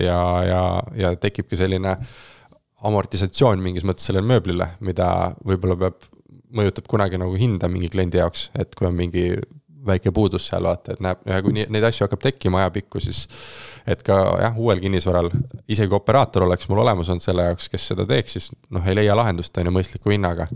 ja, 0.00 0.20
ja, 0.46 0.62
ja 0.96 1.12
tekibki 1.20 1.58
selline 1.58 1.96
amortisatsioon 2.86 3.62
mingis 3.62 3.86
mõttes 3.88 4.08
sellele 4.08 4.26
mööblile, 4.28 4.68
mida 4.84 5.08
võib-olla 5.46 5.78
peab, 5.80 6.08
mõjutab 6.56 6.88
kunagi 6.90 7.20
nagu 7.20 7.36
hinda 7.38 7.68
mingi 7.72 7.90
kliendi 7.92 8.20
jaoks, 8.20 8.50
et 8.58 8.74
kui 8.76 8.88
on 8.88 8.96
mingi 8.96 9.30
väike 9.86 10.12
puudus 10.14 10.48
seal 10.50 10.66
vaata, 10.66 10.96
et 10.96 11.02
näeb, 11.04 11.22
ja 11.28 11.40
kui 11.44 11.54
neid 11.56 11.88
asju 11.88 12.06
hakkab 12.06 12.24
tekkima 12.26 12.64
ajapikku, 12.64 13.02
siis. 13.02 13.26
Et 13.86 14.02
ka 14.06 14.16
jah, 14.42 14.58
uuel 14.58 14.80
kinnisvaral, 14.82 15.30
isegi 15.70 15.94
operaator 15.94 16.46
oleks 16.46 16.68
mul 16.70 16.82
olemas 16.82 17.10
olnud 17.12 17.24
selle 17.24 17.46
jaoks, 17.48 17.70
kes 17.72 17.88
seda 17.92 18.06
teeks, 18.08 18.36
siis 18.36 18.50
noh, 18.74 18.84
ei 18.86 18.98
leia 18.98 19.16
lahendust, 19.18 19.56
on 19.58 19.70
ju, 19.70 19.74
mõistliku 19.78 20.14
hinnaga 20.14 20.48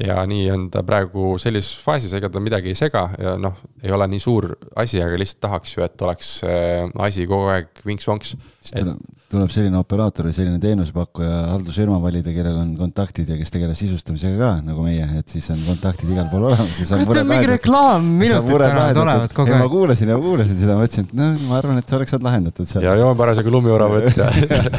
ja 0.00 0.18
nii 0.26 0.48
on 0.50 0.66
ta 0.74 0.82
praegu 0.86 1.34
sellises 1.38 1.76
faasis, 1.84 2.14
ega 2.18 2.30
ta 2.32 2.42
midagi 2.42 2.72
ei 2.72 2.78
sega 2.78 3.04
ja 3.20 3.36
noh, 3.40 3.60
ei 3.82 3.92
ole 3.94 4.08
nii 4.10 4.22
suur 4.22 4.50
asi, 4.80 5.00
aga 5.02 5.18
lihtsalt 5.20 5.42
tahaks 5.46 5.76
ju, 5.76 5.84
et 5.86 6.02
oleks 6.06 6.34
äh, 6.48 6.82
asi 7.06 7.28
kogu 7.30 7.52
aeg 7.54 7.84
vinks-vonks. 7.86 8.34
Siis 8.64 8.74
tuleb, 8.78 9.00
tuleb 9.32 9.50
selline 9.52 9.76
operaator 9.76 10.28
või 10.28 10.34
selline 10.36 10.58
teenusepakkuja 10.62 11.32
haldusfirma 11.50 11.98
valida, 12.00 12.32
kellel 12.32 12.56
on 12.62 12.70
kontaktid 12.78 13.28
ja 13.28 13.36
kes 13.36 13.52
tegeleb 13.52 13.76
sisustamisega 13.76 14.38
ka 14.40 14.50
nagu 14.64 14.84
meie, 14.86 15.04
et 15.20 15.34
siis 15.34 15.50
on 15.52 15.60
kontaktid 15.66 16.12
igal 16.14 16.30
pool 16.32 16.46
olemas. 16.48 16.72
see 16.78 16.96
on 16.96 17.28
mingi 17.28 17.50
reklaam, 17.50 18.08
minutid 18.22 18.64
tagant 18.64 19.00
olevad 19.02 19.36
kogu 19.36 19.52
aeg. 19.52 19.60
ma 19.60 19.70
kuulasin 19.74 20.14
ja 20.14 20.18
kuulasin 20.20 20.60
seda, 20.62 20.78
mõtlesin, 20.80 21.10
et 21.10 21.18
noh, 21.20 21.34
ma 21.50 21.58
arvan, 21.60 21.80
et 21.80 21.90
see 21.90 21.98
oleks 21.98 22.16
saanud 22.16 22.28
lahendatud 22.30 22.70
seal. 22.70 22.86
ja 22.88 22.94
joon 23.00 23.18
parasjagu 23.20 23.52
lumiorava 23.52 24.00
ette 24.08 24.30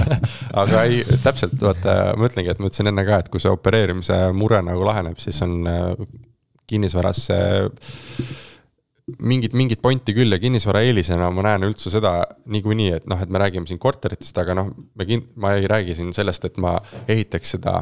aga 0.64 0.86
ei, 0.90 1.04
täpselt, 1.24 1.58
vaata, 1.62 2.16
ma 2.18 2.32
ütlengi, 2.32 2.56
et 2.56 2.64
ma 2.64 2.72
ütlesin 2.72 2.90
enne 2.90 3.06
ka, 3.06 3.22
et 3.22 3.30
kui 3.34 3.44
see 3.44 3.54
opereerimise 3.54 4.18
mure 4.34 4.64
nagu 4.66 4.88
laheneb, 4.88 5.22
siis 5.22 5.42
on 5.46 5.60
äh, 5.70 5.94
kinnisvaras 6.66 7.22
see 7.30 7.46
mingit, 9.06 9.54
mingit 9.54 9.82
pointi 9.84 10.16
küll 10.18 10.34
ja 10.34 10.40
kinnisvara 10.42 10.82
eelisena 10.86 11.30
ma 11.34 11.46
näen 11.46 11.68
üldse 11.68 11.92
seda 11.94 12.18
niikuinii, 12.52 12.90
et 13.00 13.06
noh, 13.10 13.22
et 13.22 13.30
me 13.32 13.42
räägime 13.42 13.70
siin 13.70 13.82
korteritest, 13.82 14.38
aga 14.42 14.56
noh, 14.58 14.72
me 14.98 15.08
kin-, 15.08 15.28
ma 15.42 15.54
ei 15.58 15.70
räägi 15.70 15.98
siin 16.00 16.12
sellest, 16.16 16.48
et 16.50 16.58
ma 16.62 16.76
ehitaks 17.08 17.56
seda 17.58 17.80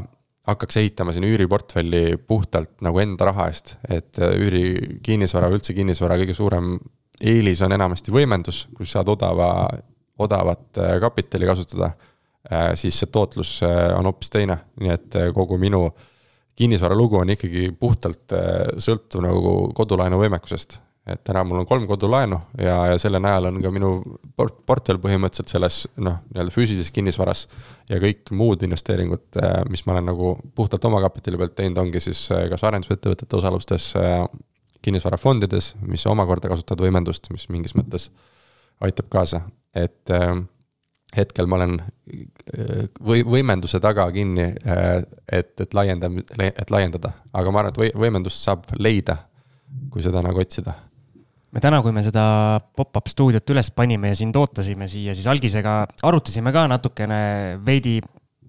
hakkaks 0.48 0.78
ehitama 0.82 1.14
siin 1.16 1.24
üüriportfelli 1.24 2.18
puhtalt 2.28 2.82
nagu 2.84 3.00
enda 3.00 3.30
raha 3.32 3.48
eest, 3.52 3.78
et 3.88 4.20
äh, 4.20 4.36
üüri 4.36 5.00
kinnisvara 5.06 5.48
või 5.52 5.62
üldse 5.62 5.76
kinnisvara 5.78 6.20
kõige 6.20 6.36
suurem 6.36 6.76
eelis 7.24 7.62
on 7.64 7.72
enamasti 7.72 8.12
võimendus, 8.12 8.66
kus 8.76 8.92
saad 8.92 9.12
odava, 9.14 9.54
odavat 10.20 10.82
äh, 10.84 10.98
kapitali 11.04 11.48
kasutada. 11.48 11.94
Äh, 12.52 12.74
siis 12.76 12.98
see 13.00 13.08
tootlus 13.08 13.62
on 13.64 14.10
hoopis 14.10 14.34
teine, 14.34 14.58
nii 14.84 14.92
et 14.92 15.22
kogu 15.36 15.56
minu 15.56 15.86
kinnisvara 16.60 16.98
lugu 16.98 17.22
on 17.22 17.32
ikkagi 17.34 17.70
puhtalt 17.80 18.36
sõltuv 18.84 19.24
nagu 19.24 19.54
kodulaenu 19.74 20.20
võimekusest 20.20 20.83
et 21.08 21.20
täna 21.28 21.44
mul 21.44 21.60
on 21.60 21.68
kolm 21.68 21.84
kodulaenu 21.88 22.38
ja, 22.58 22.76
ja 22.94 23.00
selle 23.02 23.20
najal 23.20 23.50
on 23.50 23.60
ka 23.64 23.72
minu 23.76 23.90
port-, 24.40 24.62
portfell 24.68 25.02
põhimõtteliselt 25.04 25.52
selles 25.52 25.82
noh, 26.00 26.22
nii-öelda 26.32 26.54
füüsilises 26.56 26.94
kinnisvaras. 26.96 27.48
ja 27.92 28.00
kõik 28.00 28.32
muud 28.32 28.64
investeeringud, 28.64 29.26
äh, 29.42 29.58
mis 29.70 29.84
ma 29.86 29.98
olen 29.98 30.08
nagu 30.14 30.34
puhtalt 30.56 30.86
omakapitali 30.88 31.40
pealt 31.42 31.58
teinud, 31.58 31.82
ongi 31.84 32.00
siis 32.04 32.24
äh, 32.32 32.46
kas 32.52 32.64
arendusettevõtete 32.70 33.40
osalustes, 33.40 33.90
äh, 34.00 34.22
kinnisvarafondides, 34.84 35.74
mis 35.88 36.08
omakorda 36.08 36.52
kasutavad 36.52 36.86
võimendust, 36.88 37.28
mis 37.36 37.50
mingis 37.52 37.76
mõttes 37.76 38.10
aitab 38.84 39.08
kaasa, 39.12 39.40
et 39.80 40.12
hetkel 41.16 41.48
ma 41.48 41.56
olen 41.56 41.78
või 43.00 43.22
võimenduse 43.24 43.80
taga 43.80 44.10
kinni, 44.12 44.50
et, 45.32 45.54
et 45.56 45.78
laiendam-, 45.78 46.20
et 46.20 46.74
laiendada, 46.74 47.14
aga 47.32 47.54
ma 47.54 47.64
arvan, 47.64 47.72
et 47.72 47.80
või, 47.80 47.94
võimendust 48.08 48.44
saab 48.44 48.68
leida, 48.76 49.22
kui 49.94 50.04
seda 50.04 50.20
nagu 50.26 50.44
otsida 50.44 50.76
me 51.54 51.62
täna, 51.62 51.82
kui 51.86 51.94
me 51.96 52.04
seda 52.06 52.26
pop-up 52.76 53.10
stuudiot 53.12 53.54
üles 53.54 53.70
panime 53.76 54.14
ja 54.14 54.18
sind 54.18 54.38
ootasime 54.40 54.88
siia, 54.92 55.14
siis 55.18 55.28
Algisega 55.30 55.84
arutasime 56.06 56.54
ka 56.56 56.66
natukene 56.72 57.20
veidi 57.66 58.00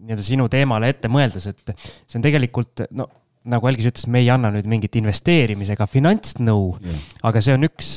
nii-öelda 0.05 0.24
sinu 0.24 0.48
teemale 0.52 0.90
ette 0.93 1.10
mõeldes, 1.12 1.47
et 1.52 1.76
see 1.76 2.18
on 2.18 2.24
tegelikult 2.24 2.86
no 2.97 3.09
nagu 3.44 3.68
Algis 3.68 3.90
ütles, 3.90 4.06
me 4.09 4.22
ei 4.22 4.31
anna 4.32 4.48
nüüd 4.55 4.64
mingit 4.72 4.97
investeerimisega 4.97 5.85
finantsnõu 5.90 6.62
yeah., 6.81 7.01
aga 7.28 7.43
see 7.44 7.56
on 7.56 7.66
üks, 7.68 7.90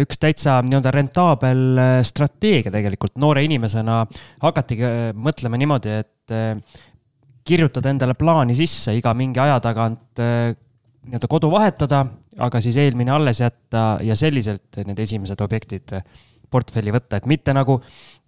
üks 0.00 0.20
täitsa 0.20 0.60
nii-öelda 0.64 0.94
rentaabel 0.96 1.82
strateegia 2.08 2.72
tegelikult. 2.72 3.18
noore 3.20 3.44
inimesena 3.44 4.00
hakatigi 4.44 5.12
mõtlema 5.12 5.60
niimoodi, 5.60 5.98
et 6.00 6.36
kirjutada 7.44 7.92
endale 7.92 8.16
plaani 8.16 8.56
sisse 8.56 8.94
iga 8.96 9.12
mingi 9.18 9.42
aja 9.44 9.60
tagant 9.60 10.22
nii-öelda 10.22 11.28
kodu 11.28 11.52
vahetada, 11.52 12.06
aga 12.38 12.60
siis 12.64 12.76
eelmine 12.80 13.12
alles 13.12 13.42
jätta 13.42 13.98
ja 14.04 14.16
selliselt 14.16 14.80
need 14.86 14.98
esimesed 15.04 15.40
objektid 15.44 15.92
portfelli 16.52 16.92
võtta, 16.94 17.18
et 17.18 17.28
mitte 17.30 17.54
nagu. 17.56 17.78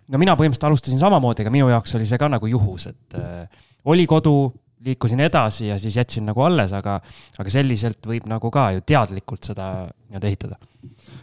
no 0.09 0.21
mina 0.21 0.35
põhimõtteliselt 0.37 0.69
alustasin 0.69 1.01
samamoodi, 1.01 1.45
aga 1.45 1.53
minu 1.53 1.71
jaoks 1.73 1.95
oli 1.97 2.07
see 2.09 2.21
ka 2.21 2.29
nagu 2.29 2.49
juhus, 2.49 2.89
et 2.93 3.17
äh, 3.19 3.65
oli 3.89 4.07
kodu, 4.07 4.53
liikusin 4.85 5.21
edasi 5.25 5.71
ja 5.71 5.79
siis 5.81 5.97
jätsin 5.97 6.27
nagu 6.29 6.43
alles, 6.45 6.73
aga, 6.77 6.99
aga 7.41 7.53
selliselt 7.53 8.05
võib 8.07 8.27
nagu 8.29 8.51
ka 8.53 8.71
ju 8.77 8.85
teadlikult 8.85 9.49
seda 9.49 9.71
nii-öelda 9.87 10.29
ehitada. 10.29 10.59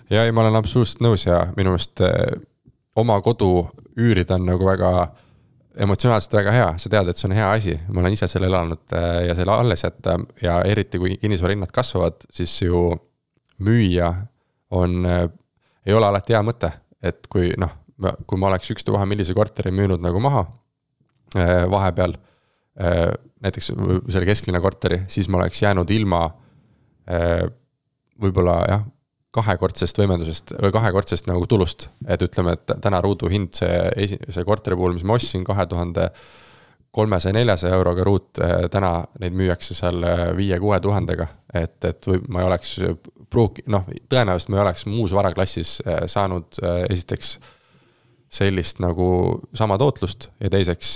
ja 0.09 0.25
ei, 0.25 0.31
ma 0.31 0.45
olen 0.45 0.57
absoluutselt 0.57 1.03
nõus 1.05 1.27
ja 1.27 1.43
minu 1.57 1.75
meelest 1.75 2.01
äh, 2.05 2.41
oma 2.95 3.19
kodu 3.21 3.67
üürida 3.97 4.37
on 4.39 4.49
nagu 4.49 4.65
väga 4.65 5.11
emotsionaalselt 5.79 6.33
väga 6.35 6.53
hea, 6.55 6.69
sa 6.81 6.89
tead, 6.91 7.09
et 7.11 7.19
see 7.19 7.27
on 7.29 7.35
hea 7.35 7.47
asi, 7.55 7.75
ma 7.89 8.01
olen 8.03 8.15
ise 8.15 8.27
seal 8.29 8.45
elanud 8.47 8.95
äh, 8.97 9.21
ja 9.29 9.35
selle 9.37 9.55
alles 9.55 9.85
jätta 9.85 10.17
ja 10.43 10.59
eriti, 10.67 10.99
kui 10.99 11.15
kinnisvara 11.21 11.55
hinnad 11.55 11.71
kasvavad, 11.75 12.25
siis 12.33 12.53
ju 12.61 12.89
müüa 13.63 14.11
on, 14.77 15.05
äh, 15.07 15.25
ei 15.87 15.95
ole 15.97 16.09
alati 16.09 16.35
hea 16.35 16.43
mõte. 16.45 16.71
et 17.01 17.25
kui 17.33 17.49
noh, 17.57 17.71
kui 18.29 18.37
ma 18.37 18.51
oleks 18.51 18.69
ükstapuha 18.75 19.07
millise 19.09 19.33
korteri 19.33 19.71
müünud 19.73 20.03
nagu 20.03 20.19
maha 20.21 20.43
äh, 21.37 21.63
vahepeal, 21.71 22.17
näiteks 23.43 23.67
selle 23.73 24.25
kesklinna 24.25 24.61
korteri, 24.63 25.01
siis 25.11 25.27
ma 25.29 25.41
oleks 25.41 25.59
jäänud 25.61 25.89
ilma 25.91 26.21
võib-olla 28.23 28.53
jah 28.69 28.85
kahekordsest 29.35 29.99
võimendusest 30.01 30.53
või 30.59 30.73
kahekordsest 30.75 31.27
nagu 31.29 31.47
tulust. 31.47 31.89
et 32.07 32.21
ütleme, 32.21 32.57
et 32.57 32.73
täna 32.83 33.01
ruuduhind, 33.01 33.53
see 33.55 33.75
esi-, 34.05 34.19
see 34.29 34.47
korteri 34.47 34.75
puhul, 34.75 34.97
mis 34.97 35.07
ma 35.07 35.15
ostsin 35.19 35.45
kahe 35.47 35.65
tuhande 35.71 36.09
kolmesaja, 36.91 37.33
neljasaja 37.33 37.77
euroga 37.77 38.03
ruut, 38.03 38.29
eh, 38.43 38.67
täna 38.71 38.91
neid 39.23 39.35
müüakse 39.37 39.75
seal 39.77 40.03
eh, 40.03 40.25
viie-kuue 40.35 40.79
tuhandega. 40.83 41.27
et, 41.53 41.77
et 41.85 42.07
või 42.07 42.19
ma 42.31 42.43
ei 42.43 42.47
oleks 42.47 42.75
pruuki-, 43.31 43.63
noh, 43.71 43.87
tõenäoliselt 44.11 44.51
ma 44.51 44.59
ei 44.59 44.65
oleks 44.65 44.85
muus 44.91 45.15
varaklassis 45.15 45.79
eh, 45.85 46.05
saanud 46.11 46.59
esiteks 46.89 47.37
sellist 48.31 48.79
nagu 48.79 49.05
sama 49.55 49.75
tootlust 49.79 50.29
ja 50.39 50.49
teiseks 50.51 50.93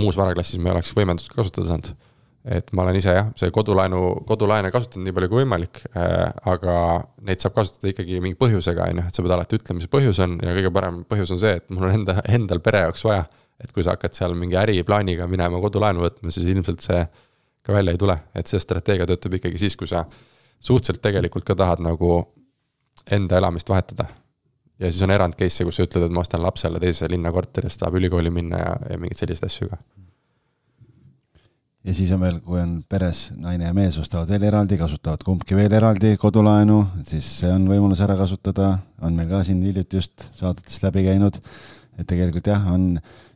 muus 0.00 0.16
varaklassis 0.16 0.56
ma 0.60 0.70
ei 0.70 0.76
oleks 0.78 0.94
võimendust 0.96 1.32
kasutada 1.34 1.68
saanud 1.68 1.90
et 2.42 2.72
ma 2.74 2.82
olen 2.82 2.96
ise 2.98 3.12
jah, 3.14 3.28
see 3.38 3.52
kodulaenu, 3.54 4.00
kodulaene 4.26 4.72
kasutanud 4.74 5.06
nii 5.06 5.14
palju 5.14 5.30
kui 5.30 5.42
võimalik 5.44 5.82
äh,, 5.94 6.24
aga 6.50 6.74
neid 7.26 7.42
saab 7.42 7.54
kasutada 7.58 7.92
ikkagi 7.92 8.18
mingi 8.24 8.38
põhjusega, 8.40 8.88
on 8.90 8.98
ju, 8.98 9.04
et 9.06 9.18
sa 9.18 9.22
pead 9.22 9.34
alati 9.36 9.58
ütlema, 9.60 9.78
mis 9.78 9.90
põhjus 9.92 10.18
on 10.24 10.34
ja 10.42 10.54
kõige 10.56 10.72
parem 10.74 11.02
põhjus 11.08 11.34
on 11.36 11.42
see, 11.42 11.54
et 11.60 11.70
mul 11.70 11.86
on 11.86 11.94
enda, 12.00 12.16
endal 12.34 12.62
pere 12.64 12.82
jaoks 12.88 13.06
vaja. 13.06 13.28
et 13.62 13.70
kui 13.70 13.84
sa 13.86 13.94
hakkad 13.94 14.16
seal 14.18 14.34
mingi 14.34 14.56
äriplaaniga 14.58 15.28
minema 15.30 15.60
kodulaenu 15.62 16.02
võtma, 16.02 16.32
siis 16.34 16.48
ilmselt 16.50 16.82
see 16.82 17.04
ka 17.62 17.76
välja 17.76 17.94
ei 17.94 18.00
tule, 18.00 18.16
et 18.34 18.50
see 18.50 18.58
strateegia 18.58 19.06
töötab 19.06 19.38
ikkagi 19.38 19.60
siis, 19.62 19.78
kui 19.78 19.86
sa 19.86 20.02
suhteliselt 20.58 20.98
tegelikult 21.04 21.46
ka 21.46 21.54
tahad 21.54 21.84
nagu 21.84 22.24
enda 23.06 23.38
elamist 23.38 23.70
vahetada. 23.70 24.08
ja 24.82 24.90
siis 24.90 25.06
on 25.06 25.14
erand 25.14 25.38
case'e, 25.38 25.68
kus 25.68 25.78
sa 25.78 25.86
ütled, 25.86 26.08
et 26.08 26.14
ma 26.14 26.26
ostan 26.26 26.42
lapsele 26.42 26.82
teise 26.82 27.06
linna 27.06 27.30
korteris, 27.30 27.78
tahab 27.78 28.02
ülikooli 28.02 28.34
minna 28.34 28.58
ja, 28.58 28.78
ja 28.90 28.98
mingeid 28.98 29.22
selliseid 29.22 29.46
asju 29.46 29.70
ka 29.70 29.78
ja 31.82 31.94
siis 31.96 32.12
on 32.14 32.22
veel, 32.22 32.38
kui 32.44 32.60
on 32.62 32.76
peres 32.90 33.24
naine 33.40 33.66
ja 33.66 33.74
mees 33.76 33.98
ostavad 34.00 34.30
veel 34.30 34.46
eraldi, 34.46 34.78
kasutavad 34.80 35.24
kumbki 35.26 35.56
veel 35.58 35.72
eraldi 35.78 36.14
kodulaenu, 36.20 36.78
siis 37.08 37.28
see 37.40 37.50
on 37.52 37.66
võimalus 37.70 38.02
ära 38.04 38.16
kasutada, 38.18 38.76
on 39.02 39.16
meil 39.18 39.30
ka 39.32 39.42
siin 39.46 39.62
hiljuti 39.66 39.98
just 39.98 40.28
saadetest 40.38 40.86
läbi 40.86 41.06
käinud. 41.08 41.40
et 41.98 42.06
tegelikult 42.08 42.46
jah, 42.48 42.62
on 42.72 42.94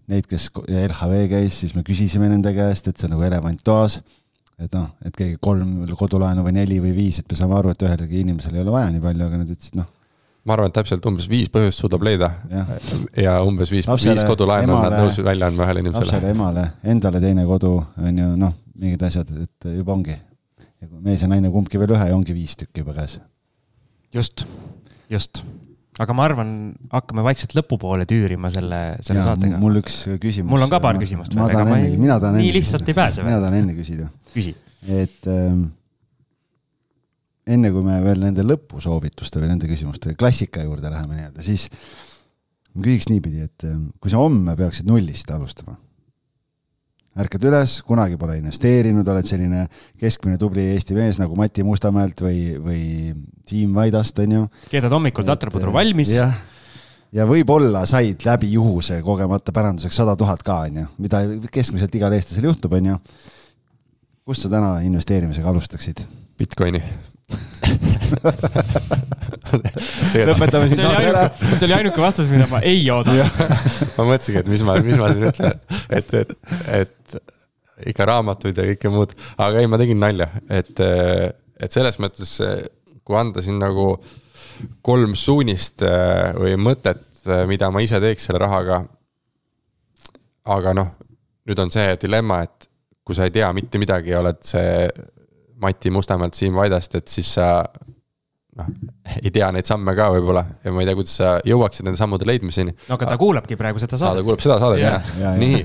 neid, 0.09 0.27
kes 0.31 0.49
LHV 0.65 1.27
käis, 1.33 1.59
siis 1.61 1.75
me 1.77 1.83
küsisime 1.87 2.31
nende 2.31 2.55
käest, 2.57 2.89
et 2.89 2.97
see 2.97 3.11
on 3.11 3.17
nagu 3.17 3.27
elevant 3.27 3.61
toas. 3.65 4.01
et 4.59 4.73
noh, 4.73 4.89
et 5.05 5.13
keegi 5.13 5.37
kolm 5.41 5.85
kodulaenu 5.99 6.47
või 6.47 6.57
neli 6.57 6.81
või 6.81 6.95
viis, 6.97 7.19
et 7.21 7.29
me 7.29 7.37
saame 7.37 7.59
aru, 7.59 7.75
et 7.75 7.83
ühelgi 7.83 8.23
inimesel 8.23 8.55
ei 8.57 8.65
ole 8.65 8.73
vaja 8.73 8.95
nii 8.95 9.03
palju, 9.05 9.27
aga 9.27 9.43
nad 9.43 9.51
ütlesid 9.53 9.77
noh 9.83 9.96
ma 10.47 10.55
arvan, 10.55 10.71
et 10.71 10.77
täpselt 10.79 11.07
umbes 11.11 11.27
viis 11.31 11.51
põhjust 11.53 11.83
suudab 11.83 12.05
leida 12.07 12.31
ja, 12.53 12.65
ja 13.19 13.35
umbes 13.47 13.73
viis, 13.73 13.89
viis 13.89 14.25
kodulaenu 14.29 14.77
on 14.77 14.87
nad 14.87 14.97
nõus 15.01 15.19
välja 15.25 15.51
andma 15.51 15.67
ühele 15.67 15.83
inimesele. 15.85 16.13
lapsele, 16.13 16.33
emale, 16.37 16.67
endale 16.95 17.23
teine 17.23 17.47
kodu 17.49 17.75
on 17.83 18.23
ju 18.23 18.31
noh, 18.41 18.55
mingid 18.79 19.03
asjad, 19.09 19.33
et 19.43 19.71
juba 19.75 19.97
ongi. 19.97 20.17
mees 21.03 21.23
ja 21.23 21.29
naine 21.31 21.51
kumbki 21.51 21.81
veel 21.83 21.97
ühe 21.97 22.11
ja 22.11 22.17
ongi 22.17 22.35
viis 22.37 22.57
tükki 22.61 22.85
juba 22.85 22.95
käes. 22.97 23.19
just, 24.15 24.47
just 25.11 25.43
aga 26.03 26.17
ma 26.17 26.27
arvan, 26.29 26.51
hakkame 26.93 27.25
vaikselt 27.25 27.57
lõpupoole 27.57 28.07
tüürima 28.09 28.51
selle, 28.53 28.81
selle 29.05 29.23
ja, 29.23 29.31
saatega. 29.31 29.59
mul 29.63 29.81
üks 29.81 30.03
küsimus. 30.23 30.51
mul 30.53 30.67
on 30.67 30.73
ka 30.73 30.81
paar 30.85 31.01
küsimust 31.01 31.35
veel, 31.35 31.49
ega 31.51 31.65
ma 31.67 31.81
ei, 31.81 31.97
nii 31.97 32.13
enne, 32.13 32.47
lihtsalt 32.59 32.93
ei 32.93 32.97
pääse 32.97 33.25
mina 33.27 33.41
tahan 33.41 33.59
enne 33.63 33.77
küsida. 33.79 34.11
küsi. 34.35 34.55
et 34.87 35.31
ähm, 35.33 35.67
enne 37.47 37.71
kui 37.71 37.85
me 37.87 37.97
veel 38.03 38.23
nende 38.25 38.45
lõpusoovituste 38.47 39.41
või 39.41 39.53
nende 39.53 39.69
küsimuste 39.71 40.17
klassika 40.19 40.65
juurde 40.67 40.91
läheme 40.91 41.19
nii-öelda, 41.21 41.45
siis 41.47 41.69
ma 42.75 42.85
küsiks 42.85 43.11
niipidi, 43.11 43.47
et 43.47 43.67
ähm, 43.69 43.91
kui 44.03 44.13
sa 44.13 44.21
homme 44.21 44.57
peaksid 44.59 44.89
nullist 44.89 45.31
alustama, 45.33 45.77
ärkad 47.23 47.47
üles, 47.49 47.79
kunagi 47.87 48.19
pole 48.21 48.41
investeerinud, 48.41 49.07
oled 49.09 49.29
selline 49.29 49.65
keskmine 50.01 50.41
tubli 50.41 50.67
Eesti 50.75 50.99
mees 50.99 51.21
nagu 51.23 51.39
Mati 51.39 51.65
Mustamäelt 51.65 52.21
või, 52.27 52.43
või 52.61 52.83
Siim 53.49 53.73
Vaidast, 53.79 54.19
on 54.27 54.37
ju. 54.41 54.51
keedad 54.75 54.93
hommikul 54.93 55.25
tatrapudru 55.29 55.73
valmis. 55.73 56.13
jah, 56.19 56.35
ja 57.15 57.31
võib-olla 57.31 57.87
said 57.89 58.27
läbi 58.27 58.53
juhuse 58.59 59.01
kogemata 59.07 59.55
päranduseks 59.55 60.03
sada 60.03 60.19
tuhat 60.19 60.43
ka, 60.45 60.65
on 60.67 60.83
ju, 60.83 60.93
mida 61.07 61.25
keskmiselt 61.55 61.95
igal 61.95 62.19
eestlasel 62.19 62.51
juhtub, 62.51 62.75
on 62.77 62.95
ju. 62.95 63.03
kust 64.27 64.43
sa 64.43 64.53
täna 64.59 64.81
investeerimisega 64.85 65.55
alustaksid? 65.55 66.03
Bitcoini 66.37 66.83
lõpetame 70.27 70.69
siin 70.71 70.81
saate 70.83 71.07
ära. 71.11 71.23
see 71.39 71.67
oli 71.67 71.77
ainuke 71.79 72.03
vastus, 72.03 72.29
mida 72.31 72.47
ma 72.51 72.61
ei 72.67 72.85
oodanud 72.93 73.41
ma 73.97 74.07
mõtlesingi, 74.11 74.43
et 74.43 74.51
mis 74.51 74.63
ma, 74.67 74.77
mis 74.85 74.99
ma 75.01 75.11
siin 75.13 75.27
ütlen, 75.31 75.57
et, 75.99 76.15
et, 76.21 76.31
et 76.81 77.19
ikka 77.93 78.07
raamatuid 78.09 78.57
ja 78.59 78.67
kõike 78.71 78.93
muud, 78.93 79.15
aga 79.43 79.61
ei, 79.61 79.71
ma 79.71 79.81
tegin 79.81 80.01
nalja, 80.01 80.29
et, 80.49 80.75
et 80.81 81.71
selles 81.73 81.99
mõttes, 82.03 82.37
kui 83.07 83.19
anda 83.19 83.45
siin 83.45 83.59
nagu 83.63 83.97
kolm 84.87 85.13
suunist 85.19 85.85
või 86.39 86.57
mõtet, 86.61 87.05
mida 87.51 87.71
ma 87.75 87.83
ise 87.85 88.01
teeks 88.01 88.29
selle 88.29 88.41
rahaga. 88.41 88.85
aga 90.47 90.73
noh, 90.79 90.89
nüüd 91.47 91.59
on 91.59 91.71
see 91.75 91.97
dilemma, 92.01 92.43
et 92.47 92.69
kui 93.07 93.15
sa 93.19 93.27
ei 93.27 93.35
tea 93.35 93.53
mitte 93.55 93.79
midagi 93.83 94.11
ja 94.15 94.21
oled 94.23 94.41
see 94.47 94.89
Mati 95.63 95.91
Mustamäelt, 95.91 96.37
Siim 96.37 96.57
Vaidast, 96.57 96.95
et 96.99 97.09
siis 97.09 97.29
sa 97.39 97.49
noh, 98.57 98.73
ei 99.23 99.33
tea 99.35 99.49
neid 99.55 99.69
samme 99.69 99.95
ka 99.97 100.09
võib-olla 100.15 100.43
ja 100.65 100.73
ma 100.75 100.83
ei 100.83 100.89
tea, 100.89 100.97
kuidas 100.99 101.17
sa 101.21 101.37
jõuaksid 101.47 101.87
nende 101.87 102.01
sammude 102.01 102.29
leidmiseni. 102.29 102.75
no 102.89 102.97
aga 102.99 103.13
ta 103.13 103.21
kuulabki 103.21 103.59
praegu 103.61 103.83
seda 103.83 104.01
saadet. 104.01 104.23
ta 104.23 104.27
kuulab 104.27 104.45
seda 104.45 104.59
saadet 104.63 104.83
jah 104.83 105.15
ja, 105.21 105.23
ja, 105.23 105.35
nii, 105.41 105.63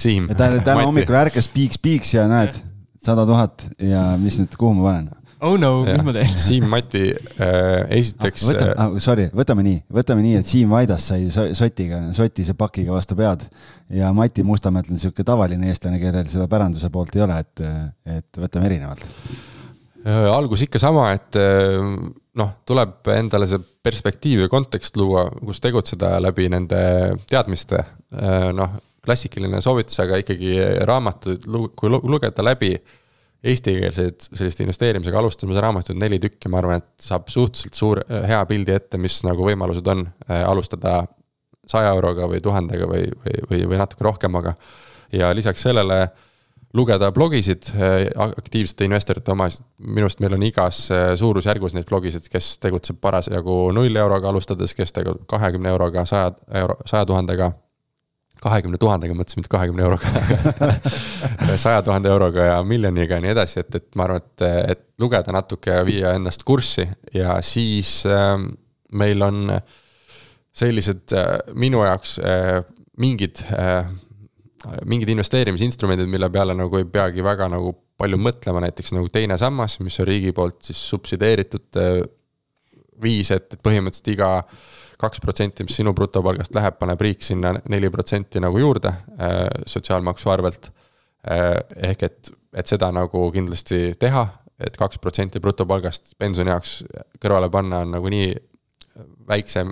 Siim. 0.00 0.30
ta 0.32 0.50
täna 0.56 0.84
hommikul 0.84 1.18
ärkas 1.24 1.48
piiks-piiks 1.54 2.14
ja 2.18 2.28
näed, 2.30 2.56
sada 3.04 3.26
tuhat 3.28 3.66
ja 3.82 4.12
mis 4.20 4.40
nüüd, 4.40 4.56
kuhu 4.60 4.76
ma 4.78 4.90
panen? 4.90 5.12
Oh 5.44 5.56
no, 5.60 5.70
mis 5.86 6.04
ma 6.06 6.14
teen? 6.16 6.34
Siim 6.46 6.66
Mati 6.70 7.02
äh,, 7.12 7.84
esiteks 7.98 8.44
ah,. 8.44 8.50
võtame 8.50 8.74
ah,, 8.74 8.96
sorry, 9.02 9.26
võtame 9.36 9.64
nii, 9.66 9.80
võtame 9.98 10.24
nii, 10.24 10.38
et 10.40 10.50
Siim 10.50 10.72
Vaidas 10.74 11.08
sai 11.12 11.28
sotiga, 11.30 12.00
sotise 12.16 12.56
pakiga 12.58 12.94
vastu 12.96 13.16
pead. 13.18 13.46
ja 13.94 14.12
Mati 14.16 14.44
Mustamäelt 14.46 14.90
on 14.92 15.00
sihuke 15.00 15.26
tavaline 15.26 15.70
eestlane, 15.72 16.00
kellel 16.02 16.28
seda 16.32 16.48
päranduse 16.50 16.90
poolt 16.94 17.14
ei 17.16 17.24
ole, 17.26 17.40
et, 17.44 17.64
et 18.18 18.42
võtame 18.46 18.70
erinevalt 18.70 19.04
äh,. 19.04 20.28
algus 20.32 20.64
ikka 20.66 20.82
sama, 20.82 21.10
et 21.16 21.38
äh, 21.40 21.78
noh, 22.40 22.56
tuleb 22.66 23.12
endale 23.14 23.48
see 23.50 23.62
perspektiiv 23.84 24.46
ja 24.46 24.50
kontekst 24.52 24.96
luua, 25.00 25.28
kus 25.44 25.60
tegutseda 25.62 26.16
läbi 26.22 26.48
nende 26.52 26.80
teadmiste. 27.30 27.84
Äh, 28.14 28.50
noh, 28.56 28.78
klassikaline 29.04 29.60
soovitus, 29.60 29.98
aga 30.00 30.18
ikkagi 30.22 30.54
raamatud, 30.88 31.44
kui 31.76 31.90
lugeda 31.92 32.44
läbi 32.44 32.72
eestikeelseid 33.44 34.28
selliste 34.32 34.64
investeerimisega 34.64 35.18
alustamise 35.20 35.60
raamatuid 35.60 35.98
neli 36.00 36.18
tükki, 36.22 36.48
ma 36.52 36.60
arvan, 36.62 36.80
et 36.80 37.04
saab 37.04 37.28
suhteliselt 37.32 37.78
suur, 37.78 38.00
hea 38.08 38.40
pildi 38.48 38.74
ette, 38.74 39.00
mis 39.00 39.18
nagu 39.26 39.44
võimalused 39.46 39.88
on 39.92 40.06
äh, 40.06 40.42
alustada 40.48 41.02
saja 41.68 41.94
euroga 41.94 42.28
või 42.28 42.40
tuhandega 42.44 42.88
või, 42.88 43.08
või, 43.24 43.40
või, 43.50 43.64
või 43.72 43.80
natuke 43.80 44.04
rohkemaga. 44.04 44.54
ja 45.12 45.34
lisaks 45.34 45.62
sellele 45.62 46.08
lugeda 46.74 47.12
blogisid 47.12 47.68
äh, 47.74 48.08
aktiivsete 48.38 48.84
investorite 48.84 49.32
omasid, 49.32 49.64
minu 49.78 50.08
arust 50.08 50.20
meil 50.24 50.34
on 50.34 50.42
igas 50.42 50.86
äh, 50.90 51.12
suurusjärgus 51.16 51.76
neid 51.76 51.86
blogisid, 51.88 52.28
kes 52.32 52.58
tegutseb 52.58 52.98
parasjagu 53.00 53.58
null 53.76 53.96
euroga 53.96 54.32
alustades, 54.32 54.74
kes 54.74 54.92
tegutseb 54.92 55.28
kahekümne 55.30 55.70
euroga, 55.70 56.06
saja 56.08 56.32
euro, 56.62 56.80
saja 56.88 57.06
tuhandega 57.06 57.52
kahekümne 58.44 58.78
tuhandega 58.80 59.16
mõtlesin, 59.16 59.40
mitte 59.42 59.52
kahekümne 59.52 59.84
euroga. 59.86 60.10
saja 61.64 61.82
tuhande 61.86 62.10
euroga 62.12 62.48
ja 62.50 62.58
miljoniga 62.66 63.18
ja 63.18 63.24
nii 63.24 63.32
edasi, 63.32 63.62
et, 63.64 63.80
et 63.80 63.88
ma 63.98 64.08
arvan, 64.08 64.22
et, 64.22 64.44
et 64.74 64.84
lugeda 65.00 65.34
natuke 65.34 65.78
ja 65.78 65.84
viia 65.86 66.14
ennast 66.18 66.44
kurssi. 66.46 66.86
ja 67.14 67.38
siis 67.44 68.02
äh, 68.08 68.36
meil 68.92 69.24
on 69.24 69.58
sellised 70.54 71.14
äh, 71.16 71.30
minu 71.58 71.84
jaoks 71.86 72.18
äh, 72.22 72.60
mingid 73.00 73.42
äh,, 73.50 73.86
mingid 74.88 75.10
investeerimisinstrumendid, 75.12 76.08
mille 76.08 76.30
peale 76.32 76.54
nagu 76.56 76.78
ei 76.78 76.86
peagi 76.88 77.24
väga 77.24 77.50
nagu 77.52 77.74
palju 78.00 78.16
mõtlema, 78.16 78.62
näiteks 78.64 78.94
nagu 78.96 79.10
teine 79.12 79.36
sammas, 79.38 79.76
mis 79.84 79.98
on 80.00 80.08
riigi 80.08 80.32
poolt 80.36 80.62
siis 80.70 80.80
subsideeritud 80.92 81.80
äh, 81.80 81.98
viis, 83.02 83.32
et, 83.34 83.50
et 83.52 83.60
põhimõtteliselt 83.64 84.14
iga 84.14 84.30
äh, 84.38 84.62
kaks 85.00 85.20
protsenti, 85.22 85.66
mis 85.66 85.76
sinu 85.80 85.94
brutopalgast 85.96 86.54
läheb, 86.54 86.78
paneb 86.78 87.00
riik 87.02 87.22
sinna 87.24 87.54
neli 87.70 87.90
protsenti 87.92 88.42
nagu 88.42 88.60
juurde 88.60 88.92
äh, 88.92 89.44
sotsiaalmaksu 89.66 90.30
arvelt. 90.30 90.70
Äh, 91.30 91.58
ehk 91.90 92.06
et, 92.08 92.32
et 92.54 92.70
seda 92.70 92.90
nagu 92.94 93.26
kindlasti 93.34 93.94
teha, 94.00 94.26
et 94.60 94.76
kaks 94.78 95.00
protsenti 95.02 95.42
brutopalgast 95.42 96.14
pensioni 96.18 96.52
jaoks 96.52 96.82
kõrvale 97.22 97.50
panna 97.50 97.82
on 97.84 97.96
nagu 97.96 98.10
nii 98.12 98.30
väikse, 99.28 99.64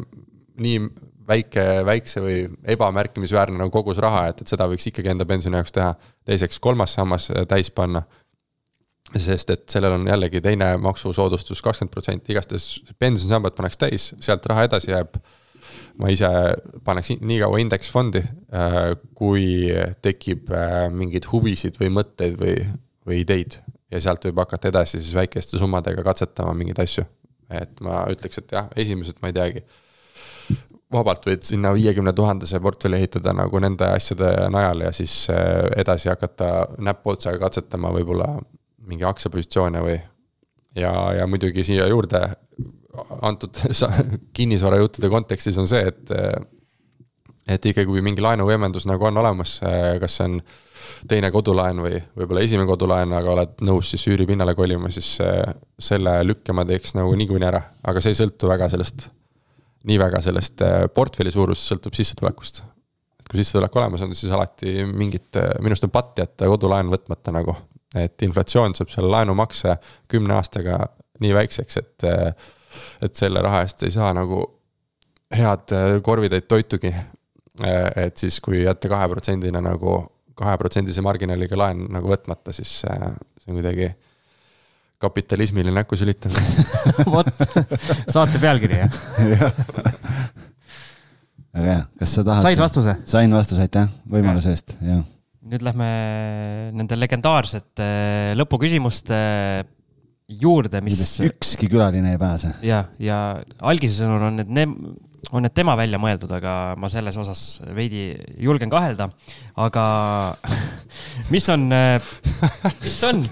nii 0.62 0.78
väike, 1.28 1.66
väikse 1.86 2.22
või 2.22 2.38
ebamärkimisväärne 2.74 3.60
nagu 3.60 3.70
kogus 3.74 4.00
raha, 4.02 4.26
et, 4.32 4.42
et 4.42 4.50
seda 4.50 4.66
võiks 4.70 4.88
ikkagi 4.90 5.12
enda 5.12 5.26
pensioni 5.28 5.60
jaoks 5.60 5.76
teha. 5.76 5.94
teiseks, 6.26 6.58
kolmas 6.62 6.94
sammas 6.94 7.28
täis 7.48 7.70
panna 7.70 8.02
sest 9.20 9.50
et 9.52 9.64
sellel 9.72 9.96
on 9.98 10.06
jällegi 10.08 10.40
teine 10.44 10.74
maksusoodustus, 10.82 11.62
kakskümmend 11.64 11.92
protsenti, 11.92 12.32
igastahes 12.32 12.66
pensionisambad 12.98 13.56
pannakse 13.56 13.80
täis, 13.84 14.08
sealt 14.22 14.46
raha 14.50 14.68
edasi 14.68 14.92
jääb. 14.94 15.20
ma 16.00 16.08
ise 16.08 16.28
paneks 16.84 17.10
nii 17.20 17.38
kaua 17.42 17.58
indeksfondi, 17.60 18.22
äh, 18.56 18.78
kui 19.14 19.68
tekib 20.02 20.48
äh, 20.56 20.86
mingeid 20.90 21.28
huvisid 21.28 21.76
või 21.80 21.90
mõtteid 21.98 22.38
või, 22.40 22.56
või 23.06 23.20
ideid. 23.26 23.58
ja 23.92 24.00
sealt 24.00 24.24
võib 24.24 24.40
hakata 24.40 24.70
edasi 24.72 25.02
siis 25.02 25.14
väikeste 25.14 25.60
summadega 25.60 26.02
katsetama 26.02 26.54
mingeid 26.56 26.80
asju. 26.80 27.04
et 27.50 27.80
ma 27.80 28.06
ütleks, 28.08 28.38
et 28.38 28.52
jah, 28.52 28.68
esimesed 28.76 29.20
ma 29.20 29.28
ei 29.28 29.36
teagi 29.36 29.64
vabalt 30.92 31.26
võid 31.26 31.44
sinna 31.46 31.72
viiekümne 31.74 32.12
tuhandese 32.16 32.60
portfelli 32.60 32.98
ehitada 33.00 33.32
nagu 33.36 33.60
nende 33.62 33.88
asjade 33.96 34.30
najal 34.52 34.86
ja 34.86 34.92
siis 34.96 35.26
äh, 35.32 35.68
edasi 35.80 36.10
hakata 36.12 36.50
näpuotsaga 36.78 37.40
katsetama 37.46 37.92
võib-olla 37.96 38.34
mingi 38.88 39.06
aktsiapositsioone 39.06 39.82
või. 39.84 39.98
ja, 40.78 40.92
ja 41.18 41.26
muidugi 41.30 41.64
siia 41.66 41.86
juurde 41.90 42.22
antud 43.22 43.56
kinnisvarajuttude 44.36 45.08
kontekstis 45.12 45.58
on 45.58 45.68
see, 45.68 45.86
et. 45.88 46.12
et 47.48 47.70
ikkagi, 47.72 47.88
kui 47.88 48.02
mingi 48.04 48.22
laenuvõimendus 48.24 48.86
nagu 48.86 49.08
on 49.08 49.22
olemas, 49.22 49.58
kas 50.00 50.18
see 50.18 50.28
on 50.28 50.36
teine 51.08 51.30
kodulaen 51.34 51.80
või 51.82 51.96
võib-olla 52.18 52.44
esimene 52.44 52.68
kodulaen, 52.68 53.14
aga 53.16 53.32
oled 53.32 53.64
nõus 53.66 53.90
siis 53.92 54.04
üüripinnale 54.10 54.54
kolima, 54.58 54.90
siis 54.94 55.16
selle 55.78 56.14
lükke 56.26 56.54
ma 56.54 56.66
teeks 56.68 56.94
nagu 56.98 57.14
niikuinii 57.18 57.48
ära, 57.48 57.62
aga 57.82 58.02
see 58.02 58.14
ei 58.14 58.20
sõltu 58.22 58.50
väga 58.50 58.68
sellest. 58.72 59.08
nii 59.82 59.98
väga 59.98 60.20
sellest 60.22 60.62
portfelli 60.94 61.32
suurusest 61.34 61.72
sõltub 61.72 61.96
sissetulekust. 61.98 62.62
et 63.20 63.28
kui 63.28 63.40
sissetulek 63.40 63.76
olemas 63.76 64.02
on, 64.06 64.14
siis 64.14 64.32
alati 64.32 64.84
mingit, 64.86 65.34
minu 65.58 65.74
arust 65.74 65.88
on 65.88 65.90
patt 65.90 66.18
jätta 66.18 66.46
kodulaen 66.46 66.92
võtmata 66.92 67.34
nagu 67.34 67.56
et 67.98 68.22
inflatsioon 68.22 68.76
saab 68.76 68.92
selle 68.92 69.10
laenumakse 69.12 69.76
kümne 70.10 70.36
aastaga 70.38 70.78
nii 71.22 71.34
väikseks, 71.36 71.76
et, 71.80 72.06
et 73.04 73.16
selle 73.18 73.42
raha 73.44 73.62
eest 73.66 73.82
ei 73.86 73.94
saa 73.94 74.12
nagu 74.16 74.42
head 75.32 75.74
korvitäit 76.04 76.48
toitugi. 76.48 76.94
et 77.96 78.16
siis, 78.16 78.40
kui 78.40 78.62
jätta 78.64 78.88
kaheprotsendine 78.88 79.60
nagu, 79.60 79.98
kaheprotsendise 80.34 81.04
marginaaliga 81.04 81.58
laen 81.58 81.84
nagu 81.92 82.08
võtmata, 82.08 82.52
siis 82.52 82.80
see 82.80 83.12
on 83.48 83.58
kuidagi 83.58 83.90
kapitalismile 85.02 85.70
näkku 85.74 85.96
sülitamine 85.98 86.64
vot, 87.14 87.28
saate 88.08 88.38
pealkiri 88.38 88.78
jah 88.78 89.00
väga 91.52 91.66
hea, 91.66 91.80
kas 91.98 92.14
sa 92.16 92.24
tahad? 92.24 92.46
said 92.46 92.62
vastuse? 92.62 92.94
sain 93.04 93.34
vastuse, 93.34 93.66
aitäh 93.66 93.90
võimaluse 94.14 94.54
eest, 94.54 94.76
jah 94.80 95.02
nüüd 95.52 95.64
lähme 95.66 95.88
nende 96.72 96.96
legendaarsete 96.96 97.86
lõpuküsimuste 98.40 99.18
juurde, 100.40 100.80
mis. 100.80 101.20
ükski 101.20 101.68
külaline 101.68 102.14
ei 102.14 102.20
pääse. 102.20 102.54
ja, 102.64 102.86
ja 103.02 103.18
algise 103.60 104.00
sõnul 104.00 104.22
on 104.30 104.40
need, 104.40 104.76
on 105.30 105.44
need 105.44 105.54
tema 105.56 105.76
välja 105.76 106.00
mõeldud, 106.00 106.32
aga 106.38 106.74
ma 106.80 106.88
selles 106.92 107.18
osas 107.20 107.60
veidi 107.76 108.14
julgen 108.40 108.72
kahelda. 108.72 109.10
aga 109.60 109.84
mis 111.34 111.48
on, 111.52 111.68
mis 111.68 113.02
on 113.08 113.24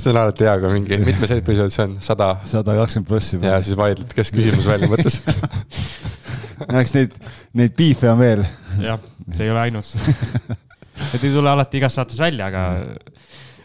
see 0.00 0.10
on 0.14 0.16
alati 0.22 0.48
hea, 0.48 0.56
kui 0.62 0.72
mingi, 0.78 1.02
mitmes 1.04 1.36
episood 1.36 1.74
see 1.74 1.84
on, 1.84 1.98
sada? 2.04 2.32
sada 2.48 2.78
kakskümmend 2.80 3.10
pluss 3.10 3.34
juba. 3.36 3.52
ja 3.52 3.60
siis 3.64 3.76
vaidled, 3.76 4.16
kes 4.16 4.32
küsimuse 4.32 4.72
välja 4.72 4.88
mõtles 4.88 5.20
eks 6.82 6.96
neid, 6.96 7.16
neid 7.56 7.76
beef'e 7.78 8.10
on 8.12 8.20
veel. 8.20 8.44
jah, 8.82 9.00
see 9.30 9.46
ei 9.46 9.54
ole 9.54 9.68
ainus 9.68 9.94
Need 11.00 11.22
ei 11.24 11.32
tule 11.32 11.48
alati 11.48 11.78
igas 11.80 11.94
saates 11.96 12.18
välja, 12.20 12.50
aga 12.50 12.64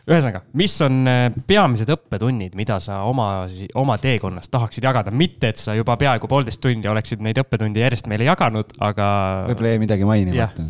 ühesõnaga, 0.05 0.43
mis 0.59 0.73
on 0.85 0.99
äh, 1.09 1.23
peamised 1.49 1.89
õppetunnid, 1.95 2.53
mida 2.57 2.77
sa 2.83 3.01
oma, 3.09 3.47
oma 3.81 3.97
teekonnast 4.01 4.51
tahaksid 4.53 4.85
jagada, 4.85 5.13
mitte 5.13 5.49
et 5.49 5.61
sa 5.61 5.73
juba 5.77 5.95
peaaegu 5.99 6.29
poolteist 6.29 6.61
tundi 6.63 6.89
oleksid 6.89 7.23
neid 7.25 7.39
õppetunde 7.41 7.81
järjest 7.81 8.09
meile 8.11 8.27
jaganud, 8.29 8.75
aga. 8.85 9.07
võib-olla 9.49 9.73
jäi 9.73 9.81
midagi 9.81 10.07
mainimata. 10.07 10.67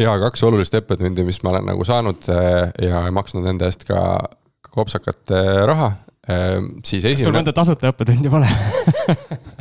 ja 0.00 0.16
kaks 0.24 0.46
olulist 0.48 0.76
õppetundi, 0.80 1.26
mis 1.28 1.42
ma 1.44 1.52
olen 1.52 1.68
nagu 1.68 1.86
saanud 1.88 2.30
äh, 2.32 2.72
ja 2.88 3.04
maksnud 3.12 3.44
nende 3.44 3.68
eest 3.68 3.84
ka, 3.88 4.00
ka 4.64 4.74
kopsakat 4.80 5.36
äh, 5.36 5.52
raha, 5.68 5.92
siis 6.82 7.04
esimene. 7.04 7.22
sul 7.22 7.36
mõnda 7.36 7.52
tasuta 7.54 7.92
õppetundi 7.92 8.32
pole 8.32 8.48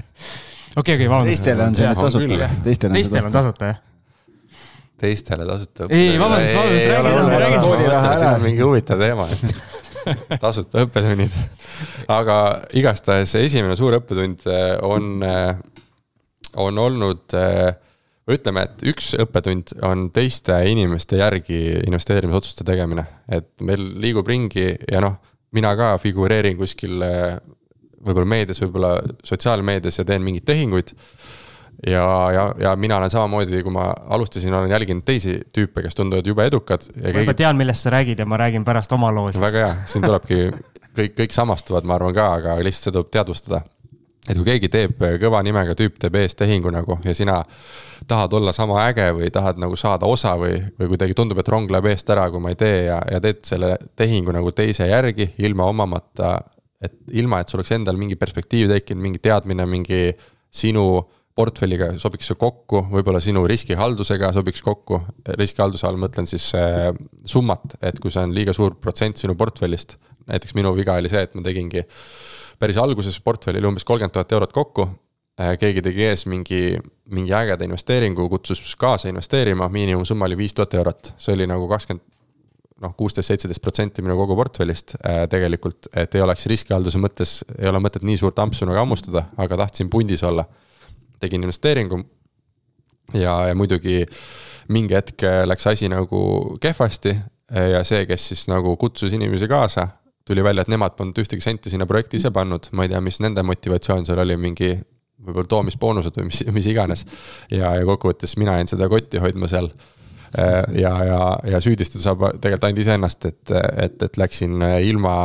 okei, 0.76 0.96
okei, 0.96 1.10
vabandust. 1.10 1.44
teistele 1.44 1.68
on 1.70 1.76
see 1.76 1.90
nüüd 1.90 2.02
tasuta, 2.06 2.50
teistele 2.64 3.26
on 3.26 3.38
tasuta, 3.40 3.74
jah 3.74 3.84
teistele 5.02 5.46
tasuta 5.48 5.86
õppe. 5.86 5.98
ei, 5.98 6.20
vabandust, 6.20 6.54
vabandust, 6.56 7.32
räägi, 7.44 7.88
räägi. 7.92 8.28
on 8.30 8.44
mingi 8.46 8.64
huvitav 8.64 9.02
teema, 9.02 9.28
et 9.32 9.74
tasuta 10.44 10.84
õppetunnid. 10.86 11.40
aga 12.12 12.38
igastahes 12.78 13.36
esimene 13.40 13.76
suur 13.80 13.98
õppetund 14.00 14.46
eh, 14.52 14.76
on, 14.86 15.18
eh, 15.26 15.58
on 16.62 16.80
olnud, 16.86 17.26
eh, 17.40 17.74
ütleme, 18.32 18.66
et 18.66 18.86
üks 18.94 19.14
õppetund 19.22 19.76
on 19.86 20.10
teiste 20.16 20.58
inimeste 20.70 21.20
järgi 21.22 21.60
investeerimisotsuste 21.86 22.68
tegemine. 22.68 23.06
et 23.28 23.52
meil 23.62 23.84
liigub 24.02 24.28
ringi 24.28 24.72
ja 24.92 25.04
noh, 25.04 25.20
mina 25.56 25.76
ka 25.78 25.96
figureerin 26.02 26.58
kuskil 26.60 27.04
võib-olla 28.06 28.30
meedias, 28.36 28.62
võib-olla 28.64 28.98
sotsiaalmeedias 29.24 30.00
ja 30.02 30.06
teen 30.08 30.24
mingeid 30.26 30.46
tehinguid. 30.48 30.94
ja, 31.88 32.06
ja, 32.32 32.46
ja 32.60 32.76
mina 32.80 32.98
olen 32.98 33.12
samamoodi, 33.12 33.64
kui 33.64 33.74
ma 33.74 33.90
alustasin, 34.16 34.54
olen 34.54 34.72
jälginud 34.72 35.04
teisi 35.06 35.40
tüüpe, 35.54 35.84
kes 35.84 35.96
tunduvad 35.96 36.28
jube 36.28 36.46
edukad. 36.46 36.88
ma 36.96 37.10
juba 37.10 37.20
keegi... 37.20 37.38
tean, 37.44 37.58
millest 37.60 37.88
sa 37.88 37.94
räägid 37.98 38.20
ja 38.20 38.26
ma 38.26 38.38
räägin 38.38 38.66
pärast 38.66 38.92
oma 38.92 39.12
loo 39.12 39.32
siis. 39.32 39.42
väga 39.44 39.66
hea, 39.66 39.76
siin 39.92 40.06
tulebki 40.06 40.42
kõik, 40.96 41.16
kõik 41.20 41.36
samastuvad, 41.36 41.88
ma 41.88 41.98
arvan 42.00 42.16
ka, 42.16 42.28
aga 42.40 42.60
lihtsalt 42.64 42.90
seda 42.90 43.00
tuleb 43.00 43.12
teadvustada. 43.14 43.62
et 44.26 44.34
kui 44.34 44.46
keegi 44.48 44.70
teeb 44.74 45.04
kõva 45.22 45.44
nimega 45.46 45.76
tüüp 45.78 46.00
teeb 46.02 46.16
eestehingu 46.18 46.72
nagu 46.74 46.98
ja 47.06 47.14
sina 47.14 47.44
tahad 48.08 48.34
olla 48.34 48.52
sama 48.52 48.80
äge 48.88 49.12
või 49.14 49.30
tahad 49.32 49.60
nagu 49.62 49.76
saada 49.78 50.06
osa 50.10 50.34
või, 50.38 50.58
või 50.80 50.90
kuidagi 50.94 51.14
tundub, 51.14 51.40
et 51.40 51.50
rong 51.50 51.70
läheb 51.72 51.92
eest 51.92 52.10
ära, 52.10 52.26
kui 52.32 52.42
ma 52.42 52.50
ei 52.54 52.58
tee 52.60 52.86
ja, 52.88 53.00
ja 53.12 53.22
teed 53.22 53.44
selle 53.46 53.76
tehingu 53.96 54.34
nagu 54.34 54.52
teise 54.52 54.88
järgi 54.90 55.32
ilma 55.38 55.70
omamata. 55.70 56.38
Et 56.88 56.96
ilma, 57.22 57.42
et 57.42 57.52
sul 57.52 57.62
oleks 57.62 57.74
endal 57.76 58.00
mingi 58.00 58.18
perspektiiv 58.20 58.72
tekkinud, 58.72 59.04
mingi 59.04 59.22
teadmine, 59.24 59.68
mingi 59.70 60.10
sinu 60.56 60.86
portfelliga 61.36 61.92
sobiks 62.00 62.30
see 62.32 62.38
kokku, 62.40 62.86
võib-olla 62.94 63.20
sinu 63.24 63.44
riskihaldusega 63.50 64.32
sobiks 64.38 64.64
kokku. 64.64 65.02
riskihalduse 65.36 65.88
all 65.88 66.00
mõtlen 66.00 66.28
siis 66.30 66.48
äh, 66.56 66.94
summat, 67.28 67.76
et 67.84 68.00
kui 68.00 68.14
see 68.14 68.24
on 68.24 68.36
liiga 68.36 68.56
suur 68.56 68.78
protsent 68.80 69.20
sinu 69.20 69.36
portfellist. 69.36 69.98
näiteks 70.32 70.56
minu 70.56 70.72
viga 70.76 70.96
oli 70.96 71.12
see, 71.12 71.22
et 71.28 71.36
ma 71.36 71.44
tegingi 71.46 71.84
päris 72.60 72.80
alguses 72.80 73.20
portfellile 73.22 73.68
umbes 73.68 73.84
kolmkümmend 73.84 74.16
tuhat 74.16 74.32
eurot 74.32 74.54
kokku 74.56 74.88
äh,. 75.40 75.58
keegi 75.60 75.84
tegi 75.84 76.08
ees 76.08 76.26
mingi, 76.26 76.80
mingi 77.12 77.36
ägeda 77.36 77.68
investeeringu, 77.68 78.30
kutsus 78.30 78.76
kaasa 78.80 79.12
investeerima, 79.12 79.68
miinimumsumma 79.70 80.26
oli 80.26 80.38
viis 80.38 80.56
tuhat 80.56 80.74
eurot, 80.74 81.14
see 81.18 81.36
oli 81.36 81.48
nagu 81.52 81.68
kakskümmend 81.68 82.04
noh, 82.84 82.94
kuusteist, 82.98 83.32
seitseteist 83.32 83.64
protsenti 83.64 84.04
minu 84.04 84.18
kogu 84.20 84.36
portfellist 84.38 84.98
äh, 85.00 85.24
tegelikult, 85.32 85.90
et 85.96 86.16
ei 86.16 86.24
oleks 86.26 86.48
riskihalduse 86.52 87.00
mõttes, 87.02 87.38
ei 87.58 87.70
ole 87.72 87.80
mõtet 87.84 88.06
nii 88.08 88.18
suurt 88.20 88.40
ampsu 88.44 88.68
nagu 88.68 88.82
hammustada, 88.82 89.28
aga 89.42 89.62
tahtsin 89.64 89.92
pundis 89.92 90.24
olla 90.28 90.46
tegin 91.20 91.44
investeeringu. 91.46 92.02
ja, 93.14 93.48
ja 93.48 93.56
muidugi 93.56 94.04
mingi 94.74 94.96
hetk 94.98 95.24
läks 95.46 95.68
asi 95.68 95.90
nagu 95.90 96.58
kehvasti 96.62 97.14
ja 97.72 97.84
see, 97.86 98.06
kes 98.10 98.32
siis 98.32 98.48
nagu 98.50 98.74
kutsus 98.82 99.14
inimesi 99.14 99.48
kaasa, 99.48 99.88
tuli 100.26 100.44
välja, 100.44 100.66
et 100.66 100.72
nemad 100.74 100.96
polnud 100.98 101.20
ühtegi 101.22 101.44
senti 101.44 101.70
sinna 101.70 101.86
projekti 101.86 102.18
ise 102.18 102.32
pannud, 102.34 102.72
ma 102.74 102.86
ei 102.86 102.92
tea, 102.92 103.02
mis 103.06 103.20
nende 103.22 103.44
motivatsioon 103.46 104.08
seal 104.08 104.24
oli, 104.24 104.38
mingi 104.42 104.72
võib-olla 105.26 105.50
toomisboonused 105.50 106.18
või 106.20 106.30
mis, 106.30 106.42
mis 106.56 106.70
iganes. 106.72 107.06
ja, 107.52 107.76
ja 107.78 107.86
kokkuvõttes 107.88 108.36
mina 108.42 108.58
jäin 108.60 108.72
seda 108.72 108.90
kotti 108.92 109.22
hoidma 109.22 109.50
seal. 109.52 109.70
Ja, 110.76 110.92
ja, 111.08 111.20
ja 111.48 111.60
süüdistada 111.64 112.04
saab 112.04 112.24
tegelikult 112.42 112.66
ainult 112.68 112.82
iseennast, 112.84 113.28
et, 113.30 113.52
et, 113.86 114.02
et 114.04 114.18
läksin 114.20 114.64
ilma 114.84 115.16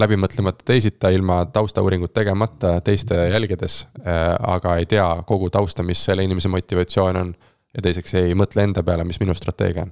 läbi 0.00 0.18
mõtlemata 0.20 0.64
teisita, 0.66 1.10
ilma 1.14 1.40
taustauuringut 1.52 2.12
tegemata, 2.16 2.76
teiste 2.84 3.18
jälgedes, 3.30 3.84
äh, 4.02 4.34
aga 4.54 4.76
ei 4.80 4.86
tea 4.90 5.06
kogu 5.28 5.50
tausta, 5.52 5.84
mis 5.86 6.02
selle 6.04 6.26
inimese 6.26 6.52
motivatsioon 6.52 7.22
on. 7.22 7.34
ja 7.76 7.82
teiseks 7.84 8.14
ei 8.16 8.32
mõtle 8.32 8.62
enda 8.64 8.80
peale, 8.80 9.04
mis 9.04 9.18
minu 9.20 9.34
strateegia 9.36 9.82
on. 9.84 9.90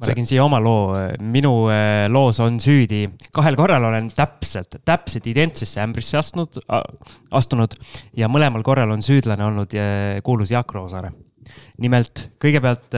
ma 0.00 0.06
räägin 0.06 0.26
siia 0.26 0.44
oma 0.44 0.60
loo, 0.62 0.94
minu 1.18 1.52
äh, 1.70 2.06
loos 2.10 2.40
on 2.40 2.60
süüdi, 2.60 3.08
kahel 3.32 3.56
korral 3.56 3.84
olen 3.90 4.10
täpselt, 4.14 4.80
täpselt 4.84 5.26
identsesse 5.30 5.82
ämbrisse 5.82 6.18
astunud, 6.18 6.58
astunud 7.30 7.74
ja 8.16 8.28
mõlemal 8.28 8.62
korral 8.66 8.90
on 8.90 9.02
süüdlane 9.02 9.46
olnud 9.46 9.74
äh, 9.78 10.18
kuulus 10.22 10.50
Jaak 10.50 10.74
Roosaare. 10.74 11.12
Nimelt 11.82 12.28
kõigepealt 12.42 12.94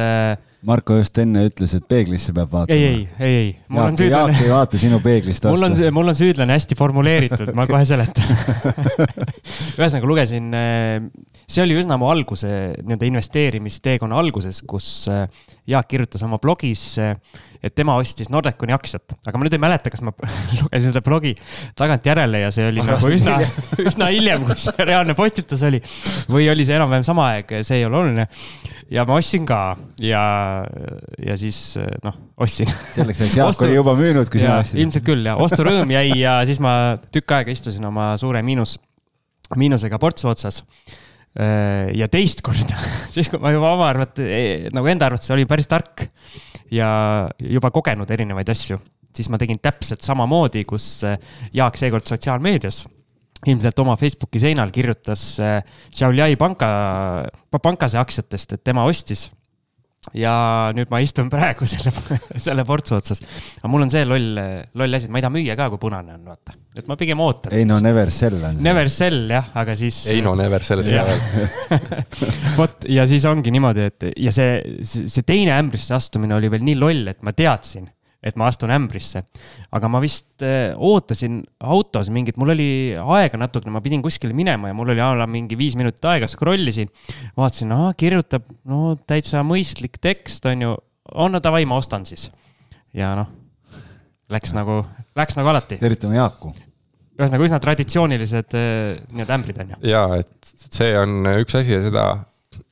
Marko 0.66 0.97
just 0.98 1.18
enne 1.23 1.44
ütles, 1.47 1.77
et 1.77 1.85
peeglisse 1.86 2.32
peab 2.35 2.51
vaatama. 2.51 2.74
ei, 2.74 2.86
ei, 2.89 3.02
ei, 3.20 3.35
ei. 3.39 3.51
Jaak, 3.70 4.01
Jaak 4.02 4.40
ei 4.40 4.51
vaata 4.51 4.81
sinu 4.81 4.98
peeglist 5.05 5.44
vastu. 5.47 5.55
mul 5.55 5.68
on, 5.68 5.94
mul 5.94 6.10
on 6.10 6.18
süüdlane 6.18 6.56
hästi 6.56 6.78
formuleeritud, 6.78 7.52
ma 7.55 7.68
kohe 7.70 7.85
seletan 7.86 8.32
ühesõnaga 9.78 10.10
lugesin, 10.10 10.48
äh, 10.56 11.36
see 11.47 11.62
oli 11.62 11.77
üsna 11.78 11.97
mu 12.01 12.09
alguse, 12.10 12.48
nii-öelda 12.82 13.06
investeerimisteekonna 13.06 14.18
alguses, 14.18 14.60
kus 14.66 14.89
äh, 15.10 15.27
Jaak 15.70 15.89
kirjutas 15.90 16.24
oma 16.27 16.40
blogis, 16.43 16.82
äh, 17.02 17.14
et 17.62 17.74
tema 17.74 17.94
ostis 18.01 18.31
Nordeconi 18.35 18.74
aktsiat, 18.74 19.14
aga 19.27 19.39
ma 19.39 19.47
nüüd 19.47 19.55
ei 19.55 19.62
mäleta, 19.62 19.93
kas 19.93 20.02
ma 20.05 20.12
lugesin 20.60 20.90
seda 20.90 21.02
blogi 21.06 21.36
tagantjärele 21.78 22.43
ja 22.43 22.51
see 22.55 22.66
oli 22.73 22.82
aga 22.82 22.97
nagu 22.97 23.12
üsna, 23.14 23.36
üsna 23.93 24.10
hiljem, 24.14 24.48
kui 24.48 24.59
see 24.62 24.89
reaalne 24.90 25.14
postitus 25.18 25.62
oli. 25.66 25.81
või 26.32 26.51
oli 26.51 26.66
see 26.66 26.78
enam-vähem 26.78 27.06
sama 27.06 27.31
aeg, 27.36 27.60
see 27.66 27.81
ei 27.81 27.86
ole 27.86 28.02
oluline 28.02 28.27
ja 28.90 29.06
ma 29.06 29.20
ostsin 29.20 29.47
ka 29.47 29.60
ja, 30.02 30.24
ja 31.23 31.39
siis 31.39 31.78
noh, 32.02 32.18
ostsin. 32.43 32.70
selleks 32.98 33.23
ajaks 33.23 33.39
Jaak 33.39 33.55
Ostu... 33.55 33.68
oli 33.70 33.78
juba 33.78 33.94
müünud, 33.98 34.27
kui 34.31 34.43
sina 34.43 34.60
ostsid. 34.64 34.82
ilmselt 34.82 35.06
küll 35.06 35.31
jah, 35.31 35.39
osturõõm 35.47 35.94
jäi 35.94 36.10
ja 36.18 36.40
siis 36.47 36.59
ma 36.62 36.98
tükk 37.06 37.39
aega 37.39 37.55
istusin 37.55 37.86
oma 37.86 38.12
suure 38.18 38.43
miinus, 38.47 38.81
miinusega 39.55 39.98
portsu 40.02 40.31
otsas 40.35 40.62
äh, 40.62 41.02
ja 41.37 42.07
teist 42.09 42.41
korda, 42.45 42.79
siis 43.15 43.29
kui 43.29 43.41
ma 43.43 43.51
juba 43.53 43.75
oma 43.77 43.91
arvates, 43.91 44.71
nagu 44.73 44.89
enda 44.89 45.11
arvates 45.11 45.33
olin 45.35 45.49
päris 45.51 45.69
tark 45.69 46.07
ja 46.73 46.89
juba 47.43 47.71
kogenud 47.75 48.11
erinevaid 48.11 48.51
asju, 48.53 48.79
siis 49.17 49.31
ma 49.33 49.41
tegin 49.41 49.61
täpselt 49.63 50.05
samamoodi, 50.07 50.65
kus 50.69 50.89
äh, 51.07 51.17
Jaak 51.57 51.79
seekord 51.81 52.07
sotsiaalmeedias 52.09 52.85
ilmselt 53.47 53.79
oma 53.83 53.95
Facebooki 54.01 54.41
seinal 54.43 54.73
kirjutas 54.75 55.25
äh, 55.45 55.59
Xiaoliai 55.95 56.39
panka, 56.41 56.69
pankase 57.63 58.01
aktsiatest, 58.01 58.57
et 58.57 58.65
tema 58.65 58.87
ostis. 58.89 59.31
ja 60.15 60.71
nüüd 60.77 60.87
ma 60.87 61.01
istun 61.03 61.27
praegu 61.27 61.67
selle, 61.73 61.91
selle 62.39 62.65
portsu 62.65 62.95
otsas. 62.99 63.23
aga 63.59 63.71
mul 63.71 63.87
on 63.87 63.91
see 63.91 64.05
loll, 64.07 64.39
loll 64.75 64.99
asi, 64.99 65.09
et 65.09 65.13
ma 65.13 65.19
ei 65.19 65.27
taha 65.27 65.35
müüa 65.35 65.59
ka, 65.59 65.71
kui 65.73 65.83
punane 65.83 66.15
on, 66.15 66.25
vaata. 66.31 66.55
Et 66.82 66.89
ma 66.90 66.97
pigem 67.01 67.20
ootan. 67.23 67.55
ei 67.57 67.66
no 67.69 67.78
never 67.82 68.12
sell 68.15 68.39
on 68.40 68.59
see. 68.59 68.66
Never 68.66 68.93
sell 68.93 69.32
jah, 69.32 69.51
aga 69.57 69.77
siis. 69.78 70.05
ei 70.12 70.23
no 70.24 70.36
never 70.39 70.65
sell 70.66 70.85
seda 70.86 71.05
veel. 71.09 71.90
vot 72.61 72.86
ja 72.90 73.07
siis 73.09 73.27
ongi 73.28 73.53
niimoodi, 73.55 73.90
et 73.90 74.09
ja 74.27 74.35
see, 74.35 74.81
see 74.85 75.27
teine 75.27 75.57
ämbrisse 75.57 75.97
astumine 75.97 76.36
oli 76.36 76.51
veel 76.53 76.66
nii 76.66 76.81
loll, 76.81 77.12
et 77.12 77.23
ma 77.27 77.35
teadsin 77.36 77.89
et 78.27 78.36
ma 78.39 78.48
astun 78.51 78.73
ämbrisse. 78.74 79.23
aga 79.77 79.90
ma 79.93 80.01
vist 80.03 80.43
äh, 80.44 80.74
ootasin 80.74 81.43
autos 81.62 82.11
mingit, 82.15 82.39
mul 82.40 82.55
oli 82.57 82.69
aega 82.97 83.39
natukene, 83.40 83.74
ma 83.74 83.82
pidin 83.85 84.03
kuskile 84.05 84.35
minema 84.36 84.70
ja 84.70 84.77
mul 84.77 84.90
oli 84.94 85.03
a 85.03 85.12
la 85.19 85.28
mingi 85.31 85.59
viis 85.59 85.77
minutit 85.78 86.05
aega, 86.11 86.28
scroll 86.31 86.73
isin. 86.73 86.90
vaatasin, 87.39 87.74
ahah, 87.77 87.94
kirjutab, 87.98 88.48
no 88.66 88.97
täitsa 89.07 89.44
mõistlik 89.47 90.01
tekst, 90.03 90.47
on 90.51 90.66
ju. 90.66 90.77
on 91.15 91.36
no 91.36 91.43
davai, 91.43 91.65
ma 91.69 91.78
ostan 91.78 92.07
siis. 92.09 92.31
ja 92.97 93.15
noh, 93.19 93.31
läks 94.32 94.55
nagu, 94.57 94.81
läks 95.19 95.36
nagu 95.39 95.53
alati. 95.53 95.81
tervitame 95.82 96.19
Jaaku 96.19 96.55
ühesõnaga 97.16 97.48
üsna 97.48 97.61
traditsioonilised 97.65 98.57
äh, 98.59 98.97
nii-öelda 99.12 99.36
ämbrid 99.39 99.61
on 99.62 99.74
ju. 99.74 99.82
ja, 99.89 100.07
et 100.20 100.57
see 100.70 100.90
on 101.01 101.23
üks 101.39 101.57
asi 101.59 101.77
ja 101.77 101.82
seda 101.85 102.07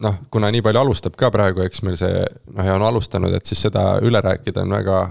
noh, 0.05 0.19
kuna 0.33 0.51
nii 0.53 0.65
palju 0.65 0.83
alustab 0.83 1.17
ka 1.21 1.31
praegu, 1.35 1.65
eks 1.65 1.85
meil 1.87 1.97
see 2.01 2.25
noh, 2.25 2.65
ja 2.67 2.75
on 2.77 2.85
alustanud, 2.87 3.33
et 3.37 3.47
siis 3.49 3.65
seda 3.67 3.95
üle 4.05 4.21
rääkida 4.25 4.65
on 4.65 4.77
väga 4.77 5.05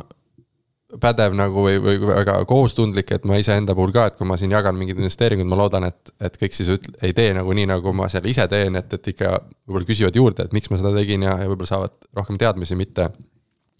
pädev 1.01 1.33
nagu 1.37 1.63
või, 1.65 1.79
või 1.81 1.97
väga 2.03 2.35
kohustundlik, 2.49 3.11
et 3.15 3.25
ma 3.25 3.39
iseenda 3.41 3.73
puhul 3.77 3.93
ka, 3.95 4.07
et 4.09 4.17
kui 4.19 4.27
ma 4.29 4.37
siin 4.37 4.53
jagan 4.53 4.77
mingeid 4.77 4.99
investeeringuid, 5.01 5.49
ma 5.49 5.57
loodan, 5.57 5.87
et, 5.89 6.13
et 6.21 6.37
kõik 6.37 6.53
siis 6.53 6.69
ütle, 6.75 6.93
ei 7.05 7.15
tee 7.17 7.31
nagu 7.33 7.53
nii, 7.57 7.65
nagu 7.71 7.93
ma 7.97 8.09
seal 8.13 8.27
ise 8.29 8.45
teen, 8.51 8.77
et, 8.79 8.93
et 8.93 9.09
ikka 9.13 9.31
võib-olla 9.65 9.89
küsivad 9.89 10.19
juurde, 10.19 10.45
et 10.45 10.53
miks 10.55 10.69
ma 10.69 10.77
seda 10.81 10.93
tegin 10.95 11.25
ja, 11.25 11.37
ja 11.41 11.49
võib-olla 11.49 11.71
saavad 11.71 11.97
rohkem 12.19 12.37
teadmisi, 12.41 12.77
mitte. 12.77 13.09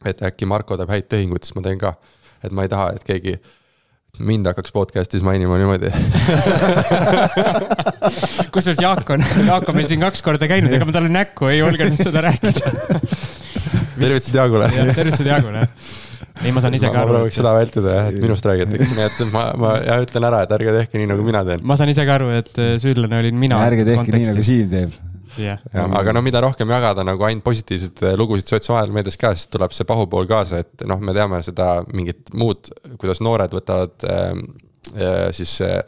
et 0.09 0.25
äkki 0.25 0.49
Marko 0.49 0.77
teeb 0.79 0.89
häid 0.91 1.07
tehinguid, 1.11 1.45
siis 1.45 1.55
ma 1.55 1.63
teen 1.65 1.77
ka. 1.81 1.93
Et 2.43 2.55
ma 2.55 2.65
ei 2.65 2.71
taha, 2.71 2.93
et 2.97 3.03
keegi 3.07 3.35
mind 4.21 4.45
hakkaks 4.51 4.73
podcast'is 4.75 5.23
mainima 5.25 5.57
niimoodi 5.57 5.89
kusjuures 8.53 8.81
Jaak 8.83 9.09
on, 9.15 9.25
Jaak 9.47 9.69
on 9.69 9.79
meil 9.79 9.89
siin 9.89 10.03
kaks 10.05 10.21
korda 10.25 10.49
käinud, 10.51 10.73
ega 10.75 10.85
ma 10.85 10.93
talle 10.95 11.09
näkku 11.13 11.49
ei 11.49 11.63
julgenud 11.63 12.01
seda 12.03 12.21
rääkida 12.27 12.73
tervitused 14.03 14.37
Jaagule. 14.37 14.69
tervitused 14.93 15.29
Jaagule 15.31 15.65
ei, 16.41 16.51
ma 16.53 16.61
saan 16.63 16.75
ise 16.77 16.89
ka 16.89 16.97
aru. 17.03 17.09
ma 17.09 17.17
prooviks 17.17 17.37
seda 17.39 17.53
vältida 17.55 17.95
jah, 17.97 18.11
et 18.11 18.19
minust 18.21 18.47
räägitakse, 18.49 18.91
nii 18.97 19.05
et 19.05 19.33
ma, 19.33 19.45
ma 19.59 19.73
ja 19.85 19.97
ütlen 20.03 20.27
ära, 20.29 20.43
et 20.45 20.53
ärge 20.57 20.75
tehke 20.79 21.01
nii, 21.01 21.09
nagu 21.13 21.25
mina 21.25 21.43
teen. 21.47 21.63
ma 21.65 21.77
saan 21.79 21.93
ise 21.93 22.05
ka 22.09 22.17
aru, 22.19 22.29
et 22.41 22.53
äh, 22.61 22.75
süüdlane 22.81 23.21
olin 23.23 23.39
mina. 23.39 23.61
ärge 23.69 23.85
tehke 23.87 24.03
kontekstis. 24.03 24.29
nii, 24.29 24.33
nagu 24.33 24.47
Siim 24.49 24.71
teeb. 24.73 25.12
Yeah. 25.39 25.61
Ja, 25.73 25.85
aga 25.99 26.13
no 26.15 26.21
mida 26.25 26.41
rohkem 26.43 26.69
jagada 26.69 27.05
nagu 27.07 27.25
ainult 27.27 27.45
positiivseid 27.47 28.03
äh, 28.05 28.17
lugusid 28.19 28.51
sotsiaalmeedias 28.51 29.17
ka, 29.21 29.33
siis 29.37 29.49
tuleb 29.53 29.73
see 29.75 29.87
pahupool 29.89 30.27
kaasa, 30.29 30.63
et 30.63 30.85
noh, 30.89 31.01
me 31.01 31.15
teame 31.15 31.41
seda 31.45 31.69
mingit 31.93 32.33
muud, 32.37 32.69
kuidas 33.01 33.23
noored 33.25 33.55
võtavad 33.55 34.05
äh, 34.09 34.33
siis 35.33 35.55
äh, 35.65 35.79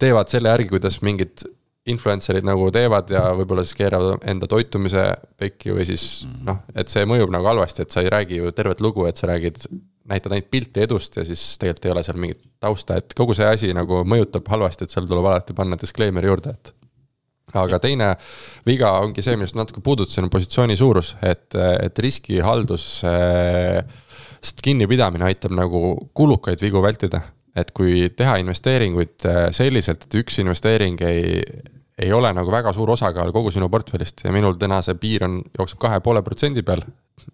teevad 0.00 0.30
selle 0.32 0.52
järgi, 0.52 0.72
kuidas 0.72 1.02
mingid 1.04 1.44
influencer'id 1.90 2.46
nagu 2.46 2.68
teevad 2.74 3.10
ja 3.10 3.22
võib-olla 3.34 3.64
siis 3.66 3.78
keeravad 3.78 4.22
enda 4.30 4.46
toitumise 4.50 5.06
pekki 5.40 5.72
või 5.74 5.86
siis 5.88 6.04
mm. 6.28 6.42
noh, 6.46 6.60
et 6.78 6.92
see 6.92 7.06
mõjub 7.08 7.32
nagu 7.34 7.48
halvasti, 7.50 7.82
et 7.82 7.94
sa 7.94 8.04
ei 8.04 8.12
räägi 8.12 8.38
ju 8.38 8.52
tervet 8.54 8.82
lugu, 8.84 9.06
et 9.08 9.18
sa 9.18 9.26
räägid, 9.32 9.64
näitad 10.10 10.34
ainult 10.34 10.50
pilti 10.52 10.84
edust 10.84 11.18
ja 11.18 11.24
siis 11.26 11.42
tegelikult 11.58 11.88
ei 11.88 11.94
ole 11.96 12.04
seal 12.06 12.20
mingit 12.22 12.42
tausta, 12.62 13.00
et 13.02 13.16
kogu 13.18 13.34
see 13.38 13.48
asi 13.48 13.72
nagu 13.74 14.04
mõjutab 14.06 14.46
halvasti, 14.54 14.86
et 14.86 14.94
seal 14.94 15.10
tuleb 15.10 15.26
alati 15.26 15.56
panna 15.58 15.78
disclaimer 15.80 16.30
juurde, 16.30 16.54
et. 16.54 16.74
Aga 17.58 17.78
teine 17.82 18.14
viga 18.66 18.94
ongi 19.02 19.24
see, 19.24 19.36
millest 19.36 19.58
natuke 19.58 19.82
puudutasin, 19.84 20.26
on 20.26 20.32
positsiooni 20.32 20.76
suurus, 20.78 21.14
et, 21.22 21.52
et 21.54 21.98
riskihaldus 21.98 22.86
äh, 23.08 23.82
kinnipidamine 24.62 25.28
aitab 25.28 25.54
nagu 25.54 25.94
kulukaid 26.14 26.62
vigu 26.62 26.82
vältida 26.82 27.22
et 27.56 27.70
kui 27.76 28.08
teha 28.16 28.38
investeeringuid 28.40 29.28
äh, 29.28 29.44
selliselt, 29.54 30.06
et 30.06 30.18
üks 30.22 30.38
investeering 30.40 31.00
ei, 31.04 31.42
ei 32.00 32.12
ole 32.16 32.32
nagu 32.34 32.52
väga 32.52 32.72
suur 32.72 32.94
osakaal 32.94 33.32
kogu 33.34 33.52
sinu 33.52 33.68
portfellist 33.72 34.24
ja 34.24 34.32
minul 34.32 34.56
täna 34.60 34.80
see 34.84 34.96
piir 35.00 35.26
on, 35.28 35.40
jookseb 35.58 35.80
kahe 35.82 36.00
poole 36.04 36.22
protsendi 36.24 36.64
peal. 36.64 36.84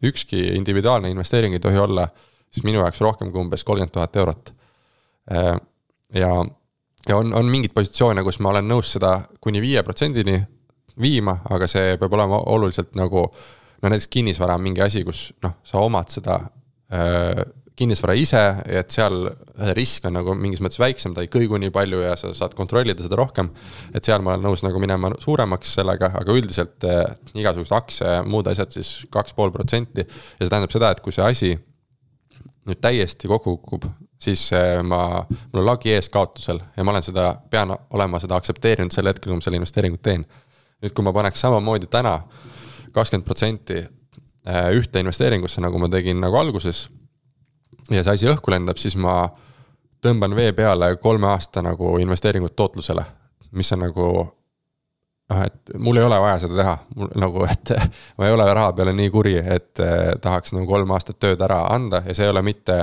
ükski 0.04 0.40
individuaalne 0.58 1.10
investeering 1.10 1.54
ei 1.54 1.62
tohi 1.62 1.78
olla 1.78 2.08
siis 2.50 2.64
minu 2.66 2.82
jaoks 2.82 3.00
rohkem 3.00 3.30
kui 3.32 3.40
umbes 3.40 3.64
kolmkümmend 3.64 3.94
tuhat 3.94 4.16
eurot. 4.16 4.52
ja, 6.14 6.30
ja 7.06 7.16
on, 7.16 7.34
on 7.36 7.50
mingeid 7.50 7.74
positsioone, 7.76 8.24
kus 8.26 8.40
ma 8.44 8.52
olen 8.54 8.68
nõus 8.68 8.94
seda 8.96 9.20
kuni 9.40 9.62
viie 9.62 9.82
protsendini 9.86 10.38
viima, 10.98 11.38
aga 11.54 11.68
see 11.70 11.96
peab 12.00 12.18
olema 12.18 12.42
oluliselt 12.50 12.96
nagu. 12.98 13.28
no 13.78 13.90
näiteks 13.92 14.08
kinnisvara 14.10 14.56
on 14.58 14.62
mingi 14.64 14.82
asi, 14.82 15.04
kus 15.06 15.28
noh, 15.44 15.60
sa 15.62 15.78
omad 15.78 16.10
seda 16.10 16.40
äh, 16.90 17.44
kinnisvara 17.78 18.16
ise, 18.18 18.40
et 18.66 18.90
seal 18.90 19.28
risk 19.76 20.08
on 20.08 20.16
nagu 20.18 20.34
mingis 20.34 20.58
mõttes 20.64 20.80
väiksem, 20.82 21.14
ta 21.14 21.22
ei 21.22 21.30
kõigu 21.30 21.60
nii 21.62 21.70
palju 21.74 22.00
ja 22.02 22.16
sa 22.18 22.32
saad 22.34 22.56
kontrollida 22.58 23.04
seda 23.04 23.20
rohkem. 23.20 23.52
et 23.94 24.04
seal 24.04 24.24
ma 24.24 24.34
olen 24.34 24.48
nõus 24.48 24.64
nagu 24.66 24.82
minema 24.82 25.12
suuremaks 25.22 25.76
sellega, 25.78 26.10
aga 26.18 26.34
üldiselt 26.34 26.88
äh, 26.88 27.04
igasugused 27.38 27.76
aktsia 27.78 28.18
ja 28.18 28.26
muud 28.26 28.50
asjad 28.50 28.74
siis 28.74 29.06
kaks 29.14 29.36
pool 29.38 29.54
protsenti. 29.54 30.02
ja 30.02 30.42
see 30.42 30.50
tähendab 30.50 30.74
seda, 30.74 30.90
et 30.90 31.04
kui 31.04 31.14
see 31.14 31.24
asi 31.24 31.54
nüüd 32.68 32.82
täiesti 32.82 33.30
kokku 33.30 33.56
kukub, 33.62 33.86
siis 34.18 34.52
äh, 34.52 34.82
ma, 34.82 35.24
mul 35.28 35.62
on 35.62 35.66
lagi 35.66 35.92
ees 35.94 36.08
kaotusel 36.12 36.60
ja 36.76 36.84
ma 36.84 36.94
olen 36.94 37.06
seda, 37.06 37.30
pean 37.50 37.74
olema 37.90 38.20
seda 38.22 38.38
aktsepteerinud 38.38 38.94
sel 38.94 39.10
hetkel, 39.10 39.30
kui 39.30 39.38
ma 39.38 39.44
selle 39.44 39.60
investeeringut 39.60 40.02
teen. 40.02 40.26
nüüd, 40.82 40.94
kui 40.94 41.04
ma 41.06 41.12
paneks 41.12 41.40
samamoodi 41.40 41.90
täna 41.90 42.20
kakskümmend 42.94 43.26
protsenti 43.26 43.78
äh, 43.82 44.70
ühte 44.74 45.02
investeeringusse, 45.02 45.62
nagu 45.64 45.78
ma 45.78 45.90
tegin 45.92 46.20
nagu 46.20 46.38
alguses 46.38 46.88
ja 47.90 48.02
see 48.02 48.14
asi 48.14 48.30
õhku 48.30 48.52
lendab, 48.52 48.78
siis 48.80 48.96
ma 48.96 49.28
tõmban 50.04 50.34
vee 50.36 50.52
peale 50.52 50.94
kolme 51.02 51.30
aasta 51.32 51.62
nagu 51.64 51.96
investeeringut 52.02 52.56
tootlusele, 52.56 53.04
mis 53.58 53.72
on 53.72 53.82
nagu 53.86 54.08
noh, 55.28 55.40
et 55.44 55.74
mul 55.78 55.98
ei 55.98 56.06
ole 56.06 56.20
vaja 56.20 56.38
seda 56.44 56.60
teha, 56.60 56.76
mul 56.96 57.10
nagu, 57.20 57.44
et 57.48 57.74
ma 58.18 58.28
ei 58.28 58.36
ole 58.36 58.46
raha 58.54 58.72
peale 58.76 58.94
nii 58.96 59.10
kuri, 59.14 59.36
et 59.38 59.82
eh, 59.84 60.12
tahaks 60.22 60.54
nagu 60.56 60.68
kolm 60.70 60.94
aastat 60.96 61.20
tööd 61.20 61.42
ära 61.44 61.64
anda 61.74 62.02
ja 62.06 62.16
see 62.16 62.28
ei 62.28 62.32
ole 62.32 62.42
mitte 62.46 62.78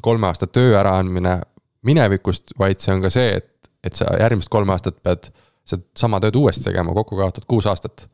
kolme 0.00 0.26
aasta 0.30 0.46
töö 0.46 0.76
äraandmine. 0.80 1.40
Minevikust, 1.86 2.52
vaid 2.58 2.80
see 2.82 2.92
on 2.94 3.04
ka 3.04 3.10
see, 3.14 3.36
et, 3.38 3.70
et 3.86 3.94
sa 3.94 4.08
järgmised 4.18 4.50
kolm 4.50 4.70
aastat 4.74 4.96
pead 5.02 5.28
sedasama 5.68 6.18
tööd 6.20 6.36
uuesti 6.36 6.64
tegema, 6.66 6.94
kokku 6.96 7.16
kaotad 7.16 7.46
kuus 7.48 7.68
aastat 7.70 8.08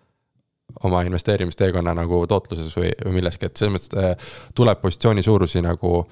oma 0.84 1.00
investeerimisteekonna 1.06 1.94
nagu 1.96 2.24
tootluses 2.28 2.74
või, 2.76 2.90
või 3.04 3.18
milleski, 3.20 3.48
et 3.48 3.56
selles 3.56 3.74
mõttes 3.76 4.00
eh, 4.00 4.32
tuleb 4.54 4.80
positsiooni 4.82 5.22
suurusi 5.24 5.62
nagu 5.64 6.02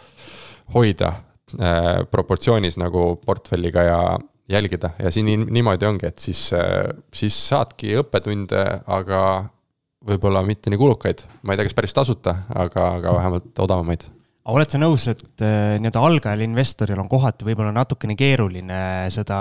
hoida 0.74 1.12
äh, 1.12 2.02
proportsioonis 2.10 2.78
nagu 2.80 3.16
portfelliga 3.26 3.82
ja 3.86 3.98
jälgida. 4.48 4.90
Ja 5.02 5.10
siin 5.10 5.47
niimoodi 5.51 5.86
ongi, 5.86 6.06
et 6.06 6.18
siis, 6.18 6.51
äh, 6.56 6.89
siis 7.14 7.36
saadki 7.48 7.97
õppetunde, 8.01 8.64
aga 8.86 9.22
võib-olla 10.06 10.43
mitte 10.47 10.70
nii 10.70 10.80
kulukaid, 10.80 11.26
ma 11.43 11.55
ei 11.55 11.60
tea, 11.60 11.68
kas 11.68 11.78
päris 11.78 11.94
tasuta, 11.94 12.36
aga, 12.55 12.89
aga 12.98 13.14
vähemalt 13.18 13.64
odavamaid 13.66 14.09
aga 14.43 14.56
oled 14.59 14.74
sa 14.74 14.81
nõus, 14.82 15.06
et 15.12 15.44
äh, 15.44 15.77
nii-öelda 15.78 16.02
algajal 16.02 16.44
investoril 16.47 17.01
on 17.02 17.10
kohati 17.10 17.47
võib-olla 17.47 17.73
natukene 17.77 18.16
keeruline 18.19 18.82
seda, 19.14 19.40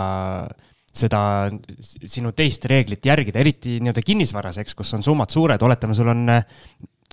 seda 0.94 1.22
sinu 1.82 2.34
teist 2.38 2.66
reeglit 2.70 3.06
järgida, 3.10 3.42
eriti 3.42 3.80
nii-öelda 3.82 4.06
kinnisvaras, 4.06 4.62
eks, 4.62 4.78
kus 4.78 4.94
on 4.98 5.06
summad 5.06 5.34
suured, 5.34 5.62
oletame, 5.66 5.98
sul 5.98 6.12
on 6.14 6.26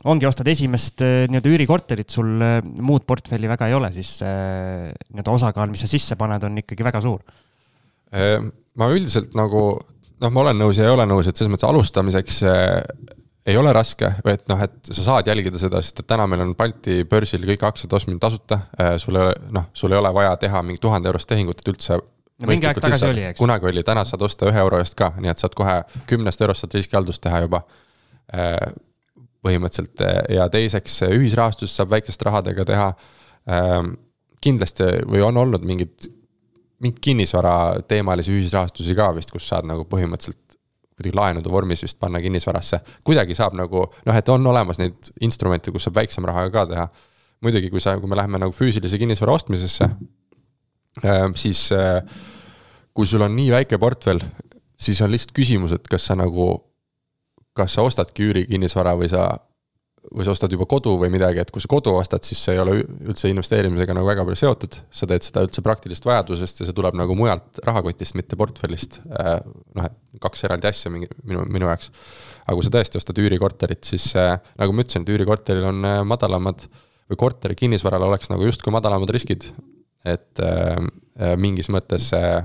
ongi, 0.07 0.29
ostad 0.29 0.49
esimest 0.51 1.03
äh, 1.03 1.27
nii-öelda 1.31 1.53
üürikorterit, 1.53 2.11
sul 2.13 2.39
äh, 2.45 2.59
muud 2.63 3.07
portfelli 3.09 3.51
väga 3.51 3.69
ei 3.71 3.77
ole, 3.79 3.91
siis 3.95 4.19
äh, 4.27 4.89
nii-öelda 5.11 5.35
osakaal, 5.35 5.71
mis 5.73 5.83
sa 5.85 5.91
sisse 5.91 6.19
paned, 6.21 6.45
on 6.47 6.61
ikkagi 6.63 6.87
väga 6.87 7.03
suur. 7.05 7.23
ma 8.09 8.87
üldiselt 8.89 9.35
nagu 9.37 9.61
noh, 9.77 10.31
ma 10.33 10.41
olen 10.41 10.57
nõus 10.57 10.79
ja 10.81 10.87
ei 10.87 10.95
ole 10.95 11.05
nõus, 11.05 11.27
et 11.29 11.37
selles 11.37 11.51
mõttes 11.53 11.69
alustamiseks 11.69 12.39
ei 13.49 13.57
ole 13.57 13.73
raske, 13.73 14.11
et 14.29 14.45
noh, 14.51 14.61
et 14.61 14.91
sa 14.91 15.05
saad 15.05 15.29
jälgida 15.31 15.61
seda, 15.61 15.81
sest 15.85 16.03
et 16.03 16.09
täna 16.11 16.27
meil 16.29 16.45
on 16.45 16.55
Balti 16.59 17.01
börsil 17.09 17.47
kõik 17.49 17.65
aktsiad 17.69 17.95
ostmine 17.97 18.21
tasuta. 18.21 18.61
sul 19.01 19.17
ei 19.17 19.25
ole, 19.25 19.35
noh, 19.55 19.71
sul 19.73 19.95
ei 19.95 20.01
ole 20.01 20.13
vaja 20.15 20.37
teha 20.37 20.63
mingi 20.63 20.83
tuhande 20.83 21.09
eurost 21.09 21.29
tehingut, 21.31 21.63
et 21.63 21.73
üldse 21.73 21.97
no 21.97 22.51
mingi 22.51 22.69
aeg 22.69 22.81
tagasi 22.83 23.09
oli, 23.09 23.25
eks. 23.31 23.41
kunagi 23.41 23.71
oli, 23.71 23.83
täna 23.87 24.05
saad 24.09 24.23
osta 24.23 24.51
ühe 24.51 24.61
euro 24.61 24.81
eest 24.83 24.99
ka, 24.99 25.15
nii 25.19 25.33
et 25.33 25.41
saad 25.41 25.57
kohe 25.59 25.81
kümnest 26.11 26.45
eurost 26.45 26.67
saad 26.67 26.77
riskihaldust 26.77 27.25
teha 27.25 27.41
juba 27.47 27.63
põhimõtteliselt 29.45 30.03
ja 30.35 30.49
teiseks 30.53 31.03
ühisrahastust 31.09 31.79
saab 31.79 31.95
väikeste 31.95 32.27
rahadega 32.29 32.67
teha. 32.69 32.89
Ähm, 33.49 33.95
kindlasti 34.45 34.87
või 35.09 35.23
on 35.25 35.39
olnud 35.41 35.65
mingid, 35.67 36.09
mingeid 36.83 37.01
kinnisvara 37.03 37.55
teemalisi 37.89 38.35
ühisrahastusi 38.35 38.97
ka 38.99 39.11
vist, 39.17 39.33
kus 39.35 39.49
saad 39.51 39.67
nagu 39.69 39.87
põhimõtteliselt 39.89 40.48
kuidagi 40.99 41.17
laenude 41.17 41.51
vormis 41.53 41.83
vist 41.87 41.99
panna 42.01 42.21
kinnisvarasse. 42.21 42.81
kuidagi 43.07 43.37
saab 43.39 43.57
nagu 43.59 43.87
noh, 43.87 44.17
et 44.19 44.29
on 44.35 44.47
olemas 44.53 44.81
neid 44.83 45.13
instrumente, 45.25 45.73
kus 45.75 45.89
saab 45.89 46.01
väiksema 46.03 46.33
rahaga 46.33 46.53
ka 46.53 46.67
teha. 46.73 46.89
muidugi, 47.41 47.71
kui 47.71 47.81
sa, 47.81 47.97
kui 48.03 48.11
me 48.11 48.19
läheme 48.19 48.41
nagu 48.43 48.53
füüsilise 48.53 48.99
kinnisvara 48.99 49.33
ostmisesse, 49.39 49.87
ähm, 51.05 51.37
siis 51.39 51.69
äh, 51.73 52.03
kui 52.95 53.07
sul 53.07 53.23
on 53.23 53.37
nii 53.37 53.53
väike 53.55 53.79
portfell, 53.79 54.25
siis 54.75 55.01
on 55.03 55.13
lihtsalt 55.15 55.37
küsimus, 55.37 55.73
et 55.77 55.87
kas 55.87 56.11
sa 56.11 56.17
nagu 56.19 56.51
kas 57.59 57.75
sa 57.75 57.85
ostadki 57.87 58.27
üürikinnisvara 58.29 58.95
või 58.99 59.11
sa, 59.11 59.29
või 60.15 60.25
sa 60.27 60.33
ostad 60.33 60.53
juba 60.53 60.67
kodu 60.69 60.95
või 61.01 61.11
midagi, 61.13 61.43
et 61.43 61.51
kui 61.53 61.63
sa 61.63 61.71
kodu 61.71 61.93
ostad, 61.99 62.25
siis 62.27 62.41
see 62.45 62.57
ei 62.57 62.63
ole 62.63 62.79
üldse 62.81 63.31
investeerimisega 63.31 63.97
nagu 63.97 64.09
väga 64.09 64.25
palju 64.27 64.41
seotud. 64.41 64.79
sa 64.91 65.09
teed 65.11 65.27
seda 65.27 65.45
üldse 65.47 65.65
praktilisest 65.65 66.09
vajadusest 66.09 66.63
ja 66.63 66.69
see 66.69 66.77
tuleb 66.77 66.97
nagu 66.99 67.17
mujalt 67.19 67.61
rahakotist, 67.65 68.17
mitte 68.19 68.39
portfellist. 68.41 69.01
Äh, 69.13 69.39
noh, 69.79 69.89
et 69.89 70.23
kaks 70.23 70.45
eraldi 70.49 70.71
asja 70.71 70.93
mingi 70.93 71.11
minu, 71.23 71.45
minu 71.49 71.71
jaoks. 71.71 71.91
aga 72.47 72.57
kui 72.57 72.67
sa 72.67 72.75
tõesti 72.79 73.01
ostad 73.01 73.21
üürikorterit, 73.21 73.83
siis 73.85 74.11
äh, 74.17 74.39
nagu 74.61 74.73
ma 74.75 74.85
ütlesin, 74.85 75.05
et 75.05 75.13
üürikorteril 75.15 75.69
on 75.69 75.85
äh, 75.85 76.01
madalamad 76.09 76.69
või 77.09 77.21
korteri 77.21 77.57
kinnisvaral 77.59 78.05
oleks 78.09 78.31
nagu 78.33 78.47
justkui 78.49 78.73
madalamad 78.75 79.13
riskid. 79.15 79.51
et 80.05 80.41
äh, 80.41 80.79
mingis 81.37 81.69
mõttes 81.75 82.13
äh, 82.15 82.45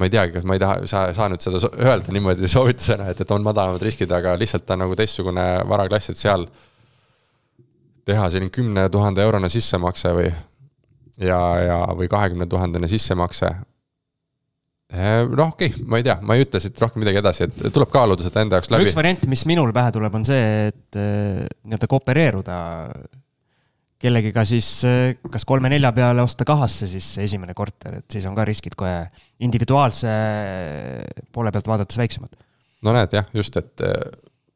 ma 0.00 0.08
ei 0.08 0.12
teagi, 0.12 0.34
kas 0.38 0.48
ma 0.48 0.56
ei 0.56 0.62
taha, 0.62 0.88
saa, 0.88 1.12
saa 1.16 1.28
nüüd 1.30 1.44
seda 1.44 1.60
öelda 1.68 2.14
niimoodi 2.14 2.48
soovitusena, 2.50 3.10
et, 3.12 3.20
et 3.22 3.34
on 3.36 3.44
madalamad 3.44 3.82
riskid, 3.84 4.10
aga 4.16 4.34
lihtsalt 4.40 4.64
ta 4.66 4.76
on 4.76 4.86
nagu 4.86 4.96
teistsugune 4.98 5.46
varaklass, 5.68 6.12
et 6.12 6.20
seal 6.20 6.46
teha 8.08 8.30
selline 8.32 8.52
kümne 8.54 8.86
tuhande 8.92 9.22
eurone 9.22 9.50
sissemakse 9.52 10.14
või 10.16 10.30
ja, 11.20 11.40
ja, 11.66 11.80
või 11.96 12.08
kahekümne 12.10 12.48
tuhandene 12.50 12.88
sissemakse. 12.90 13.50
Noh, 14.90 15.52
okei 15.52 15.70
okay,, 15.70 15.84
ma 15.86 16.00
ei 16.00 16.06
tea, 16.06 16.16
ma 16.26 16.34
ei 16.34 16.42
ütle 16.42 16.58
siit 16.62 16.80
rohkem 16.82 17.04
midagi 17.04 17.20
edasi, 17.20 17.46
et 17.46 17.60
tuleb 17.70 17.92
kaaluda 17.92 18.24
seda 18.26 18.42
enda 18.42 18.58
jaoks 18.58 18.72
läbi. 18.72 18.88
üks 18.88 18.96
variant, 18.98 19.22
mis 19.30 19.44
minul 19.46 19.70
pähe 19.76 19.92
tuleb, 19.94 20.16
on 20.18 20.26
see, 20.26 20.48
et 20.72 20.98
eh, 20.98 21.44
nii-öelda 21.62 21.88
koopereeruda 21.92 22.56
kellegiga 24.00 24.44
siis 24.48 24.68
eh, 24.88 25.18
kas 25.30 25.44
kolme-nelja 25.48 25.92
peale 25.96 26.24
osta 26.24 26.46
kahasse 26.48 26.88
siis 26.90 27.12
esimene 27.26 27.54
korter, 27.56 28.00
et 28.00 28.16
siis 28.16 28.26
on 28.30 28.36
ka 28.36 28.46
riskid 28.48 28.76
kohe 28.78 29.04
individuaalse 29.44 30.14
poole 31.32 31.52
pealt 31.52 31.68
vaadates 31.68 32.00
väiksemad. 32.00 32.34
no 32.86 32.96
näed 32.96 33.16
jah, 33.18 33.28
just, 33.36 33.56
et 33.60 33.84
eh, 33.84 33.96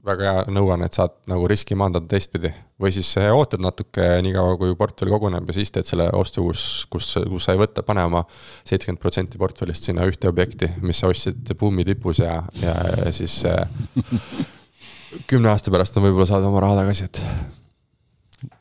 väga 0.04 0.24
hea 0.28 0.44
nõuanne, 0.52 0.88
et 0.88 0.96
saad 0.96 1.14
nagu 1.28 1.48
riski 1.48 1.76
maandada 1.76 2.08
teistpidi. 2.08 2.52
või 2.80 2.92
siis 2.96 3.10
eh, 3.20 3.28
ootad 3.32 3.60
natuke, 3.64 4.06
niikaua 4.24 4.56
kui 4.60 4.76
portfell 4.80 5.12
koguneb 5.12 5.48
ja 5.48 5.56
siis 5.58 5.72
teed 5.74 5.88
selle 5.88 6.08
ostu, 6.16 6.46
kus, 6.48 6.64
kus, 6.92 7.10
kus 7.32 7.48
sa 7.48 7.56
ei 7.56 7.60
võta, 7.60 7.84
pane 7.84 8.04
oma 8.08 8.24
seitsekümmend 8.64 9.02
protsenti 9.02 9.40
portfellist 9.40 9.90
sinna 9.90 10.08
ühte 10.08 10.30
objekti, 10.30 10.70
mis 10.82 11.02
sa 11.02 11.12
ostsid 11.12 11.52
buumi 11.60 11.84
tipus 11.84 12.22
ja, 12.24 12.40
ja, 12.62 12.78
ja 13.04 13.12
siis 13.12 13.42
kümne 15.30 15.52
aasta 15.52 15.72
pärast 15.74 16.00
on 16.00 16.08
võib-olla 16.08 16.26
saad 16.32 16.48
oma 16.48 16.64
raha 16.64 16.80
tagasi, 16.80 17.10
et 17.10 17.22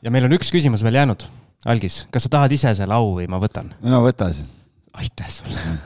ja 0.02 0.12
meil 0.14 0.28
on 0.28 0.36
üks 0.36 0.52
küsimus 0.54 0.84
veel 0.86 1.00
jäänud. 1.00 1.26
Algis, 1.64 2.02
kas 2.12 2.26
sa 2.26 2.34
tahad 2.36 2.52
ise 2.52 2.74
selle 2.76 2.94
au 2.96 3.14
või 3.16 3.28
ma 3.30 3.40
võtan? 3.40 3.72
no 3.80 4.02
võta 4.04 4.28
siis. 4.32 4.48
aitäh 5.00 5.30
sulle 5.32 5.76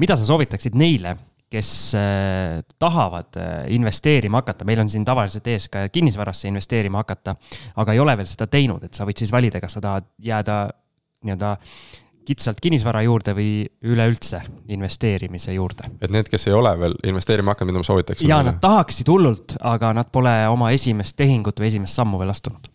mida 0.00 0.16
sa 0.16 0.28
soovitaksid 0.28 0.76
neile, 0.78 1.16
kes 1.52 1.70
äh, 1.96 2.62
tahavad 2.82 3.38
äh, 3.38 3.52
investeerima 3.76 4.42
hakata, 4.42 4.66
meil 4.68 4.82
on 4.82 4.90
siin 4.90 5.04
tavaliselt 5.06 5.46
ees 5.50 5.68
ka 5.72 5.86
kinnisvarasse 5.92 6.50
investeerima 6.50 7.04
hakata, 7.04 7.36
aga 7.78 7.94
ei 7.94 8.02
ole 8.02 8.16
veel 8.18 8.28
seda 8.30 8.48
teinud, 8.50 8.82
et 8.86 8.98
sa 8.98 9.06
võid 9.06 9.22
siis 9.22 9.32
valida, 9.34 9.62
kas 9.62 9.78
sa 9.78 9.84
tahad 9.84 10.08
jääda 10.22 10.64
nii-öelda 11.26 11.54
kitsalt 12.26 12.58
kinnisvara 12.58 13.04
juurde 13.06 13.36
või 13.38 13.50
üleüldse 13.86 14.40
investeerimise 14.74 15.54
juurde. 15.54 15.92
et 16.02 16.10
need, 16.10 16.26
kes 16.28 16.48
ei 16.50 16.56
ole 16.58 16.72
veel 16.80 16.96
investeerima 17.06 17.54
hakanud, 17.54 17.70
mida 17.70 17.84
ma 17.84 17.86
soovitaksin? 17.86 18.28
ja 18.28 18.40
nad 18.42 18.58
tahaksid 18.60 19.08
hullult, 19.08 19.54
aga 19.62 19.92
nad 19.94 20.10
pole 20.12 20.34
oma 20.50 20.72
esimest 20.74 21.14
tehingut 21.16 21.62
või 21.62 21.70
esimest 21.70 22.02
sammu 22.02 22.18
veel 22.18 22.34
astunud 22.34 22.66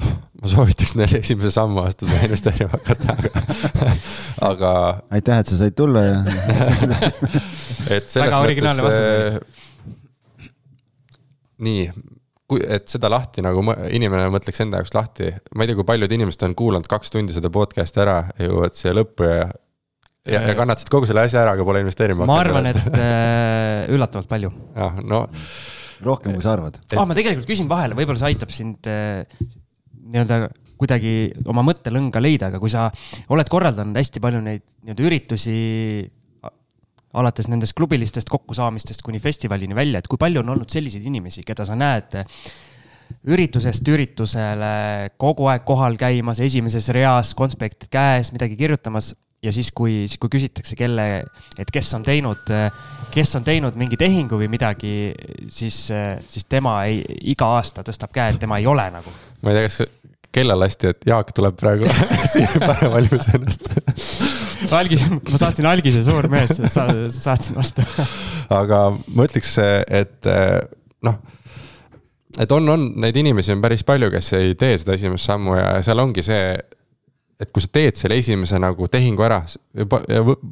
ma 0.42 0.50
soovitaks 0.50 0.94
neile 0.98 1.20
esimese 1.22 1.52
sammu 1.54 1.82
astuda 1.86 2.16
ja 2.16 2.28
investeerima 2.28 2.72
hakata, 2.74 3.16
aga, 3.16 3.30
aga. 4.50 4.72
aitäh, 5.18 5.42
et 5.42 5.52
sa 5.52 5.60
said 5.60 5.76
tulla 5.78 6.00
ja 6.06 6.16
et 7.96 8.08
selles 8.12 8.34
mõttes. 8.34 8.82
Äh, 8.88 10.48
nii, 11.62 11.86
kui, 12.50 12.62
et 12.66 12.88
seda 12.90 13.10
lahti 13.12 13.44
nagu 13.44 13.64
inimene 13.94 14.28
mõtleks 14.34 14.62
enda 14.64 14.80
jaoks 14.80 14.94
lahti, 14.96 15.30
ma 15.54 15.64
ei 15.64 15.70
tea, 15.70 15.78
kui 15.78 15.88
paljud 15.88 16.16
inimesed 16.18 16.46
on 16.48 16.56
kuulanud 16.58 16.88
kaks 16.90 17.14
tundi 17.14 17.36
seda 17.36 17.52
podcast'i 17.54 18.02
ära, 18.02 18.18
jõuavad 18.40 18.78
siia 18.78 18.96
lõppu 18.98 19.28
ja 19.28 19.44
ja, 20.28 20.42
ja 20.46 20.54
kannatasid 20.58 20.90
kogu 20.92 21.08
selle 21.10 21.24
asja 21.26 21.42
ära, 21.42 21.56
aga 21.56 21.66
pole 21.66 21.82
investeerima 21.82 22.22
hakanud. 22.22 22.32
ma 22.32 22.40
arvan, 22.42 22.68
et 22.70 22.98
äh, 22.98 23.94
üllatavalt 23.94 24.30
palju. 24.30 24.52
jah, 24.76 25.00
no. 25.06 25.24
rohkem, 26.06 26.36
kui 26.36 26.44
sa 26.44 26.54
arvad. 26.56 26.78
ah, 26.94 27.06
ma 27.08 27.16
tegelikult 27.18 27.48
küsin 27.50 27.70
vahele, 27.70 27.98
võib-olla 27.98 28.22
see 28.22 28.30
aitab 28.30 28.54
sind 28.54 28.90
äh, 28.90 29.24
nii-öelda 30.12 30.48
kuidagi 30.82 31.30
oma 31.46 31.62
mõttelõnga 31.66 32.22
leida, 32.22 32.50
aga 32.50 32.58
kui 32.62 32.72
sa 32.72 32.88
oled 33.32 33.48
korraldanud 33.50 33.98
hästi 33.98 34.22
palju 34.22 34.42
neid 34.42 34.64
nii-öelda 34.82 35.06
üritusi 35.08 35.56
alates 37.18 37.48
nendest 37.52 37.76
klubilistest 37.76 38.30
kokkusaamistest 38.32 39.04
kuni 39.04 39.20
festivalini 39.20 39.76
välja, 39.76 40.00
et 40.00 40.08
kui 40.08 40.20
palju 40.20 40.40
on 40.42 40.54
olnud 40.54 40.70
selliseid 40.72 41.04
inimesi, 41.06 41.44
keda 41.46 41.66
sa 41.68 41.76
näed 41.78 42.16
üritusest 43.28 43.88
üritusele 43.92 45.12
kogu 45.20 45.50
aeg 45.52 45.66
kohal 45.68 45.98
käimas, 46.00 46.40
esimeses 46.42 46.88
reas, 46.96 47.34
konspekt 47.36 47.90
käes, 47.92 48.32
midagi 48.32 48.56
kirjutamas 48.56 49.12
ja 49.42 49.52
siis, 49.52 49.72
kui, 49.74 50.04
siis 50.06 50.20
kui 50.22 50.30
küsitakse, 50.32 50.76
kelle, 50.78 51.06
et 51.58 51.72
kes 51.74 51.90
on 51.98 52.04
teinud, 52.06 52.52
kes 53.12 53.36
on 53.38 53.46
teinud 53.46 53.76
mingi 53.78 53.98
tehingu 54.00 54.38
või 54.40 54.48
midagi, 54.52 54.94
siis, 55.52 55.84
siis 56.32 56.46
tema 56.48 56.78
ei, 56.88 57.02
iga 57.34 57.50
aasta 57.58 57.84
tõstab 57.86 58.14
käe, 58.14 58.32
et 58.32 58.40
tema 58.42 58.60
ei 58.62 58.68
ole 58.70 58.86
nagu. 58.94 59.12
ma 59.42 59.52
ei 59.52 59.58
tea, 59.58 59.68
kas 59.68 59.82
kella 60.32 60.56
lasti, 60.58 60.92
et 60.92 61.06
Jaak 61.06 61.32
tuleb 61.36 61.58
praegu 61.60 61.88
siia 62.32 62.48
pähe 62.62 62.90
valmis 62.92 63.28
ennast. 63.36 63.68
Algis, 64.78 65.04
ma 65.10 65.40
saatsin 65.40 65.68
algise, 65.68 66.02
suur 66.06 66.28
mees 66.32 66.54
sa,, 66.72 66.86
saatsin 67.12 67.58
vastu. 67.58 67.84
Aga 68.52 68.84
ma 69.12 69.28
ütleks, 69.28 69.56
et 69.88 70.30
noh, 71.04 71.18
et 72.40 72.52
on, 72.54 72.68
on 72.72 72.86
neid 73.02 73.16
inimesi 73.20 73.52
on 73.52 73.64
päris 73.64 73.84
palju, 73.84 74.10
kes 74.14 74.32
ei 74.38 74.54
tee 74.58 74.78
seda 74.80 74.96
esimest 74.96 75.28
sammu 75.28 75.58
ja 75.58 75.74
seal 75.84 76.00
ongi 76.02 76.24
see 76.24 76.54
et 77.42 77.50
kui 77.50 77.62
sa 77.64 77.70
teed 77.74 77.98
selle 77.98 78.16
esimese 78.20 78.58
nagu 78.62 78.86
tehingu 78.90 79.24
ära, 79.26 79.40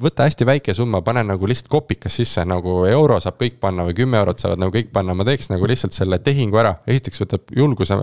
võta 0.02 0.26
hästi 0.26 0.46
väike 0.48 0.74
summa, 0.74 1.02
pane 1.06 1.22
nagu 1.26 1.46
lihtsalt 1.46 1.70
kopikas 1.70 2.16
sisse, 2.18 2.42
nagu 2.48 2.80
euro 2.88 3.18
saab 3.22 3.38
kõik 3.40 3.60
panna 3.62 3.84
või 3.86 3.94
kümme 4.00 4.18
eurot 4.18 4.42
saavad 4.42 4.62
nagu 4.62 4.74
kõik 4.74 4.90
panna, 4.94 5.14
ma 5.14 5.26
teeks 5.28 5.52
nagu 5.52 5.68
lihtsalt 5.70 5.94
selle 5.94 6.18
tehingu 6.24 6.58
ära. 6.60 6.74
esiteks 6.90 7.22
võtab 7.22 7.54
julguse, 7.56 7.98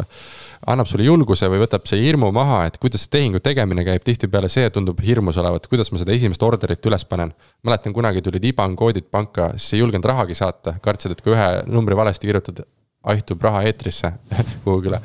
annab 0.71 0.87
sulle 0.87 1.07
julguse 1.07 1.49
või 1.51 1.61
võtab 1.65 1.87
see 1.89 1.99
hirmu 2.05 2.31
maha, 2.35 2.63
et 2.69 2.79
kuidas 2.81 3.03
see 3.03 3.13
tehingu 3.17 3.43
tegemine 3.43 3.83
käib, 3.87 4.05
tihtipeale 4.07 4.49
see 4.51 4.69
tundub 4.73 5.01
hirmus 5.03 5.39
olevat, 5.41 5.67
kuidas 5.67 5.91
ma 5.91 6.01
seda 6.01 6.15
esimest 6.15 6.43
orderit 6.43 6.85
üles 6.87 7.05
panen. 7.05 7.33
mäletan, 7.67 7.93
kunagi 7.93 8.23
tulid 8.23 8.45
IBAN 8.53 8.75
koodid 8.79 9.11
panka, 9.11 9.51
siis 9.57 9.77
ei 9.77 9.83
julgenud 9.83 10.05
rahagi 10.05 10.37
saata, 10.37 10.77
kartsid, 10.81 11.17
et 11.17 11.21
kui 11.21 11.35
ühe 11.35 11.47
numbri 11.67 11.95
valesti 11.97 12.29
kirjutad, 12.29 12.63
aihtub 13.03 13.41
raha 13.43 13.65
eetrisse 13.67 14.13
kuhugile. 14.63 15.01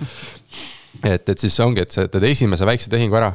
et, 1.03 1.29
et 1.29 1.39
siis 1.39 1.59
ongi, 1.61 1.83
et 1.83 1.91
sa 1.91 2.07
teed 2.07 2.31
esimese 2.31 2.69
väikse 2.69 2.93
tehingu 2.93 3.19
ära 3.19 3.33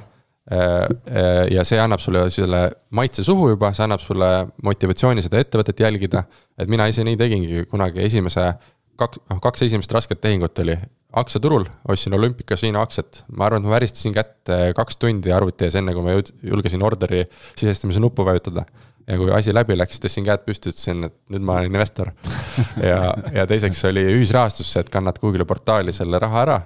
ja 0.47 1.63
see 1.67 1.79
annab 1.81 1.99
sulle 1.99 2.27
selle 2.31 2.61
maitse 2.95 3.23
suhu 3.27 3.49
juba, 3.51 3.73
see 3.75 3.83
annab 3.83 3.99
sulle 3.99 4.29
motivatsiooni 4.63 5.23
seda 5.25 5.41
ettevõtet 5.43 5.81
jälgida. 5.83 6.23
et 6.57 6.69
mina 6.71 6.87
ise 6.87 7.03
nii 7.03 7.17
tegingi 7.19 7.65
kunagi 7.67 8.05
esimese, 8.05 8.53
kaks, 8.95 9.19
noh 9.29 9.41
kaks 9.43 9.67
esimest 9.67 9.91
rasket 9.91 10.21
tehingut 10.23 10.59
oli 10.63 10.77
aktsiaturul, 11.17 11.65
ostsin 11.87 12.15
Olympic 12.15 12.47
Casino 12.47 12.81
aktsiat. 12.81 13.23
ma 13.35 13.45
arvan, 13.45 13.61
et 13.61 13.67
ma 13.67 13.75
väristasin 13.75 14.15
kätt 14.15 14.53
kaks 14.75 14.97
tundi 14.97 15.31
arvuti 15.35 15.67
ees, 15.67 15.75
enne 15.75 15.95
kui 15.95 16.05
ma 16.05 16.15
julgesin 16.15 16.83
orderi 16.83 17.25
sisestamise 17.55 17.99
nuppu 17.99 18.25
vajutada. 18.25 18.63
ja 19.07 19.17
kui 19.19 19.31
asi 19.31 19.53
läbi 19.53 19.75
läks, 19.75 19.99
tõstsin 19.99 20.23
käed 20.27 20.47
püsti, 20.47 20.71
ütlesin, 20.71 21.09
et 21.09 21.17
nüüd 21.33 21.43
ma 21.43 21.59
olen 21.59 21.73
investor 21.73 22.13
ja, 22.91 23.13
ja 23.35 23.47
teiseks 23.49 23.83
oli 23.91 24.05
ühisrahastus, 24.15 24.71
et 24.79 24.89
kannad 24.93 25.19
kuhugile 25.19 25.43
portaali 25.43 25.91
selle 25.91 26.23
raha 26.23 26.41
ära. 26.47 26.61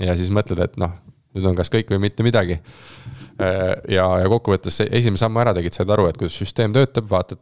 ja 0.00 0.16
siis 0.16 0.32
mõtled, 0.32 0.64
et 0.64 0.80
noh, 0.80 0.96
nüüd 1.36 1.52
on 1.52 1.60
kas 1.60 1.68
kõik 1.72 1.92
või 1.92 2.06
mitte 2.08 2.24
midagi 2.24 2.62
Äh, 2.62 3.25
ja, 3.38 4.06
ja 4.22 4.30
kokkuvõttes 4.32 4.80
esimese 4.86 5.24
sammu 5.24 5.42
ära 5.42 5.54
tegid, 5.56 5.74
said 5.76 5.90
aru, 5.92 6.08
et 6.10 6.18
kuidas 6.20 6.36
süsteem 6.38 6.74
töötab, 6.76 7.08
vaatad, 7.10 7.40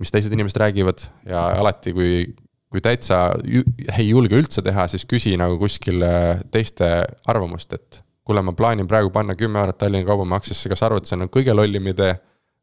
mis 0.00 0.12
teised 0.12 0.32
inimesed 0.32 0.60
räägivad 0.60 1.06
ja 1.28 1.46
alati, 1.60 1.92
kui, 1.96 2.24
kui 2.72 2.82
täitsa 2.84 3.28
ei 3.46 4.08
julge 4.10 4.38
üldse 4.38 4.64
teha, 4.64 4.86
siis 4.92 5.06
küsi 5.08 5.34
nagu 5.40 5.58
kuskil 5.60 6.04
äh, 6.04 6.42
teiste 6.52 6.90
arvamust, 7.28 7.76
et 7.76 8.02
kuule, 8.26 8.42
ma 8.42 8.56
plaanin 8.56 8.88
praegu 8.90 9.12
panna 9.14 9.36
kümme 9.38 9.62
eurot 9.62 9.78
Tallinna 9.80 10.08
Kaubamaksusse, 10.08 10.70
kas 10.72 10.82
arvad, 10.86 11.06
see 11.06 11.18
on 11.18 11.30
kõige 11.32 11.54
lollim 11.54 11.92
idee 11.92 12.16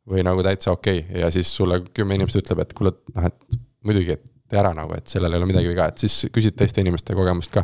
või 0.09 0.25
nagu 0.27 0.43
täitsa 0.43 0.73
okei 0.75 1.05
okay. 1.05 1.21
ja 1.23 1.31
siis 1.31 1.49
sulle 1.55 1.79
kümme 1.95 2.17
inimest 2.17 2.41
ütleb, 2.41 2.65
et 2.65 2.73
kuule, 2.77 2.91
noh, 3.15 3.29
et 3.29 3.59
muidugi, 3.87 4.17
et 4.17 4.25
tee 4.51 4.59
ära 4.59 4.73
nagu, 4.75 4.93
et 4.97 5.09
sellel 5.09 5.33
ei 5.33 5.41
ole 5.41 5.49
midagi 5.49 5.71
viga, 5.71 5.87
et 5.89 6.03
siis 6.03 6.27
küsid 6.33 6.57
teiste 6.59 6.83
inimeste 6.83 7.15
kogemust 7.17 7.53
ka. 7.53 7.63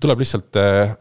tuleb 0.00 0.24
lihtsalt 0.24 0.58
äh, 0.58 0.96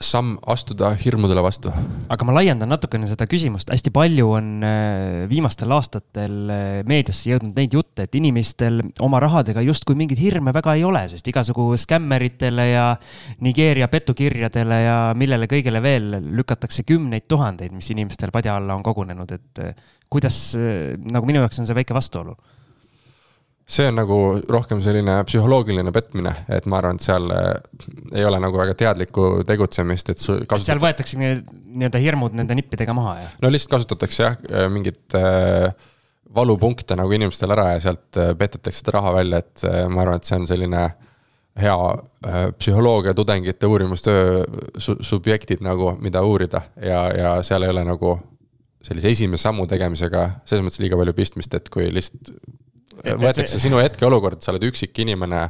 samm 0.00 0.38
astuda 0.48 0.94
hirmudele 0.96 1.42
vastu. 1.44 1.70
aga 2.08 2.24
ma 2.24 2.32
laiendan 2.38 2.70
natukene 2.72 3.04
seda 3.08 3.26
küsimust, 3.28 3.68
hästi 3.68 3.92
palju 3.92 4.30
on 4.32 4.46
äh, 4.64 5.26
viimastel 5.28 5.72
aastatel 5.76 6.36
äh, 6.48 6.62
meediasse 6.88 7.28
jõudnud 7.28 7.58
neid 7.60 7.76
jutte, 7.76 8.06
et 8.08 8.16
inimestel 8.16 8.80
oma 9.04 9.20
rahadega 9.20 9.60
justkui 9.66 9.98
mingeid 10.00 10.22
hirme 10.22 10.54
väga 10.56 10.74
ei 10.78 10.86
ole, 10.88 11.04
sest 11.12 11.28
igasugu 11.28 11.68
skämmeritele 11.80 12.66
ja 12.70 12.86
Nigeeria 13.44 13.90
petukirjadele 13.92 14.80
ja 14.86 14.96
millele 15.12 15.50
kõigele 15.50 15.84
veel 15.84 16.16
lükatakse 16.32 16.86
kümneid 16.88 17.28
tuhandeid, 17.28 17.76
mis 17.76 17.92
inimestel 17.92 18.32
padja 18.32 18.56
alla 18.56 18.78
on 18.78 18.86
kogunenud, 18.86 19.36
et 19.36 19.62
äh, 19.66 19.92
kuidas, 20.10 20.40
nagu 21.12 21.28
minu 21.28 21.44
jaoks 21.44 21.60
on 21.60 21.68
see 21.68 21.76
väike 21.76 21.94
vastuolu 21.94 22.38
see 23.70 23.86
on 23.86 23.98
nagu 24.00 24.16
rohkem 24.50 24.80
selline 24.82 25.20
psühholoogiline 25.28 25.92
petmine, 25.94 26.32
et 26.50 26.66
ma 26.70 26.80
arvan, 26.80 26.98
et 26.98 27.06
seal 27.06 27.30
äh, 27.34 27.52
ei 28.18 28.24
ole 28.26 28.40
nagu 28.42 28.58
väga 28.58 28.74
teadlikku 28.78 29.28
tegutsemist, 29.46 30.10
et. 30.10 30.24
Kasutat... 30.50 30.66
seal 30.66 30.82
võetakse 30.82 31.20
nii-öelda 31.20 32.00
hirmud 32.02 32.34
nende 32.38 32.56
nippidega 32.58 32.94
maha, 32.96 33.14
jah? 33.22 33.36
no 33.44 33.52
lihtsalt 33.52 33.76
kasutatakse 33.76 34.26
jah, 34.26 34.40
äh, 34.50 34.66
mingit 34.72 35.18
äh, 35.18 35.70
valupunkte 36.34 36.98
nagu 36.98 37.14
inimestel 37.14 37.54
ära 37.54 37.72
ja 37.74 37.84
sealt 37.86 38.18
petetakse 38.38 38.82
seda 38.82 38.98
raha 38.98 39.14
välja, 39.18 39.40
et 39.42 39.64
ma 39.90 40.04
arvan, 40.04 40.20
et 40.20 40.28
see 40.28 40.36
on 40.38 40.44
selline 40.46 40.82
hea 41.58 41.78
psühholoogia 42.54 43.16
tudengite 43.18 43.66
uurimustöö 43.66 44.44
su 44.78 44.94
subjektid 45.02 45.64
nagu, 45.66 45.96
mida 45.98 46.22
uurida 46.22 46.62
ja, 46.78 47.00
ja 47.10 47.32
seal 47.42 47.66
ei 47.66 47.72
ole 47.74 47.82
nagu 47.88 48.12
sellise 48.86 49.10
esimese 49.10 49.48
sammu 49.48 49.66
tegemisega 49.68 50.28
selles 50.46 50.62
mõttes 50.62 50.78
liiga 50.84 51.00
palju 51.00 51.16
pistmist, 51.18 51.58
et 51.58 51.66
kui 51.74 51.90
lihtsalt 51.90 52.30
võetakse 52.98 53.60
sinu 53.62 53.80
hetkeolukord, 53.82 54.40
sa 54.42 54.52
oled 54.54 54.66
üksik 54.70 54.98
inimene 55.04 55.42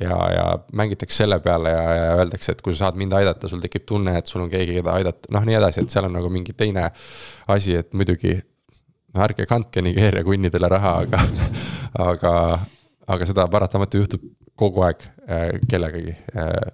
ja, 0.00 0.16
ja 0.32 0.44
mängitakse 0.72 1.22
selle 1.22 1.38
peale 1.44 1.72
ja, 1.74 1.82
ja 1.96 2.12
öeldakse, 2.22 2.56
et 2.56 2.62
kui 2.64 2.74
sa 2.74 2.86
saad 2.86 3.00
mind 3.00 3.14
aidata, 3.16 3.50
sul 3.50 3.62
tekib 3.62 3.86
tunne, 3.88 4.16
et 4.18 4.30
sul 4.30 4.44
on 4.44 4.50
keegi, 4.52 4.78
keda 4.80 4.96
aidata, 4.98 5.32
noh, 5.34 5.46
nii 5.48 5.58
edasi, 5.60 5.84
et 5.84 5.94
seal 5.94 6.08
on 6.08 6.16
nagu 6.18 6.30
mingi 6.32 6.56
teine 6.58 6.88
asi, 7.52 7.76
et 7.82 7.92
muidugi. 7.96 8.38
no 9.12 9.20
ärge 9.20 9.44
kandke 9.44 9.82
Nigeeria 9.84 10.24
kunnidele 10.24 10.68
raha, 10.72 10.92
aga, 11.04 11.18
aga, 12.00 12.32
aga 13.12 13.26
seda 13.28 13.44
paratamatu 13.52 14.00
juhtub 14.00 14.24
kogu 14.56 14.84
aeg 14.86 15.04
äh, 15.28 15.60
kellegagi 15.68 16.14
äh, 16.32 16.72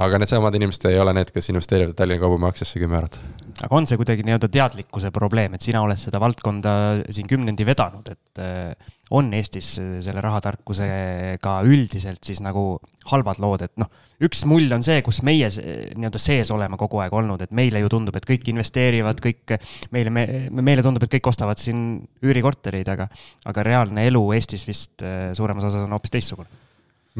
aga 0.00 0.20
needsamad 0.20 0.54
inimesed 0.56 0.88
ei 0.90 0.98
ole 1.00 1.12
need, 1.16 1.32
kes 1.32 1.50
investeerivad 1.52 1.96
Tallinna 1.96 2.22
Kaubamaksusse 2.22 2.80
kümme 2.80 3.00
eurot. 3.00 3.18
Aga 3.62 3.78
on 3.78 3.86
see 3.86 3.98
kuidagi 4.00 4.24
nii-öelda 4.26 4.48
teadlikkuse 4.52 5.12
probleem, 5.14 5.54
et 5.54 5.64
sina 5.64 5.82
oled 5.84 6.00
seda 6.00 6.20
valdkonda 6.22 6.72
siin 7.14 7.28
kümnendi 7.30 7.66
vedanud, 7.66 8.08
et 8.12 8.42
äh, 8.42 8.92
on 9.12 9.28
Eestis 9.36 9.74
selle 9.76 10.22
rahatarkusega 10.24 11.58
üldiselt 11.68 12.24
siis 12.24 12.40
nagu 12.42 12.80
halvad 13.10 13.40
lood, 13.42 13.64
et 13.66 13.74
noh, 13.80 13.90
üks 14.24 14.44
mull 14.48 14.72
on 14.74 14.84
see, 14.86 15.02
kus 15.04 15.20
meie 15.26 15.50
nii-öelda 15.52 16.20
sees 16.22 16.50
oleme 16.54 16.78
kogu 16.80 17.02
aeg 17.02 17.14
olnud, 17.18 17.44
et 17.44 17.52
meile 17.54 17.82
ju 17.82 17.90
tundub, 17.92 18.16
et 18.18 18.26
kõik 18.28 18.48
investeerivad, 18.54 19.20
kõik 19.22 19.56
meile 19.94 20.14
me,, 20.14 20.26
meile 20.62 20.84
tundub, 20.86 21.04
et 21.04 21.14
kõik 21.18 21.30
ostavad 21.32 21.60
siin 21.60 22.00
üürikortereid, 22.24 22.88
aga, 22.94 23.08
aga 23.50 23.66
reaalne 23.68 24.06
elu 24.10 24.24
Eestis 24.38 24.66
vist 24.68 25.04
äh, 25.06 25.30
suuremas 25.36 25.68
osas 25.70 25.86
on 25.86 25.94
hoopis 25.96 26.16
teistsugune. 26.16 26.50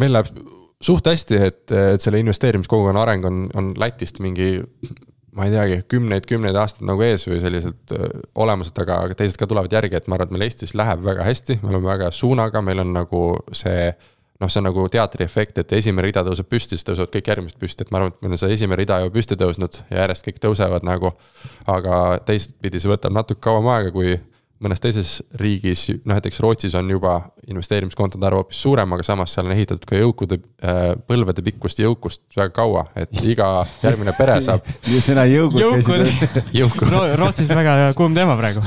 meil 0.00 0.14
läheb 0.16 0.32
suht 0.82 1.06
hästi, 1.06 1.38
et, 1.38 1.64
et 1.94 2.02
selle 2.02 2.22
investeerimiskogukonna 2.22 3.02
areng 3.04 3.26
on, 3.28 3.42
on 3.58 3.72
Lätist 3.78 4.22
mingi 4.24 4.56
ma 5.36 5.48
ei 5.48 5.52
teagi, 5.54 5.80
kümneid, 5.88 6.26
kümneid 6.28 6.56
aastaid 6.60 6.86
nagu 6.88 7.02
ees 7.06 7.24
või 7.28 7.40
selliselt 7.40 7.94
aga, 7.94 8.98
aga 8.98 9.16
teised 9.16 9.38
ka 9.40 9.48
tulevad 9.48 9.72
järgi, 9.72 9.96
et 9.96 10.08
ma 10.08 10.18
arvan, 10.18 10.28
et 10.28 10.36
meil 10.36 10.46
Eestis 10.48 10.74
läheb 10.76 11.04
väga 11.06 11.24
hästi, 11.24 11.60
me 11.62 11.72
oleme 11.72 11.88
väga 11.88 12.10
suunaga, 12.12 12.60
meil 12.64 12.84
on 12.84 12.92
nagu 12.96 13.22
see 13.56 13.92
noh, 14.42 14.50
see 14.50 14.60
on 14.60 14.66
nagu 14.66 14.84
teatriefekt, 14.90 15.60
et 15.62 15.72
esimene 15.78 16.08
rida 16.08 16.24
tõuseb 16.26 16.48
püsti, 16.50 16.76
siis 16.76 16.86
tõusevad 16.88 17.12
kõik 17.14 17.30
järgmised 17.30 17.60
püsti, 17.60 17.86
et 17.86 17.92
ma 17.94 18.00
arvan, 18.00 18.12
et 18.12 18.24
meil 18.24 18.34
on 18.34 18.42
see 18.42 18.56
esimene 18.56 18.80
rida 18.80 18.98
juba 19.04 19.14
püsti 19.14 19.38
tõusnud 19.38 19.78
ja 19.84 20.02
järjest 20.02 20.26
kõik 20.28 20.42
tõusevad 20.42 20.86
nagu. 20.86 21.12
aga 21.70 22.18
teistpidi 22.26 22.80
see 22.82 22.90
võtab 22.90 23.14
natuke 23.14 23.40
kauem 23.44 23.68
aega, 23.70 23.92
kui 23.94 24.16
mõnes 24.62 24.82
teises 24.82 25.16
riigis, 25.38 25.88
noh 26.04 26.16
näiteks 26.16 26.40
Rootsis 26.42 26.74
on 26.78 26.90
juba 26.90 27.18
investeerimiskontode 27.50 28.26
arv 28.26 28.42
hoopis 28.42 28.62
suurem, 28.64 28.92
aga 28.94 29.04
samas 29.06 29.34
seal 29.34 29.48
on 29.48 29.54
ehitatud 29.56 29.86
ka 29.88 29.98
jõukude 29.98 30.38
äh,, 30.38 30.80
põlvede 31.08 31.44
pikkust 31.44 31.82
jõukust 31.82 32.22
väga 32.36 32.52
kaua, 32.56 32.84
et 32.98 33.12
iga 33.26 33.48
järgmine 33.82 34.14
pere 34.18 34.38
saab 34.44 34.66
sõna 35.06 35.26
jõukud 35.30 35.62
käisid. 35.62 36.40
jõukud 36.60 36.92
no,. 36.92 37.02
Rootsis 37.18 37.50
väga 37.50 37.92
kuum 37.98 38.14
teema 38.16 38.36
praegu 38.38 38.62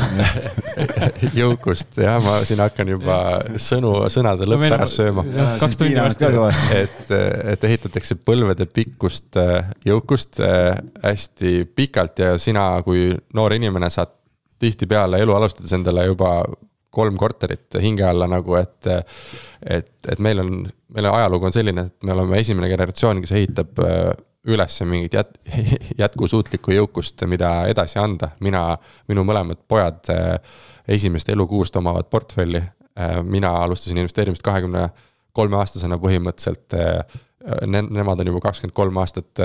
jõukust 1.40 2.02
jah, 2.04 2.20
ma 2.24 2.38
siin 2.48 2.64
hakkan 2.64 2.92
juba 2.96 3.20
sõnu, 3.62 3.96
sõnade 4.14 4.50
lõppu 4.50 4.72
ära 4.72 4.90
sööma. 4.90 5.26
kaks 5.62 5.82
tundi 5.82 6.00
varsti. 6.00 6.32
et, 6.76 7.16
et 7.56 7.70
ehitatakse 7.70 8.20
põlvede 8.28 8.68
pikkust 8.68 9.40
äh, 9.40 9.72
jõukust 9.88 10.42
äh, 10.44 10.76
hästi 11.04 11.64
pikalt 11.76 12.20
ja 12.20 12.36
sina 12.42 12.68
kui 12.86 13.12
noor 13.36 13.56
inimene 13.56 13.90
saad 13.94 14.14
tihtipeale 14.60 15.20
elu 15.24 15.36
alustades 15.36 15.74
endale 15.76 16.06
juba 16.08 16.38
kolm 16.96 17.18
korterit 17.20 17.76
hinge 17.84 18.06
alla 18.08 18.28
nagu, 18.32 18.56
et. 18.60 18.88
et, 19.66 19.92
et 20.12 20.22
meil 20.24 20.40
on, 20.44 20.52
meil 20.96 21.10
ajalugu 21.10 21.50
on 21.50 21.56
selline, 21.56 21.88
et 21.90 22.08
me 22.08 22.14
oleme 22.16 22.40
esimene 22.40 22.70
generatsioon, 22.72 23.20
kes 23.24 23.34
ehitab 23.36 23.82
äh, 23.84 24.12
üles 24.54 24.78
mingit 24.88 25.18
jät-, 25.18 25.40
jätkusuutlikku 26.04 26.76
jõukust, 26.76 27.26
mida 27.30 27.52
edasi 27.72 28.00
anda. 28.00 28.32
mina, 28.46 28.68
minu 29.12 29.26
mõlemad 29.28 29.64
pojad 29.68 30.12
äh, 30.14 30.60
esimest 30.98 31.32
elukuust 31.34 31.76
omavad 31.82 32.08
portfelli. 32.12 32.62
Äh, 32.96 33.18
mina 33.24 33.52
alustasin 33.66 34.00
investeerimist 34.04 34.46
kahekümne 34.46 34.88
kolme 35.36 35.60
aastasena 35.60 35.98
põhimõtteliselt. 36.00 36.78
Ne-, 37.68 37.84
nemad 37.84 38.22
on 38.24 38.30
juba 38.30 38.40
kakskümmend 38.46 38.74
kolm 38.74 38.96
aastat, 39.02 39.42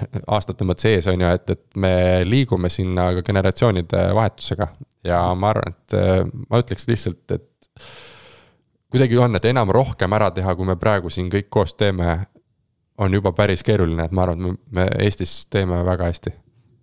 aastate 0.34 0.66
mõttes 0.68 0.90
ees, 0.90 1.08
on 1.10 1.20
ju, 1.20 1.32
et, 1.38 1.54
et 1.56 1.80
me 1.80 1.94
liigume 2.28 2.70
sinna 2.72 3.10
ka 3.18 3.24
generatsioonide 3.26 4.08
vahetusega. 4.16 4.68
ja 5.04 5.22
ma 5.34 5.52
arvan, 5.54 5.74
et 5.74 5.96
ma 6.48 6.62
ütleks 6.62 6.86
lihtsalt, 6.88 7.24
et 7.34 7.82
kuidagi 8.92 9.18
on, 9.18 9.36
et 9.36 9.48
enam 9.50 9.72
rohkem 9.72 10.12
ära 10.12 10.30
teha, 10.30 10.54
kui 10.56 10.68
me 10.68 10.76
praegu 10.76 11.10
siin 11.10 11.30
kõik 11.32 11.50
koos 11.50 11.74
teeme, 11.74 12.18
on 13.02 13.14
juba 13.14 13.32
päris 13.32 13.64
keeruline, 13.66 14.04
et 14.04 14.12
ma 14.14 14.26
arvan, 14.26 14.54
et 14.54 14.72
me 14.76 14.88
Eestis 15.02 15.46
teeme 15.50 15.80
väga 15.86 16.10
hästi 16.12 16.34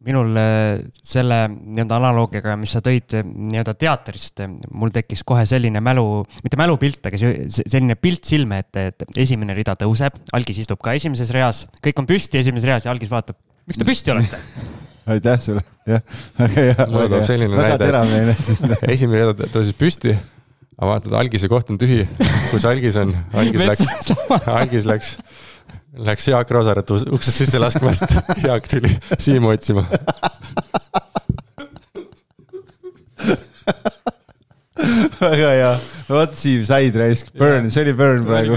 minul 0.05 0.37
äh, 0.39 0.79
selle 1.03 1.41
nii-öelda 1.49 1.97
analoogiaga, 1.99 2.55
mis 2.59 2.71
sa 2.75 2.81
tõid 2.83 3.17
äh, 3.19 3.25
nii-öelda 3.25 3.75
teatrist, 3.79 4.39
äh, 4.45 4.51
mul 4.71 4.93
tekkis 4.95 5.25
kohe 5.27 5.43
selline 5.49 5.81
mälu, 5.83 6.23
mitte 6.45 6.59
mälupilt, 6.59 7.01
aga 7.09 7.19
selline 7.19 7.97
pilt 7.99 8.29
silme 8.29 8.61
ette, 8.63 8.85
et 8.93 9.19
esimene 9.25 9.55
rida 9.57 9.75
tõuseb, 9.79 10.21
algis 10.35 10.63
istub 10.63 10.81
ka 10.83 10.95
esimeses 10.97 11.33
reas, 11.35 11.65
kõik 11.83 11.99
on 11.99 12.09
püsti 12.09 12.39
esimeses 12.39 12.69
reas 12.69 12.87
ja 12.87 12.95
algis 12.95 13.11
vaatab, 13.11 13.39
miks 13.67 13.81
te 13.81 13.87
püsti 13.87 14.15
olete? 14.15 14.39
Aitäh 15.09 15.39
sulle, 15.41 15.63
jah, 15.89 16.03
väga 16.39 16.67
hea. 16.69 16.89
mulle 16.89 17.07
tuleb 17.09 17.27
selline 17.27 17.63
näide, 17.63 17.93
et 18.33 18.91
esimene 18.95 19.25
rida 19.25 19.51
tõusis 19.51 19.75
püsti 19.75 20.15
aga 20.79 20.93
vaatad, 20.93 21.15
algise 21.19 21.49
koht 21.51 21.73
on 21.73 21.79
tühi, 21.79 22.05
kus 22.53 22.63
algis 22.69 22.95
on, 23.01 23.11
algis 23.35 23.65
läks, 23.67 24.13
algis 24.47 24.87
läks 24.87 25.17
Läks 25.97 26.27
Jaak 26.29 26.51
Roosaret 26.53 26.91
uksest 26.91 27.41
sisse 27.41 27.59
laskma, 27.61 27.93
sest 27.97 28.13
Jaak 28.47 28.67
tuli 28.69 28.91
Siimu 29.17 29.49
otsima. 29.55 29.85
Väga 35.19 35.49
hea, 35.51 35.71
vot 36.07 36.35
Siim 36.39 36.61
said 36.67 36.95
raisk, 36.95 37.33
burn, 37.37 37.67
see 37.73 37.83
oli 37.83 37.93
burn 37.97 38.23
praegu. 38.23 38.55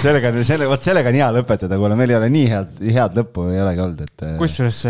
sellega, 0.00 0.32
selle, 0.42 0.66
vot 0.70 0.82
sellega 0.82 1.12
on 1.12 1.18
hea 1.20 1.28
lõpetada, 1.36 1.78
kuule, 1.78 1.94
meil 2.00 2.10
ei 2.10 2.18
ole 2.18 2.30
nii 2.34 2.50
head, 2.50 2.82
head 2.96 3.16
lõppu 3.20 3.46
ei 3.52 3.62
olegi 3.62 3.84
olnud, 3.84 4.02
et. 4.08 4.26
Äh, 4.26 4.34
kusjuures 4.40 4.82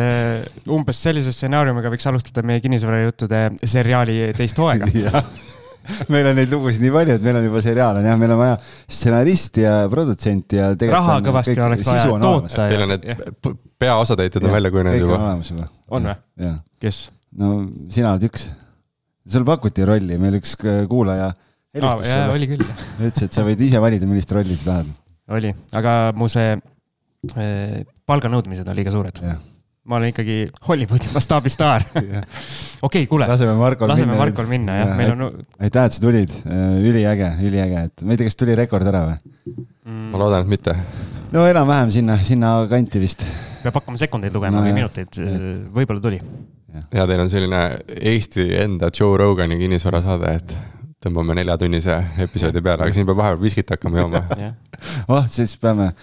umbes 0.73 1.05
sellise 1.05 1.35
stsenaariumiga 1.37 1.93
võiks 1.93 2.09
alustada 2.09 2.47
meie 2.47 2.65
kinnisvarajuttude 2.65 3.45
seriaali 3.61 4.31
teist 4.39 4.63
hooaega 4.63 4.89
meil 6.13 6.31
on 6.31 6.39
neid 6.39 6.53
lugusid 6.53 6.85
nii 6.85 6.95
palju, 6.95 7.19
et 7.19 7.27
meil 7.27 7.41
on 7.41 7.49
juba 7.49 7.65
seriaal 7.65 8.01
on 8.01 8.09
jah, 8.11 8.21
meil 8.21 8.35
on 8.37 8.41
vaja 8.41 8.57
stsenaristi 8.63 9.67
ja 9.67 9.75
produtsenti 9.93 10.61
ja. 10.61 10.73
raha 10.93 11.19
kõvasti 11.27 11.57
kõik, 11.57 11.67
oleks 11.67 11.91
vaja 11.91 12.23
toota. 12.25 12.69
Teil 12.71 12.87
on 12.87 12.95
need 12.95 13.59
peaosatäitjad 13.81 14.45
on 14.45 14.53
välja 14.53 14.71
kujunenud 14.71 15.01
juba. 15.01 15.69
on 15.91 16.11
või? 16.11 16.57
kes? 16.83 17.05
no 17.41 17.53
sina 17.93 18.15
oled 18.15 18.27
üks. 18.29 18.49
sul 19.31 19.47
pakuti 19.49 19.87
rolli, 19.89 20.19
meil 20.21 20.37
üks 20.41 20.57
kuulaja 20.61 21.31
helistas 21.75 22.13
sulle. 22.13 22.27
oli 22.35 22.51
küll. 22.51 22.67
ütles, 22.99 23.23
et 23.27 23.37
sa 23.37 23.47
võid 23.47 23.63
ise 23.65 23.81
valida, 23.83 24.09
millist 24.11 24.33
rolli 24.37 24.59
sa 24.59 24.73
tahad. 24.73 24.91
oli, 25.39 25.55
aga 25.81 25.95
mu 26.17 26.29
see 26.33 26.57
äh, 26.57 27.81
palganõudmised 28.11 28.69
on 28.69 28.79
liiga 28.79 28.93
suured 28.95 29.23
ma 29.85 29.97
olen 29.97 30.13
ikkagi 30.13 30.37
Hollywoodi 30.69 31.09
mastaabi 31.15 31.49
staar. 31.49 31.85
okei, 32.87 33.07
kuule. 33.07 33.29
laseme 33.29 33.55
Markol 33.57 33.89
laseme 33.89 34.13
minna. 34.13 34.25
Markol 34.25 34.49
minna 34.51 34.77
jah 34.77 34.91
ja,, 34.91 34.97
meil 34.99 35.13
on. 35.15 35.45
aitäh, 35.59 35.87
et 35.89 35.97
sa 35.97 36.03
tulid, 36.05 36.35
äh, 36.45 36.75
üliäge, 36.91 37.31
üliäge, 37.47 37.87
et 37.89 38.05
ma 38.05 38.15
ei 38.15 38.21
tea, 38.21 38.29
kas 38.29 38.37
tuli 38.41 38.57
rekord 38.59 38.91
ära 38.91 39.07
või 39.09 39.17
mm.? 39.55 40.11
ma 40.13 40.21
loodan, 40.21 40.45
et 40.45 40.53
mitte. 40.53 40.77
no 41.33 41.47
enam-vähem 41.49 41.95
sinna, 41.97 42.19
sinna 42.27 42.53
kanti 42.71 43.01
vist. 43.03 43.25
peab 43.65 43.81
hakkama 43.81 44.01
sekundeid 44.01 44.37
lugema 44.37 44.61
no, 44.61 44.67
või 44.69 44.77
minuteid, 44.83 45.17
võib-olla 45.73 46.05
tuli. 46.05 46.21
ja 46.93 47.09
teil 47.09 47.25
on 47.25 47.33
selline 47.33 47.65
Eesti 48.13 48.51
enda 48.61 48.93
Joe 48.93 49.17
Rogani 49.25 49.59
kinnisvarasaade, 49.65 50.37
et 50.43 50.57
tõmbame 51.01 51.41
neljatunnise 51.41 51.97
episoodi 52.29 52.61
peale, 52.61 52.85
aga 52.85 52.93
siin 52.93 53.09
peab 53.09 53.25
vahepeal 53.25 53.45
viskit 53.49 53.73
hakkama 53.73 54.05
jooma 54.05 54.27
oh, 55.17 55.25
siis 55.33 55.57
peame 55.61 55.95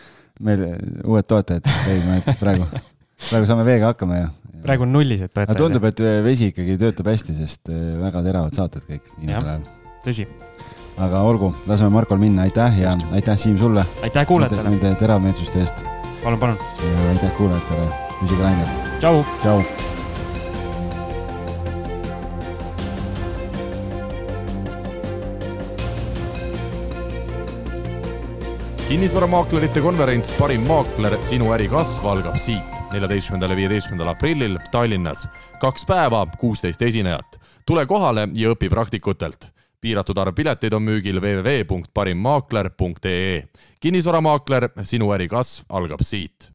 meil 0.42 0.66
uued 1.06 1.30
toetajad 1.30 1.70
leidma, 1.86 2.22
et 2.24 2.40
praegu 2.42 2.66
praegu 3.18 3.50
saame 3.50 3.66
veega 3.68 3.92
hakkama 3.92 4.20
ja. 4.20 4.28
praegu 4.64 4.86
on 4.86 4.94
nullised 4.94 5.32
toetajad. 5.34 5.58
tundub, 5.60 5.88
et 5.90 6.02
vesi 6.26 6.52
ikkagi 6.52 6.78
töötab 6.82 7.10
hästi, 7.12 7.38
sest 7.38 7.72
eh, 7.74 7.96
väga 8.02 8.24
teravad 8.26 8.58
saated 8.58 8.86
kõik 8.86 9.10
viimasel 9.18 9.50
ajal. 9.54 9.66
tõsi. 10.06 10.28
aga 11.08 11.24
olgu, 11.30 11.52
laseme 11.70 11.90
Markol 11.94 12.22
minna, 12.22 12.46
aitäh 12.48 12.80
ja 12.84 12.94
Just. 12.94 13.18
aitäh, 13.20 13.42
Siim, 13.42 13.58
sulle. 13.62 13.86
aitäh 14.06 14.28
kuulajatele. 14.28 14.70
Nende 14.70 14.94
teravmeelsuste 15.02 15.66
eest. 15.66 15.84
palun, 16.24 16.40
palun. 16.40 16.64
aitäh 17.16 17.36
kuulajatele, 17.42 17.90
püsige 18.22 18.42
lainel. 18.46 18.72
tšau. 19.02 19.26
tšau. 19.42 19.62
kinnisvaramaaklerite 28.88 29.82
konverents 29.84 30.32
Parim 30.40 30.64
maakler, 30.70 31.18
sinu 31.28 31.52
äri 31.52 31.68
kasv 31.68 32.08
algab 32.08 32.40
siit 32.40 32.77
neljateistkümnendal 32.92 33.50
ja 33.50 33.56
viieteistkümnendal 33.56 34.08
aprillil 34.14 34.58
Tallinnas. 34.72 35.28
kaks 35.60 35.86
päeva, 35.86 36.28
kuusteist 36.38 36.82
esinejat. 36.82 37.40
tule 37.66 37.86
kohale 37.86 38.28
ja 38.34 38.50
õpi 38.50 38.70
praktikutelt. 38.70 39.52
piiratud 39.82 40.18
arv 40.18 40.34
pileteid 40.36 40.74
on 40.74 40.84
müügil 40.84 41.22
www.parimmaakler.ee. 41.22 43.44
kinnisvaramaakler, 43.80 44.70
sinu 44.84 45.12
äri 45.12 45.28
kasv 45.28 45.64
algab 45.70 46.00
siit 46.02 46.46